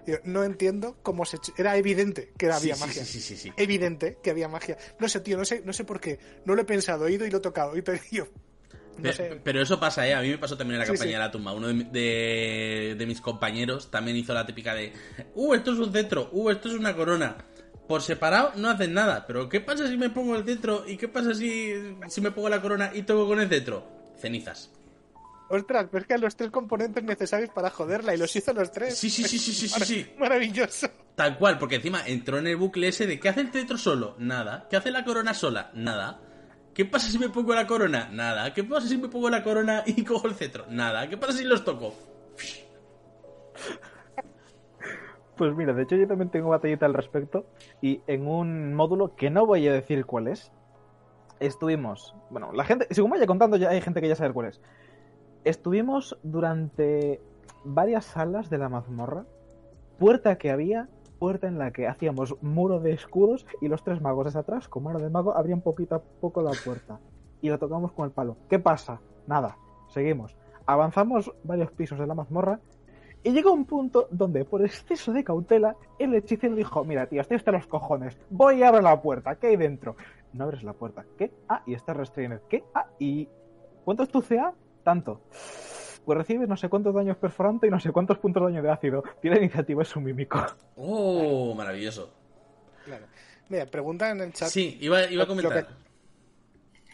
Yo 0.06 0.16
no 0.24 0.42
entiendo 0.44 0.96
cómo 1.02 1.26
se 1.26 1.38
era 1.58 1.76
evidente 1.76 2.32
que 2.38 2.50
había 2.50 2.76
magia. 2.76 3.04
Sí, 3.04 3.20
sí, 3.20 3.36
sí, 3.36 3.52
evidente 3.56 4.18
que 4.22 4.30
había 4.30 4.48
magia. 4.48 4.78
No 4.98 5.08
sé, 5.08 5.20
tío, 5.20 5.36
no 5.36 5.44
sé, 5.44 5.62
no 5.64 5.72
sé 5.72 5.84
por 5.84 6.00
qué. 6.00 6.18
No 6.46 6.54
lo 6.54 6.62
he 6.62 6.64
pensado, 6.64 7.06
he 7.06 7.12
ido 7.12 7.26
y 7.26 7.30
lo 7.30 7.38
he 7.38 7.42
tocado. 7.42 7.76
Y 7.76 7.82
yo, 8.10 8.26
pero, 9.44 9.62
eso 9.62 9.78
pasa, 9.78 10.06
¿eh? 10.06 10.14
A 10.14 10.20
mí 10.20 10.28
me 10.28 10.38
pasó 10.38 10.56
también 10.56 10.74
en 10.74 10.80
la 10.80 10.86
campaña 10.86 11.12
de 11.12 11.18
la 11.18 11.30
tumba. 11.30 11.52
Uno 11.52 11.68
de, 11.68 13.04
mis 13.06 13.20
compañeros 13.20 13.90
también 13.90 14.16
hizo 14.16 14.34
la 14.34 14.44
típica 14.46 14.74
de, 14.74 14.92
uh, 15.34 15.54
esto 15.54 15.72
es 15.72 15.78
un 15.78 15.92
centro, 15.92 16.28
uh, 16.32 16.50
esto 16.50 16.68
es 16.68 16.74
una 16.74 16.94
corona. 16.94 17.36
Por 17.88 18.02
separado 18.02 18.52
no 18.56 18.68
hacen 18.68 18.92
nada, 18.92 19.26
pero 19.26 19.48
¿qué 19.48 19.60
pasa 19.60 19.88
si 19.88 19.96
me 19.96 20.10
pongo 20.10 20.36
el 20.36 20.44
centro? 20.44 20.84
¿Y 20.86 20.98
qué 20.98 21.08
pasa 21.08 21.32
si, 21.32 21.72
si 22.08 22.20
me 22.20 22.30
pongo 22.30 22.50
la 22.50 22.60
corona 22.60 22.90
y 22.94 23.02
toco 23.02 23.26
con 23.26 23.40
el 23.40 23.48
centro? 23.48 23.88
Cenizas. 24.20 24.70
Ostras, 25.48 25.86
pero 25.90 26.02
es 26.02 26.06
que 26.06 26.18
los 26.18 26.36
tres 26.36 26.50
componentes 26.50 27.02
necesarios 27.02 27.48
para 27.54 27.70
joderla 27.70 28.14
y 28.14 28.18
los 28.18 28.34
hizo 28.36 28.52
los 28.52 28.70
tres. 28.70 28.98
Sí, 28.98 29.08
sí, 29.08 29.24
sí, 29.24 29.38
sí, 29.38 29.52
sí, 29.52 29.68
sí, 29.68 30.12
Maravilloso. 30.18 30.88
Tal 31.14 31.38
cual, 31.38 31.58
porque 31.58 31.76
encima 31.76 32.06
entró 32.06 32.38
en 32.38 32.46
el 32.48 32.56
bucle 32.56 32.88
ese 32.88 33.06
de 33.06 33.18
¿qué 33.18 33.30
hace 33.30 33.40
el 33.40 33.50
centro 33.50 33.78
solo? 33.78 34.14
Nada. 34.18 34.66
¿Qué 34.68 34.76
hace 34.76 34.90
la 34.90 35.04
corona 35.04 35.32
sola? 35.32 35.70
Nada. 35.72 36.20
¿Qué 36.74 36.84
pasa 36.84 37.08
si 37.08 37.18
me 37.18 37.30
pongo 37.30 37.54
la 37.54 37.66
corona? 37.66 38.10
Nada. 38.12 38.52
¿Qué 38.52 38.64
pasa 38.64 38.86
si 38.86 38.98
me 38.98 39.08
pongo 39.08 39.30
la 39.30 39.42
corona 39.42 39.82
y 39.86 40.04
cojo 40.04 40.28
el 40.28 40.34
cetro? 40.34 40.66
Nada. 40.68 41.08
¿Qué 41.08 41.16
pasa 41.16 41.32
si 41.38 41.44
los 41.44 41.64
toco? 41.64 41.94
Pues 45.38 45.54
mira, 45.54 45.72
de 45.72 45.84
hecho 45.84 45.94
yo 45.94 46.08
también 46.08 46.30
tengo 46.30 46.48
batallita 46.48 46.84
al 46.84 46.94
respecto 46.94 47.46
y 47.80 48.02
en 48.08 48.26
un 48.26 48.74
módulo 48.74 49.14
que 49.14 49.30
no 49.30 49.46
voy 49.46 49.68
a 49.68 49.72
decir 49.72 50.04
cuál 50.04 50.26
es, 50.26 50.50
estuvimos, 51.38 52.16
bueno, 52.28 52.50
la 52.52 52.64
gente, 52.64 52.88
según 52.90 53.12
vaya 53.12 53.26
contando 53.26 53.56
ya 53.56 53.68
hay 53.68 53.80
gente 53.80 54.00
que 54.00 54.08
ya 54.08 54.16
sabe 54.16 54.34
cuál 54.34 54.48
es. 54.48 54.60
Estuvimos 55.44 56.18
durante 56.24 57.20
varias 57.64 58.04
salas 58.04 58.50
de 58.50 58.58
la 58.58 58.68
mazmorra, 58.68 59.26
puerta 59.96 60.36
que 60.38 60.50
había 60.50 60.88
puerta 61.20 61.46
en 61.46 61.58
la 61.58 61.70
que 61.70 61.86
hacíamos 61.86 62.36
muro 62.42 62.80
de 62.80 62.92
escudos 62.92 63.46
y 63.60 63.68
los 63.68 63.84
tres 63.84 64.00
magos 64.00 64.24
desde 64.24 64.40
atrás, 64.40 64.68
con 64.68 64.82
mano 64.82 64.98
de 64.98 65.08
mago, 65.08 65.36
abrían 65.36 65.60
poquito 65.60 65.94
a 65.94 66.02
poco 66.02 66.42
la 66.42 66.52
puerta. 66.64 66.98
Y 67.40 67.50
la 67.50 67.58
tocamos 67.58 67.92
con 67.92 68.06
el 68.06 68.10
palo. 68.10 68.36
¿Qué 68.48 68.58
pasa? 68.58 69.00
Nada. 69.28 69.56
Seguimos. 69.88 70.36
Avanzamos 70.66 71.32
varios 71.44 71.70
pisos 71.70 71.98
de 71.98 72.06
la 72.06 72.14
mazmorra 72.14 72.60
Y 73.24 73.32
llega 73.32 73.50
un 73.50 73.64
punto 73.64 74.08
donde, 74.10 74.44
por 74.44 74.62
exceso 74.64 75.12
de 75.12 75.24
cautela, 75.24 75.76
el 75.98 76.14
hechicero 76.14 76.54
dijo: 76.54 76.84
Mira, 76.84 77.06
tío, 77.06 77.20
estoy 77.20 77.36
hasta 77.36 77.50
los 77.52 77.66
cojones. 77.66 78.16
Voy 78.30 78.62
a 78.62 78.68
abrir 78.68 78.82
la 78.84 79.00
puerta. 79.02 79.34
¿Qué 79.36 79.48
hay 79.48 79.56
dentro? 79.56 79.96
No 80.32 80.44
abres 80.44 80.62
la 80.62 80.72
puerta. 80.72 81.04
¿Qué? 81.18 81.30
Ah, 81.48 81.62
y 81.66 81.74
está 81.74 81.92
restrained. 81.94 82.40
¿Qué? 82.48 82.64
Ah, 82.74 82.86
y. 82.98 83.28
¿Cuánto 83.84 84.02
es 84.04 84.08
tu 84.10 84.22
CA? 84.22 84.52
Tanto. 84.84 85.20
Pues 86.04 86.16
recibes 86.16 86.48
no 86.48 86.56
sé 86.56 86.68
cuántos 86.68 86.94
daños 86.94 87.16
perforante 87.16 87.66
y 87.66 87.70
no 87.70 87.80
sé 87.80 87.90
cuántos 87.90 88.18
puntos 88.18 88.42
de 88.42 88.46
daño 88.52 88.62
de 88.62 88.70
ácido. 88.70 89.02
Tiene 89.20 89.38
iniciativa, 89.38 89.82
es 89.82 89.94
un 89.96 90.04
mímico. 90.04 90.40
Oh, 90.76 91.54
maravilloso. 91.54 92.10
Claro. 92.84 93.04
Mira, 93.50 93.66
pregunta 93.66 94.10
en 94.10 94.20
el 94.20 94.32
chat. 94.32 94.48
Sí, 94.48 94.78
iba, 94.80 95.02
iba 95.10 95.24
a 95.24 95.26
lo 95.26 95.28
comentar. 95.28 95.66
que- 95.66 95.72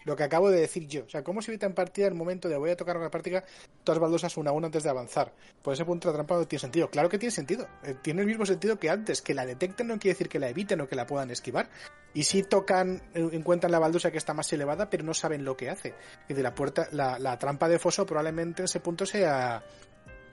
lo 0.05 0.17
que 0.17 0.23
acabo 0.23 0.51
de 0.51 0.61
decir 0.61 0.87
yo. 0.87 1.05
O 1.05 1.09
sea, 1.09 1.25
¿cómo 1.25 1.43
se 1.43 1.51
evita 1.51 1.67
en 1.67 1.75
partida 1.75 2.07
el 2.07 2.15
momento 2.15 2.49
de 2.49 2.57
voy 2.57 2.71
a 2.71 2.77
tocar 2.77 2.97
una 2.97 3.11
práctica 3.11 3.45
todas 3.83 3.99
baldosas 3.99 4.37
una 4.37 4.51
a 4.51 4.53
una 4.53 4.67
antes 4.67 4.83
de 4.83 4.91
avanzar? 4.91 5.33
Por 5.63 5.75
ese 5.75 5.85
punto 5.85 6.09
la 6.09 6.15
trampa 6.15 6.37
no 6.37 6.47
tiene 6.47 6.61
sentido. 6.61 6.91
Claro 6.91 7.09
que 7.09 7.19
tiene 7.19 7.31
sentido. 7.31 7.67
Eh, 7.83 7.97
tiene 8.03 8.21
el 8.23 8.27
mismo 8.27 8.47
sentido 8.47 8.79
que 8.79 8.91
antes. 8.91 9.23
Que 9.23 9.35
la 9.35 9.47
detecten 9.47 9.87
no 9.87 9.99
quiere 9.99 10.15
decir 10.15 10.29
que 10.29 10.39
la 10.39 10.49
eviten 10.49 10.81
o 10.81 10.89
que 10.89 10.97
la 10.97 11.07
puedan 11.07 11.31
esquivar. 11.31 11.69
Y 12.13 12.25
si 12.25 12.43
tocan, 12.43 13.03
eh, 13.15 13.29
encuentran 13.33 13.73
la 13.73 13.79
baldosa 13.79 14.11
que 14.11 14.19
está 14.19 14.35
más 14.35 14.53
elevada, 14.53 14.89
pero 14.89 15.05
no 15.05 15.15
saben 15.15 15.45
lo 15.45 15.57
que 15.57 15.71
hace. 15.71 15.95
Y 16.29 16.35
de 16.35 16.43
la 16.43 16.55
puerta, 16.55 16.89
la, 16.93 17.39
trampa 17.39 17.69
de 17.69 17.79
foso 17.79 18.07
probablemente 18.07 18.63
en 18.63 18.67
ese 18.67 18.81
punto 18.81 19.07
sea 19.07 19.63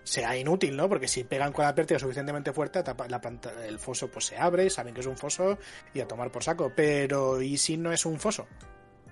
sea 0.04 0.36
inútil, 0.36 0.76
¿no? 0.76 0.90
Porque 0.90 1.08
si 1.08 1.24
pegan 1.24 1.54
con 1.54 1.64
la 1.64 1.76
pérdida 1.76 2.00
suficientemente 2.00 2.52
fuerte, 2.52 2.84
la 3.08 3.22
el 3.68 3.78
foso 3.78 4.10
pues 4.10 4.26
se 4.26 4.38
abre, 4.38 4.68
saben 4.68 4.96
que 4.96 5.02
es 5.02 5.06
un 5.06 5.16
foso 5.16 5.60
y 5.94 6.00
a 6.00 6.08
tomar 6.08 6.32
por 6.32 6.44
saco. 6.44 6.72
Pero 6.76 7.40
¿y 7.40 7.56
si 7.58 7.78
no 7.78 7.92
es 7.92 8.04
un 8.08 8.20
foso? 8.20 8.48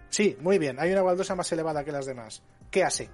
Sí, 0.10 0.38
muy 0.42 0.58
bien. 0.58 0.80
Hay 0.80 0.92
una 0.92 1.02
baldosa 1.02 1.36
más 1.36 1.52
elevada 1.52 1.84
que 1.84 1.92
las 1.92 2.06
demás. 2.06 2.42
¿Qué 2.72 2.84
hace 2.84 3.10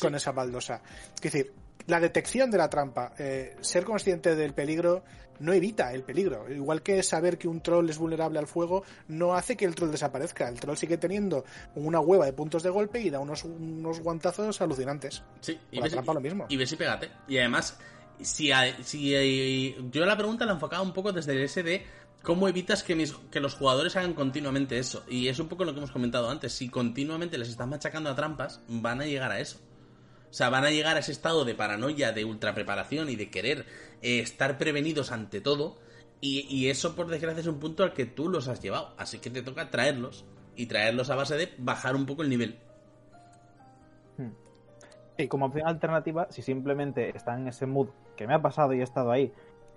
con 0.00 0.14
esa 0.14 0.32
baldosa? 0.32 0.82
Es 1.14 1.20
decir, 1.20 1.52
la 1.86 2.00
detección 2.00 2.50
de 2.50 2.58
la 2.58 2.68
trampa, 2.68 3.12
eh, 3.18 3.56
ser 3.60 3.84
consciente 3.84 4.34
del 4.34 4.54
peligro 4.54 5.04
no 5.38 5.52
evita 5.52 5.92
el 5.92 6.02
peligro. 6.02 6.50
Igual 6.50 6.82
que 6.82 7.02
saber 7.02 7.38
que 7.38 7.46
un 7.48 7.60
troll 7.60 7.88
es 7.90 7.98
vulnerable 7.98 8.38
al 8.38 8.46
fuego 8.46 8.82
no 9.08 9.34
hace 9.34 9.56
que 9.56 9.66
el 9.66 9.74
troll 9.74 9.90
desaparezca. 9.90 10.48
El 10.48 10.58
troll 10.58 10.76
sigue 10.76 10.96
teniendo 10.96 11.44
una 11.74 12.00
hueva 12.00 12.24
de 12.24 12.32
puntos 12.32 12.62
de 12.62 12.70
golpe 12.70 13.00
y 13.00 13.10
da 13.10 13.20
unos, 13.20 13.44
unos 13.44 14.00
guantazos 14.00 14.60
alucinantes. 14.60 15.22
Sí, 15.40 15.52
y 15.70 15.76
Con 15.76 15.80
la 15.80 15.82
ves, 15.84 15.92
trampa 15.92 16.14
lo 16.14 16.20
mismo. 16.20 16.46
y 16.48 16.56
ves 16.56 16.72
y 16.72 16.76
pégate. 16.76 17.10
Y 17.28 17.38
además, 17.38 17.78
si, 18.20 18.50
si 18.82 19.76
yo 19.90 20.04
la 20.06 20.16
pregunta 20.16 20.46
la 20.46 20.52
enfocaba 20.52 20.82
un 20.82 20.92
poco 20.92 21.12
desde 21.12 21.32
el 21.32 21.64
de 21.64 21.86
cómo 22.26 22.48
evitas 22.48 22.82
que, 22.82 22.96
mis, 22.96 23.12
que 23.30 23.38
los 23.38 23.54
jugadores 23.54 23.94
hagan 23.94 24.12
continuamente 24.12 24.80
eso. 24.80 25.04
Y 25.08 25.28
es 25.28 25.38
un 25.38 25.46
poco 25.46 25.64
lo 25.64 25.72
que 25.72 25.78
hemos 25.78 25.92
comentado 25.92 26.28
antes. 26.28 26.52
Si 26.52 26.68
continuamente 26.68 27.38
les 27.38 27.48
estás 27.48 27.68
machacando 27.68 28.10
a 28.10 28.16
trampas, 28.16 28.60
van 28.66 29.00
a 29.00 29.06
llegar 29.06 29.30
a 29.30 29.38
eso. 29.38 29.60
O 30.28 30.32
sea, 30.32 30.50
van 30.50 30.64
a 30.64 30.70
llegar 30.72 30.96
a 30.96 30.98
ese 30.98 31.12
estado 31.12 31.44
de 31.44 31.54
paranoia, 31.54 32.10
de 32.10 32.24
ultra 32.24 32.52
preparación 32.52 33.08
y 33.08 33.14
de 33.14 33.30
querer 33.30 33.64
eh, 34.02 34.18
estar 34.18 34.58
prevenidos 34.58 35.12
ante 35.12 35.40
todo. 35.40 35.78
Y, 36.20 36.40
y 36.50 36.68
eso, 36.68 36.96
por 36.96 37.06
desgracia, 37.06 37.42
es 37.42 37.46
un 37.46 37.60
punto 37.60 37.84
al 37.84 37.92
que 37.92 38.06
tú 38.06 38.28
los 38.28 38.48
has 38.48 38.60
llevado. 38.60 38.92
Así 38.98 39.20
que 39.20 39.30
te 39.30 39.42
toca 39.42 39.70
traerlos. 39.70 40.24
Y 40.56 40.66
traerlos 40.66 41.10
a 41.10 41.14
base 41.14 41.36
de 41.36 41.54
bajar 41.58 41.94
un 41.94 42.06
poco 42.06 42.22
el 42.22 42.28
nivel. 42.28 42.58
Y 45.16 45.28
como 45.28 45.46
opción 45.46 45.68
alternativa, 45.68 46.26
si 46.30 46.42
simplemente 46.42 47.16
están 47.16 47.42
en 47.42 47.48
ese 47.48 47.66
mood 47.66 47.88
que 48.16 48.26
me 48.26 48.34
ha 48.34 48.42
pasado 48.42 48.74
y 48.74 48.80
he 48.80 48.82
estado 48.82 49.12
ahí, 49.12 49.32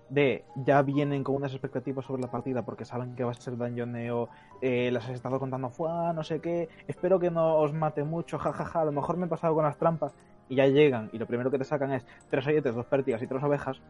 de 0.10 0.44
ya 0.56 0.82
vienen 0.82 1.24
con 1.24 1.36
unas 1.36 1.52
expectativas 1.52 2.06
sobre 2.06 2.22
la 2.22 2.32
partida 2.32 2.64
porque 2.64 2.86
saben 2.86 3.16
que 3.16 3.24
va 3.24 3.32
a 3.32 3.36
ser 3.36 3.58
dañoneo, 3.58 4.30
eh, 4.62 4.90
las 4.92 5.06
has 5.06 5.12
estado 5.12 5.40
contando, 5.40 5.70
fue 5.70 5.90
no 6.14 6.24
sé 6.24 6.40
qué, 6.40 6.70
espero 6.88 7.20
que 7.20 7.32
no 7.32 7.56
os 7.58 7.74
mate 7.74 8.04
mucho, 8.04 8.38
jajaja, 8.38 8.82
a 8.82 8.86
lo 8.86 8.92
mejor 8.92 9.18
me 9.18 9.26
he 9.26 9.30
pasado 9.30 9.54
con 9.54 9.64
las 9.64 9.78
trampas, 9.78 10.16
y 10.48 10.56
ya 10.56 10.68
llegan, 10.68 11.10
y 11.14 11.18
lo 11.18 11.28
primero 11.28 11.52
que 11.52 11.60
te 11.60 11.64
sacan 11.64 11.92
es 11.92 12.06
tres 12.30 12.48
ayetes, 12.48 12.74
dos 12.74 12.86
pértigas 12.86 13.22
y 13.22 13.28
tres 13.28 13.44
ovejas, 13.44 13.82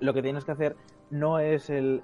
lo 0.00 0.14
que 0.14 0.22
tienes 0.22 0.44
que 0.44 0.52
hacer 0.52 0.76
no 1.10 1.38
es 1.38 1.68
el 1.68 2.02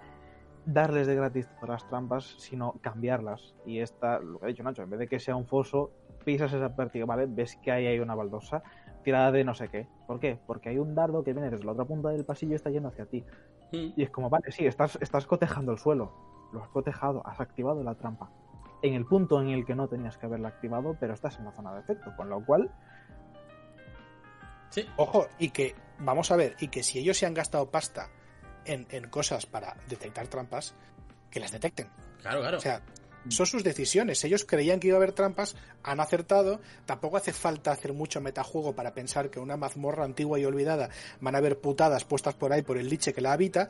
darles 0.67 1.07
de 1.07 1.15
gratis 1.15 1.49
todas 1.61 1.69
las 1.69 1.89
trampas, 1.89 2.35
sino 2.39 2.75
cambiarlas. 2.83 3.55
Y 3.65 3.79
esta, 3.79 4.19
lo 4.19 4.39
que 4.39 4.47
ha 4.47 4.49
dicho 4.49 4.63
Nacho, 4.63 4.83
en 4.83 4.91
vez 4.91 4.99
de 4.99 5.09
que 5.09 5.19
sea 5.19 5.37
un 5.37 5.47
foso, 5.47 5.91
pisas 6.25 6.53
esa 6.53 6.75
pértiga, 6.75 7.07
¿vale? 7.07 7.27
Ves 7.27 7.57
que 7.63 7.71
ahí 7.71 7.87
hay 7.87 8.01
una 8.01 8.15
baldosa 8.15 8.63
tirada 9.07 9.31
de 9.31 9.45
no 9.45 9.55
sé 9.55 9.69
qué. 9.69 9.87
¿Por 10.09 10.19
qué? 10.19 10.37
Porque 10.49 10.69
hay 10.69 10.79
un 10.79 10.97
dardo 10.97 11.23
que 11.23 11.33
viene 11.33 11.49
desde 11.49 11.65
la 11.65 11.73
otra 11.73 11.85
punta 11.85 12.09
del 12.09 12.25
pasillo 12.25 12.53
y 12.53 12.55
está 12.57 12.71
yendo 12.71 12.89
hacia 12.89 13.07
ti. 13.07 13.25
Mm. 13.71 13.93
Y 13.97 14.03
es 14.03 14.11
como, 14.11 14.29
vale, 14.29 14.51
sí, 14.51 14.67
estás, 14.67 14.99
estás 15.01 15.27
cotejando 15.27 15.71
el 15.71 15.79
suelo. 15.79 16.13
Lo 16.53 16.61
has 16.61 16.69
cotejado, 16.71 17.25
has 17.25 17.41
activado 17.41 17.85
la 17.85 17.95
trampa. 17.95 18.29
En 18.83 18.95
el 18.95 19.07
punto 19.07 19.41
en 19.41 19.51
el 19.51 19.65
que 19.65 19.77
no 19.77 19.87
tenías 19.87 20.19
que 20.19 20.27
haberla 20.27 20.49
activado, 20.49 20.97
pero 20.99 21.15
estás 21.15 21.39
en 21.39 21.45
la 21.45 21.53
zona 21.53 21.73
de 21.73 21.81
efecto. 21.81 22.15
Con 22.17 22.29
lo 22.29 22.45
cual, 22.45 22.69
Sí. 24.71 24.85
Ojo, 24.97 25.29
y 25.39 25.51
que, 25.51 25.77
vamos 26.01 26.33
a 26.33 26.37
ver, 26.37 26.57
y 26.59 26.67
que 26.67 26.83
si 26.83 26.99
ellos 26.99 27.17
se 27.17 27.27
han 27.27 27.35
gastado 27.35 27.71
pasta 27.71 28.09
en, 28.65 28.89
en 28.91 29.09
cosas 29.09 29.47
para 29.47 29.77
detectar 29.89 30.27
trampas, 30.27 30.75
que 31.31 31.39
las 31.39 31.53
detecten. 31.53 31.89
Claro, 32.21 32.41
claro. 32.41 32.59
O 32.59 32.61
sea, 32.61 32.83
son 33.29 33.47
sus 33.47 33.65
decisiones. 33.65 34.23
Ellos 34.25 34.45
creían 34.45 34.81
que 34.81 34.89
iba 34.89 34.97
a 34.97 34.99
haber 34.99 35.13
trampas, 35.13 35.57
han 35.83 36.01
acertado. 36.01 36.61
Tampoco 36.85 37.17
hace 37.17 37.33
falta 37.33 37.73
hacer 37.73 37.93
mucho 37.93 38.21
metajuego 38.21 38.75
para 38.75 38.95
pensar 38.95 39.31
que 39.31 39.41
una 39.41 39.57
mazmorra 39.57 40.05
antigua 40.05 40.39
y 40.39 40.45
olvidada 40.45 40.91
van 41.21 41.35
a 41.35 41.39
haber 41.39 41.59
putadas 41.59 42.05
puestas 42.05 42.35
por 42.35 42.53
ahí 42.53 42.63
por 42.63 42.79
el 42.79 42.89
liche 42.89 43.13
que 43.13 43.21
la 43.21 43.33
habita. 43.33 43.69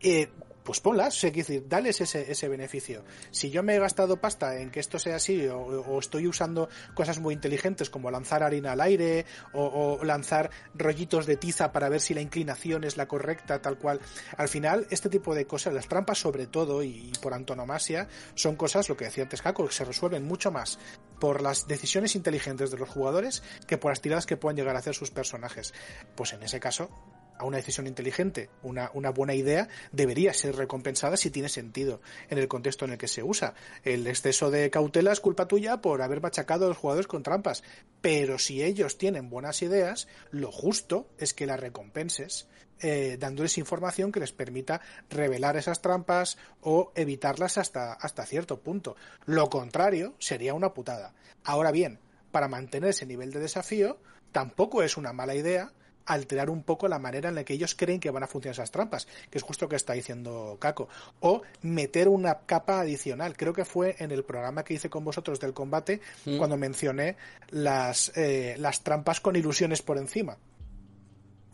Eh, 0.00 0.28
pues 0.66 0.80
ponlas, 0.80 1.16
o 1.16 1.20
quiero 1.20 1.36
decir, 1.36 1.68
dales 1.68 2.00
ese, 2.00 2.30
ese 2.30 2.48
beneficio. 2.48 3.04
Si 3.30 3.50
yo 3.50 3.62
me 3.62 3.76
he 3.76 3.78
gastado 3.78 4.20
pasta 4.20 4.60
en 4.60 4.70
que 4.70 4.80
esto 4.80 4.98
sea 4.98 5.16
así, 5.16 5.46
o, 5.46 5.98
estoy 5.98 6.26
usando 6.26 6.68
cosas 6.94 7.20
muy 7.20 7.34
inteligentes 7.34 7.88
como 7.88 8.10
lanzar 8.10 8.42
harina 8.42 8.72
al 8.72 8.80
aire, 8.80 9.24
o, 9.52 9.98
o 10.00 10.04
lanzar 10.04 10.50
rollitos 10.74 11.24
de 11.26 11.36
tiza 11.36 11.70
para 11.72 11.88
ver 11.88 12.00
si 12.00 12.14
la 12.14 12.20
inclinación 12.20 12.82
es 12.82 12.96
la 12.96 13.06
correcta, 13.06 13.62
tal 13.62 13.78
cual. 13.78 14.00
Al 14.36 14.48
final, 14.48 14.88
este 14.90 15.08
tipo 15.08 15.34
de 15.34 15.46
cosas, 15.46 15.72
las 15.72 15.86
trampas 15.86 16.18
sobre 16.18 16.48
todo, 16.48 16.82
y, 16.82 16.88
y 16.88 17.12
por 17.22 17.32
antonomasia, 17.32 18.08
son 18.34 18.56
cosas, 18.56 18.88
lo 18.88 18.96
que 18.96 19.04
decía 19.04 19.22
antes 19.22 19.42
Caco, 19.42 19.66
que 19.66 19.72
se 19.72 19.84
resuelven 19.84 20.24
mucho 20.24 20.50
más 20.50 20.80
por 21.20 21.42
las 21.42 21.68
decisiones 21.68 22.16
inteligentes 22.16 22.72
de 22.72 22.78
los 22.78 22.88
jugadores 22.88 23.44
que 23.68 23.78
por 23.78 23.92
las 23.92 24.00
tiradas 24.00 24.26
que 24.26 24.36
puedan 24.36 24.56
llegar 24.56 24.74
a 24.74 24.80
hacer 24.80 24.94
sus 24.94 25.12
personajes. 25.12 25.72
Pues 26.16 26.32
en 26.32 26.42
ese 26.42 26.58
caso, 26.58 26.90
a 27.38 27.44
una 27.44 27.58
decisión 27.58 27.86
inteligente, 27.86 28.50
una, 28.62 28.90
buena 29.10 29.34
idea, 29.34 29.68
debería 29.92 30.32
ser 30.32 30.56
recompensada 30.56 31.16
si 31.16 31.30
tiene 31.30 31.48
sentido 31.48 32.00
en 32.28 32.38
el 32.38 32.48
contexto 32.48 32.84
en 32.84 32.92
el 32.92 32.98
que 32.98 33.08
se 33.08 33.22
usa. 33.22 33.54
El 33.84 34.06
exceso 34.06 34.50
de 34.50 34.70
cautela 34.70 35.12
es 35.12 35.20
culpa 35.20 35.48
tuya 35.48 35.80
por 35.80 36.02
haber 36.02 36.20
machacado 36.20 36.66
a 36.66 36.68
los 36.68 36.78
jugadores 36.78 37.06
con 37.06 37.22
trampas. 37.22 37.62
Pero 38.00 38.38
si 38.38 38.62
ellos 38.62 38.98
tienen 38.98 39.30
buenas 39.30 39.62
ideas, 39.62 40.08
lo 40.30 40.52
justo 40.52 41.08
es 41.18 41.34
que 41.34 41.46
las 41.46 41.60
recompenses 41.60 42.48
eh, 42.80 43.16
dándoles 43.18 43.56
información 43.56 44.12
que 44.12 44.20
les 44.20 44.32
permita 44.32 44.82
revelar 45.08 45.56
esas 45.56 45.80
trampas 45.80 46.36
o 46.60 46.92
evitarlas 46.94 47.56
hasta, 47.56 47.94
hasta 47.94 48.26
cierto 48.26 48.60
punto. 48.60 48.96
Lo 49.24 49.48
contrario 49.48 50.14
sería 50.18 50.52
una 50.52 50.74
putada. 50.74 51.14
Ahora 51.42 51.70
bien, 51.70 52.00
para 52.32 52.48
mantener 52.48 52.90
ese 52.90 53.06
nivel 53.06 53.30
de 53.32 53.40
desafío, 53.40 53.98
tampoco 54.30 54.82
es 54.82 54.98
una 54.98 55.14
mala 55.14 55.34
idea 55.34 55.72
alterar 56.06 56.50
un 56.50 56.62
poco 56.62 56.88
la 56.88 56.98
manera 56.98 57.28
en 57.28 57.34
la 57.34 57.44
que 57.44 57.54
ellos 57.54 57.74
creen 57.74 58.00
que 58.00 58.10
van 58.10 58.22
a 58.22 58.26
funcionar 58.26 58.54
esas 58.54 58.70
trampas, 58.70 59.06
que 59.30 59.38
es 59.38 59.44
justo 59.44 59.66
lo 59.66 59.68
que 59.68 59.76
está 59.76 59.92
diciendo 59.92 60.56
Caco, 60.60 60.88
o 61.20 61.42
meter 61.62 62.08
una 62.08 62.38
capa 62.46 62.80
adicional. 62.80 63.36
Creo 63.36 63.52
que 63.52 63.64
fue 63.64 63.96
en 63.98 64.10
el 64.12 64.24
programa 64.24 64.64
que 64.64 64.74
hice 64.74 64.88
con 64.90 65.04
vosotros 65.04 65.40
del 65.40 65.52
combate 65.52 66.00
Mm. 66.24 66.38
cuando 66.38 66.56
mencioné 66.56 67.16
las, 67.50 68.12
eh, 68.16 68.54
las 68.58 68.82
trampas 68.82 69.20
con 69.20 69.36
ilusiones 69.36 69.82
por 69.82 69.98
encima. 69.98 70.36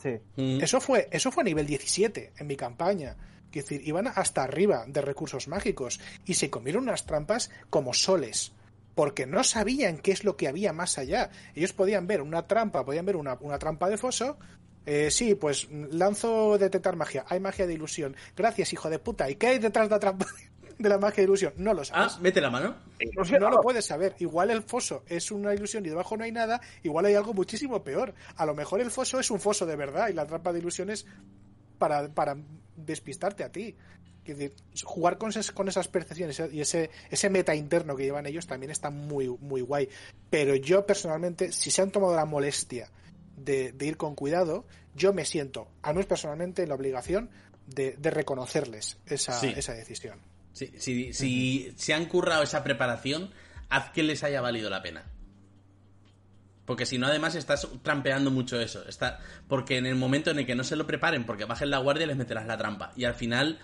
sí. 0.02 0.18
Mm. 0.36 0.60
Eso 0.62 0.80
fue, 0.80 1.08
eso 1.10 1.30
fue 1.30 1.42
a 1.42 1.44
nivel 1.44 1.66
17 1.66 2.32
en 2.36 2.46
mi 2.46 2.56
campaña. 2.56 3.16
Es 3.52 3.64
decir, 3.68 3.86
iban 3.86 4.06
hasta 4.08 4.42
arriba 4.42 4.84
de 4.86 5.02
recursos 5.02 5.46
mágicos 5.46 6.00
y 6.24 6.34
se 6.34 6.48
comieron 6.50 6.84
unas 6.84 7.04
trampas 7.04 7.50
como 7.68 7.92
soles. 7.92 8.52
Porque 8.94 9.26
no 9.26 9.42
sabían 9.44 9.98
qué 9.98 10.12
es 10.12 10.24
lo 10.24 10.36
que 10.36 10.48
había 10.48 10.72
más 10.72 10.98
allá. 10.98 11.30
Ellos 11.54 11.72
podían 11.72 12.06
ver 12.06 12.20
una 12.20 12.46
trampa, 12.46 12.84
podían 12.84 13.06
ver 13.06 13.16
una, 13.16 13.38
una 13.40 13.58
trampa 13.58 13.88
de 13.88 13.96
foso. 13.96 14.38
Eh, 14.84 15.10
sí, 15.10 15.34
pues 15.34 15.68
lanzo 15.70 16.58
detectar 16.58 16.96
magia. 16.96 17.24
Hay 17.28 17.40
magia 17.40 17.66
de 17.66 17.74
ilusión. 17.74 18.16
Gracias, 18.36 18.72
hijo 18.72 18.90
de 18.90 18.98
puta. 18.98 19.30
¿Y 19.30 19.36
qué 19.36 19.48
hay 19.48 19.58
detrás 19.58 19.88
de 19.88 19.94
la 19.94 20.00
trampa 20.00 20.26
de 20.78 20.88
la 20.88 20.98
magia 20.98 21.16
de 21.16 21.24
ilusión? 21.24 21.52
No 21.56 21.72
lo 21.72 21.84
sabes. 21.84 22.14
Ah, 22.14 22.18
mete 22.20 22.40
la 22.40 22.50
mano. 22.50 22.74
No 23.40 23.50
lo 23.50 23.60
puedes 23.60 23.86
saber. 23.86 24.16
Igual 24.18 24.50
el 24.50 24.62
foso 24.62 25.04
es 25.06 25.30
una 25.30 25.54
ilusión 25.54 25.86
y 25.86 25.88
debajo 25.88 26.16
no 26.16 26.24
hay 26.24 26.32
nada. 26.32 26.60
Igual 26.82 27.06
hay 27.06 27.14
algo 27.14 27.32
muchísimo 27.32 27.82
peor. 27.82 28.14
A 28.36 28.44
lo 28.44 28.54
mejor 28.54 28.80
el 28.80 28.90
foso 28.90 29.20
es 29.20 29.30
un 29.30 29.40
foso 29.40 29.66
de 29.66 29.76
verdad 29.76 30.08
y 30.08 30.12
la 30.14 30.26
trampa 30.26 30.52
de 30.52 30.58
ilusión 30.58 30.90
es 30.90 31.06
para, 31.78 32.08
para 32.08 32.36
despistarte 32.76 33.44
a 33.44 33.52
ti. 33.52 33.76
Es 34.24 34.38
decir, 34.38 34.54
jugar 34.84 35.18
con 35.18 35.30
esas, 35.30 35.50
con 35.50 35.68
esas 35.68 35.88
percepciones 35.88 36.40
y 36.52 36.60
ese, 36.60 36.90
ese 37.10 37.30
meta 37.30 37.54
interno 37.54 37.96
que 37.96 38.04
llevan 38.04 38.26
ellos 38.26 38.46
también 38.46 38.70
está 38.70 38.90
muy, 38.90 39.28
muy 39.40 39.60
guay. 39.62 39.88
Pero 40.30 40.54
yo 40.54 40.86
personalmente, 40.86 41.50
si 41.52 41.70
se 41.70 41.82
han 41.82 41.90
tomado 41.90 42.14
la 42.14 42.24
molestia 42.24 42.90
de, 43.36 43.72
de 43.72 43.86
ir 43.86 43.96
con 43.96 44.14
cuidado, 44.14 44.64
yo 44.94 45.12
me 45.12 45.24
siento, 45.24 45.68
al 45.82 45.94
menos 45.94 46.06
personalmente, 46.06 46.62
en 46.62 46.68
la 46.68 46.74
obligación 46.76 47.30
de, 47.66 47.96
de 47.98 48.10
reconocerles 48.10 48.98
esa, 49.06 49.32
Sí. 49.32 49.52
esa 49.56 49.72
decisión. 49.74 50.20
Si, 50.52 50.66
si, 50.78 51.12
si 51.12 51.72
se 51.76 51.94
han 51.94 52.06
currado 52.06 52.42
esa 52.42 52.62
preparación, 52.62 53.32
haz 53.70 53.90
que 53.90 54.02
les 54.02 54.22
haya 54.22 54.40
valido 54.40 54.68
la 54.70 54.82
pena. 54.82 55.04
Porque 56.66 56.86
si 56.86 56.96
no, 56.98 57.06
además 57.08 57.34
estás 57.34 57.66
trampeando 57.82 58.30
mucho 58.30 58.60
eso. 58.60 58.86
Está... 58.88 59.18
Porque 59.48 59.78
en 59.78 59.86
el 59.86 59.96
momento 59.96 60.30
en 60.30 60.38
el 60.38 60.46
que 60.46 60.54
no 60.54 60.62
se 60.62 60.76
lo 60.76 60.86
preparen, 60.86 61.26
porque 61.26 61.44
bajen 61.44 61.70
la 61.70 61.78
guardia, 61.78 62.06
les 62.06 62.16
meterás 62.16 62.46
la 62.46 62.56
trampa. 62.56 62.92
Y 62.96 63.04
al 63.04 63.14
final 63.14 63.58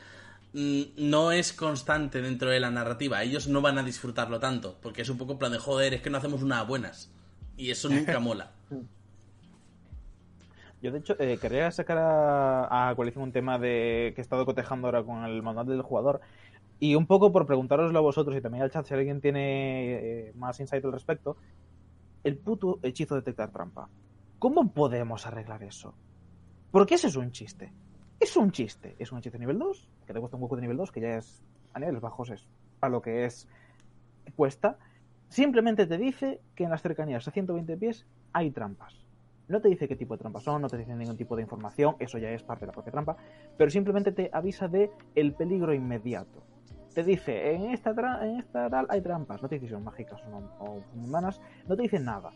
no 0.52 1.32
es 1.32 1.52
constante 1.52 2.22
dentro 2.22 2.50
de 2.50 2.60
la 2.60 2.70
narrativa. 2.70 3.22
Ellos 3.22 3.48
no 3.48 3.60
van 3.60 3.78
a 3.78 3.82
disfrutarlo 3.82 4.40
tanto. 4.40 4.76
Porque 4.82 5.02
es 5.02 5.08
un 5.08 5.18
poco 5.18 5.38
plan 5.38 5.52
de 5.52 5.58
joder, 5.58 5.94
es 5.94 6.02
que 6.02 6.10
no 6.10 6.18
hacemos 6.18 6.42
unas 6.42 6.66
buenas. 6.66 7.12
Y 7.56 7.70
eso 7.70 7.88
nunca 7.90 8.18
mola. 8.18 8.52
Yo, 10.80 10.92
de 10.92 10.98
hecho, 10.98 11.16
eh, 11.18 11.38
quería 11.40 11.70
sacar 11.70 11.98
a, 11.98 12.90
a 12.90 12.94
coalición 12.94 13.24
un 13.24 13.32
tema 13.32 13.58
de 13.58 14.12
que 14.14 14.20
he 14.20 14.22
estado 14.22 14.46
cotejando 14.46 14.86
ahora 14.86 15.02
con 15.02 15.24
el 15.24 15.42
manual 15.42 15.66
del 15.66 15.82
jugador. 15.82 16.20
Y 16.80 16.94
un 16.94 17.06
poco 17.06 17.32
por 17.32 17.46
preguntaroslo 17.46 17.98
a 17.98 18.02
vosotros 18.02 18.36
y 18.36 18.40
también 18.40 18.62
al 18.62 18.70
chat 18.70 18.86
si 18.86 18.94
alguien 18.94 19.20
tiene 19.20 19.94
eh, 19.94 20.32
más 20.36 20.60
insight 20.60 20.84
al 20.84 20.92
respecto. 20.92 21.36
El 22.22 22.36
puto 22.36 22.78
hechizo 22.82 23.14
de 23.14 23.22
detectar 23.22 23.50
trampa. 23.50 23.88
¿Cómo 24.38 24.72
podemos 24.72 25.26
arreglar 25.26 25.64
eso? 25.64 25.94
Porque 26.70 26.94
ese 26.94 27.08
es 27.08 27.16
un 27.16 27.32
chiste. 27.32 27.72
Es 28.20 28.36
un 28.36 28.50
chiste. 28.50 28.96
Es 28.98 29.12
un 29.12 29.20
chiste 29.20 29.38
nivel 29.38 29.58
2, 29.58 29.88
que 30.06 30.12
te 30.12 30.18
cuesta 30.18 30.36
un 30.36 30.42
hueco 30.42 30.56
de 30.56 30.62
nivel 30.62 30.76
2, 30.76 30.90
que 30.90 31.00
ya 31.00 31.16
es 31.16 31.44
a 31.72 31.78
niveles 31.78 32.00
bajos, 32.00 32.30
es 32.30 32.48
a 32.80 32.88
lo 32.88 33.00
que 33.00 33.24
es 33.24 33.48
cuesta. 34.34 34.76
Simplemente 35.28 35.86
te 35.86 35.98
dice 35.98 36.40
que 36.54 36.64
en 36.64 36.70
las 36.70 36.82
cercanías 36.82 37.28
a 37.28 37.30
120 37.30 37.76
pies 37.76 38.06
hay 38.32 38.50
trampas. 38.50 39.06
No 39.46 39.60
te 39.60 39.68
dice 39.68 39.88
qué 39.88 39.96
tipo 39.96 40.14
de 40.14 40.18
trampas 40.18 40.42
son, 40.42 40.60
no 40.60 40.68
te 40.68 40.76
dice 40.76 40.94
ningún 40.94 41.16
tipo 41.16 41.36
de 41.36 41.42
información, 41.42 41.96
eso 42.00 42.18
ya 42.18 42.30
es 42.30 42.42
parte 42.42 42.62
de 42.62 42.66
la 42.66 42.72
propia 42.72 42.92
trampa, 42.92 43.16
pero 43.56 43.70
simplemente 43.70 44.12
te 44.12 44.30
avisa 44.32 44.68
de 44.68 44.90
el 45.14 45.32
peligro 45.34 45.72
inmediato. 45.72 46.42
Te 46.94 47.02
dice, 47.02 47.54
en 47.54 47.70
esta, 47.70 47.92
en 48.24 48.40
esta 48.40 48.68
tal 48.68 48.86
hay 48.90 49.00
trampas, 49.00 49.40
no 49.40 49.48
te 49.48 49.54
dice 49.54 49.68
si 49.68 49.72
son 49.72 49.84
mágicas 49.84 50.20
o, 50.26 50.28
no, 50.28 50.50
o 50.58 50.82
humanas, 50.94 51.40
no 51.66 51.76
te 51.76 51.82
dicen 51.82 52.04
nada. 52.04 52.30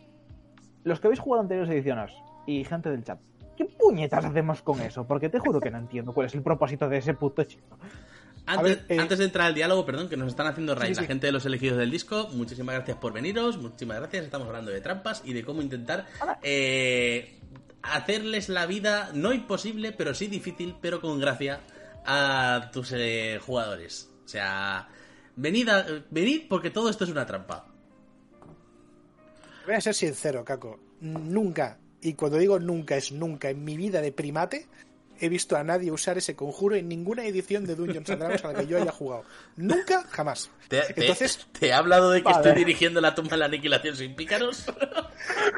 Los 0.83 0.99
que 0.99 1.07
habéis 1.07 1.19
jugado 1.19 1.41
anteriores 1.41 1.71
ediciones 1.71 2.13
y 2.47 2.63
gente 2.63 2.89
del 2.89 3.03
chat, 3.03 3.19
¿qué 3.57 3.65
puñetas 3.65 4.25
hacemos 4.25 4.61
con 4.61 4.79
eso? 4.81 5.05
Porque 5.05 5.29
te 5.29 5.39
juro 5.39 5.59
que 5.59 5.71
no 5.71 5.77
entiendo 5.77 6.13
cuál 6.13 6.27
es 6.27 6.35
el 6.35 6.41
propósito 6.41 6.87
de 6.89 6.97
ese 6.97 7.13
puto. 7.13 7.43
Antes, 8.45 8.63
ver, 8.63 8.85
eh... 8.89 8.99
antes, 8.99 9.19
de 9.19 9.25
entrar 9.25 9.47
al 9.47 9.53
diálogo, 9.53 9.85
perdón, 9.85 10.09
que 10.09 10.17
nos 10.17 10.27
están 10.27 10.47
haciendo 10.47 10.75
raíz 10.75 10.89
sí, 10.89 10.95
sí. 10.95 11.01
la 11.01 11.07
gente 11.07 11.27
de 11.27 11.31
los 11.31 11.45
elegidos 11.45 11.77
del 11.77 11.89
disco, 11.89 12.27
muchísimas 12.33 12.75
gracias 12.75 12.97
por 12.97 13.13
veniros, 13.13 13.57
muchísimas 13.57 13.99
gracias, 13.99 14.25
estamos 14.25 14.47
hablando 14.47 14.71
de 14.71 14.81
trampas 14.81 15.21
y 15.23 15.33
de 15.33 15.43
cómo 15.45 15.61
intentar 15.61 16.05
eh, 16.41 17.39
hacerles 17.83 18.49
la 18.49 18.65
vida 18.65 19.11
no 19.13 19.31
imposible, 19.31 19.93
pero 19.93 20.13
sí 20.13 20.27
difícil, 20.27 20.75
pero 20.81 20.99
con 20.99 21.19
gracia 21.19 21.61
a 22.05 22.69
tus 22.73 22.91
eh, 22.93 23.39
jugadores. 23.41 24.09
O 24.25 24.27
sea, 24.27 24.89
venid, 25.35 25.69
a, 25.69 25.85
venid 26.09 26.47
porque 26.49 26.69
todo 26.69 26.89
esto 26.89 27.05
es 27.05 27.09
una 27.09 27.25
trampa. 27.25 27.67
Voy 29.65 29.75
a 29.75 29.81
ser 29.81 29.93
sincero, 29.93 30.43
Caco, 30.43 30.79
nunca, 30.99 31.79
y 32.03 32.13
cuando 32.13 32.37
digo 32.37 32.59
nunca 32.59 32.95
es 32.95 33.11
nunca, 33.11 33.49
en 33.49 33.63
mi 33.63 33.77
vida 33.77 34.01
de 34.01 34.11
primate 34.11 34.67
he 35.19 35.29
visto 35.29 35.55
a 35.55 35.63
nadie 35.63 35.91
usar 35.91 36.17
ese 36.17 36.35
conjuro 36.35 36.75
en 36.75 36.87
ninguna 36.89 37.25
edición 37.25 37.65
de 37.65 37.75
Dungeons 37.75 38.09
and 38.09 38.19
Dragons 38.19 38.43
a 38.43 38.51
la 38.51 38.59
que 38.59 38.67
yo 38.67 38.77
haya 38.77 38.91
jugado. 38.91 39.23
Nunca, 39.55 40.03
jamás. 40.09 40.49
¿Te, 40.67 40.81
Entonces, 40.99 41.47
te, 41.53 41.59
te 41.59 41.67
he 41.67 41.73
hablado 41.73 42.11
de 42.11 42.19
que 42.19 42.25
vale. 42.25 42.37
estoy 42.37 42.65
dirigiendo 42.65 42.99
la 42.99 43.15
tumba 43.15 43.31
de 43.31 43.37
la 43.37 43.45
aniquilación 43.45 43.95
sin 43.95 44.15
pícaros? 44.15 44.65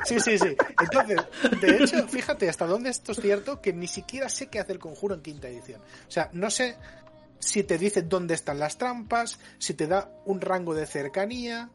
Sí, 0.06 0.20
sí, 0.20 0.38
sí. 0.38 0.56
Entonces, 0.80 1.18
de 1.60 1.78
hecho, 1.78 2.08
fíjate 2.08 2.48
hasta 2.48 2.68
dónde 2.68 2.92
esto 2.92 3.14
es 3.14 3.20
cierto 3.20 3.62
que 3.62 3.74
ni 3.74 3.88
siquiera 3.88 4.30
sé 4.30 4.48
qué 4.48 4.60
hace 4.60 4.74
el 4.74 4.80
conjuro 4.80 5.16
en 5.16 5.22
quinta 5.22 5.48
edición. 5.48 5.82
O 6.08 6.12
sea, 6.12 6.30
no 6.34 6.52
sé 6.52 6.78
si 7.40 7.64
te 7.64 7.80
dice 7.80 8.04
dónde 8.04 8.36
están 8.36 8.60
las 8.60 8.78
trampas, 8.78 9.40
si 9.58 9.74
te 9.74 9.88
da 9.88 10.12
un 10.26 10.42
rango 10.42 10.76
de 10.76 10.86
cercanía. 10.86 11.72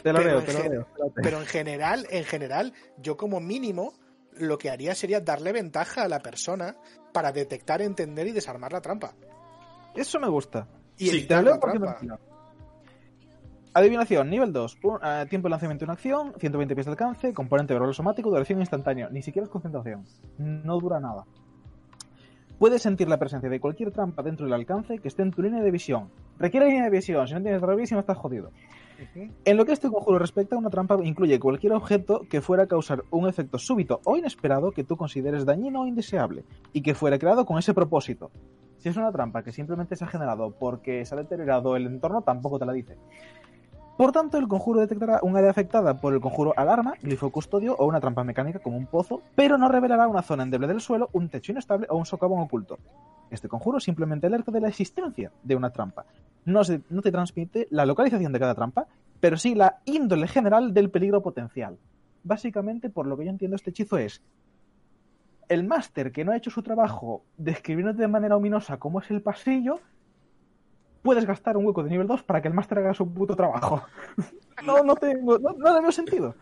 Te 0.00 0.12
lo 0.12 0.22
veo, 0.22 0.44
te 0.44 0.52
lo 0.52 0.70
veo. 0.70 0.88
Pero 1.16 1.40
en 1.40 1.46
general, 1.46 2.06
en 2.10 2.24
general, 2.24 2.72
yo 2.98 3.16
como 3.16 3.40
mínimo 3.40 3.94
lo 4.38 4.58
que 4.58 4.70
haría 4.70 4.94
sería 4.94 5.20
darle 5.20 5.52
ventaja 5.52 6.02
a 6.02 6.08
la 6.08 6.20
persona 6.20 6.76
para 7.12 7.32
detectar, 7.32 7.82
entender 7.82 8.26
y 8.26 8.32
desarmar 8.32 8.72
la 8.72 8.80
trampa. 8.80 9.14
Eso 9.94 10.18
me 10.18 10.28
gusta. 10.28 10.66
Y 10.98 11.08
sí, 11.08 11.26
te 11.26 11.42
la 11.42 11.58
trampa. 11.58 11.98
Adivinación, 13.76 14.30
nivel 14.30 14.52
2. 14.52 14.78
Un, 14.84 14.94
uh, 14.94 15.26
tiempo 15.28 15.48
de 15.48 15.50
lanzamiento 15.50 15.84
en 15.84 15.90
acción, 15.90 16.32
120 16.38 16.74
pies 16.76 16.86
de 16.86 16.92
alcance, 16.92 17.32
componente 17.32 17.74
de 17.74 17.80
rol 17.80 17.92
somático, 17.92 18.30
duración 18.30 18.60
instantánea. 18.60 19.08
Ni 19.10 19.20
siquiera 19.20 19.46
es 19.46 19.50
concentración. 19.50 20.04
No 20.38 20.78
dura 20.78 21.00
nada. 21.00 21.24
Puedes 22.58 22.82
sentir 22.82 23.08
la 23.08 23.18
presencia 23.18 23.50
de 23.50 23.58
cualquier 23.58 23.90
trampa 23.90 24.22
dentro 24.22 24.46
del 24.46 24.54
alcance 24.54 24.98
que 24.98 25.08
esté 25.08 25.22
en 25.22 25.32
tu 25.32 25.42
línea 25.42 25.60
de 25.60 25.72
visión. 25.72 26.08
Requiere 26.38 26.66
línea 26.66 26.84
de 26.84 26.90
visión. 26.90 27.26
Si 27.26 27.34
no 27.34 27.42
tienes 27.42 27.60
revisión, 27.60 27.98
estás 27.98 28.16
jodido. 28.16 28.52
En 29.44 29.56
lo 29.56 29.64
que 29.64 29.72
este 29.72 29.90
conjuro 29.90 30.18
respecta, 30.18 30.56
una 30.56 30.70
trampa 30.70 30.98
incluye 31.02 31.40
cualquier 31.40 31.72
objeto 31.72 32.26
que 32.28 32.40
fuera 32.40 32.64
a 32.64 32.66
causar 32.66 33.04
un 33.10 33.28
efecto 33.28 33.58
súbito 33.58 34.00
o 34.04 34.16
inesperado 34.16 34.72
que 34.72 34.84
tú 34.84 34.96
consideres 34.96 35.44
dañino 35.44 35.82
o 35.82 35.86
indeseable 35.86 36.44
y 36.72 36.82
que 36.82 36.94
fuera 36.94 37.18
creado 37.18 37.44
con 37.44 37.58
ese 37.58 37.74
propósito. 37.74 38.30
Si 38.78 38.88
es 38.88 38.96
una 38.96 39.12
trampa 39.12 39.42
que 39.42 39.52
simplemente 39.52 39.96
se 39.96 40.04
ha 40.04 40.08
generado 40.08 40.50
porque 40.58 41.04
se 41.04 41.14
ha 41.14 41.18
deteriorado 41.18 41.76
el 41.76 41.86
entorno, 41.86 42.22
tampoco 42.22 42.58
te 42.58 42.66
la 42.66 42.72
dice. 42.72 42.96
Por 43.96 44.10
tanto, 44.10 44.38
el 44.38 44.48
conjuro 44.48 44.80
detectará 44.80 45.20
un 45.22 45.36
área 45.36 45.50
afectada 45.50 46.00
por 46.00 46.14
el 46.14 46.20
conjuro 46.20 46.52
alarma, 46.56 46.94
glifo 47.00 47.30
custodio 47.30 47.76
o 47.76 47.86
una 47.86 48.00
trampa 48.00 48.24
mecánica 48.24 48.58
como 48.58 48.76
un 48.76 48.86
pozo, 48.86 49.22
pero 49.36 49.56
no 49.56 49.68
revelará 49.68 50.08
una 50.08 50.22
zona 50.22 50.42
endeble 50.42 50.66
del 50.66 50.80
suelo, 50.80 51.10
un 51.12 51.28
techo 51.28 51.52
inestable 51.52 51.86
o 51.88 51.96
un 51.96 52.04
socavón 52.04 52.40
oculto. 52.40 52.78
Este 53.30 53.48
conjuro 53.48 53.78
simplemente 53.78 54.26
alerta 54.26 54.50
de 54.50 54.60
la 54.60 54.68
existencia 54.68 55.30
de 55.44 55.54
una 55.54 55.70
trampa. 55.70 56.06
No, 56.44 56.64
se, 56.64 56.80
no 56.90 57.02
te 57.02 57.12
transmite 57.12 57.68
la 57.70 57.86
localización 57.86 58.32
de 58.32 58.40
cada 58.40 58.56
trampa, 58.56 58.88
pero 59.20 59.36
sí 59.36 59.54
la 59.54 59.78
índole 59.84 60.26
general 60.26 60.74
del 60.74 60.90
peligro 60.90 61.22
potencial. 61.22 61.78
Básicamente, 62.24 62.90
por 62.90 63.06
lo 63.06 63.16
que 63.16 63.26
yo 63.26 63.30
entiendo, 63.30 63.54
este 63.54 63.70
hechizo 63.70 63.96
es 63.96 64.22
el 65.48 65.62
máster 65.62 66.10
que 66.10 66.24
no 66.24 66.32
ha 66.32 66.36
hecho 66.36 66.50
su 66.50 66.62
trabajo 66.64 67.22
describiéndote 67.36 68.02
de 68.02 68.08
manera 68.08 68.36
ominosa 68.36 68.78
cómo 68.78 69.00
es 69.00 69.10
el 69.12 69.22
pasillo, 69.22 69.78
puedes 71.04 71.26
gastar 71.26 71.56
un 71.56 71.66
hueco 71.66 71.84
de 71.84 71.90
nivel 71.90 72.08
2 72.08 72.22
para 72.22 72.40
que 72.42 72.48
el 72.48 72.54
máster 72.54 72.78
haga 72.78 72.94
su 72.94 73.12
puto 73.12 73.36
trabajo. 73.36 73.84
no, 74.64 74.82
no 74.82 74.96
tengo, 74.96 75.38
no, 75.38 75.52
no 75.52 75.82
veo 75.82 75.92
sentido. 75.92 76.34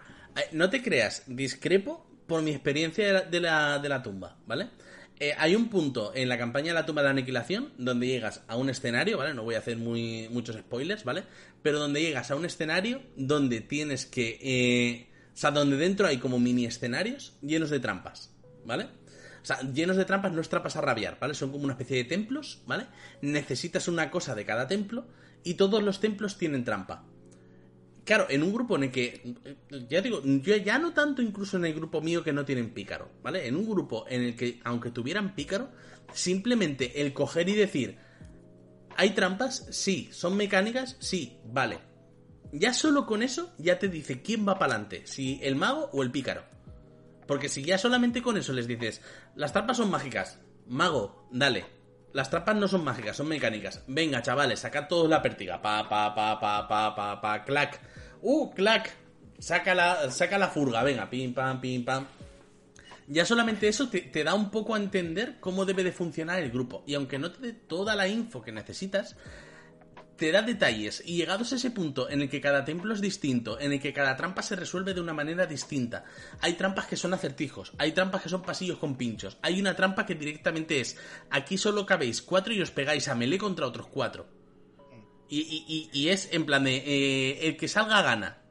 No 0.53 0.71
te 0.71 0.83
creas, 0.83 1.25
discrepo 1.27 2.07
por 2.27 2.43
mi 2.43 2.53
experiencia 2.53 3.05
de 3.05 3.13
la, 3.13 3.21
de 3.23 3.41
la, 3.41 3.79
de 3.81 3.89
la 3.89 4.03
tumba, 4.03 4.39
¿vale? 4.47 4.69
Eh, 5.19 5.35
hay 5.37 5.55
un 5.55 5.69
punto 5.69 6.13
en 6.15 6.29
la 6.29 6.39
campaña 6.39 6.69
de 6.69 6.75
la 6.75 6.87
tumba 6.87 7.03
de 7.03 7.07
la 7.07 7.11
aniquilación 7.11 7.73
donde 7.77 8.07
llegas 8.07 8.43
a 8.47 8.57
un 8.57 8.71
escenario, 8.71 9.19
¿vale? 9.19 9.35
No 9.35 9.43
voy 9.43 9.57
a 9.57 9.59
hacer 9.59 9.77
muy, 9.77 10.29
muchos 10.31 10.57
spoilers, 10.57 11.05
¿vale? 11.05 11.25
Pero 11.63 11.79
donde 11.79 12.01
llegas 12.01 12.31
a 12.31 12.37
un 12.37 12.45
escenario 12.45 13.03
donde 13.17 13.61
tienes 13.61 14.07
que... 14.07 14.39
Eh, 14.41 15.09
o 15.35 15.37
sea, 15.37 15.51
donde 15.51 15.77
dentro 15.77 16.07
hay 16.07 16.19
como 16.19 16.39
mini 16.39 16.67
escenarios 16.67 17.37
llenos 17.43 17.71
de 17.71 17.81
trampas, 17.81 18.35
¿vale? 18.65 18.87
O 19.43 19.45
sea, 19.45 19.61
llenos 19.73 19.97
de 19.97 20.05
trampas 20.05 20.33
no 20.33 20.41
es 20.41 20.49
trampas 20.49 20.77
a 20.77 20.81
rabiar, 20.81 21.19
¿vale? 21.21 21.35
Son 21.35 21.51
como 21.51 21.65
una 21.65 21.73
especie 21.73 21.97
de 21.97 22.05
templos, 22.05 22.63
¿vale? 22.67 22.87
Necesitas 23.23 23.89
una 23.89 24.11
cosa 24.11 24.35
de 24.35 24.45
cada 24.45 24.69
templo 24.69 25.07
y 25.43 25.55
todos 25.55 25.83
los 25.83 25.99
templos 26.01 26.39
tienen 26.39 26.65
trampa. 26.65 27.05
Claro, 28.05 28.27
en 28.31 28.43
un 28.43 28.53
grupo 28.53 28.77
en 28.77 28.85
el 28.85 28.91
que, 28.91 29.35
ya 29.89 30.01
digo, 30.01 30.23
yo 30.25 30.57
ya 30.57 30.79
no 30.79 30.93
tanto 30.93 31.23
incluso 31.23 31.57
en 31.57 31.65
el 31.65 31.75
grupo 31.75 32.01
mío 32.01 32.25
que 32.25 32.33
no 32.33 32.45
tienen 32.45 32.71
pícaro, 32.71 33.11
¿vale? 33.23 33.47
En 33.47 33.57
un 33.57 33.69
grupo 33.69 34.07
en 34.09 34.23
el 34.23 34.37
que, 34.37 34.61
aunque 34.65 34.91
tuvieran 34.91 35.35
pícaro, 35.35 35.71
simplemente 36.13 37.01
el 37.01 37.13
coger 37.13 37.49
y 37.49 37.55
decir, 37.55 37.99
¿hay 38.97 39.11
trampas? 39.11 39.67
Sí. 39.71 40.09
¿Son 40.13 40.37
mecánicas? 40.37 40.97
Sí. 40.99 41.39
Vale. 41.47 41.79
Ya 42.53 42.75
solo 42.75 43.07
con 43.07 43.23
eso 43.23 43.55
ya 43.59 43.79
te 43.79 43.89
dice 43.89 44.21
quién 44.21 44.47
va 44.47 44.59
para 44.59 44.75
adelante, 44.75 45.03
si 45.07 45.41
el 45.43 45.57
mago 45.57 45.89
o 45.93 46.03
el 46.03 46.11
pícaro. 46.11 46.43
Porque 47.27 47.49
si 47.49 47.63
ya 47.63 47.79
solamente 47.79 48.23
con 48.23 48.37
eso 48.37 48.53
les 48.53 48.67
dices, 48.67 49.01
las 49.37 49.53
trampas 49.53 49.77
son 49.77 49.91
mágicas, 49.91 50.39
mago, 50.67 51.29
dale. 51.31 51.65
Las 52.13 52.29
trampas 52.29 52.57
no 52.57 52.69
son 52.69 52.85
mágicas, 52.85 53.17
son 53.17 53.29
mecánicas. 53.29 53.83
Venga, 53.87 54.21
chavales, 54.21 54.61
sacad 54.61 54.87
todos 54.87 55.09
la 55.09 55.23
pértiga. 55.23 55.63
Pa, 55.63 55.89
pa, 55.89 56.15
pa, 56.15 56.39
pa, 56.39 56.69
pa, 56.69 56.95
pa, 56.95 57.21
pa, 57.21 57.45
clac. 57.45 57.81
Uh, 58.21 58.51
clac. 58.53 58.95
Saca 59.39 59.75
la, 59.75 60.11
saca 60.11 60.39
la 60.39 60.49
furga, 60.49 60.83
venga, 60.85 61.09
pim, 61.11 61.35
pam, 61.35 61.61
pim, 61.61 61.85
pam. 61.85 62.07
Ya 63.09 63.25
solamente 63.25 63.67
eso 63.67 63.89
te, 63.89 64.03
te, 64.03 64.23
da 64.23 64.35
un 64.35 64.51
poco 64.51 64.75
a 64.75 64.79
entender 64.79 65.39
cómo 65.41 65.65
debe 65.65 65.83
de 65.83 65.91
funcionar 65.91 66.41
el 66.41 66.51
grupo. 66.51 66.85
Y 66.87 66.95
aunque 66.95 67.19
no 67.19 67.33
te 67.33 67.41
dé 67.41 67.53
toda 67.53 67.97
la 67.97 68.07
info 68.07 68.43
que 68.43 68.53
necesitas, 68.53 69.17
te 70.17 70.31
da 70.31 70.43
detalles 70.43 71.03
y 71.05 71.17
llegados 71.17 71.53
a 71.53 71.57
ese 71.57 71.71
punto 71.71 72.09
en 72.11 72.23
el 72.23 72.29
que 72.29 72.41
cada 72.41 72.65
templo 72.65 72.93
es 72.95 73.01
distinto, 73.01 73.59
en 73.59 73.73
el 73.73 73.81
que 73.81 73.93
cada 73.93 74.17
trampa 74.17 74.43
se 74.43 74.57
resuelve 74.57 74.95
de 74.95 75.01
una 75.01 75.15
manera 75.15 75.47
distinta. 75.47 76.05
Hay 76.41 76.55
trampas 76.55 76.87
que 76.87 76.97
son 76.97 77.15
acertijos, 77.15 77.73
hay 77.79 77.93
trampas 77.93 78.23
que 78.23 78.29
son 78.29 78.43
pasillos 78.43 78.79
con 78.79 78.97
pinchos, 78.97 79.39
hay 79.43 79.61
una 79.61 79.75
trampa 79.75 80.07
que 80.07 80.15
directamente 80.15 80.81
es 80.81 80.97
aquí 81.31 81.59
solo 81.59 81.87
cabéis 81.87 82.23
cuatro 82.23 82.53
y 82.53 82.61
os 82.61 82.71
pegáis 82.71 83.09
a 83.09 83.15
melee 83.15 83.39
contra 83.39 83.67
otros 83.67 83.89
cuatro. 83.89 84.27
Y, 85.29 85.41
y, 85.41 85.91
y, 85.99 86.09
es 86.11 86.29
en 86.33 86.45
plan 86.45 86.65
de 86.65 86.77
eh, 86.77 87.49
el 87.49 87.57
que 87.57 87.67
salga 87.67 88.03
gana. 88.03 88.43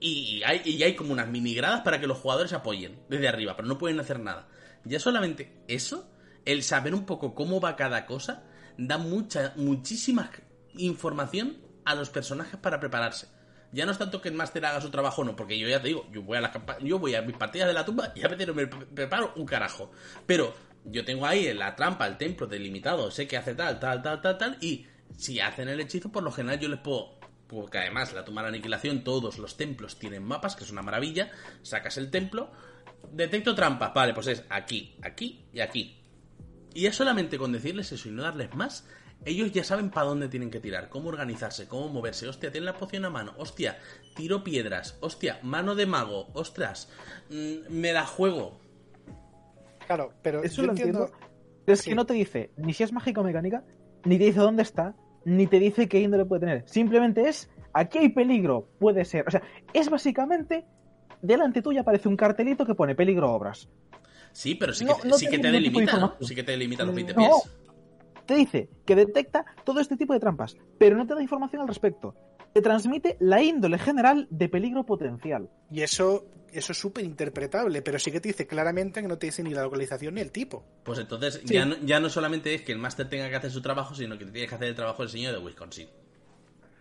Y 0.00 0.42
hay, 0.44 0.62
y 0.64 0.80
hay 0.84 0.94
como 0.94 1.12
unas 1.12 1.26
mini 1.26 1.54
gradas 1.54 1.80
para 1.80 1.98
que 1.98 2.06
los 2.06 2.18
jugadores 2.18 2.52
apoyen 2.52 3.00
desde 3.08 3.26
arriba, 3.26 3.56
pero 3.56 3.66
no 3.66 3.78
pueden 3.78 3.98
hacer 3.98 4.20
nada. 4.20 4.48
Ya 4.84 5.00
solamente 5.00 5.64
eso, 5.66 6.08
el 6.44 6.62
saber 6.62 6.94
un 6.94 7.04
poco 7.04 7.34
cómo 7.34 7.60
va 7.60 7.74
cada 7.74 8.06
cosa, 8.06 8.44
da 8.76 8.96
mucha, 8.96 9.54
muchísimas 9.56 10.30
información 10.78 11.58
a 11.84 11.94
los 11.94 12.10
personajes 12.10 12.58
para 12.60 12.80
prepararse. 12.80 13.28
Ya 13.72 13.84
no 13.84 13.92
es 13.92 13.98
tanto 13.98 14.22
que 14.22 14.30
el 14.30 14.34
máster 14.34 14.64
haga 14.64 14.80
su 14.80 14.90
trabajo, 14.90 15.24
no, 15.24 15.36
porque 15.36 15.58
yo 15.58 15.68
ya 15.68 15.80
te 15.82 15.88
digo, 15.88 16.06
yo 16.10 16.22
voy 16.22 16.38
a 16.38 16.40
las 16.40 16.52
yo 16.80 16.98
voy 16.98 17.14
a 17.14 17.22
mis 17.22 17.36
partidas 17.36 17.68
de 17.68 17.74
la 17.74 17.84
tumba 17.84 18.12
y 18.14 18.24
a 18.24 18.28
veces 18.28 18.46
no 18.46 18.54
me 18.54 18.66
pre- 18.66 18.86
preparo 18.86 19.32
un 19.36 19.44
carajo. 19.44 19.90
Pero 20.26 20.54
yo 20.84 21.04
tengo 21.04 21.26
ahí 21.26 21.52
la 21.52 21.76
trampa, 21.76 22.06
el 22.06 22.16
templo 22.16 22.46
delimitado, 22.46 23.10
sé 23.10 23.28
que 23.28 23.36
hace 23.36 23.54
tal, 23.54 23.78
tal, 23.78 24.00
tal, 24.02 24.22
tal, 24.22 24.38
tal, 24.38 24.56
y 24.62 24.86
si 25.16 25.40
hacen 25.40 25.68
el 25.68 25.80
hechizo, 25.80 26.10
por 26.10 26.22
lo 26.22 26.32
general 26.32 26.58
yo 26.60 26.68
les 26.68 26.80
puedo. 26.80 27.18
Porque 27.46 27.78
además, 27.78 28.12
la 28.12 28.24
tumba 28.24 28.42
de 28.42 28.50
la 28.50 28.54
aniquilación, 28.56 29.04
todos 29.04 29.38
los 29.38 29.56
templos 29.56 29.98
tienen 29.98 30.22
mapas, 30.22 30.54
que 30.54 30.64
es 30.64 30.70
una 30.70 30.82
maravilla. 30.82 31.30
Sacas 31.62 31.96
el 31.96 32.10
templo, 32.10 32.50
detecto 33.10 33.54
trampas, 33.54 33.94
vale, 33.94 34.12
pues 34.12 34.26
es 34.26 34.44
aquí, 34.50 34.96
aquí 35.02 35.46
y 35.52 35.60
aquí. 35.60 36.02
Y 36.74 36.86
es 36.86 36.94
solamente 36.96 37.38
con 37.38 37.52
decirles 37.52 37.90
eso 37.92 38.08
y 38.08 38.12
no 38.12 38.22
darles 38.22 38.54
más, 38.54 38.86
ellos 39.24 39.52
ya 39.52 39.64
saben 39.64 39.90
para 39.90 40.06
dónde 40.06 40.28
tienen 40.28 40.50
que 40.50 40.60
tirar, 40.60 40.88
cómo 40.88 41.08
organizarse, 41.08 41.66
cómo 41.68 41.88
moverse. 41.88 42.28
Hostia, 42.28 42.50
tienen 42.50 42.66
la 42.66 42.74
poción 42.78 43.04
a 43.04 43.10
mano. 43.10 43.34
Hostia, 43.36 43.78
tiro 44.16 44.42
piedras. 44.44 44.96
Hostia, 45.00 45.38
mano 45.42 45.74
de 45.74 45.86
mago. 45.86 46.28
Ostras, 46.34 46.88
mm, 47.30 47.70
me 47.70 47.92
la 47.92 48.06
juego. 48.06 48.60
Claro, 49.86 50.12
pero 50.22 50.42
Eso 50.42 50.62
yo 50.62 50.66
lo 50.66 50.72
entiendo. 50.72 51.04
entiendo. 51.06 51.28
Es 51.66 51.80
Sí. 51.80 51.90
que 51.90 51.96
no 51.96 52.06
te 52.06 52.14
dice 52.14 52.50
ni 52.56 52.72
si 52.72 52.82
es 52.82 52.92
mágica 52.92 53.20
o 53.20 53.24
mecánica, 53.24 53.64
ni 54.04 54.18
te 54.18 54.24
dice 54.24 54.40
dónde 54.40 54.62
está, 54.62 54.94
ni 55.24 55.46
te 55.46 55.58
dice 55.58 55.88
qué 55.88 56.00
índole 56.00 56.24
puede 56.24 56.40
tener. 56.40 56.68
Simplemente 56.68 57.28
es, 57.28 57.50
aquí 57.72 57.98
hay 57.98 58.08
peligro, 58.10 58.68
puede 58.78 59.04
ser. 59.04 59.26
O 59.26 59.30
sea, 59.30 59.42
es 59.74 59.90
básicamente, 59.90 60.64
delante 61.20 61.60
tuya 61.62 61.82
aparece 61.82 62.08
un 62.08 62.16
cartelito 62.16 62.64
que 62.64 62.74
pone 62.74 62.94
peligro 62.94 63.30
obras. 63.32 63.68
Sí, 64.32 64.54
pero 64.54 64.72
sí 64.72 64.84
que, 64.86 64.92
no 65.08 65.14
sí 65.18 65.26
que 65.26 65.32
te 65.32 65.36
tipo 65.38 65.46
de 65.48 65.52
delimita. 65.52 66.16
Sí 66.20 66.34
que 66.34 66.42
te 66.42 66.52
delimita 66.52 66.84
los 66.84 66.94
20 66.94 67.14
No. 67.14 67.18
pies. 67.18 67.32
Te 68.28 68.34
dice 68.34 68.68
que 68.84 68.94
detecta 68.94 69.42
todo 69.64 69.80
este 69.80 69.96
tipo 69.96 70.12
de 70.12 70.20
trampas, 70.20 70.54
pero 70.78 70.96
no 70.98 71.06
te 71.06 71.14
da 71.14 71.22
información 71.22 71.62
al 71.62 71.68
respecto. 71.68 72.14
Te 72.52 72.60
transmite 72.60 73.16
la 73.20 73.42
índole 73.42 73.78
general 73.78 74.26
de 74.30 74.50
peligro 74.50 74.84
potencial. 74.84 75.48
Y 75.70 75.80
eso, 75.80 76.26
eso 76.52 76.72
es 76.72 76.78
súper 76.78 77.04
interpretable, 77.06 77.80
pero 77.80 77.98
sí 77.98 78.10
que 78.12 78.20
te 78.20 78.28
dice 78.28 78.46
claramente 78.46 79.00
que 79.00 79.08
no 79.08 79.16
te 79.16 79.28
dice 79.28 79.42
ni 79.42 79.54
la 79.54 79.62
localización 79.62 80.14
ni 80.14 80.20
el 80.20 80.30
tipo. 80.30 80.62
Pues 80.84 80.98
entonces 80.98 81.40
Sí. 81.46 81.54
ya, 81.54 81.64
no, 81.64 81.76
ya 81.82 82.00
no 82.00 82.10
solamente 82.10 82.52
es 82.54 82.60
que 82.60 82.72
el 82.72 82.78
máster 82.78 83.08
tenga 83.08 83.30
que 83.30 83.36
hacer 83.36 83.50
su 83.50 83.62
trabajo, 83.62 83.94
sino 83.94 84.18
que 84.18 84.26
tiene 84.26 84.46
que 84.46 84.54
hacer 84.54 84.68
el 84.68 84.74
trabajo 84.74 85.02
del 85.02 85.10
señor 85.10 85.32
de 85.32 85.38
Wisconsin. 85.38 85.88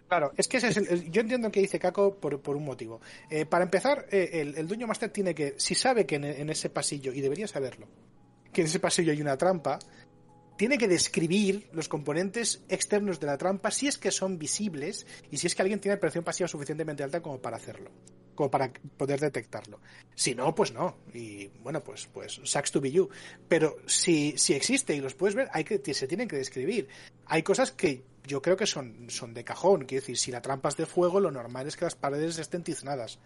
Claro, 0.10 0.32
es 0.38 0.48
que 0.50 0.58
ese 0.58 0.68
es 0.70 0.78
el- 0.78 0.88
el- 0.90 1.12
yo 1.12 1.22
entiendo 1.22 1.50
que 1.50 1.62
dice 1.62 1.80
Caco 1.80 2.16
por, 2.16 2.42
por 2.42 2.58
un 2.58 2.66
motivo. 2.66 3.00
Eh, 3.30 3.46
para 3.46 3.64
empezar, 3.64 4.06
eh, 4.12 4.30
el, 4.42 4.56
el 4.58 4.68
dueño 4.68 4.86
máster 4.88 5.10
tiene 5.12 5.34
que, 5.34 5.56
si 5.58 5.76
sabe 5.76 6.06
que 6.06 6.16
en, 6.16 6.26
en 6.26 6.50
ese 6.50 6.70
pasillo, 6.70 7.12
y 7.14 7.22
debería 7.22 7.48
saberlo, 7.48 7.88
que 8.54 8.62
en 8.62 8.68
ese 8.68 8.80
pasillo 8.80 9.12
hay 9.12 9.22
una 9.22 9.38
trampa, 9.38 9.80
tiene 10.58 10.78
que 10.78 10.88
describir 10.88 11.70
los 11.72 11.88
componentes 11.88 12.64
externos 12.68 13.20
de 13.20 13.28
la 13.28 13.38
trampa 13.38 13.72
si 13.72 13.88
es 13.88 13.98
que 13.98 14.12
son 14.12 14.38
visibles 14.38 15.06
y 15.32 15.38
si 15.38 15.48
es 15.48 15.56
que 15.56 15.62
alguien 15.62 15.80
tiene 15.80 15.98
presión 15.98 16.24
pasiva 16.24 16.48
suficientemente 16.48 17.04
alta 17.04 17.22
como 17.22 17.40
para 17.40 17.58
hacerlo, 17.58 17.92
como 18.36 18.50
para 18.50 18.74
poder 18.98 19.20
detectarlo. 19.20 19.80
Si 20.16 20.36
no, 20.36 20.54
pues 20.56 20.74
no. 20.74 20.98
Y 21.14 21.48
bueno, 21.62 21.84
pues, 21.84 22.08
pues 22.12 22.42
sucks 22.44 22.72
to 22.72 22.82
be 22.82 22.92
you. 22.92 23.10
Pero 23.48 23.78
si, 23.86 24.34
si 24.38 24.54
existe 24.54 24.96
y 24.96 25.00
los 25.00 25.14
puedes 25.14 25.36
ver, 25.36 25.48
hay 25.54 25.64
que, 25.64 25.94
se 25.94 26.08
tienen 26.08 26.28
que 26.28 26.38
describir. 26.38 26.88
Hay 27.28 27.44
cosas 27.44 27.72
que 27.72 28.04
yo 28.26 28.42
creo 28.42 28.58
que 28.58 28.66
son, 28.66 29.10
son 29.10 29.34
de 29.34 29.44
cajón. 29.44 29.86
Quiero 29.86 30.02
decir, 30.02 30.18
si 30.18 30.32
la 30.32 30.42
trampa 30.42 30.70
es 30.70 30.78
de 30.78 30.86
fuego, 30.86 31.20
lo 31.20 31.32
normal 31.32 31.68
es 31.68 31.78
que 31.78 31.86
las 31.86 31.96
paredes 31.96 32.40
estén 32.40 32.64
tiznadas. 32.64 33.20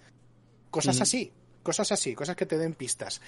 Cosas 0.70 1.00
Mm. 1.00 1.02
así, 1.02 1.34
cosas 1.64 1.92
así, 1.92 2.16
cosas 2.16 2.36
que 2.36 2.46
te 2.46 2.58
den 2.58 2.74
pistas. 2.74 3.22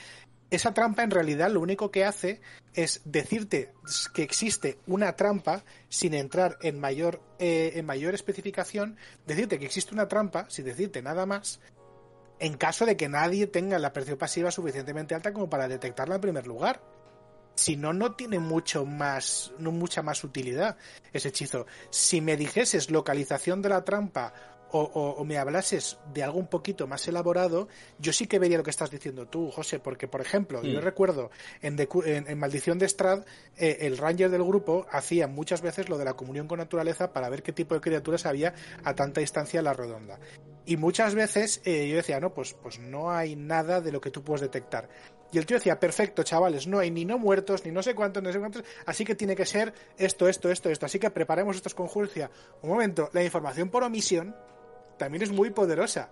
Esa 0.49 0.73
trampa 0.73 1.03
en 1.03 1.11
realidad 1.11 1.49
lo 1.49 1.61
único 1.61 1.91
que 1.91 2.05
hace 2.05 2.41
es 2.73 3.01
decirte 3.05 3.73
que 4.14 4.23
existe 4.23 4.77
una 4.88 5.15
trampa 5.15 5.64
sin 5.89 6.14
entrar 6.14 6.57
en 6.61 6.80
mayor, 6.80 7.22
eh, 7.39 7.73
en 7.76 7.85
mayor 7.85 8.14
especificación, 8.14 8.97
decirte 9.26 9.60
que 9.60 9.65
existe 9.65 9.93
una 9.93 10.07
trampa 10.07 10.45
sin 10.49 10.65
decirte 10.65 11.01
nada 11.01 11.26
más, 11.26 11.60
en 12.39 12.57
caso 12.57 12.85
de 12.85 12.97
que 12.97 13.10
nadie 13.10 13.47
tenga 13.47 13.80
la 13.80 13.93
presión 13.93 14.18
pasiva 14.18 14.51
suficientemente 14.51 15.15
alta 15.15 15.34
como 15.34 15.49
para 15.49 15.68
detectarla 15.68 16.15
en 16.15 16.22
primer 16.22 16.45
lugar. 16.45 16.81
Si 17.55 17.76
no, 17.76 17.93
no 17.93 18.15
tiene 18.15 18.39
mucho 18.39 18.84
más, 18.85 19.53
no 19.60 19.72
mucha 19.72 20.01
más 20.01 20.23
utilidad 20.23 20.77
ese 21.14 21.30
hechizo. 21.30 21.68
Si 21.91 22.19
me 22.19 22.35
dijeses 22.35 22.89
localización 22.89 23.61
de 23.61 23.69
la 23.69 23.84
trampa 23.84 24.34
o, 24.74 24.82
o- 24.82 25.12
o 25.22 25.24
me 25.24 25.38
hablases 25.38 25.98
de 26.14 26.24
algo 26.24 26.40
un 26.40 26.48
poquito 26.48 26.88
más 26.88 27.08
elaborado, 27.08 27.68
yo 28.00 28.12
sí 28.12 28.28
que 28.28 28.40
vería 28.40 28.58
lo 28.58 28.64
que 28.64 28.72
estás 28.72 28.90
diciendo 28.91 29.28
tú, 29.28 29.50
José, 29.52 29.80
porque, 29.80 30.08
por 30.08 30.20
ejemplo, 30.20 30.62
yo 30.64 30.80
Mm. 30.82 30.84
recuerdo 30.84 31.30
en, 31.62 32.38
Maldición 32.38 32.80
de 32.80 32.90
Strad, 32.90 33.24
eh, 33.58 33.78
el 33.82 33.98
ranger 33.98 34.30
del 34.30 34.44
grupo 34.44 34.86
hacía 34.91 35.28
muchas 35.28 35.62
veces 35.62 35.90
lo 35.90 35.98
de 35.98 36.06
la 36.06 36.14
comunión 36.16 36.48
con 36.48 36.58
naturaleza 36.58 37.14
para 37.14 37.30
ver 37.30 37.44
qué 37.44 37.54
tipo 37.54 37.76
de 37.76 37.82
criaturas 37.82 38.26
había 38.26 38.54
a 38.84 38.94
tanta 38.95 39.22
distancia 39.22 39.60
a 39.60 39.64
la 39.64 39.74
redonda. 39.74 40.20
Y 40.66 40.78
muchas 40.78 41.14
veces 41.14 41.62
eh, 41.66 41.88
yo 41.90 41.95
decía, 41.98 42.20
no, 42.20 42.34
pues, 42.34 42.54
pues 42.54 42.80
no 42.80 43.12
hay 43.12 43.36
nada 43.36 43.80
de 43.82 43.91
lo 43.91 44.02
que 44.02 44.12
tú 44.12 44.24
puedes 44.24 44.41
detectar. 44.41 44.90
Y 45.32 45.38
el 45.38 45.45
tío 45.45 45.58
decía, 45.58 45.80
perfecto, 45.80 46.24
chavales, 46.24 46.68
no 46.68 46.80
hay 46.80 46.91
ni 46.91 47.06
no 47.06 47.18
muertos, 47.18 47.66
ni 47.66 47.72
no 47.72 47.82
sé 47.84 47.95
cuántos, 47.95 48.22
ni 48.22 48.28
no 48.28 48.34
sé 48.34 48.40
cuántos, 48.40 48.64
así 48.86 49.04
que 49.04 49.16
tiene 49.16 49.36
que 49.36 49.45
ser 49.45 49.74
esto, 49.98 50.28
esto, 50.28 50.50
esto, 50.52 50.70
esto. 50.70 50.86
Así 50.86 51.00
que 51.00 51.10
preparemos 51.10 51.56
estos 51.56 51.74
conjuros. 51.76 52.12
Un 52.62 52.70
momento, 52.70 53.10
la 53.14 53.24
información 53.24 53.70
por 53.70 53.84
omisión 53.84 54.36
también 55.04 55.22
es 55.24 55.32
muy 55.32 55.50
poderosa. 55.52 56.10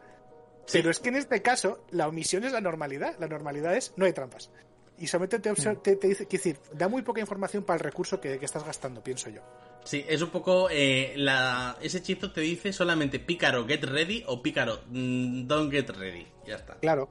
Pero 0.72 0.90
es 0.92 1.00
que 1.00 1.10
en 1.10 1.16
este 1.16 1.42
caso, 1.42 1.84
la 1.92 2.08
omisión 2.08 2.44
es 2.44 2.52
la 2.52 2.62
normalidad. 2.62 3.16
La 3.20 3.28
normalidad 3.28 3.76
es, 3.76 3.94
no 3.98 4.06
hay 4.06 4.14
trampas. 4.14 4.52
Y 4.98 5.08
solamente 5.08 5.40
te, 5.40 5.52
obser- 5.52 5.82
te, 5.82 5.96
te 5.96 6.08
dice, 6.08 6.28
decir, 6.30 6.60
da 6.74 6.88
muy 6.88 7.02
poca 7.02 7.20
información 7.20 7.64
para 7.64 7.78
el 7.78 7.84
recurso 7.84 8.22
que, 8.22 8.38
que 8.38 8.46
estás 8.46 8.64
gastando, 8.64 9.02
pienso 9.04 9.30
yo. 9.32 9.42
Sí, 9.84 10.06
es 10.08 10.22
un 10.22 10.30
poco. 10.30 10.70
eh, 10.70 11.14
la, 11.16 11.76
ese 11.82 11.98
hechizo 11.98 12.32
te 12.32 12.42
dice 12.42 12.72
solamente 12.72 13.20
pícaro 13.20 13.66
get 13.66 13.84
ready 13.84 14.24
o 14.28 14.42
pícaro 14.44 14.82
mm, 14.88 15.48
don't 15.48 15.72
get 15.72 15.90
ready. 15.90 16.28
Ya 16.46 16.56
está. 16.58 16.76
Claro, 16.76 17.10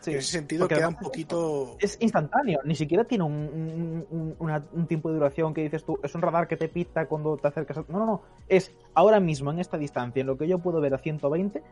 Sí, 0.00 0.12
en 0.12 0.18
ese 0.18 0.30
sentido 0.32 0.66
queda 0.66 0.88
un 0.88 0.94
poquito... 0.96 1.76
Es 1.78 1.98
instantáneo, 2.00 2.60
ni 2.64 2.74
siquiera 2.74 3.04
tiene 3.04 3.24
un, 3.24 3.32
un- 3.34 4.06
un- 4.10 4.36
una- 4.38 4.64
un 4.72 4.86
tiempo 4.86 5.08
de 5.10 5.16
duración 5.16 5.52
que 5.52 5.62
dices 5.62 5.84
tú, 5.84 5.98
es 6.02 6.14
un 6.14 6.22
radar 6.22 6.48
que 6.48 6.56
te 6.56 6.68
pita 6.68 7.06
cuando 7.06 7.36
te 7.36 7.48
acercas. 7.48 7.78
a- 7.78 7.84
No, 7.88 7.98
no, 7.98 8.06
no. 8.06 8.22
Es 8.48 8.72
ahora 8.94 9.20
mismo, 9.20 9.50
en 9.50 9.58
esta 9.58 9.76
distancia, 9.76 10.22
en 10.22 10.26
lo 10.26 10.38
que 10.38 10.48
yo 10.48 10.58
puedo 10.58 10.80
ver 10.80 10.94
a 10.94 10.98
120, 10.98 11.62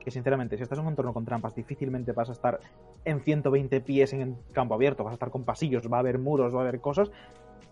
que 0.00 0.10
sinceramente, 0.10 0.56
si 0.56 0.62
estás 0.62 0.78
en 0.78 0.84
un 0.86 0.90
entorno 0.92 1.12
con 1.12 1.26
trampas, 1.26 1.54
difícilmente 1.54 2.12
vas 2.12 2.30
a 2.30 2.32
estar 2.32 2.58
en 3.04 3.20
120 3.20 3.80
pies 3.82 4.14
en 4.14 4.20
el 4.22 4.34
campo 4.52 4.74
abierto, 4.74 5.04
vas 5.04 5.10
a 5.12 5.14
estar 5.14 5.30
con 5.30 5.44
pasillos, 5.44 5.82
va 5.92 5.98
a 5.98 6.00
haber 6.00 6.18
muros, 6.18 6.54
va 6.54 6.60
a 6.60 6.62
haber 6.62 6.80
cosas. 6.80 7.10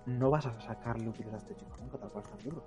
No 0.05 0.29
vas 0.31 0.45
a 0.45 0.61
sacarle 0.61 1.09
utilidad 1.09 1.37
a 1.37 1.39
este 1.39 1.55
chico 1.55 1.75
nunca, 1.81 1.97
tal 1.97 2.11
cual 2.11 2.23
está 2.25 2.37
el 2.37 2.45
libro. 2.45 2.63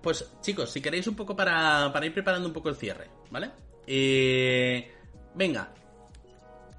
Pues 0.00 0.32
chicos, 0.40 0.70
si 0.70 0.80
queréis 0.80 1.06
un 1.06 1.14
poco 1.16 1.34
para, 1.36 1.90
para 1.92 2.06
ir 2.06 2.14
preparando 2.14 2.46
un 2.48 2.54
poco 2.54 2.68
el 2.68 2.76
cierre, 2.76 3.08
¿vale? 3.30 3.50
Eh, 3.86 4.90
venga, 5.34 5.70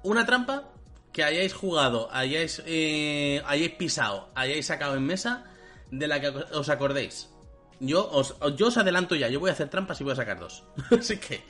una 0.02 0.26
trampa 0.26 0.70
que 1.12 1.24
hayáis 1.24 1.54
jugado, 1.54 2.08
hayáis, 2.12 2.62
eh, 2.66 3.42
hayáis 3.46 3.72
pisado, 3.72 4.30
hayáis 4.34 4.66
sacado 4.66 4.96
en 4.96 5.06
mesa, 5.06 5.44
de 5.90 6.08
la 6.08 6.20
que 6.20 6.28
os 6.28 6.68
acordéis. 6.68 7.30
Yo 7.80 8.08
os, 8.10 8.36
yo 8.56 8.68
os 8.68 8.76
adelanto 8.76 9.14
ya, 9.14 9.28
yo 9.28 9.40
voy 9.40 9.50
a 9.50 9.52
hacer 9.52 9.68
trampas 9.68 10.00
y 10.00 10.04
voy 10.04 10.12
a 10.12 10.16
sacar 10.16 10.38
dos. 10.38 10.64
Así 10.98 11.18
que, 11.18 11.42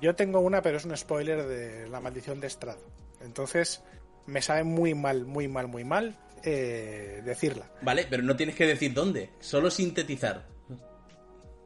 Yo 0.00 0.14
tengo 0.14 0.40
una, 0.40 0.62
pero 0.62 0.76
es 0.76 0.84
un 0.84 0.96
spoiler 0.96 1.46
de 1.46 1.88
la 1.88 2.00
maldición 2.00 2.40
de 2.40 2.50
Strad. 2.50 2.78
Entonces, 3.20 3.82
me 4.26 4.42
sabe 4.42 4.64
muy 4.64 4.94
mal, 4.94 5.24
muy 5.24 5.48
mal, 5.48 5.68
muy 5.68 5.84
mal 5.84 6.16
eh, 6.42 7.22
decirla. 7.24 7.70
vale, 7.82 8.06
pero 8.08 8.22
no 8.22 8.36
tienes 8.36 8.56
que 8.56 8.66
decir 8.66 8.92
dónde, 8.92 9.30
solo 9.40 9.70
sintetizar. 9.70 10.46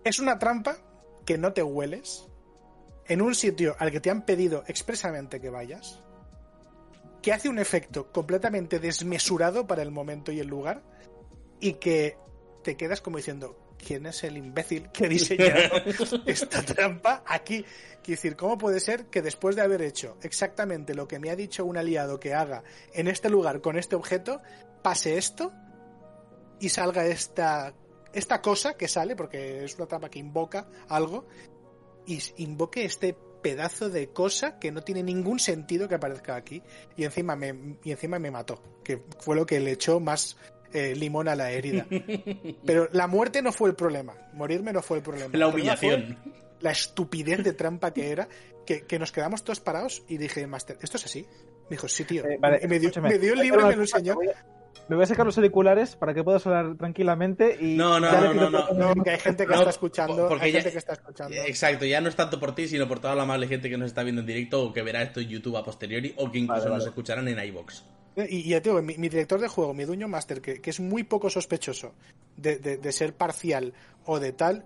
Es 0.05 0.19
una 0.19 0.39
trampa 0.39 0.79
que 1.27 1.37
no 1.37 1.53
te 1.53 1.63
hueles 1.63 2.30
en 3.11 3.23
un 3.23 3.35
sitio 3.35 3.75
al 3.81 3.91
que 3.91 3.99
te 3.99 4.09
han 4.09 4.23
pedido 4.23 4.63
expresamente 4.69 5.41
que 5.41 5.51
vayas, 5.51 6.01
que 7.21 7.33
hace 7.33 7.49
un 7.49 7.59
efecto 7.59 8.13
completamente 8.13 8.79
desmesurado 8.79 9.67
para 9.67 9.83
el 9.83 9.91
momento 9.91 10.31
y 10.31 10.39
el 10.39 10.47
lugar, 10.47 10.85
y 11.59 11.75
que 11.75 12.17
te 12.63 12.77
quedas 12.77 13.01
como 13.01 13.17
diciendo, 13.17 13.75
¿quién 13.85 14.07
es 14.07 14.23
el 14.23 14.37
imbécil 14.37 14.91
que 14.93 15.07
ha 15.07 15.09
diseñado 15.09 15.77
esta 16.27 16.63
trampa 16.63 17.25
aquí? 17.27 17.65
Quiero 18.01 18.17
decir, 18.17 18.37
¿cómo 18.37 18.57
puede 18.57 18.79
ser 18.79 19.07
que 19.07 19.23
después 19.23 19.57
de 19.57 19.63
haber 19.63 19.83
hecho 19.83 20.17
exactamente 20.23 20.95
lo 20.95 21.09
que 21.09 21.19
me 21.19 21.31
ha 21.31 21.37
dicho 21.37 21.65
un 21.65 21.79
aliado 21.79 22.21
que 22.21 22.33
haga 22.33 22.63
en 22.93 23.09
este 23.09 23.29
lugar 23.29 23.61
con 23.61 23.77
este 23.77 23.97
objeto, 23.97 24.41
pase 24.83 25.19
esto 25.19 25.53
y 26.61 26.69
salga 26.69 27.05
esta, 27.07 27.75
esta 28.13 28.41
cosa 28.41 28.75
que 28.75 28.87
sale, 28.87 29.17
porque 29.17 29.65
es 29.65 29.75
una 29.75 29.87
trampa 29.87 30.09
que 30.09 30.21
invoca 30.21 30.69
algo, 30.89 31.27
y 32.07 32.21
invoque 32.37 32.85
este 32.85 33.17
pedazo 33.43 33.89
de 33.89 34.09
cosa 34.09 34.59
que 34.59 34.71
no 34.71 34.83
tiene 34.83 35.03
ningún 35.03 35.39
sentido 35.39 35.89
que 35.89 35.95
aparezca 35.95 36.37
aquí 36.37 36.63
y 36.97 37.05
encima 37.05 37.37
me, 37.37 37.77
y 37.83 37.91
encima 37.91 38.19
me 38.19 38.31
mató, 38.31 38.63
que 38.85 39.03
fue 39.19 39.37
lo 39.37 39.47
que 39.47 39.61
le 39.61 39.73
echó 39.73 40.01
más 40.01 40.37
eh, 40.73 40.95
limón 40.95 41.29
a 41.29 41.35
la 41.35 41.51
herida. 41.51 41.87
Pero 42.65 42.89
la 42.93 43.07
muerte 43.07 43.43
no 43.43 43.53
fue 43.53 43.71
el 43.71 43.77
problema, 43.77 44.15
morirme 44.35 44.73
no 44.73 44.83
fue 44.83 44.99
el 44.99 45.03
problema. 45.03 45.37
La 45.37 45.49
humillación. 45.49 46.19
la 46.61 46.71
estupidez 46.71 47.43
de 47.43 47.53
trampa 47.53 47.93
que 47.93 48.11
era, 48.11 48.29
que, 48.67 48.83
que 48.83 48.99
nos 48.99 49.13
quedamos 49.13 49.43
todos 49.43 49.61
parados 49.61 50.03
y 50.09 50.19
dije, 50.19 50.47
Master, 50.47 50.79
¿esto 50.81 50.97
es 50.97 51.05
así? 51.07 51.27
Me 51.71 51.77
dijo, 51.77 51.89
sí, 51.89 52.05
tío. 52.05 52.25
Eh, 52.27 52.37
vale, 52.41 52.61
Y 52.63 52.67
me, 52.67 52.79
dio, 52.79 52.89
escúchame. 52.89 53.11
me 53.11 53.19
dio 53.19 53.33
el 53.33 53.41
libro 53.41 53.63
y 53.63 53.69
me 53.69 53.77
lo 53.77 53.83
enseñó. 53.83 54.15
Voy 54.17 54.29
a, 54.29 54.45
Me 54.89 54.97
voy 54.97 55.05
a 55.05 55.07
sacar 55.07 55.25
los 55.25 55.37
auriculares 55.39 55.95
para 55.95 56.13
que 56.15 56.25
puedas 56.25 56.45
hablar 56.47 56.77
tranquilamente 56.77 57.57
y... 57.61 57.77
No, 57.77 58.01
no, 58.01 58.11
ya 58.11 58.21
le 58.23 58.35
no, 58.35 58.51
no. 58.51 58.69
No, 58.73 59.05
que 59.05 59.11
hay 59.11 59.19
gente 59.21 59.45
que 59.47 59.53
No, 59.53 59.59
está 59.61 59.71
escuchando. 59.71 60.29
porque 60.29 60.47
Hay 60.47 60.53
ya- 60.53 60.59
gente 60.59 60.73
que 60.73 60.79
está 60.79 60.93
escuchando. 60.95 61.37
Exacto, 61.47 61.85
ya 61.85 62.01
no 62.01 62.09
es 62.09 62.17
tanto 62.17 62.41
por 62.41 62.55
ti, 62.57 62.67
sino 62.67 62.89
por 62.89 62.99
toda 62.99 63.15
la 63.15 63.23
amable 63.23 63.47
gente 63.47 63.71
que 63.71 63.79
nos 63.79 63.87
está 63.87 64.03
viendo 64.03 64.21
en 64.23 64.27
directo 64.27 64.63
o 64.65 64.73
que 64.73 64.83
verá 64.83 65.03
esto 65.03 65.21
en 65.21 65.29
YouTube 65.29 65.57
a 65.57 65.63
posteriori 65.65 66.13
o 66.17 66.31
que 66.33 66.39
incluso 66.39 66.63
Vale, 66.63 66.71
nos 66.75 66.79
vale. 66.81 66.89
escucharán 66.91 67.29
en 67.29 67.39
iBox. 67.39 67.85
Y, 68.17 68.37
y 68.39 68.49
ya 68.49 68.61
te 68.61 68.71
digo, 68.71 68.83
mi, 68.83 68.97
mi 68.99 69.09
director 69.09 69.41
de 69.41 69.47
juego, 69.47 69.73
mi 69.75 69.85
dueño 69.85 70.09
master, 70.09 70.41
que, 70.41 70.61
que 70.61 70.71
es 70.71 70.81
muy 70.81 71.05
poco 71.05 71.31
sospechoso 71.31 71.95
de, 72.37 72.57
de- 72.59 72.77
de 72.79 72.93
ser 72.93 73.15
parcial 73.15 73.73
o 74.07 74.19
de 74.19 74.33
tal, 74.33 74.65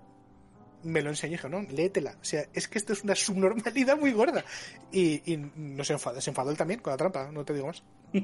me 0.81 1.03
lo 1.03 1.09
enseñó 1.11 1.33
y 1.33 1.37
dijo, 1.37 1.49
no, 1.49 1.61
léetela. 1.61 2.11
O 2.19 2.25
sea, 2.25 2.45
es 2.53 2.67
que 2.67 2.79
esto 2.79 2.93
es 2.93 3.03
una 3.03 3.13
subnormalidad 3.15 3.97
muy 3.97 4.11
gorda. 4.11 4.43
Y, 4.91 5.21
y 5.31 5.37
no 5.55 5.83
se 5.83 5.93
enfadó, 5.93 6.19
se 6.19 6.31
enfadó 6.31 6.49
él 6.49 6.57
también 6.57 6.79
con 6.79 6.91
la 6.91 6.97
trampa, 6.97 7.31
no 7.31 7.45
te 7.45 7.53
digo 7.53 7.67
más. 7.67 7.83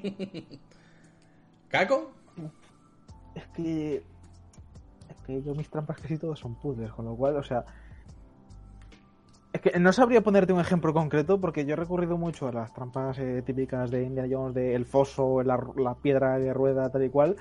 ¿Caco? 1.71 2.11
Es 3.33 3.47
que... 3.55 4.03
Es 5.09 5.25
que 5.25 5.41
yo 5.41 5.55
mis 5.55 5.69
trampas 5.69 5.99
casi 5.99 6.17
todos 6.17 6.39
son 6.39 6.55
puzzles, 6.55 6.91
con 6.91 7.05
lo 7.05 7.15
cual, 7.15 7.37
o 7.37 7.43
sea... 7.43 7.65
Es 9.53 9.59
que 9.59 9.79
no 9.79 9.91
sabría 9.91 10.21
ponerte 10.21 10.53
un 10.53 10.61
ejemplo 10.61 10.93
concreto 10.93 11.39
porque 11.39 11.65
yo 11.65 11.73
he 11.73 11.75
recurrido 11.75 12.17
mucho 12.17 12.47
a 12.47 12.53
las 12.53 12.73
trampas 12.73 13.17
eh, 13.19 13.41
típicas 13.45 13.91
de 13.91 14.03
Indiana 14.03 14.29
Jones, 14.31 14.55
de 14.55 14.75
el 14.75 14.85
foso, 14.85 15.43
la, 15.43 15.59
la 15.75 15.95
piedra 15.95 16.39
de 16.39 16.53
rueda, 16.53 16.89
tal 16.89 17.03
y 17.03 17.09
cual. 17.09 17.35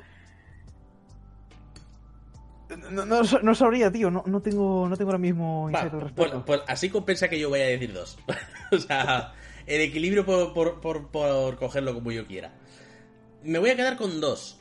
No, 2.90 3.05
no, 3.05 3.23
no 3.23 3.55
sabría, 3.55 3.93
tío, 3.93 4.11
no, 4.11 4.24
no 4.27 4.40
tengo 4.43 4.89
no 4.89 4.97
tengo 4.97 5.11
ahora 5.11 5.19
mismo 5.19 5.70
insight 5.70 5.93
al 5.93 6.01
pues, 6.01 6.02
respecto. 6.05 6.44
pues 6.44 6.61
así 6.66 6.89
compensa 6.89 7.28
que 7.28 7.39
yo 7.39 7.48
vaya 7.48 7.65
a 7.65 7.69
decir 7.69 7.93
dos. 7.93 8.19
o 8.73 8.78
sea, 8.78 9.32
el 9.66 9.81
equilibrio 9.81 10.24
por, 10.27 10.52
por, 10.52 10.81
por, 10.81 11.09
por 11.09 11.57
cogerlo 11.59 11.94
como 11.94 12.11
yo 12.11 12.27
quiera. 12.27 12.52
Me 13.42 13.58
voy 13.58 13.70
a 13.70 13.76
quedar 13.76 13.96
con 13.96 14.20
dos. 14.20 14.58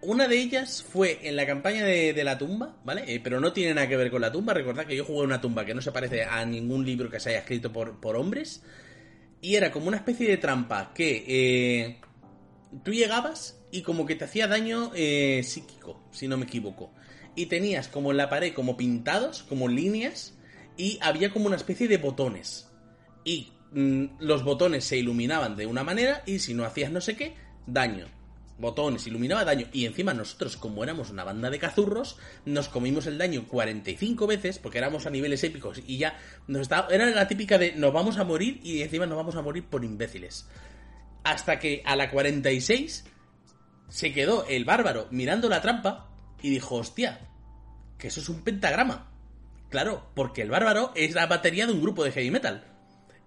Una 0.00 0.28
de 0.28 0.38
ellas 0.38 0.84
fue 0.88 1.18
en 1.24 1.34
la 1.34 1.46
campaña 1.46 1.84
de, 1.84 2.22
la 2.22 2.38
tumba, 2.38 2.76
¿vale? 2.84 3.02
Eh, 3.06 3.20
pero 3.20 3.40
no 3.40 3.52
tiene 3.52 3.74
nada 3.74 3.88
que 3.88 3.96
ver 3.96 4.10
con 4.10 4.20
la 4.20 4.30
tumba. 4.30 4.54
Recordad 4.54 4.86
que 4.86 4.96
yo 4.96 5.04
jugué 5.04 5.24
una 5.24 5.40
tumba 5.40 5.64
que 5.64 5.74
no 5.74 5.82
se 5.82 5.90
parece 5.90 6.22
a 6.24 6.44
ningún 6.44 6.86
libro 6.86 7.10
que 7.10 7.18
se 7.18 7.30
haya 7.30 7.40
escrito 7.40 7.72
por, 7.72 8.00
por 8.00 8.16
hombres. 8.16 8.62
Y 9.40 9.56
era 9.56 9.72
como 9.72 9.88
una 9.88 9.96
especie 9.96 10.28
de 10.28 10.36
trampa 10.36 10.92
que 10.94 11.24
eh, 11.26 12.00
tú 12.84 12.92
llegabas 12.92 13.58
y 13.72 13.82
como 13.82 14.06
que 14.06 14.14
te 14.14 14.24
hacía 14.24 14.46
daño 14.46 14.92
eh, 14.94 15.42
psíquico, 15.42 16.00
si 16.12 16.28
no 16.28 16.36
me 16.36 16.44
equivoco. 16.44 16.92
Y 17.34 17.46
tenías 17.46 17.88
como 17.88 18.10
en 18.10 18.18
la 18.18 18.28
pared 18.28 18.52
como 18.52 18.76
pintados, 18.76 19.42
como 19.42 19.68
líneas, 19.68 20.34
y 20.76 20.98
había 21.02 21.30
como 21.30 21.46
una 21.46 21.56
especie 21.56 21.88
de 21.88 21.98
botones. 21.98 22.68
Y 23.24 23.52
mm, 23.72 24.04
los 24.20 24.44
botones 24.44 24.84
se 24.84 24.96
iluminaban 24.96 25.56
de 25.56 25.66
una 25.66 25.82
manera 25.82 26.22
y 26.24 26.38
si 26.38 26.54
no 26.54 26.64
hacías 26.64 26.92
no 26.92 27.00
sé 27.00 27.16
qué, 27.16 27.34
daño. 27.66 28.06
Botones, 28.58 29.06
iluminaba 29.06 29.44
daño. 29.44 29.66
Y 29.72 29.86
encima 29.86 30.12
nosotros, 30.14 30.56
como 30.56 30.82
éramos 30.82 31.10
una 31.10 31.24
banda 31.24 31.48
de 31.48 31.58
cazurros, 31.58 32.18
nos 32.44 32.68
comimos 32.68 33.06
el 33.06 33.16
daño 33.16 33.46
45 33.46 34.26
veces, 34.26 34.58
porque 34.58 34.78
éramos 34.78 35.06
a 35.06 35.10
niveles 35.10 35.44
épicos 35.44 35.80
y 35.86 35.98
ya 35.98 36.18
nos 36.48 36.62
estaba, 36.62 36.88
era 36.88 37.06
la 37.06 37.28
típica 37.28 37.56
de 37.56 37.72
nos 37.72 37.92
vamos 37.92 38.18
a 38.18 38.24
morir 38.24 38.60
y 38.62 38.82
encima 38.82 39.06
nos 39.06 39.16
vamos 39.16 39.36
a 39.36 39.42
morir 39.42 39.64
por 39.64 39.84
imbéciles. 39.84 40.48
Hasta 41.22 41.58
que 41.58 41.82
a 41.84 41.94
la 41.94 42.10
46 42.10 43.04
se 43.88 44.12
quedó 44.12 44.44
el 44.46 44.64
bárbaro 44.64 45.06
mirando 45.10 45.48
la 45.48 45.62
trampa 45.62 46.10
y 46.42 46.50
dijo, 46.50 46.76
hostia, 46.76 47.28
que 47.96 48.08
eso 48.08 48.20
es 48.20 48.28
un 48.28 48.42
pentagrama. 48.42 49.10
Claro, 49.70 50.10
porque 50.14 50.42
el 50.42 50.50
bárbaro 50.50 50.92
es 50.94 51.14
la 51.14 51.26
batería 51.26 51.66
de 51.66 51.72
un 51.72 51.82
grupo 51.82 52.02
de 52.04 52.12
heavy 52.12 52.30
metal. 52.30 52.64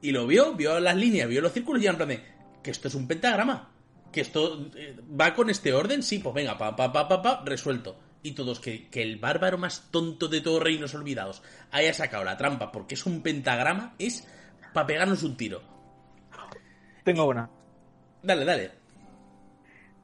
Y 0.02 0.12
lo 0.12 0.26
vio, 0.26 0.56
vio 0.56 0.80
las 0.80 0.96
líneas, 0.96 1.30
vio 1.30 1.42
los 1.42 1.54
círculos 1.54 1.82
y 1.84 1.88
en 1.88 1.96
plan 1.96 2.10
de, 2.10 2.24
que 2.64 2.72
esto 2.72 2.88
es 2.88 2.96
un 2.96 3.08
pentagrama. 3.08 3.71
Que 4.12 4.22
esto 4.22 4.68
eh, 4.76 5.00
va 5.20 5.34
con 5.34 5.50
este 5.50 5.74
orden, 5.74 6.04
sí, 6.04 6.20
pues 6.20 6.36
venga, 6.36 6.58
pa, 6.58 6.76
pa, 6.76 6.92
pa, 6.92 7.08
pa, 7.08 7.22
pa, 7.22 7.44
resuelto. 7.46 7.96
Y 8.24 8.34
todos, 8.34 8.60
que, 8.60 8.88
que 8.90 9.02
el 9.02 9.18
bárbaro 9.18 9.58
más 9.58 9.88
tonto 9.90 10.28
de 10.28 10.42
todos 10.42 10.62
reinos 10.62 10.94
olvidados 10.94 11.42
haya 11.72 11.94
sacado 11.94 12.24
la 12.24 12.38
trampa 12.38 12.72
porque 12.72 12.94
es 12.96 13.06
un 13.06 13.22
pentagrama, 13.24 13.96
es 13.98 14.28
para 14.74 14.86
pegarnos 14.86 15.24
un 15.24 15.36
tiro. 15.38 15.62
Tengo 17.04 17.26
una. 17.26 17.50
Dale, 18.22 18.46
dale. 18.46 18.72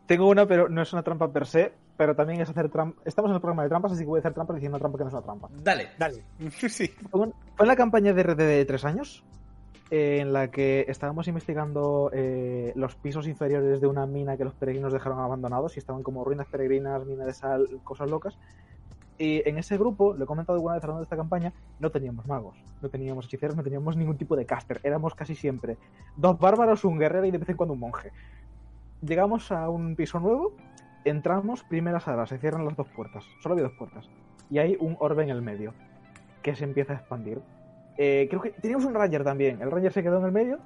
Tengo 0.08 0.30
una, 0.30 0.46
pero 0.48 0.70
no 0.70 0.82
es 0.82 0.94
una 0.94 1.04
trampa 1.04 1.32
per 1.32 1.46
se, 1.46 1.74
pero 1.98 2.16
también 2.16 2.42
es 2.42 2.50
hacer 2.50 2.70
trampa. 2.70 3.02
Estamos 3.06 3.30
en 3.30 3.36
el 3.36 3.42
programa 3.42 3.64
de 3.64 3.70
trampas, 3.70 3.92
así 3.92 4.02
que 4.02 4.08
voy 4.08 4.18
a 4.18 4.22
hacer 4.22 4.34
trampa 4.34 4.54
diciendo 4.54 4.78
una 4.78 4.82
trampa 4.82 4.98
que 4.98 5.04
no 5.04 5.10
es 5.10 5.14
una 5.14 5.24
trampa. 5.24 5.50
Dale. 5.62 5.90
Dale. 5.98 6.24
sí. 6.70 6.88
Fue 7.12 7.22
un- 7.22 7.34
fue 7.56 7.66
en 7.66 7.68
la 7.68 7.76
campaña 7.76 8.14
de 8.14 8.24
RD 8.24 8.38
de 8.38 8.66
tres 8.66 8.84
años, 8.86 9.24
eh, 9.90 10.20
en 10.20 10.34
la 10.34 10.50
que 10.50 10.86
estábamos 10.90 11.28
investigando 11.28 12.10
eh, 12.14 12.74
los 12.76 12.96
pisos 12.96 13.28
inferiores 13.28 13.80
de 13.80 13.88
una 13.88 14.06
mina 14.06 14.36
que 14.36 14.44
los 14.44 14.54
peregrinos 14.54 14.92
dejaron 14.92 15.20
abandonados 15.20 15.76
y 15.76 15.80
estaban 15.80 16.04
como 16.04 16.26
ruinas 16.26 16.48
peregrinas, 16.48 17.06
mina 17.06 17.26
de 17.26 17.34
sal, 17.34 17.80
cosas 17.84 18.10
locas. 18.10 18.38
Y 19.18 19.48
en 19.50 19.58
ese 19.58 19.78
grupo, 19.78 20.14
lo 20.14 20.26
he 20.26 20.28
comentado 20.28 20.56
alguna 20.56 20.76
vez 20.76 20.84
hablando 20.84 21.00
de 21.00 21.06
esta 21.06 21.16
campaña, 21.16 21.54
no 21.80 21.90
teníamos 21.90 22.28
magos, 22.28 22.56
no 22.82 22.90
teníamos 22.90 23.26
hechiceros, 23.26 23.56
no 23.56 23.64
teníamos 23.64 23.96
ningún 23.96 24.18
tipo 24.18 24.36
de 24.36 24.46
caster. 24.46 24.80
Éramos 24.84 25.16
casi 25.16 25.36
siempre 25.36 25.78
dos 26.18 26.38
bárbaros, 26.38 26.84
un 26.84 27.00
guerrero 27.00 27.26
y 27.26 27.32
de 27.32 27.38
vez 27.38 27.50
en 27.50 27.58
cuando 27.58 27.74
un 27.74 27.80
monje. 27.80 28.12
Llegamos 29.02 29.52
a 29.52 29.70
un 29.70 29.96
piso 29.96 30.20
nuevo, 30.20 30.54
entramos, 31.06 31.64
primera 31.64 32.00
sala, 32.00 32.28
se 32.28 32.38
cierran 32.38 32.66
las 32.66 32.76
dos 32.76 32.88
puertas, 32.90 33.24
solo 33.42 33.54
había 33.54 33.68
dos 33.68 33.78
puertas. 33.78 34.08
Y 34.50 34.60
hay 34.60 34.78
un 34.80 34.98
orbe 35.00 35.24
en 35.24 35.30
el 35.30 35.42
medio, 35.42 35.74
que 36.42 36.56
se 36.56 36.66
empieza 36.66 36.94
a 36.94 36.98
expandir. 36.98 37.42
Eh, 37.98 38.28
creo 38.30 38.42
que 38.42 38.52
teníamos 38.52 38.86
un 38.86 38.94
Ranger 38.94 39.24
también. 39.24 39.62
El 39.62 39.72
Ranger 39.72 39.92
se 39.92 40.04
quedó 40.04 40.20
en 40.20 40.26
el 40.26 40.32
medio 40.32 40.60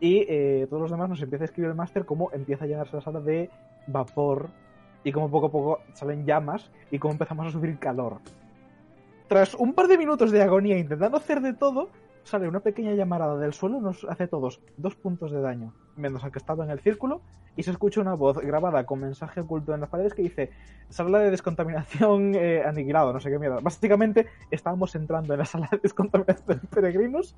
y 0.00 0.24
eh, 0.28 0.66
todos 0.68 0.82
los 0.82 0.90
demás 0.90 1.08
nos 1.08 1.22
empieza 1.22 1.44
a 1.44 1.46
escribir 1.46 1.70
el 1.70 1.76
máster 1.76 2.04
cómo 2.04 2.30
empieza 2.32 2.64
a 2.64 2.68
llenarse 2.68 2.96
la 2.96 3.02
sala 3.02 3.20
de 3.20 3.50
vapor 3.86 4.48
y 5.04 5.12
cómo 5.12 5.30
poco 5.30 5.46
a 5.46 5.50
poco 5.52 5.80
salen 5.92 6.24
llamas 6.24 6.70
y 6.90 6.98
cómo 6.98 7.12
empezamos 7.12 7.46
a 7.46 7.50
subir 7.50 7.78
calor. 7.78 8.18
Tras 9.28 9.54
un 9.54 9.74
par 9.74 9.86
de 9.86 9.98
minutos 9.98 10.30
de 10.30 10.42
agonía 10.42 10.78
intentando 10.78 11.16
hacer 11.16 11.40
de 11.40 11.52
todo, 11.52 11.90
sale 12.24 12.48
una 12.48 12.60
pequeña 12.60 12.94
llamarada 12.94 13.38
del 13.38 13.52
suelo, 13.52 13.80
nos 13.80 14.04
hace 14.04 14.26
todos 14.26 14.60
dos 14.76 14.96
puntos 14.96 15.30
de 15.30 15.40
daño, 15.40 15.72
menos 16.00 16.24
al 16.24 16.32
que 16.32 16.38
estaba 16.38 16.64
en 16.64 16.70
el 16.70 16.80
círculo, 16.80 17.20
y 17.56 17.62
se 17.62 17.70
escucha 17.70 18.00
una 18.00 18.14
voz 18.14 18.38
grabada 18.38 18.84
con 18.84 19.00
mensaje 19.00 19.40
oculto 19.40 19.74
en 19.74 19.80
las 19.80 19.90
paredes 19.90 20.14
que 20.14 20.22
dice 20.22 20.50
sala 20.88 21.18
de 21.20 21.30
descontaminación 21.30 22.34
eh, 22.34 22.62
aniquilado, 22.64 23.12
no 23.12 23.20
sé 23.20 23.30
qué 23.30 23.38
mierda. 23.38 23.60
Básicamente 23.60 24.26
estábamos 24.50 24.94
entrando 24.94 25.34
en 25.34 25.38
la 25.40 25.44
sala 25.44 25.68
de 25.70 25.78
descontaminación 25.78 26.60
de 26.60 26.68
peregrinos 26.68 27.36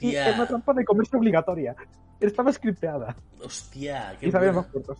y 0.00 0.14
era 0.14 0.24
una 0.26 0.42
Hostia. 0.42 0.46
trampa 0.48 0.72
de 0.74 0.84
comercio 0.84 1.18
obligatoria. 1.18 1.76
Estaba 2.20 2.52
scripteada 2.52 3.16
Hostia. 3.42 4.16
Qué 4.20 4.28
y 4.28 4.30
los 4.30 4.66
puntos. 4.66 4.98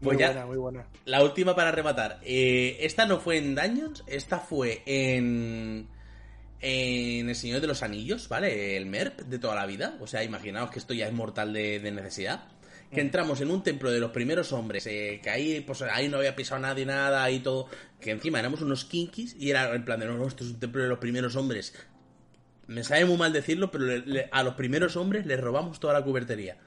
Muy 0.00 0.16
ya- 0.16 0.28
buena, 0.28 0.46
muy 0.46 0.56
buena. 0.56 0.86
La 1.04 1.22
última 1.22 1.54
para 1.54 1.70
rematar. 1.70 2.18
Eh, 2.22 2.78
esta 2.80 3.06
no 3.06 3.18
fue 3.18 3.38
en 3.38 3.54
Dungeons, 3.54 4.02
esta 4.06 4.38
fue 4.38 4.82
en. 4.86 5.88
En 6.60 7.28
El 7.28 7.36
Señor 7.36 7.60
de 7.60 7.66
los 7.66 7.82
Anillos, 7.82 8.28
¿vale? 8.28 8.76
El 8.76 8.86
MERP 8.86 9.20
de 9.22 9.38
toda 9.38 9.54
la 9.54 9.66
vida. 9.66 9.96
O 10.00 10.06
sea, 10.06 10.22
imaginaos 10.24 10.70
que 10.70 10.78
esto 10.78 10.92
ya 10.94 11.06
es 11.06 11.12
mortal 11.12 11.52
de, 11.52 11.80
de 11.80 11.90
necesidad. 11.90 12.44
Que 12.92 13.00
entramos 13.00 13.40
en 13.40 13.50
un 13.52 13.62
templo 13.62 13.92
de 13.92 14.00
los 14.00 14.10
primeros 14.10 14.52
hombres, 14.52 14.84
eh, 14.88 15.20
que 15.22 15.30
ahí, 15.30 15.60
pues 15.60 15.80
ahí 15.82 16.08
no 16.08 16.16
había 16.18 16.34
pisado 16.34 16.60
nadie, 16.60 16.84
nada, 16.84 17.22
ahí 17.22 17.38
todo. 17.38 17.68
Que 18.00 18.10
encima 18.10 18.40
éramos 18.40 18.62
unos 18.62 18.84
kinkis 18.84 19.36
y 19.38 19.48
era 19.48 19.72
en 19.74 19.84
plan 19.84 20.00
de, 20.00 20.06
no, 20.06 20.26
esto 20.26 20.42
es 20.42 20.50
un 20.50 20.58
templo 20.58 20.82
de 20.82 20.88
los 20.88 20.98
primeros 20.98 21.36
hombres. 21.36 21.72
Me 22.66 22.82
sabe 22.82 23.04
muy 23.04 23.16
mal 23.16 23.32
decirlo, 23.32 23.70
pero 23.70 23.84
le- 23.84 24.00
le- 24.06 24.28
a 24.32 24.42
los 24.42 24.54
primeros 24.54 24.96
hombres 24.96 25.24
les 25.24 25.40
robamos 25.40 25.78
toda 25.78 25.92
la 25.94 26.02
cubertería. 26.02 26.58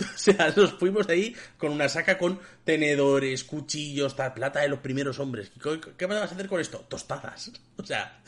O 0.00 0.18
sea, 0.18 0.52
nos 0.56 0.72
fuimos 0.74 1.06
de 1.06 1.12
ahí 1.14 1.36
con 1.58 1.70
una 1.72 1.88
saca 1.88 2.18
con 2.18 2.40
tenedores, 2.64 3.44
cuchillos, 3.44 4.16
tal, 4.16 4.32
plata 4.34 4.60
de 4.60 4.68
los 4.68 4.78
primeros 4.78 5.18
hombres. 5.18 5.50
¿Qué, 5.62 5.80
qué 5.96 6.06
vas 6.06 6.18
a 6.32 6.34
hacer 6.34 6.48
con 6.48 6.60
esto? 6.60 6.78
Tostadas. 6.88 7.52
O 7.76 7.84
sea. 7.84 8.20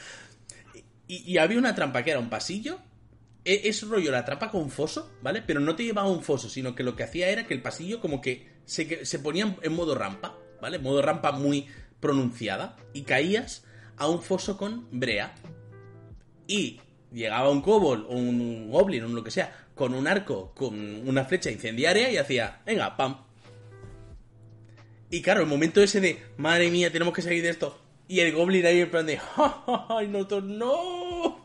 Y, 1.13 1.39
había 1.39 1.59
una 1.59 1.75
trampa 1.75 2.05
que 2.05 2.13
era 2.13 2.21
un 2.21 2.31
pasillo. 2.31 2.79
E- 3.45 3.63
Es 3.65 3.83
rollo 3.83 4.13
la 4.13 4.25
trampa 4.25 4.49
con 4.51 4.71
foso, 4.71 5.11
¿vale? 5.23 5.43
Pero 5.43 5.59
no 5.59 5.75
te 5.75 5.83
llevaba 5.83 6.09
a 6.09 6.13
un 6.13 6.23
foso, 6.23 6.49
sino 6.49 6.77
que 6.77 6.85
lo 6.85 6.95
que 6.95 7.03
hacía 7.03 7.29
era 7.31 7.47
que 7.49 7.55
el 7.55 7.63
pasillo 7.63 8.01
como 8.01 8.21
que 8.21 8.49
se, 8.65 9.05
se 9.05 9.19
ponía 9.19 9.57
en 9.61 9.73
modo 9.73 9.97
rampa, 9.97 10.39
¿vale? 10.63 10.79
Modo 10.79 11.03
rampa 11.03 11.33
muy 11.33 11.67
pronunciada. 11.99 12.77
Y 12.93 13.03
caías 13.03 13.65
a 13.97 14.09
un 14.09 14.23
foso 14.23 14.57
con 14.57 14.87
brea. 14.93 15.35
Y 16.47 16.81
llegaba 17.13 17.51
un 17.51 17.63
kobold 17.63 18.07
o 18.07 18.13
un 18.13 18.71
goblin 18.71 19.03
o 19.03 19.09
lo 19.09 19.25
que 19.25 19.33
sea 19.33 19.67
con 19.75 19.95
un 19.95 20.07
arco, 20.07 20.53
con 20.55 21.09
una 21.09 21.25
flecha 21.25 21.51
incendiaria 21.51 22.11
y 22.13 22.19
hacía, 22.19 22.61
venga, 22.65 22.97
pam. 22.97 23.25
Y 25.11 25.23
claro, 25.23 25.41
el 25.41 25.49
momento 25.49 25.83
ese 25.83 26.01
de, 26.01 26.23
madre 26.37 26.71
mía, 26.71 26.93
tenemos 26.93 27.15
que 27.15 27.23
salir 27.23 27.43
de 27.43 27.51
esto. 27.51 27.81
Y 28.11 28.19
el 28.19 28.35
goblin 28.35 28.67
ahí 28.67 28.81
en 28.81 28.91
plan 28.91 29.07
de, 29.07 29.19
¡Ja, 29.19 29.63
ja, 29.67 29.87
ja! 29.89 30.03
y 30.03 30.09
nosotros, 30.09 30.43
no. 30.43 31.45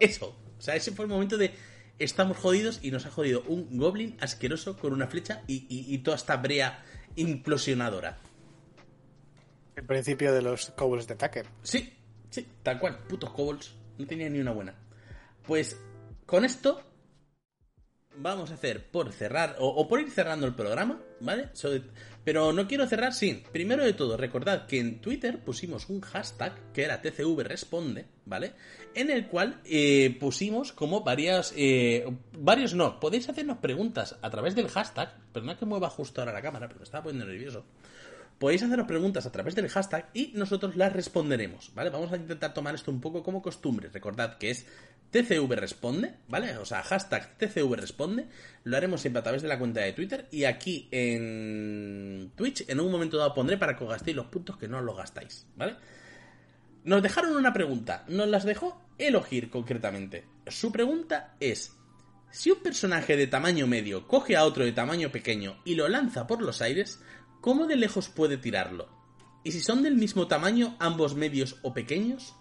Eso. 0.00 0.36
O 0.58 0.60
sea, 0.60 0.74
ese 0.74 0.90
fue 0.90 1.04
el 1.04 1.08
momento 1.08 1.38
de, 1.38 1.52
estamos 2.00 2.36
jodidos 2.36 2.80
y 2.82 2.90
nos 2.90 3.06
ha 3.06 3.10
jodido 3.12 3.42
un 3.46 3.78
goblin 3.78 4.16
asqueroso 4.20 4.76
con 4.76 4.92
una 4.92 5.06
flecha 5.06 5.44
y, 5.46 5.66
y- 5.68 5.94
y 5.94 5.98
toda 5.98 6.16
esta 6.16 6.36
brea 6.36 6.84
implosionadora. 7.14 8.18
El 9.76 9.84
principio 9.86 10.32
de 10.32 10.42
los 10.42 10.70
Cowboys 10.70 11.06
de 11.06 11.14
Tucker. 11.14 11.46
Sí, 11.62 11.92
sí, 12.28 12.44
tal 12.64 12.80
cual, 12.80 12.98
putos 13.08 13.30
kobolds. 13.30 13.72
No 13.96 14.04
tenía 14.06 14.28
ni 14.28 14.40
una 14.40 14.50
buena. 14.50 14.74
Pues 15.46 15.80
con 16.26 16.44
esto 16.44 16.82
vamos 18.16 18.50
a 18.50 18.54
hacer 18.54 18.90
por 18.90 19.12
cerrar, 19.12 19.54
o, 19.60 19.86
por 19.86 20.00
ir 20.00 20.10
cerrando 20.10 20.44
el 20.46 20.54
programa, 20.56 21.00
¿vale? 21.20 21.50
Pero 22.24 22.52
no 22.52 22.68
quiero 22.68 22.86
cerrar 22.86 23.12
sin, 23.12 23.42
primero 23.42 23.84
de 23.84 23.92
todo, 23.92 24.16
recordad 24.16 24.66
que 24.66 24.78
en 24.78 25.00
Twitter 25.00 25.38
pusimos 25.38 25.88
un 25.88 26.00
hashtag 26.00 26.72
que 26.72 26.84
era 26.84 27.00
TCV 27.00 27.42
Responde, 27.42 28.06
¿vale? 28.26 28.52
En 28.94 29.10
el 29.10 29.26
cual 29.26 29.60
eh, 29.64 30.16
pusimos 30.20 30.72
como 30.72 31.02
varias, 31.02 31.54
eh, 31.56 32.06
varios 32.32 32.74
no, 32.74 33.00
podéis 33.00 33.28
hacernos 33.28 33.58
preguntas 33.58 34.16
a 34.20 34.30
través 34.30 34.54
del 34.54 34.68
hashtag, 34.68 35.14
perdona 35.32 35.56
que 35.58 35.66
mueva 35.66 35.90
justo 35.90 36.20
ahora 36.20 36.32
la 36.32 36.42
cámara, 36.42 36.68
pero 36.68 36.80
me 36.80 36.84
estaba 36.84 37.04
poniendo 37.04 37.26
nervioso 37.26 37.64
podéis 38.40 38.62
hacernos 38.62 38.86
preguntas 38.86 39.26
a 39.26 39.32
través 39.32 39.54
del 39.54 39.68
hashtag 39.68 40.08
y 40.14 40.32
nosotros 40.34 40.74
las 40.74 40.94
responderemos, 40.94 41.72
¿vale? 41.74 41.90
Vamos 41.90 42.10
a 42.10 42.16
intentar 42.16 42.54
tomar 42.54 42.74
esto 42.74 42.90
un 42.90 42.98
poco 42.98 43.22
como 43.22 43.42
costumbre. 43.42 43.90
Recordad 43.92 44.38
que 44.38 44.48
es 44.50 44.66
TCV 45.10 45.56
responde, 45.56 46.14
¿vale? 46.26 46.56
O 46.56 46.64
sea, 46.64 46.82
hashtag 46.82 47.36
TCV 47.36 47.76
responde. 47.76 48.28
Lo 48.64 48.78
haremos 48.78 49.02
siempre 49.02 49.20
a 49.20 49.22
través 49.22 49.42
de 49.42 49.48
la 49.48 49.58
cuenta 49.58 49.82
de 49.82 49.92
Twitter 49.92 50.26
y 50.30 50.44
aquí 50.44 50.88
en 50.90 52.32
Twitch 52.34 52.64
en 52.66 52.80
un 52.80 52.90
momento 52.90 53.18
dado 53.18 53.34
pondré 53.34 53.58
para 53.58 53.76
que 53.76 53.84
os 53.84 53.90
gastéis 53.90 54.16
los 54.16 54.28
puntos 54.28 54.56
que 54.56 54.68
no 54.68 54.80
los 54.80 54.96
gastáis, 54.96 55.46
¿vale? 55.54 55.76
Nos 56.84 57.02
dejaron 57.02 57.36
una 57.36 57.52
pregunta, 57.52 58.06
nos 58.08 58.26
las 58.26 58.44
dejó 58.44 58.80
Elogir 58.96 59.50
concretamente. 59.50 60.24
Su 60.46 60.72
pregunta 60.72 61.34
es, 61.40 61.76
si 62.30 62.50
un 62.52 62.60
personaje 62.60 63.16
de 63.16 63.26
tamaño 63.26 63.66
medio 63.66 64.06
coge 64.06 64.36
a 64.36 64.44
otro 64.44 64.64
de 64.64 64.72
tamaño 64.72 65.10
pequeño 65.10 65.60
y 65.66 65.74
lo 65.74 65.88
lanza 65.88 66.26
por 66.26 66.40
los 66.40 66.62
aires, 66.62 67.00
¿cómo 67.40 67.66
de 67.66 67.76
lejos 67.76 68.08
puede 68.08 68.36
tirarlo? 68.36 68.88
¿Y 69.42 69.52
si 69.52 69.60
son 69.60 69.82
del 69.82 69.96
mismo 69.96 70.26
tamaño 70.26 70.76
ambos 70.78 71.14
medios 71.14 71.58
o 71.62 71.72
pequeños? 71.72 72.34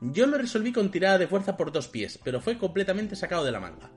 Yo 0.00 0.26
lo 0.26 0.38
resolví 0.38 0.72
con 0.72 0.90
tirada 0.90 1.18
de 1.18 1.26
fuerza 1.26 1.56
por 1.56 1.72
dos 1.72 1.88
pies, 1.88 2.18
pero 2.22 2.40
fue 2.40 2.58
completamente 2.58 3.16
sacado 3.16 3.44
de 3.44 3.52
la 3.52 3.60
manga. 3.60 3.90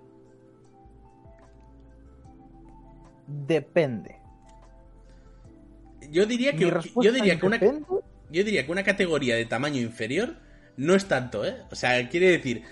Depende. 3.27 4.21
Yo 6.09 6.25
diría 6.25 6.55
que, 6.55 6.65
yo 7.01 7.11
diría 7.11 7.37
que 7.37 7.45
una, 7.45 7.59
yo 7.59 8.43
diría 8.43 8.65
que 8.65 8.71
una 8.71 8.83
categoría 8.83 9.35
de 9.35 9.45
tamaño 9.45 9.81
inferior 9.81 10.37
no 10.77 10.95
es 10.95 11.05
tanto, 11.05 11.45
¿eh? 11.45 11.57
O 11.71 11.75
sea, 11.75 12.07
quiere 12.07 12.29
decir, 12.29 12.63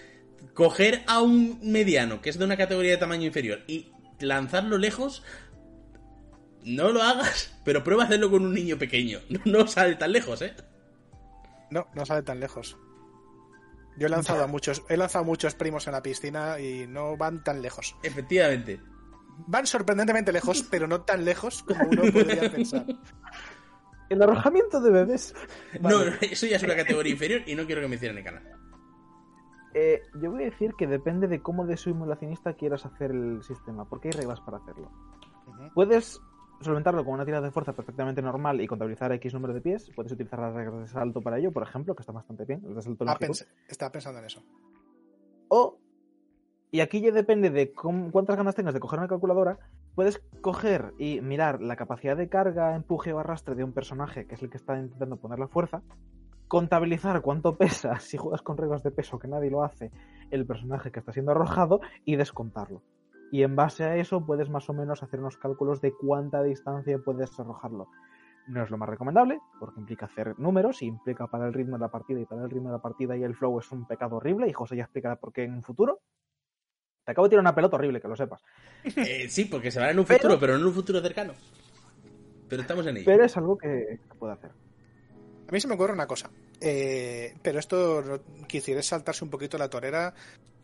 coger 0.53 1.03
a 1.07 1.22
un 1.22 1.60
mediano 1.62 2.22
que 2.22 2.30
es 2.30 2.38
de 2.38 2.45
una 2.45 2.56
categoría 2.56 2.91
de 2.91 2.98
tamaño 2.98 3.26
inferior 3.26 3.64
y 3.68 3.91
lanzarlo 4.20 4.78
lejos, 4.78 5.24
no 6.65 6.89
lo 6.89 7.01
hagas, 7.01 7.55
pero 7.63 7.83
prueba 7.83 8.03
a 8.03 8.05
hacerlo 8.07 8.29
con 8.31 8.43
un 8.43 8.53
niño 8.53 8.77
pequeño. 8.77 9.19
No, 9.45 9.67
sale 9.67 9.95
tan 9.95 10.11
lejos, 10.11 10.41
¿eh? 10.41 10.55
No, 11.69 11.87
no 11.93 12.05
sale 12.05 12.23
tan 12.23 12.39
lejos. 12.39 12.77
Yo 13.97 14.07
he 14.07 14.09
lanzado 14.09 14.43
a 14.43 14.47
muchos, 14.47 14.83
he 14.89 14.97
lanzado 14.97 15.23
muchos 15.23 15.55
primos 15.55 15.87
en 15.87 15.93
la 15.93 16.01
piscina 16.01 16.59
y 16.59 16.87
no 16.87 17.15
van 17.15 17.43
tan 17.43 17.61
lejos. 17.61 17.95
Efectivamente. 18.03 18.81
Van 19.47 19.67
sorprendentemente 19.67 20.31
lejos, 20.31 20.63
pero 20.71 20.87
no 20.87 21.01
tan 21.01 21.23
lejos 21.23 21.63
como 21.63 21.85
uno 21.87 22.01
podría 22.11 22.51
pensar. 22.51 22.85
El 24.09 24.21
arrojamiento 24.21 24.81
de 24.81 24.91
bebés. 24.91 25.33
No, 25.79 26.01
eso 26.21 26.45
ya 26.45 26.57
es 26.57 26.63
una 26.63 26.75
categoría 26.75 27.13
inferior 27.13 27.41
y 27.45 27.55
no 27.55 27.65
quiero 27.65 27.81
que 27.81 27.87
me 27.87 27.95
hicieran 27.95 28.17
el 28.17 28.23
canal. 28.23 28.43
Eh, 29.73 30.01
yo 30.21 30.31
voy 30.31 30.43
a 30.43 30.45
decir 30.45 30.73
que 30.77 30.87
depende 30.87 31.27
de 31.27 31.41
cómo 31.41 31.65
de 31.65 31.77
simulacionista 31.77 32.53
quieras 32.53 32.85
hacer 32.85 33.11
el 33.11 33.43
sistema, 33.43 33.85
porque 33.85 34.07
hay 34.07 34.13
reglas 34.13 34.39
para 34.41 34.57
hacerlo. 34.57 34.91
Puedes 35.73 36.21
solventarlo 36.61 37.03
con 37.03 37.14
una 37.14 37.26
tirada 37.26 37.45
de 37.45 37.52
fuerza 37.52 37.73
perfectamente 37.73 38.22
normal 38.22 38.61
y 38.61 38.68
contabilizar 38.68 39.11
X 39.14 39.34
número 39.34 39.53
de 39.53 39.61
pies, 39.61 39.91
puedes 39.95 40.11
utilizar 40.11 40.40
las 40.40 40.53
reglas 40.53 40.82
de 40.82 40.88
salto 40.88 41.22
para 41.22 41.38
ello, 41.38 41.52
por 41.52 41.64
ejemplo, 41.64 41.95
que 41.95 42.02
está 42.02 42.11
bastante 42.11 42.45
bien. 42.45 42.64
El 42.65 42.76
de 42.76 42.82
salto 42.82 43.06
ah, 43.07 43.18
estaba 43.68 43.91
pensando 43.91 44.19
en 44.19 44.26
eso. 44.26 44.44
O, 45.49 45.77
y 46.72 46.82
aquí 46.82 47.02
ya 47.02 47.11
depende 47.11 47.49
de 47.49 47.72
cuántas 47.73 48.36
ganas 48.36 48.56
tengas 48.56 48.73
de 48.73 48.80
coger 48.80 48.99
una 48.99 49.07
calculadora, 49.07 49.60
puedes 49.94 50.22
coger 50.41 50.94
y 50.98 51.22
mirar 51.22 51.61
la 51.61 51.76
capacidad 51.76 52.18
de 52.18 52.30
carga, 52.30 52.76
empuje 52.76 53.14
o 53.14 53.19
arrastre 53.19 53.56
de 53.56 53.64
un 53.64 53.73
personaje, 53.73 54.26
que 54.26 54.36
es 54.36 54.44
el 54.44 54.49
que 54.49 54.57
está 54.57 54.77
intentando 54.77 55.18
poner 55.18 55.40
la 55.40 55.48
fuerza, 55.48 55.84
contabilizar 56.48 57.22
cuánto 57.22 57.57
pesa, 57.57 57.99
si 57.99 58.18
juegas 58.18 58.41
con 58.41 58.57
reglas 58.57 58.84
de 58.84 58.91
peso, 58.91 59.19
que 59.19 59.27
nadie 59.27 59.52
lo 59.52 59.64
hace, 59.64 59.91
el 60.32 60.45
personaje 60.45 60.91
que 60.91 60.99
está 60.99 61.11
siendo 61.11 61.32
arrojado 61.32 61.82
y 62.03 62.15
descontarlo 62.15 62.82
y 63.36 63.44
en 63.44 63.53
base 63.53 63.84
a 63.84 63.98
eso 63.98 64.26
puedes 64.26 64.49
más 64.49 64.70
o 64.70 64.74
menos 64.74 65.03
hacer 65.03 65.20
unos 65.20 65.36
cálculos 65.36 65.82
de 65.82 65.91
cuánta 65.91 66.41
distancia 66.41 66.98
puedes 66.99 67.38
arrojarlo. 67.38 67.90
No 68.48 68.64
es 68.64 68.70
lo 68.70 68.78
más 68.78 68.88
recomendable, 68.88 69.41
porque 69.60 69.82
implica 69.82 70.06
hacer 70.06 70.40
números 70.40 70.82
y 70.82 70.86
implica 70.86 71.28
para 71.28 71.45
el 71.45 71.53
ritmo 71.53 71.76
de 71.76 71.82
la 71.82 71.91
partida 71.91 72.22
y 72.22 72.26
para 72.26 72.45
el 72.45 72.49
ritmo 72.49 72.70
de 72.70 72.78
la 72.78 72.82
partida 72.82 73.18
y 73.18 73.24
el 73.24 73.36
flow 73.36 73.60
es 73.60 73.70
un 73.74 73.86
pecado 73.86 74.16
horrible 74.16 74.48
y 74.48 74.53
José 74.53 74.78
ya 74.78 74.84
explicará 74.84 75.18
por 75.18 75.34
qué 75.34 75.44
en 75.44 75.53
un 75.53 75.64
futuro. 75.64 75.99
Te 77.03 77.12
acabo 77.12 77.26
de 77.26 77.32
tirar 77.32 77.41
una 77.41 77.53
pelota 77.53 77.76
horrible, 77.76 77.99
que 77.99 78.07
lo 78.07 78.16
sepas. 78.16 78.41
Eh, 78.95 79.28
sí, 79.28 79.45
porque 79.45 79.70
se 79.70 79.82
va 79.82 79.91
en 79.91 79.99
un 79.99 80.06
futuro, 80.06 80.40
pero, 80.40 80.56
en 80.56 80.66
un 80.66 80.74
futuro 80.74 81.02
cercano. 81.02 81.34
Pero 82.48 82.62
estamos 82.62 82.88
en 82.88 82.95
ello. 82.95 83.06
Pero 83.06 83.26
es 83.26 83.36
algo 83.36 83.57
que, 83.57 83.99
puede 84.18 84.32
hacer. 84.32 84.52
A 85.49 85.52
mí 85.52 85.60
se 85.60 85.68
me 85.68 85.74
ocurre 85.74 85.91
una 85.91 86.07
cosa. 86.07 86.30
Eh, 86.62 87.36
pero 87.41 87.60
esto 87.60 88.22
quisiera 88.48 88.82
saltarse 88.82 89.26
un 89.26 89.30
poquito 89.30 89.57
la 89.57 89.70
torera 89.70 90.14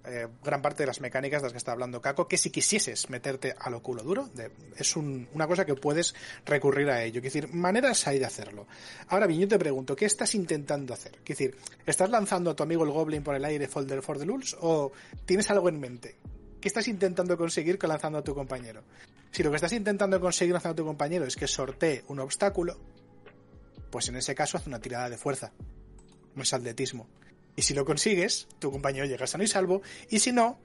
eh, 0.06 0.28
gran 0.44 0.62
parte 0.62 0.84
de 0.84 0.88
las 0.88 1.00
mecánicas 1.00 1.42
de 1.42 1.48
las 1.48 1.54
que 1.54 1.58
está 1.58 1.72
hablando 1.72 2.02
Caco, 2.02 2.28
que 2.28 2.38
si 2.38 2.50
quisieses 2.50 3.10
meterte 3.10 3.54
a 3.58 3.70
lo 3.70 3.82
culo 3.82 4.04
duro, 4.04 4.30
es 4.76 4.96
una 4.96 5.48
cosa 5.48 5.66
que 5.66 5.76
puedes 5.76 6.16
recurrir 6.46 6.90
a 6.90 7.04
ello. 7.04 7.20
Es 7.20 7.26
decir, 7.26 7.54
maneras 7.54 8.08
hay 8.08 8.20
de 8.20 8.26
hacerlo. 8.26 8.68
Ahora 9.08 9.28
bien, 9.28 9.42
yo 9.42 9.48
te 9.48 9.60
pregunto, 9.60 9.96
¿qué 9.96 10.06
estás 10.06 10.34
intentando 10.34 10.94
hacer? 10.94 11.14
Es 11.18 11.26
decir, 11.26 11.56
¿estás 11.86 12.10
lanzando 12.10 12.52
a 12.52 12.56
tu 12.56 12.64
amigo 12.64 12.84
el 12.84 12.92
Goblin 12.92 13.24
por 13.24 13.36
el 13.36 13.46
aire 13.46 13.68
Folder 13.68 14.02
for 14.02 14.18
the 14.18 14.26
Lulz 14.26 14.56
o 14.60 14.92
tienes 15.26 15.50
algo 15.52 15.70
en 15.70 15.80
mente? 15.80 16.16
¿Qué 16.60 16.68
estás 16.68 16.88
intentando 16.88 17.38
conseguir 17.38 17.78
con 17.78 17.90
lanzando 17.90 18.20
a 18.20 18.24
tu 18.24 18.34
compañero? 18.34 18.84
Si 19.32 19.44
lo 19.44 19.50
que 19.50 19.56
estás 19.56 19.74
intentando 19.74 20.20
conseguir 20.20 20.54
lanzando 20.54 20.74
a 20.74 20.84
tu 20.84 20.86
compañero 20.86 21.26
es 21.26 21.36
que 21.36 21.48
sortee 21.48 22.04
un 22.08 22.20
obstáculo, 22.20 22.78
pues 23.90 24.10
en 24.10 24.16
ese 24.16 24.36
caso 24.36 24.58
haz 24.58 24.68
una 24.68 24.80
tirada 24.80 25.10
de 25.10 25.18
fuerza, 25.18 25.52
un 26.36 26.46
saldetismo. 26.46 27.08
Y 27.56 27.64
si 27.64 27.74
lo 27.74 27.86
consigues, 27.86 28.48
tu 28.60 28.72
compañero 28.72 29.06
llega 29.06 29.28
sano 29.28 29.44
y 29.44 29.48
salvo. 29.48 29.82
Y 30.10 30.20
si 30.20 30.32
no, 30.32 30.60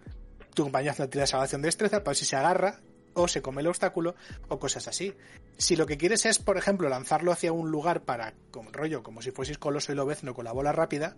tu 0.54 0.64
compañero 0.64 0.92
hace 0.92 1.02
una 1.02 1.10
tirada 1.10 1.24
de 1.24 1.30
salvación 1.30 1.62
de 1.62 1.66
destreza 1.66 1.98
para 1.98 2.10
ver 2.10 2.16
si 2.16 2.24
se 2.24 2.36
agarra 2.36 2.80
o 3.14 3.28
se 3.28 3.42
come 3.42 3.62
el 3.62 3.66
obstáculo 3.66 4.14
o 4.48 4.58
cosas 4.58 4.88
así. 4.88 5.14
Si 5.56 5.74
lo 5.74 5.86
que 5.86 5.96
quieres 5.96 6.26
es, 6.26 6.38
por 6.38 6.58
ejemplo, 6.58 6.88
lanzarlo 6.88 7.32
hacia 7.32 7.52
un 7.52 7.70
lugar 7.70 8.04
para, 8.04 8.34
como 8.50 8.70
rollo, 8.70 9.02
como 9.02 9.22
si 9.22 9.30
fueses 9.30 9.58
coloso 9.58 9.92
y 9.92 9.94
lobezno 9.94 10.34
con 10.34 10.44
la 10.44 10.52
bola 10.52 10.72
rápida, 10.72 11.16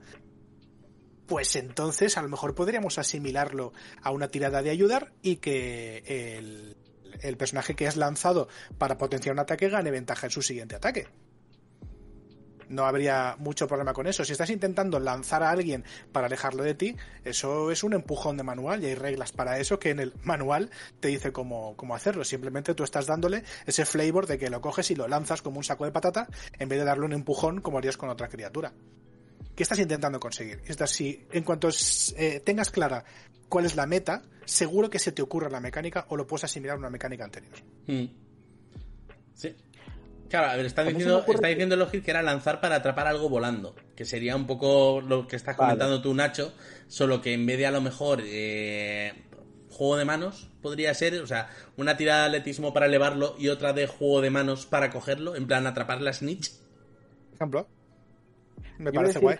pues 1.26 1.54
entonces 1.56 2.16
a 2.16 2.22
lo 2.22 2.28
mejor 2.28 2.54
podríamos 2.54 2.98
asimilarlo 2.98 3.72
a 4.00 4.12
una 4.12 4.28
tirada 4.28 4.62
de 4.62 4.70
ayudar 4.70 5.12
y 5.22 5.36
que 5.36 6.02
el, 6.38 6.76
el 7.20 7.36
personaje 7.36 7.74
que 7.74 7.86
has 7.86 7.96
lanzado 7.96 8.48
para 8.78 8.96
potenciar 8.96 9.34
un 9.34 9.40
ataque 9.40 9.68
gane 9.68 9.90
ventaja 9.90 10.26
en 10.26 10.30
su 10.30 10.40
siguiente 10.40 10.76
ataque 10.76 11.08
no 12.68 12.84
habría 12.86 13.36
mucho 13.38 13.66
problema 13.66 13.92
con 13.92 14.06
eso. 14.06 14.24
Si 14.24 14.32
estás 14.32 14.50
intentando 14.50 14.98
lanzar 15.00 15.42
a 15.42 15.50
alguien 15.50 15.84
para 16.12 16.26
alejarlo 16.26 16.62
de 16.62 16.74
ti, 16.74 16.96
eso 17.24 17.70
es 17.70 17.82
un 17.82 17.94
empujón 17.94 18.36
de 18.36 18.42
manual 18.42 18.82
y 18.82 18.86
hay 18.86 18.94
reglas 18.94 19.32
para 19.32 19.58
eso 19.58 19.78
que 19.78 19.90
en 19.90 20.00
el 20.00 20.12
manual 20.22 20.70
te 21.00 21.08
dice 21.08 21.32
cómo, 21.32 21.76
cómo 21.76 21.94
hacerlo. 21.94 22.24
Simplemente 22.24 22.74
tú 22.74 22.84
estás 22.84 23.06
dándole 23.06 23.44
ese 23.66 23.84
flavor 23.84 24.26
de 24.26 24.38
que 24.38 24.50
lo 24.50 24.60
coges 24.60 24.90
y 24.90 24.94
lo 24.94 25.08
lanzas 25.08 25.42
como 25.42 25.58
un 25.58 25.64
saco 25.64 25.84
de 25.84 25.92
patata 25.92 26.28
en 26.58 26.68
vez 26.68 26.78
de 26.78 26.84
darle 26.84 27.04
un 27.04 27.12
empujón 27.12 27.60
como 27.60 27.78
harías 27.78 27.96
con 27.96 28.08
otra 28.08 28.28
criatura. 28.28 28.72
¿Qué 29.54 29.62
estás 29.64 29.78
intentando 29.80 30.20
conseguir? 30.20 30.62
si 30.86 31.26
en 31.32 31.42
cuanto 31.42 31.68
eh, 32.16 32.40
tengas 32.44 32.70
clara 32.70 33.04
cuál 33.48 33.66
es 33.66 33.74
la 33.74 33.86
meta, 33.86 34.22
seguro 34.44 34.88
que 34.88 34.98
se 34.98 35.10
te 35.10 35.20
ocurra 35.20 35.50
la 35.50 35.60
mecánica 35.60 36.06
o 36.10 36.16
lo 36.16 36.26
puedes 36.26 36.44
asimilar 36.44 36.76
a 36.76 36.78
una 36.78 36.90
mecánica 36.90 37.24
anterior. 37.24 37.54
Hmm. 37.86 38.06
Sí, 39.34 39.56
Claro, 40.28 40.48
a 40.48 40.56
ver, 40.56 40.66
está 40.66 40.84
diciendo, 40.84 41.24
está 41.26 41.48
diciendo 41.48 41.76
Logit 41.76 42.04
que 42.04 42.10
era 42.10 42.22
lanzar 42.22 42.60
para 42.60 42.76
atrapar 42.76 43.06
algo 43.06 43.28
volando. 43.28 43.74
Que 43.96 44.04
sería 44.04 44.36
un 44.36 44.46
poco 44.46 45.00
lo 45.00 45.26
que 45.26 45.36
estás 45.36 45.56
comentando 45.56 46.02
tú, 46.02 46.14
Nacho. 46.14 46.52
Solo 46.86 47.20
que 47.22 47.32
en 47.32 47.46
vez 47.46 47.58
de 47.58 47.66
a 47.66 47.70
lo 47.70 47.80
mejor 47.80 48.20
eh, 48.24 49.14
juego 49.70 49.96
de 49.96 50.04
manos, 50.04 50.50
podría 50.60 50.92
ser, 50.94 51.14
o 51.22 51.26
sea, 51.26 51.50
una 51.76 51.96
tirada 51.96 52.22
de 52.22 52.26
atletismo 52.28 52.74
para 52.74 52.86
elevarlo 52.86 53.36
y 53.38 53.48
otra 53.48 53.72
de 53.72 53.86
juego 53.86 54.20
de 54.20 54.30
manos 54.30 54.66
para 54.66 54.90
cogerlo. 54.90 55.34
En 55.34 55.46
plan, 55.46 55.66
atrapar 55.66 56.02
la 56.02 56.12
snitch. 56.12 56.52
Ejemplo. 57.34 57.66
Me 58.78 58.92
parece 58.92 59.18
guay 59.18 59.38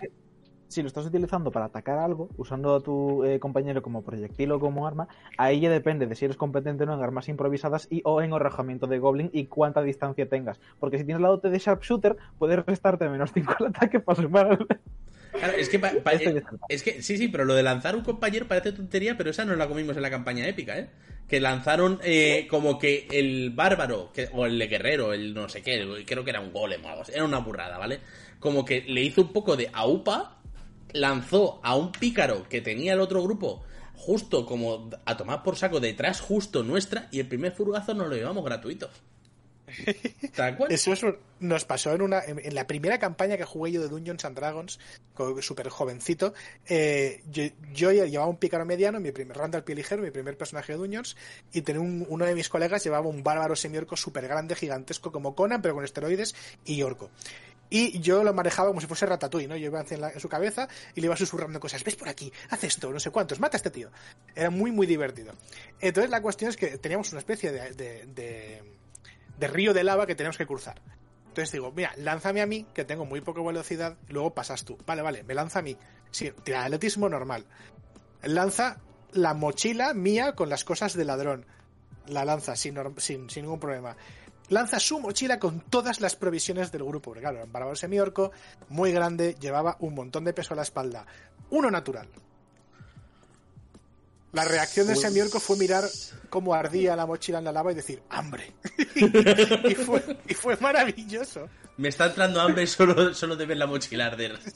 si 0.69 0.81
lo 0.81 0.87
estás 0.87 1.05
utilizando 1.05 1.51
para 1.51 1.65
atacar 1.65 1.97
algo, 1.97 2.29
usando 2.37 2.75
a 2.75 2.81
tu 2.81 3.25
eh, 3.25 3.39
compañero 3.39 3.81
como 3.81 4.03
proyectil 4.03 4.51
o 4.51 4.59
como 4.59 4.87
arma, 4.87 5.07
ahí 5.37 5.59
ya 5.59 5.69
depende 5.69 6.05
de 6.07 6.15
si 6.15 6.25
eres 6.25 6.37
competente 6.37 6.83
o 6.83 6.87
no 6.87 6.93
en 6.93 7.01
armas 7.01 7.27
improvisadas 7.27 7.87
y 7.89 8.01
o 8.05 8.21
en 8.21 8.33
arrojamiento 8.33 8.87
de 8.87 8.99
goblin 8.99 9.29
y 9.33 9.45
cuánta 9.45 9.81
distancia 9.81 10.29
tengas. 10.29 10.59
Porque 10.79 10.97
si 10.97 11.03
tienes 11.03 11.21
la 11.21 11.29
dote 11.29 11.49
de 11.49 11.59
sharpshooter, 11.59 12.17
puedes 12.37 12.65
restarte 12.65 13.09
menos 13.09 13.31
5 13.33 13.55
al 13.59 13.65
ataque 13.67 13.99
para 13.99 14.21
sumar 14.21 14.59
Claro, 15.31 15.53
es 15.53 15.69
que, 15.69 15.77
es, 16.69 16.83
que 16.83 17.01
sí, 17.01 17.17
sí, 17.17 17.27
pero 17.27 17.45
lo 17.45 17.55
de 17.55 17.63
lanzar 17.63 17.95
un 17.95 18.03
compañero 18.03 18.47
parece 18.47 18.71
tontería, 18.71 19.17
pero 19.17 19.29
esa 19.29 19.45
no 19.45 19.55
la 19.55 19.67
comimos 19.67 19.95
en 19.95 20.01
la 20.01 20.09
campaña 20.09 20.47
épica, 20.47 20.77
¿eh? 20.77 20.89
Que 21.27 21.39
lanzaron 21.39 21.99
eh, 22.03 22.47
como 22.49 22.79
que 22.79 23.07
el 23.11 23.51
bárbaro, 23.51 24.11
que, 24.11 24.29
o 24.33 24.45
el 24.45 24.67
guerrero, 24.67 25.13
el 25.13 25.33
no 25.33 25.47
sé 25.47 25.61
qué, 25.61 26.03
creo 26.05 26.23
que 26.23 26.31
era 26.31 26.41
un 26.41 26.51
golem 26.51 26.83
o 26.83 26.89
algo 26.89 27.01
así, 27.03 27.11
era 27.13 27.23
una 27.23 27.39
burrada, 27.39 27.77
¿vale? 27.77 27.99
Como 28.39 28.65
que 28.65 28.81
le 28.81 29.01
hizo 29.01 29.21
un 29.21 29.31
poco 29.31 29.55
de 29.55 29.69
aupa 29.71 30.38
lanzó 30.93 31.59
a 31.63 31.75
un 31.75 31.91
pícaro 31.91 32.47
que 32.49 32.61
tenía 32.61 32.93
el 32.93 32.99
otro 32.99 33.21
grupo 33.23 33.63
justo 33.99 34.45
como 34.45 34.89
a 35.05 35.17
tomar 35.17 35.43
por 35.43 35.57
saco 35.57 35.79
detrás, 35.79 36.21
justo 36.21 36.63
nuestra, 36.63 37.09
y 37.11 37.19
el 37.19 37.27
primer 37.27 37.51
furgazo 37.51 37.93
nos 37.93 38.07
lo 38.07 38.15
llevamos 38.15 38.45
gratuito. 38.45 38.89
Tal 40.35 40.57
cual. 40.57 40.71
Eso 40.71 40.93
es, 40.93 41.05
nos 41.39 41.65
pasó 41.65 41.93
en 41.93 42.01
una 42.01 42.21
en, 42.25 42.55
la 42.55 42.65
primera 42.65 42.97
campaña 42.97 43.37
que 43.37 43.43
jugué 43.43 43.71
yo 43.71 43.81
de 43.81 43.87
Dungeons 43.87 44.25
and 44.25 44.35
Dragons, 44.35 44.79
súper 45.41 45.69
jovencito. 45.69 46.33
Eh, 46.67 47.21
yo, 47.73 47.91
llevaba 47.91 48.27
un 48.27 48.37
pícaro 48.37 48.65
mediano, 48.65 48.99
mi 48.99 49.11
primer 49.11 49.39
al 49.39 49.63
pie 49.63 49.75
ligero, 49.75 50.01
mi 50.01 50.11
primer 50.11 50.37
personaje 50.37 50.73
de 50.73 50.79
Dungeons, 50.79 51.15
y 51.53 51.61
tenía 51.61 51.81
uno 51.81 52.25
de 52.25 52.35
mis 52.35 52.49
colegas 52.49 52.83
llevaba 52.83 53.07
un 53.07 53.23
bárbaro 53.23 53.55
semiorco 53.55 53.95
súper 53.95 54.27
grande, 54.27 54.55
gigantesco 54.55 55.11
como 55.11 55.35
Conan, 55.35 55.61
pero 55.61 55.75
con 55.75 55.83
esteroides 55.83 56.35
y 56.65 56.81
orco. 56.81 57.09
Y 57.69 57.99
yo 57.99 58.23
lo 58.23 58.33
manejaba 58.33 58.69
como 58.69 58.81
si 58.81 58.87
fuese 58.87 59.05
Ratatouille, 59.05 59.47
¿no? 59.47 59.55
Yo 59.55 59.67
iba 59.67 59.81
en, 59.81 60.03
en, 60.03 60.19
su 60.19 60.27
cabeza 60.27 60.67
y 60.95 61.01
le 61.01 61.05
iba 61.05 61.15
susurrando 61.15 61.59
cosas. 61.59 61.83
¿Ves 61.83 61.95
por 61.95 62.09
aquí? 62.09 62.31
Haz 62.49 62.63
esto, 62.63 62.91
no 62.91 62.99
sé 62.99 63.11
cuántos, 63.11 63.39
mata 63.39 63.57
a 63.57 63.59
este 63.59 63.69
tío. 63.69 63.89
Era 64.35 64.49
muy, 64.49 64.71
muy 64.71 64.87
divertido. 64.87 65.33
Entonces 65.79 66.09
la 66.09 66.21
cuestión 66.21 66.49
es 66.49 66.57
que 66.57 66.77
teníamos 66.79 67.11
una 67.11 67.19
especie 67.19 67.51
de 67.51 68.63
de 69.39 69.47
río 69.47 69.73
de 69.73 69.83
lava 69.83 70.05
que 70.05 70.15
tenemos 70.15 70.37
que 70.37 70.45
cruzar. 70.45 70.81
Entonces 71.27 71.51
digo, 71.51 71.71
mira, 71.71 71.93
lánzame 71.97 72.41
a 72.41 72.45
mí, 72.45 72.65
que 72.73 72.85
tengo 72.85 73.05
muy 73.05 73.21
poca 73.21 73.41
velocidad, 73.41 73.97
luego 74.09 74.33
pasas 74.33 74.65
tú. 74.65 74.77
Vale, 74.85 75.01
vale, 75.01 75.23
me 75.23 75.33
lanza 75.33 75.59
a 75.59 75.61
mí. 75.61 75.77
Sí, 76.11 76.31
tira 76.43 76.65
atletismo 76.65 77.07
normal. 77.07 77.45
Lanza 78.23 78.77
la 79.13 79.33
mochila 79.33 79.93
mía 79.93 80.33
con 80.33 80.49
las 80.49 80.63
cosas 80.63 80.93
de 80.95 81.05
ladrón. 81.05 81.45
La 82.07 82.25
lanza 82.25 82.55
sin, 82.55 82.75
sin, 82.97 83.29
sin 83.29 83.43
ningún 83.43 83.59
problema. 83.59 83.95
Lanza 84.49 84.79
su 84.79 84.99
mochila 84.99 85.39
con 85.39 85.61
todas 85.61 86.01
las 86.01 86.15
provisiones 86.15 86.71
del 86.71 86.83
grupo. 86.83 87.11
Porque 87.11 87.21
claro, 87.21 87.37
era 87.37 87.45
un 87.45 87.51
bárbaro 87.51 87.75
semiorco, 87.75 88.31
muy 88.69 88.91
grande, 88.91 89.35
llevaba 89.39 89.77
un 89.79 89.95
montón 89.95 90.23
de 90.25 90.33
peso 90.33 90.53
a 90.53 90.57
la 90.57 90.63
espalda. 90.63 91.05
Uno 91.51 91.69
natural. 91.71 92.07
La 94.31 94.45
reacción 94.45 94.85
de 94.85 94.93
ese 94.93 95.03
pues 95.03 95.13
miércoles 95.13 95.43
fue 95.43 95.57
mirar 95.57 95.83
cómo 96.29 96.53
ardía 96.53 96.95
la 96.95 97.07
mochila 97.07 97.39
en 97.39 97.45
la 97.45 97.51
lava 97.51 97.71
y 97.71 97.75
decir, 97.75 98.03
hambre. 98.09 98.53
y, 98.95 100.35
fue, 100.35 100.57
maravilloso. 100.57 101.49
Me 101.77 101.87
está 101.87 102.05
entrando 102.07 102.39
hambre 102.39 102.67
solo, 102.67 103.13
solo 103.15 103.35
de 103.35 103.45
ver 103.45 103.57
la 103.57 103.67
mochila 103.67 104.07
arder. 104.07 104.39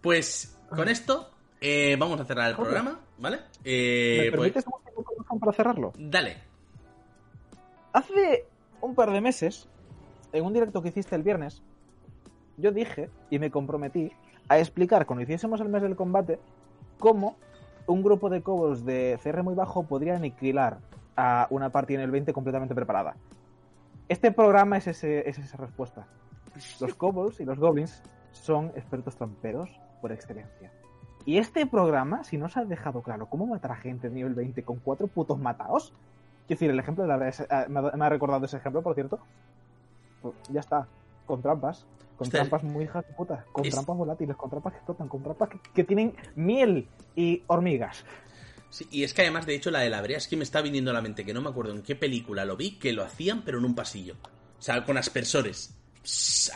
Pues 0.00 0.54
con 0.68 0.86
esto 0.86 1.30
eh, 1.62 1.96
vamos 1.98 2.20
a 2.20 2.26
cerrar 2.26 2.50
el 2.50 2.56
programa, 2.56 3.00
¿vale? 3.16 3.40
Eh, 3.64 4.24
¿Me 4.24 4.30
permites 4.32 4.64
pues... 4.64 5.40
para 5.40 5.52
cerrarlo? 5.54 5.94
Dale. 5.96 6.42
Hace 7.94 8.44
un 8.80 8.96
par 8.96 9.12
de 9.12 9.20
meses, 9.20 9.68
en 10.32 10.44
un 10.44 10.52
directo 10.52 10.82
que 10.82 10.88
hiciste 10.88 11.14
el 11.14 11.22
viernes, 11.22 11.62
yo 12.56 12.72
dije 12.72 13.08
y 13.30 13.38
me 13.38 13.52
comprometí 13.52 14.10
a 14.48 14.58
explicar 14.58 15.06
cuando 15.06 15.22
hiciésemos 15.22 15.60
el 15.60 15.68
mes 15.68 15.80
del 15.80 15.94
combate 15.94 16.40
cómo 16.98 17.36
un 17.86 18.02
grupo 18.02 18.30
de 18.30 18.42
cobos 18.42 18.84
de 18.84 19.16
CR 19.22 19.44
muy 19.44 19.54
bajo 19.54 19.84
podría 19.84 20.16
aniquilar 20.16 20.78
a 21.16 21.46
una 21.50 21.70
partida 21.70 21.98
en 21.98 22.06
el 22.06 22.10
20 22.10 22.32
completamente 22.32 22.74
preparada. 22.74 23.14
Este 24.08 24.32
programa 24.32 24.76
es, 24.76 24.88
ese, 24.88 25.28
esa 25.28 25.56
respuesta. 25.56 26.08
Los 26.80 26.94
kobolds 26.96 27.38
y 27.38 27.44
los 27.44 27.60
goblins 27.60 28.02
son 28.32 28.72
expertos 28.74 29.14
tramperos 29.14 29.70
por 30.00 30.10
excelencia. 30.10 30.72
Y 31.26 31.38
este 31.38 31.64
programa, 31.64 32.24
si 32.24 32.38
no 32.38 32.48
se 32.48 32.58
ha 32.58 32.64
dejado 32.64 33.02
claro 33.02 33.26
cómo 33.26 33.46
matar 33.46 33.70
a 33.70 33.76
gente 33.76 34.08
de 34.08 34.16
nivel 34.16 34.34
20 34.34 34.64
con 34.64 34.80
cuatro 34.80 35.06
putos 35.06 35.38
mataos, 35.38 35.94
quiero 36.46 36.58
decir, 36.58 36.70
el 36.70 36.78
ejemplo 36.78 37.04
de 37.04 37.08
la 37.08 37.16
verdad 37.16 37.66
eh, 37.66 37.96
me 37.96 38.04
ha 38.04 38.08
recordado 38.08 38.44
ese 38.44 38.56
ejemplo, 38.56 38.82
por 38.82 38.94
cierto. 38.94 39.18
Pues 40.22 40.34
ya 40.50 40.60
está, 40.60 40.86
con 41.26 41.42
trampas. 41.42 41.84
Con 42.16 42.30
trampas 42.30 42.62
muy 42.62 42.84
hijas 42.84 43.06
de 43.06 43.12
puta. 43.12 43.44
Con 43.50 43.68
trampas 43.68 43.96
volátiles, 43.96 44.36
con 44.36 44.48
trampas 44.48 44.72
que 44.72 44.78
explotan, 44.78 45.08
con 45.08 45.22
trampas 45.22 45.48
que, 45.74 45.84
tienen 45.84 46.14
miel 46.36 46.86
y 47.16 47.42
hormigas. 47.48 48.04
Sí, 48.70 48.86
y 48.90 49.04
es 49.04 49.14
que 49.14 49.22
además, 49.22 49.46
de 49.46 49.54
hecho, 49.54 49.70
la 49.70 49.80
de 49.80 49.90
la 49.90 50.00
brea 50.00 50.18
es 50.18 50.28
que 50.28 50.36
me 50.36 50.44
está 50.44 50.62
viniendo 50.62 50.90
a 50.90 50.94
la 50.94 51.00
mente, 51.00 51.24
que 51.24 51.34
no 51.34 51.40
me 51.40 51.50
acuerdo 51.50 51.72
en 51.72 51.82
qué 51.82 51.96
película 51.96 52.44
lo 52.44 52.56
vi, 52.56 52.78
que 52.78 52.92
lo 52.92 53.04
hacían, 53.04 53.42
pero 53.42 53.58
en 53.58 53.64
un 53.64 53.74
pasillo. 53.74 54.14
O 54.58 54.62
sea, 54.62 54.84
con 54.84 54.96
aspersores. 54.96 55.74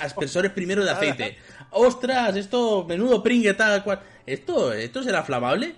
aspersores 0.00 0.52
primero 0.52 0.84
de 0.84 0.90
aceite. 0.90 1.38
¡Ostras! 1.70 2.36
Esto, 2.36 2.84
menudo 2.84 3.22
pringue 3.22 3.54
tal 3.54 3.82
cual. 3.82 4.00
¿Esto, 4.24 4.72
esto 4.72 5.02
será 5.02 5.22
flamable? 5.22 5.74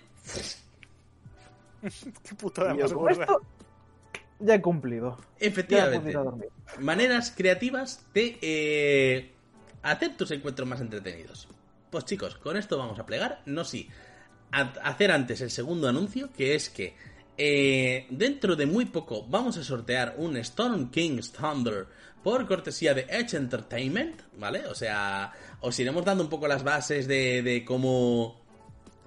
qué 2.23 2.35
putada 2.35 2.75
más 2.75 2.93
ya 4.41 4.55
he 4.55 4.61
cumplido. 4.61 5.19
Efectivamente. 5.39 6.17
Maneras 6.79 7.33
creativas 7.37 8.05
de 8.15 8.39
eh, 8.41 9.33
hacer 9.83 10.17
tus 10.17 10.31
encuentros 10.31 10.69
más 10.69 10.81
entretenidos. 10.81 11.49
Pues 11.91 12.05
chicos, 12.05 12.37
con 12.37 12.57
esto 12.57 12.79
vamos 12.79 12.99
a 12.99 13.07
plegar. 13.07 13.43
No 13.47 13.65
sí. 13.65 13.89
hacer 14.51 15.13
antes 15.13 15.41
el 15.41 15.51
segundo 15.51 15.89
anuncio, 15.89 16.31
que 16.37 16.55
es 16.55 16.71
que 16.71 16.95
eh, 17.37 18.07
dentro 18.11 18.57
de 18.57 18.67
muy 18.67 18.87
poco 18.87 19.27
vamos 19.27 19.57
a 19.57 19.65
sortear 19.65 20.15
un 20.19 20.37
Storm 20.37 20.91
King's 20.91 21.33
Thunder 21.33 21.87
por 22.23 22.47
cortesía 22.47 22.93
de 22.95 23.07
Edge 23.09 23.37
Entertainment, 23.37 24.21
¿vale? 24.39 24.67
O 24.67 24.75
sea, 24.75 25.33
os 25.61 25.79
iremos 25.79 26.05
dando 26.05 26.23
un 26.23 26.31
poco 26.31 26.47
las 26.47 26.63
bases 26.63 27.09
de, 27.09 27.43
de 27.43 27.65
cómo 27.65 28.40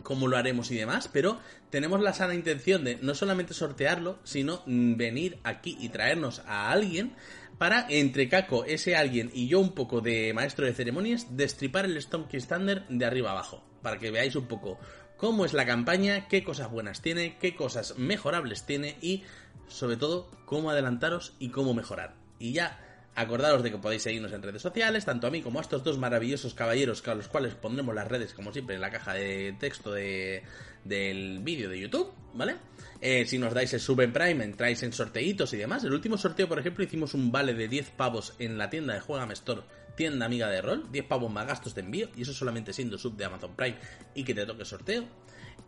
cómo 0.04 0.28
lo 0.28 0.38
haremos 0.38 0.70
y 0.72 0.76
demás, 0.76 1.10
pero 1.12 1.40
tenemos 1.70 2.02
la 2.02 2.14
sana 2.14 2.36
intención 2.36 2.84
de 2.84 2.98
no 3.02 3.16
solamente 3.16 3.54
sortearlo, 3.54 4.20
sino 4.24 4.62
venir 4.66 5.40
aquí 5.44 5.78
y 5.80 5.90
traernos 5.90 6.44
a 6.46 6.72
alguien 6.72 7.16
para, 7.58 7.86
entre 7.90 8.30
Caco, 8.30 8.66
ese 8.66 8.96
alguien 8.96 9.32
y 9.34 9.48
yo 9.48 9.60
un 9.60 9.74
poco 9.74 10.02
de 10.02 10.34
maestro 10.34 10.66
de 10.66 10.74
ceremonias, 10.74 11.38
destripar 11.38 11.86
el 11.86 11.98
Storm 11.98 12.28
Thunder 12.28 12.86
de 12.90 13.06
arriba 13.06 13.32
abajo, 13.32 13.64
para 13.82 13.98
que 13.98 14.12
veáis 14.12 14.36
un 14.36 14.48
poco 14.48 14.80
cómo 15.18 15.46
es 15.46 15.54
la 15.54 15.66
campaña, 15.66 16.28
qué 16.28 16.44
cosas 16.44 16.70
buenas 16.70 17.02
tiene, 17.02 17.38
qué 17.40 17.56
cosas 17.56 17.98
mejorables 17.98 18.66
tiene 18.66 18.98
y, 19.02 19.24
sobre 19.68 19.98
todo, 19.98 20.30
cómo 20.46 20.70
adelantaros 20.70 21.34
y 21.40 21.50
cómo 21.50 21.74
mejorar. 21.74 22.16
Y 22.40 22.52
ya 22.52 22.83
Acordaros 23.16 23.62
de 23.62 23.70
que 23.72 23.78
podéis 23.78 24.02
seguirnos 24.02 24.32
en 24.34 24.42
redes 24.42 24.62
sociales, 24.62 25.06
tanto 25.06 25.28
a 25.28 25.30
mí 25.30 25.42
como 25.42 25.60
a 25.60 25.62
estos 25.62 25.84
dos 25.84 26.00
maravillosos 26.00 26.56
caballeros, 26.56 27.08
a 27.08 27.14
los 27.14 27.28
cuales 27.28 27.54
pondremos 27.54 27.94
las 27.94 28.08
redes, 28.08 28.34
como 28.34 28.52
siempre, 28.52 28.76
en 28.76 28.82
la 28.82 28.90
caja 28.90 29.14
de 29.14 29.56
texto 29.60 29.92
de, 29.92 30.42
del 30.84 31.40
vídeo 31.40 31.70
de 31.70 31.80
YouTube, 31.80 32.12
¿vale? 32.34 32.56
Eh, 33.02 33.26
si 33.28 33.38
nos 33.38 33.54
dais 33.54 33.72
el 33.74 33.80
sub 33.80 34.02
en 34.02 34.14
Prime, 34.14 34.44
entráis 34.44 34.82
en 34.82 34.94
sorteitos 34.94 35.54
y 35.54 35.58
demás. 35.58 35.84
El 35.84 35.94
último 35.94 36.18
sorteo, 36.18 36.48
por 36.48 36.58
ejemplo, 36.58 36.84
hicimos 36.84 37.14
un 37.14 37.32
vale 37.32 37.54
de 37.54 37.68
10 37.68 37.92
pavos 37.92 38.34
en 38.40 38.58
la 38.58 38.70
tienda 38.70 38.94
de 38.94 39.02
Juega 39.02 39.32
Store, 39.34 39.62
tienda 39.96 40.26
amiga 40.26 40.50
de 40.50 40.62
rol, 40.62 40.92
10 40.92 41.06
pavos 41.06 41.32
más 41.32 41.46
gastos 41.46 41.76
de 41.76 41.82
envío, 41.82 42.10
y 42.16 42.24
eso 42.24 42.34
solamente 42.34 42.74
siendo 42.74 42.98
sub 42.98 43.16
de 43.16 43.26
Amazon 43.26 43.56
Prime 43.56 43.78
y 44.16 44.24
que 44.24 44.34
te 44.34 44.46
toque 44.46 44.66
sorteo. 44.66 45.06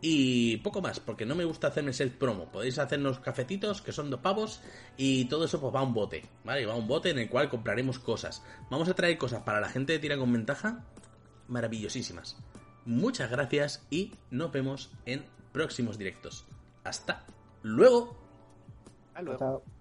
Y 0.00 0.58
poco 0.58 0.82
más, 0.82 1.00
porque 1.00 1.24
no 1.24 1.34
me 1.34 1.44
gusta 1.44 1.68
hacerme 1.68 1.92
el 1.98 2.10
promo. 2.10 2.46
Podéis 2.52 2.78
hacernos 2.78 3.18
cafetitos, 3.18 3.80
que 3.82 3.92
son 3.92 4.10
dos 4.10 4.20
pavos, 4.20 4.60
y 4.96 5.24
todo 5.26 5.46
eso 5.46 5.60
pues 5.60 5.74
va 5.74 5.80
a 5.80 5.84
un 5.84 5.94
bote, 5.94 6.24
¿vale? 6.44 6.66
Va 6.66 6.74
a 6.74 6.76
un 6.76 6.86
bote 6.86 7.10
en 7.10 7.18
el 7.18 7.28
cual 7.28 7.48
compraremos 7.48 7.98
cosas. 7.98 8.42
Vamos 8.70 8.88
a 8.88 8.94
traer 8.94 9.16
cosas 9.18 9.42
para 9.42 9.60
la 9.60 9.68
gente 9.68 9.94
de 9.94 9.98
Tira 9.98 10.18
con 10.18 10.32
Ventaja 10.32 10.84
maravillosísimas. 11.48 12.36
Muchas 12.84 13.30
gracias 13.30 13.86
y 13.90 14.12
nos 14.30 14.52
vemos 14.52 14.92
en 15.06 15.24
próximos 15.52 15.98
directos. 15.98 16.46
Hasta 16.84 17.24
luego. 17.62 18.16
Hasta 19.14 19.22
luego. 19.22 19.75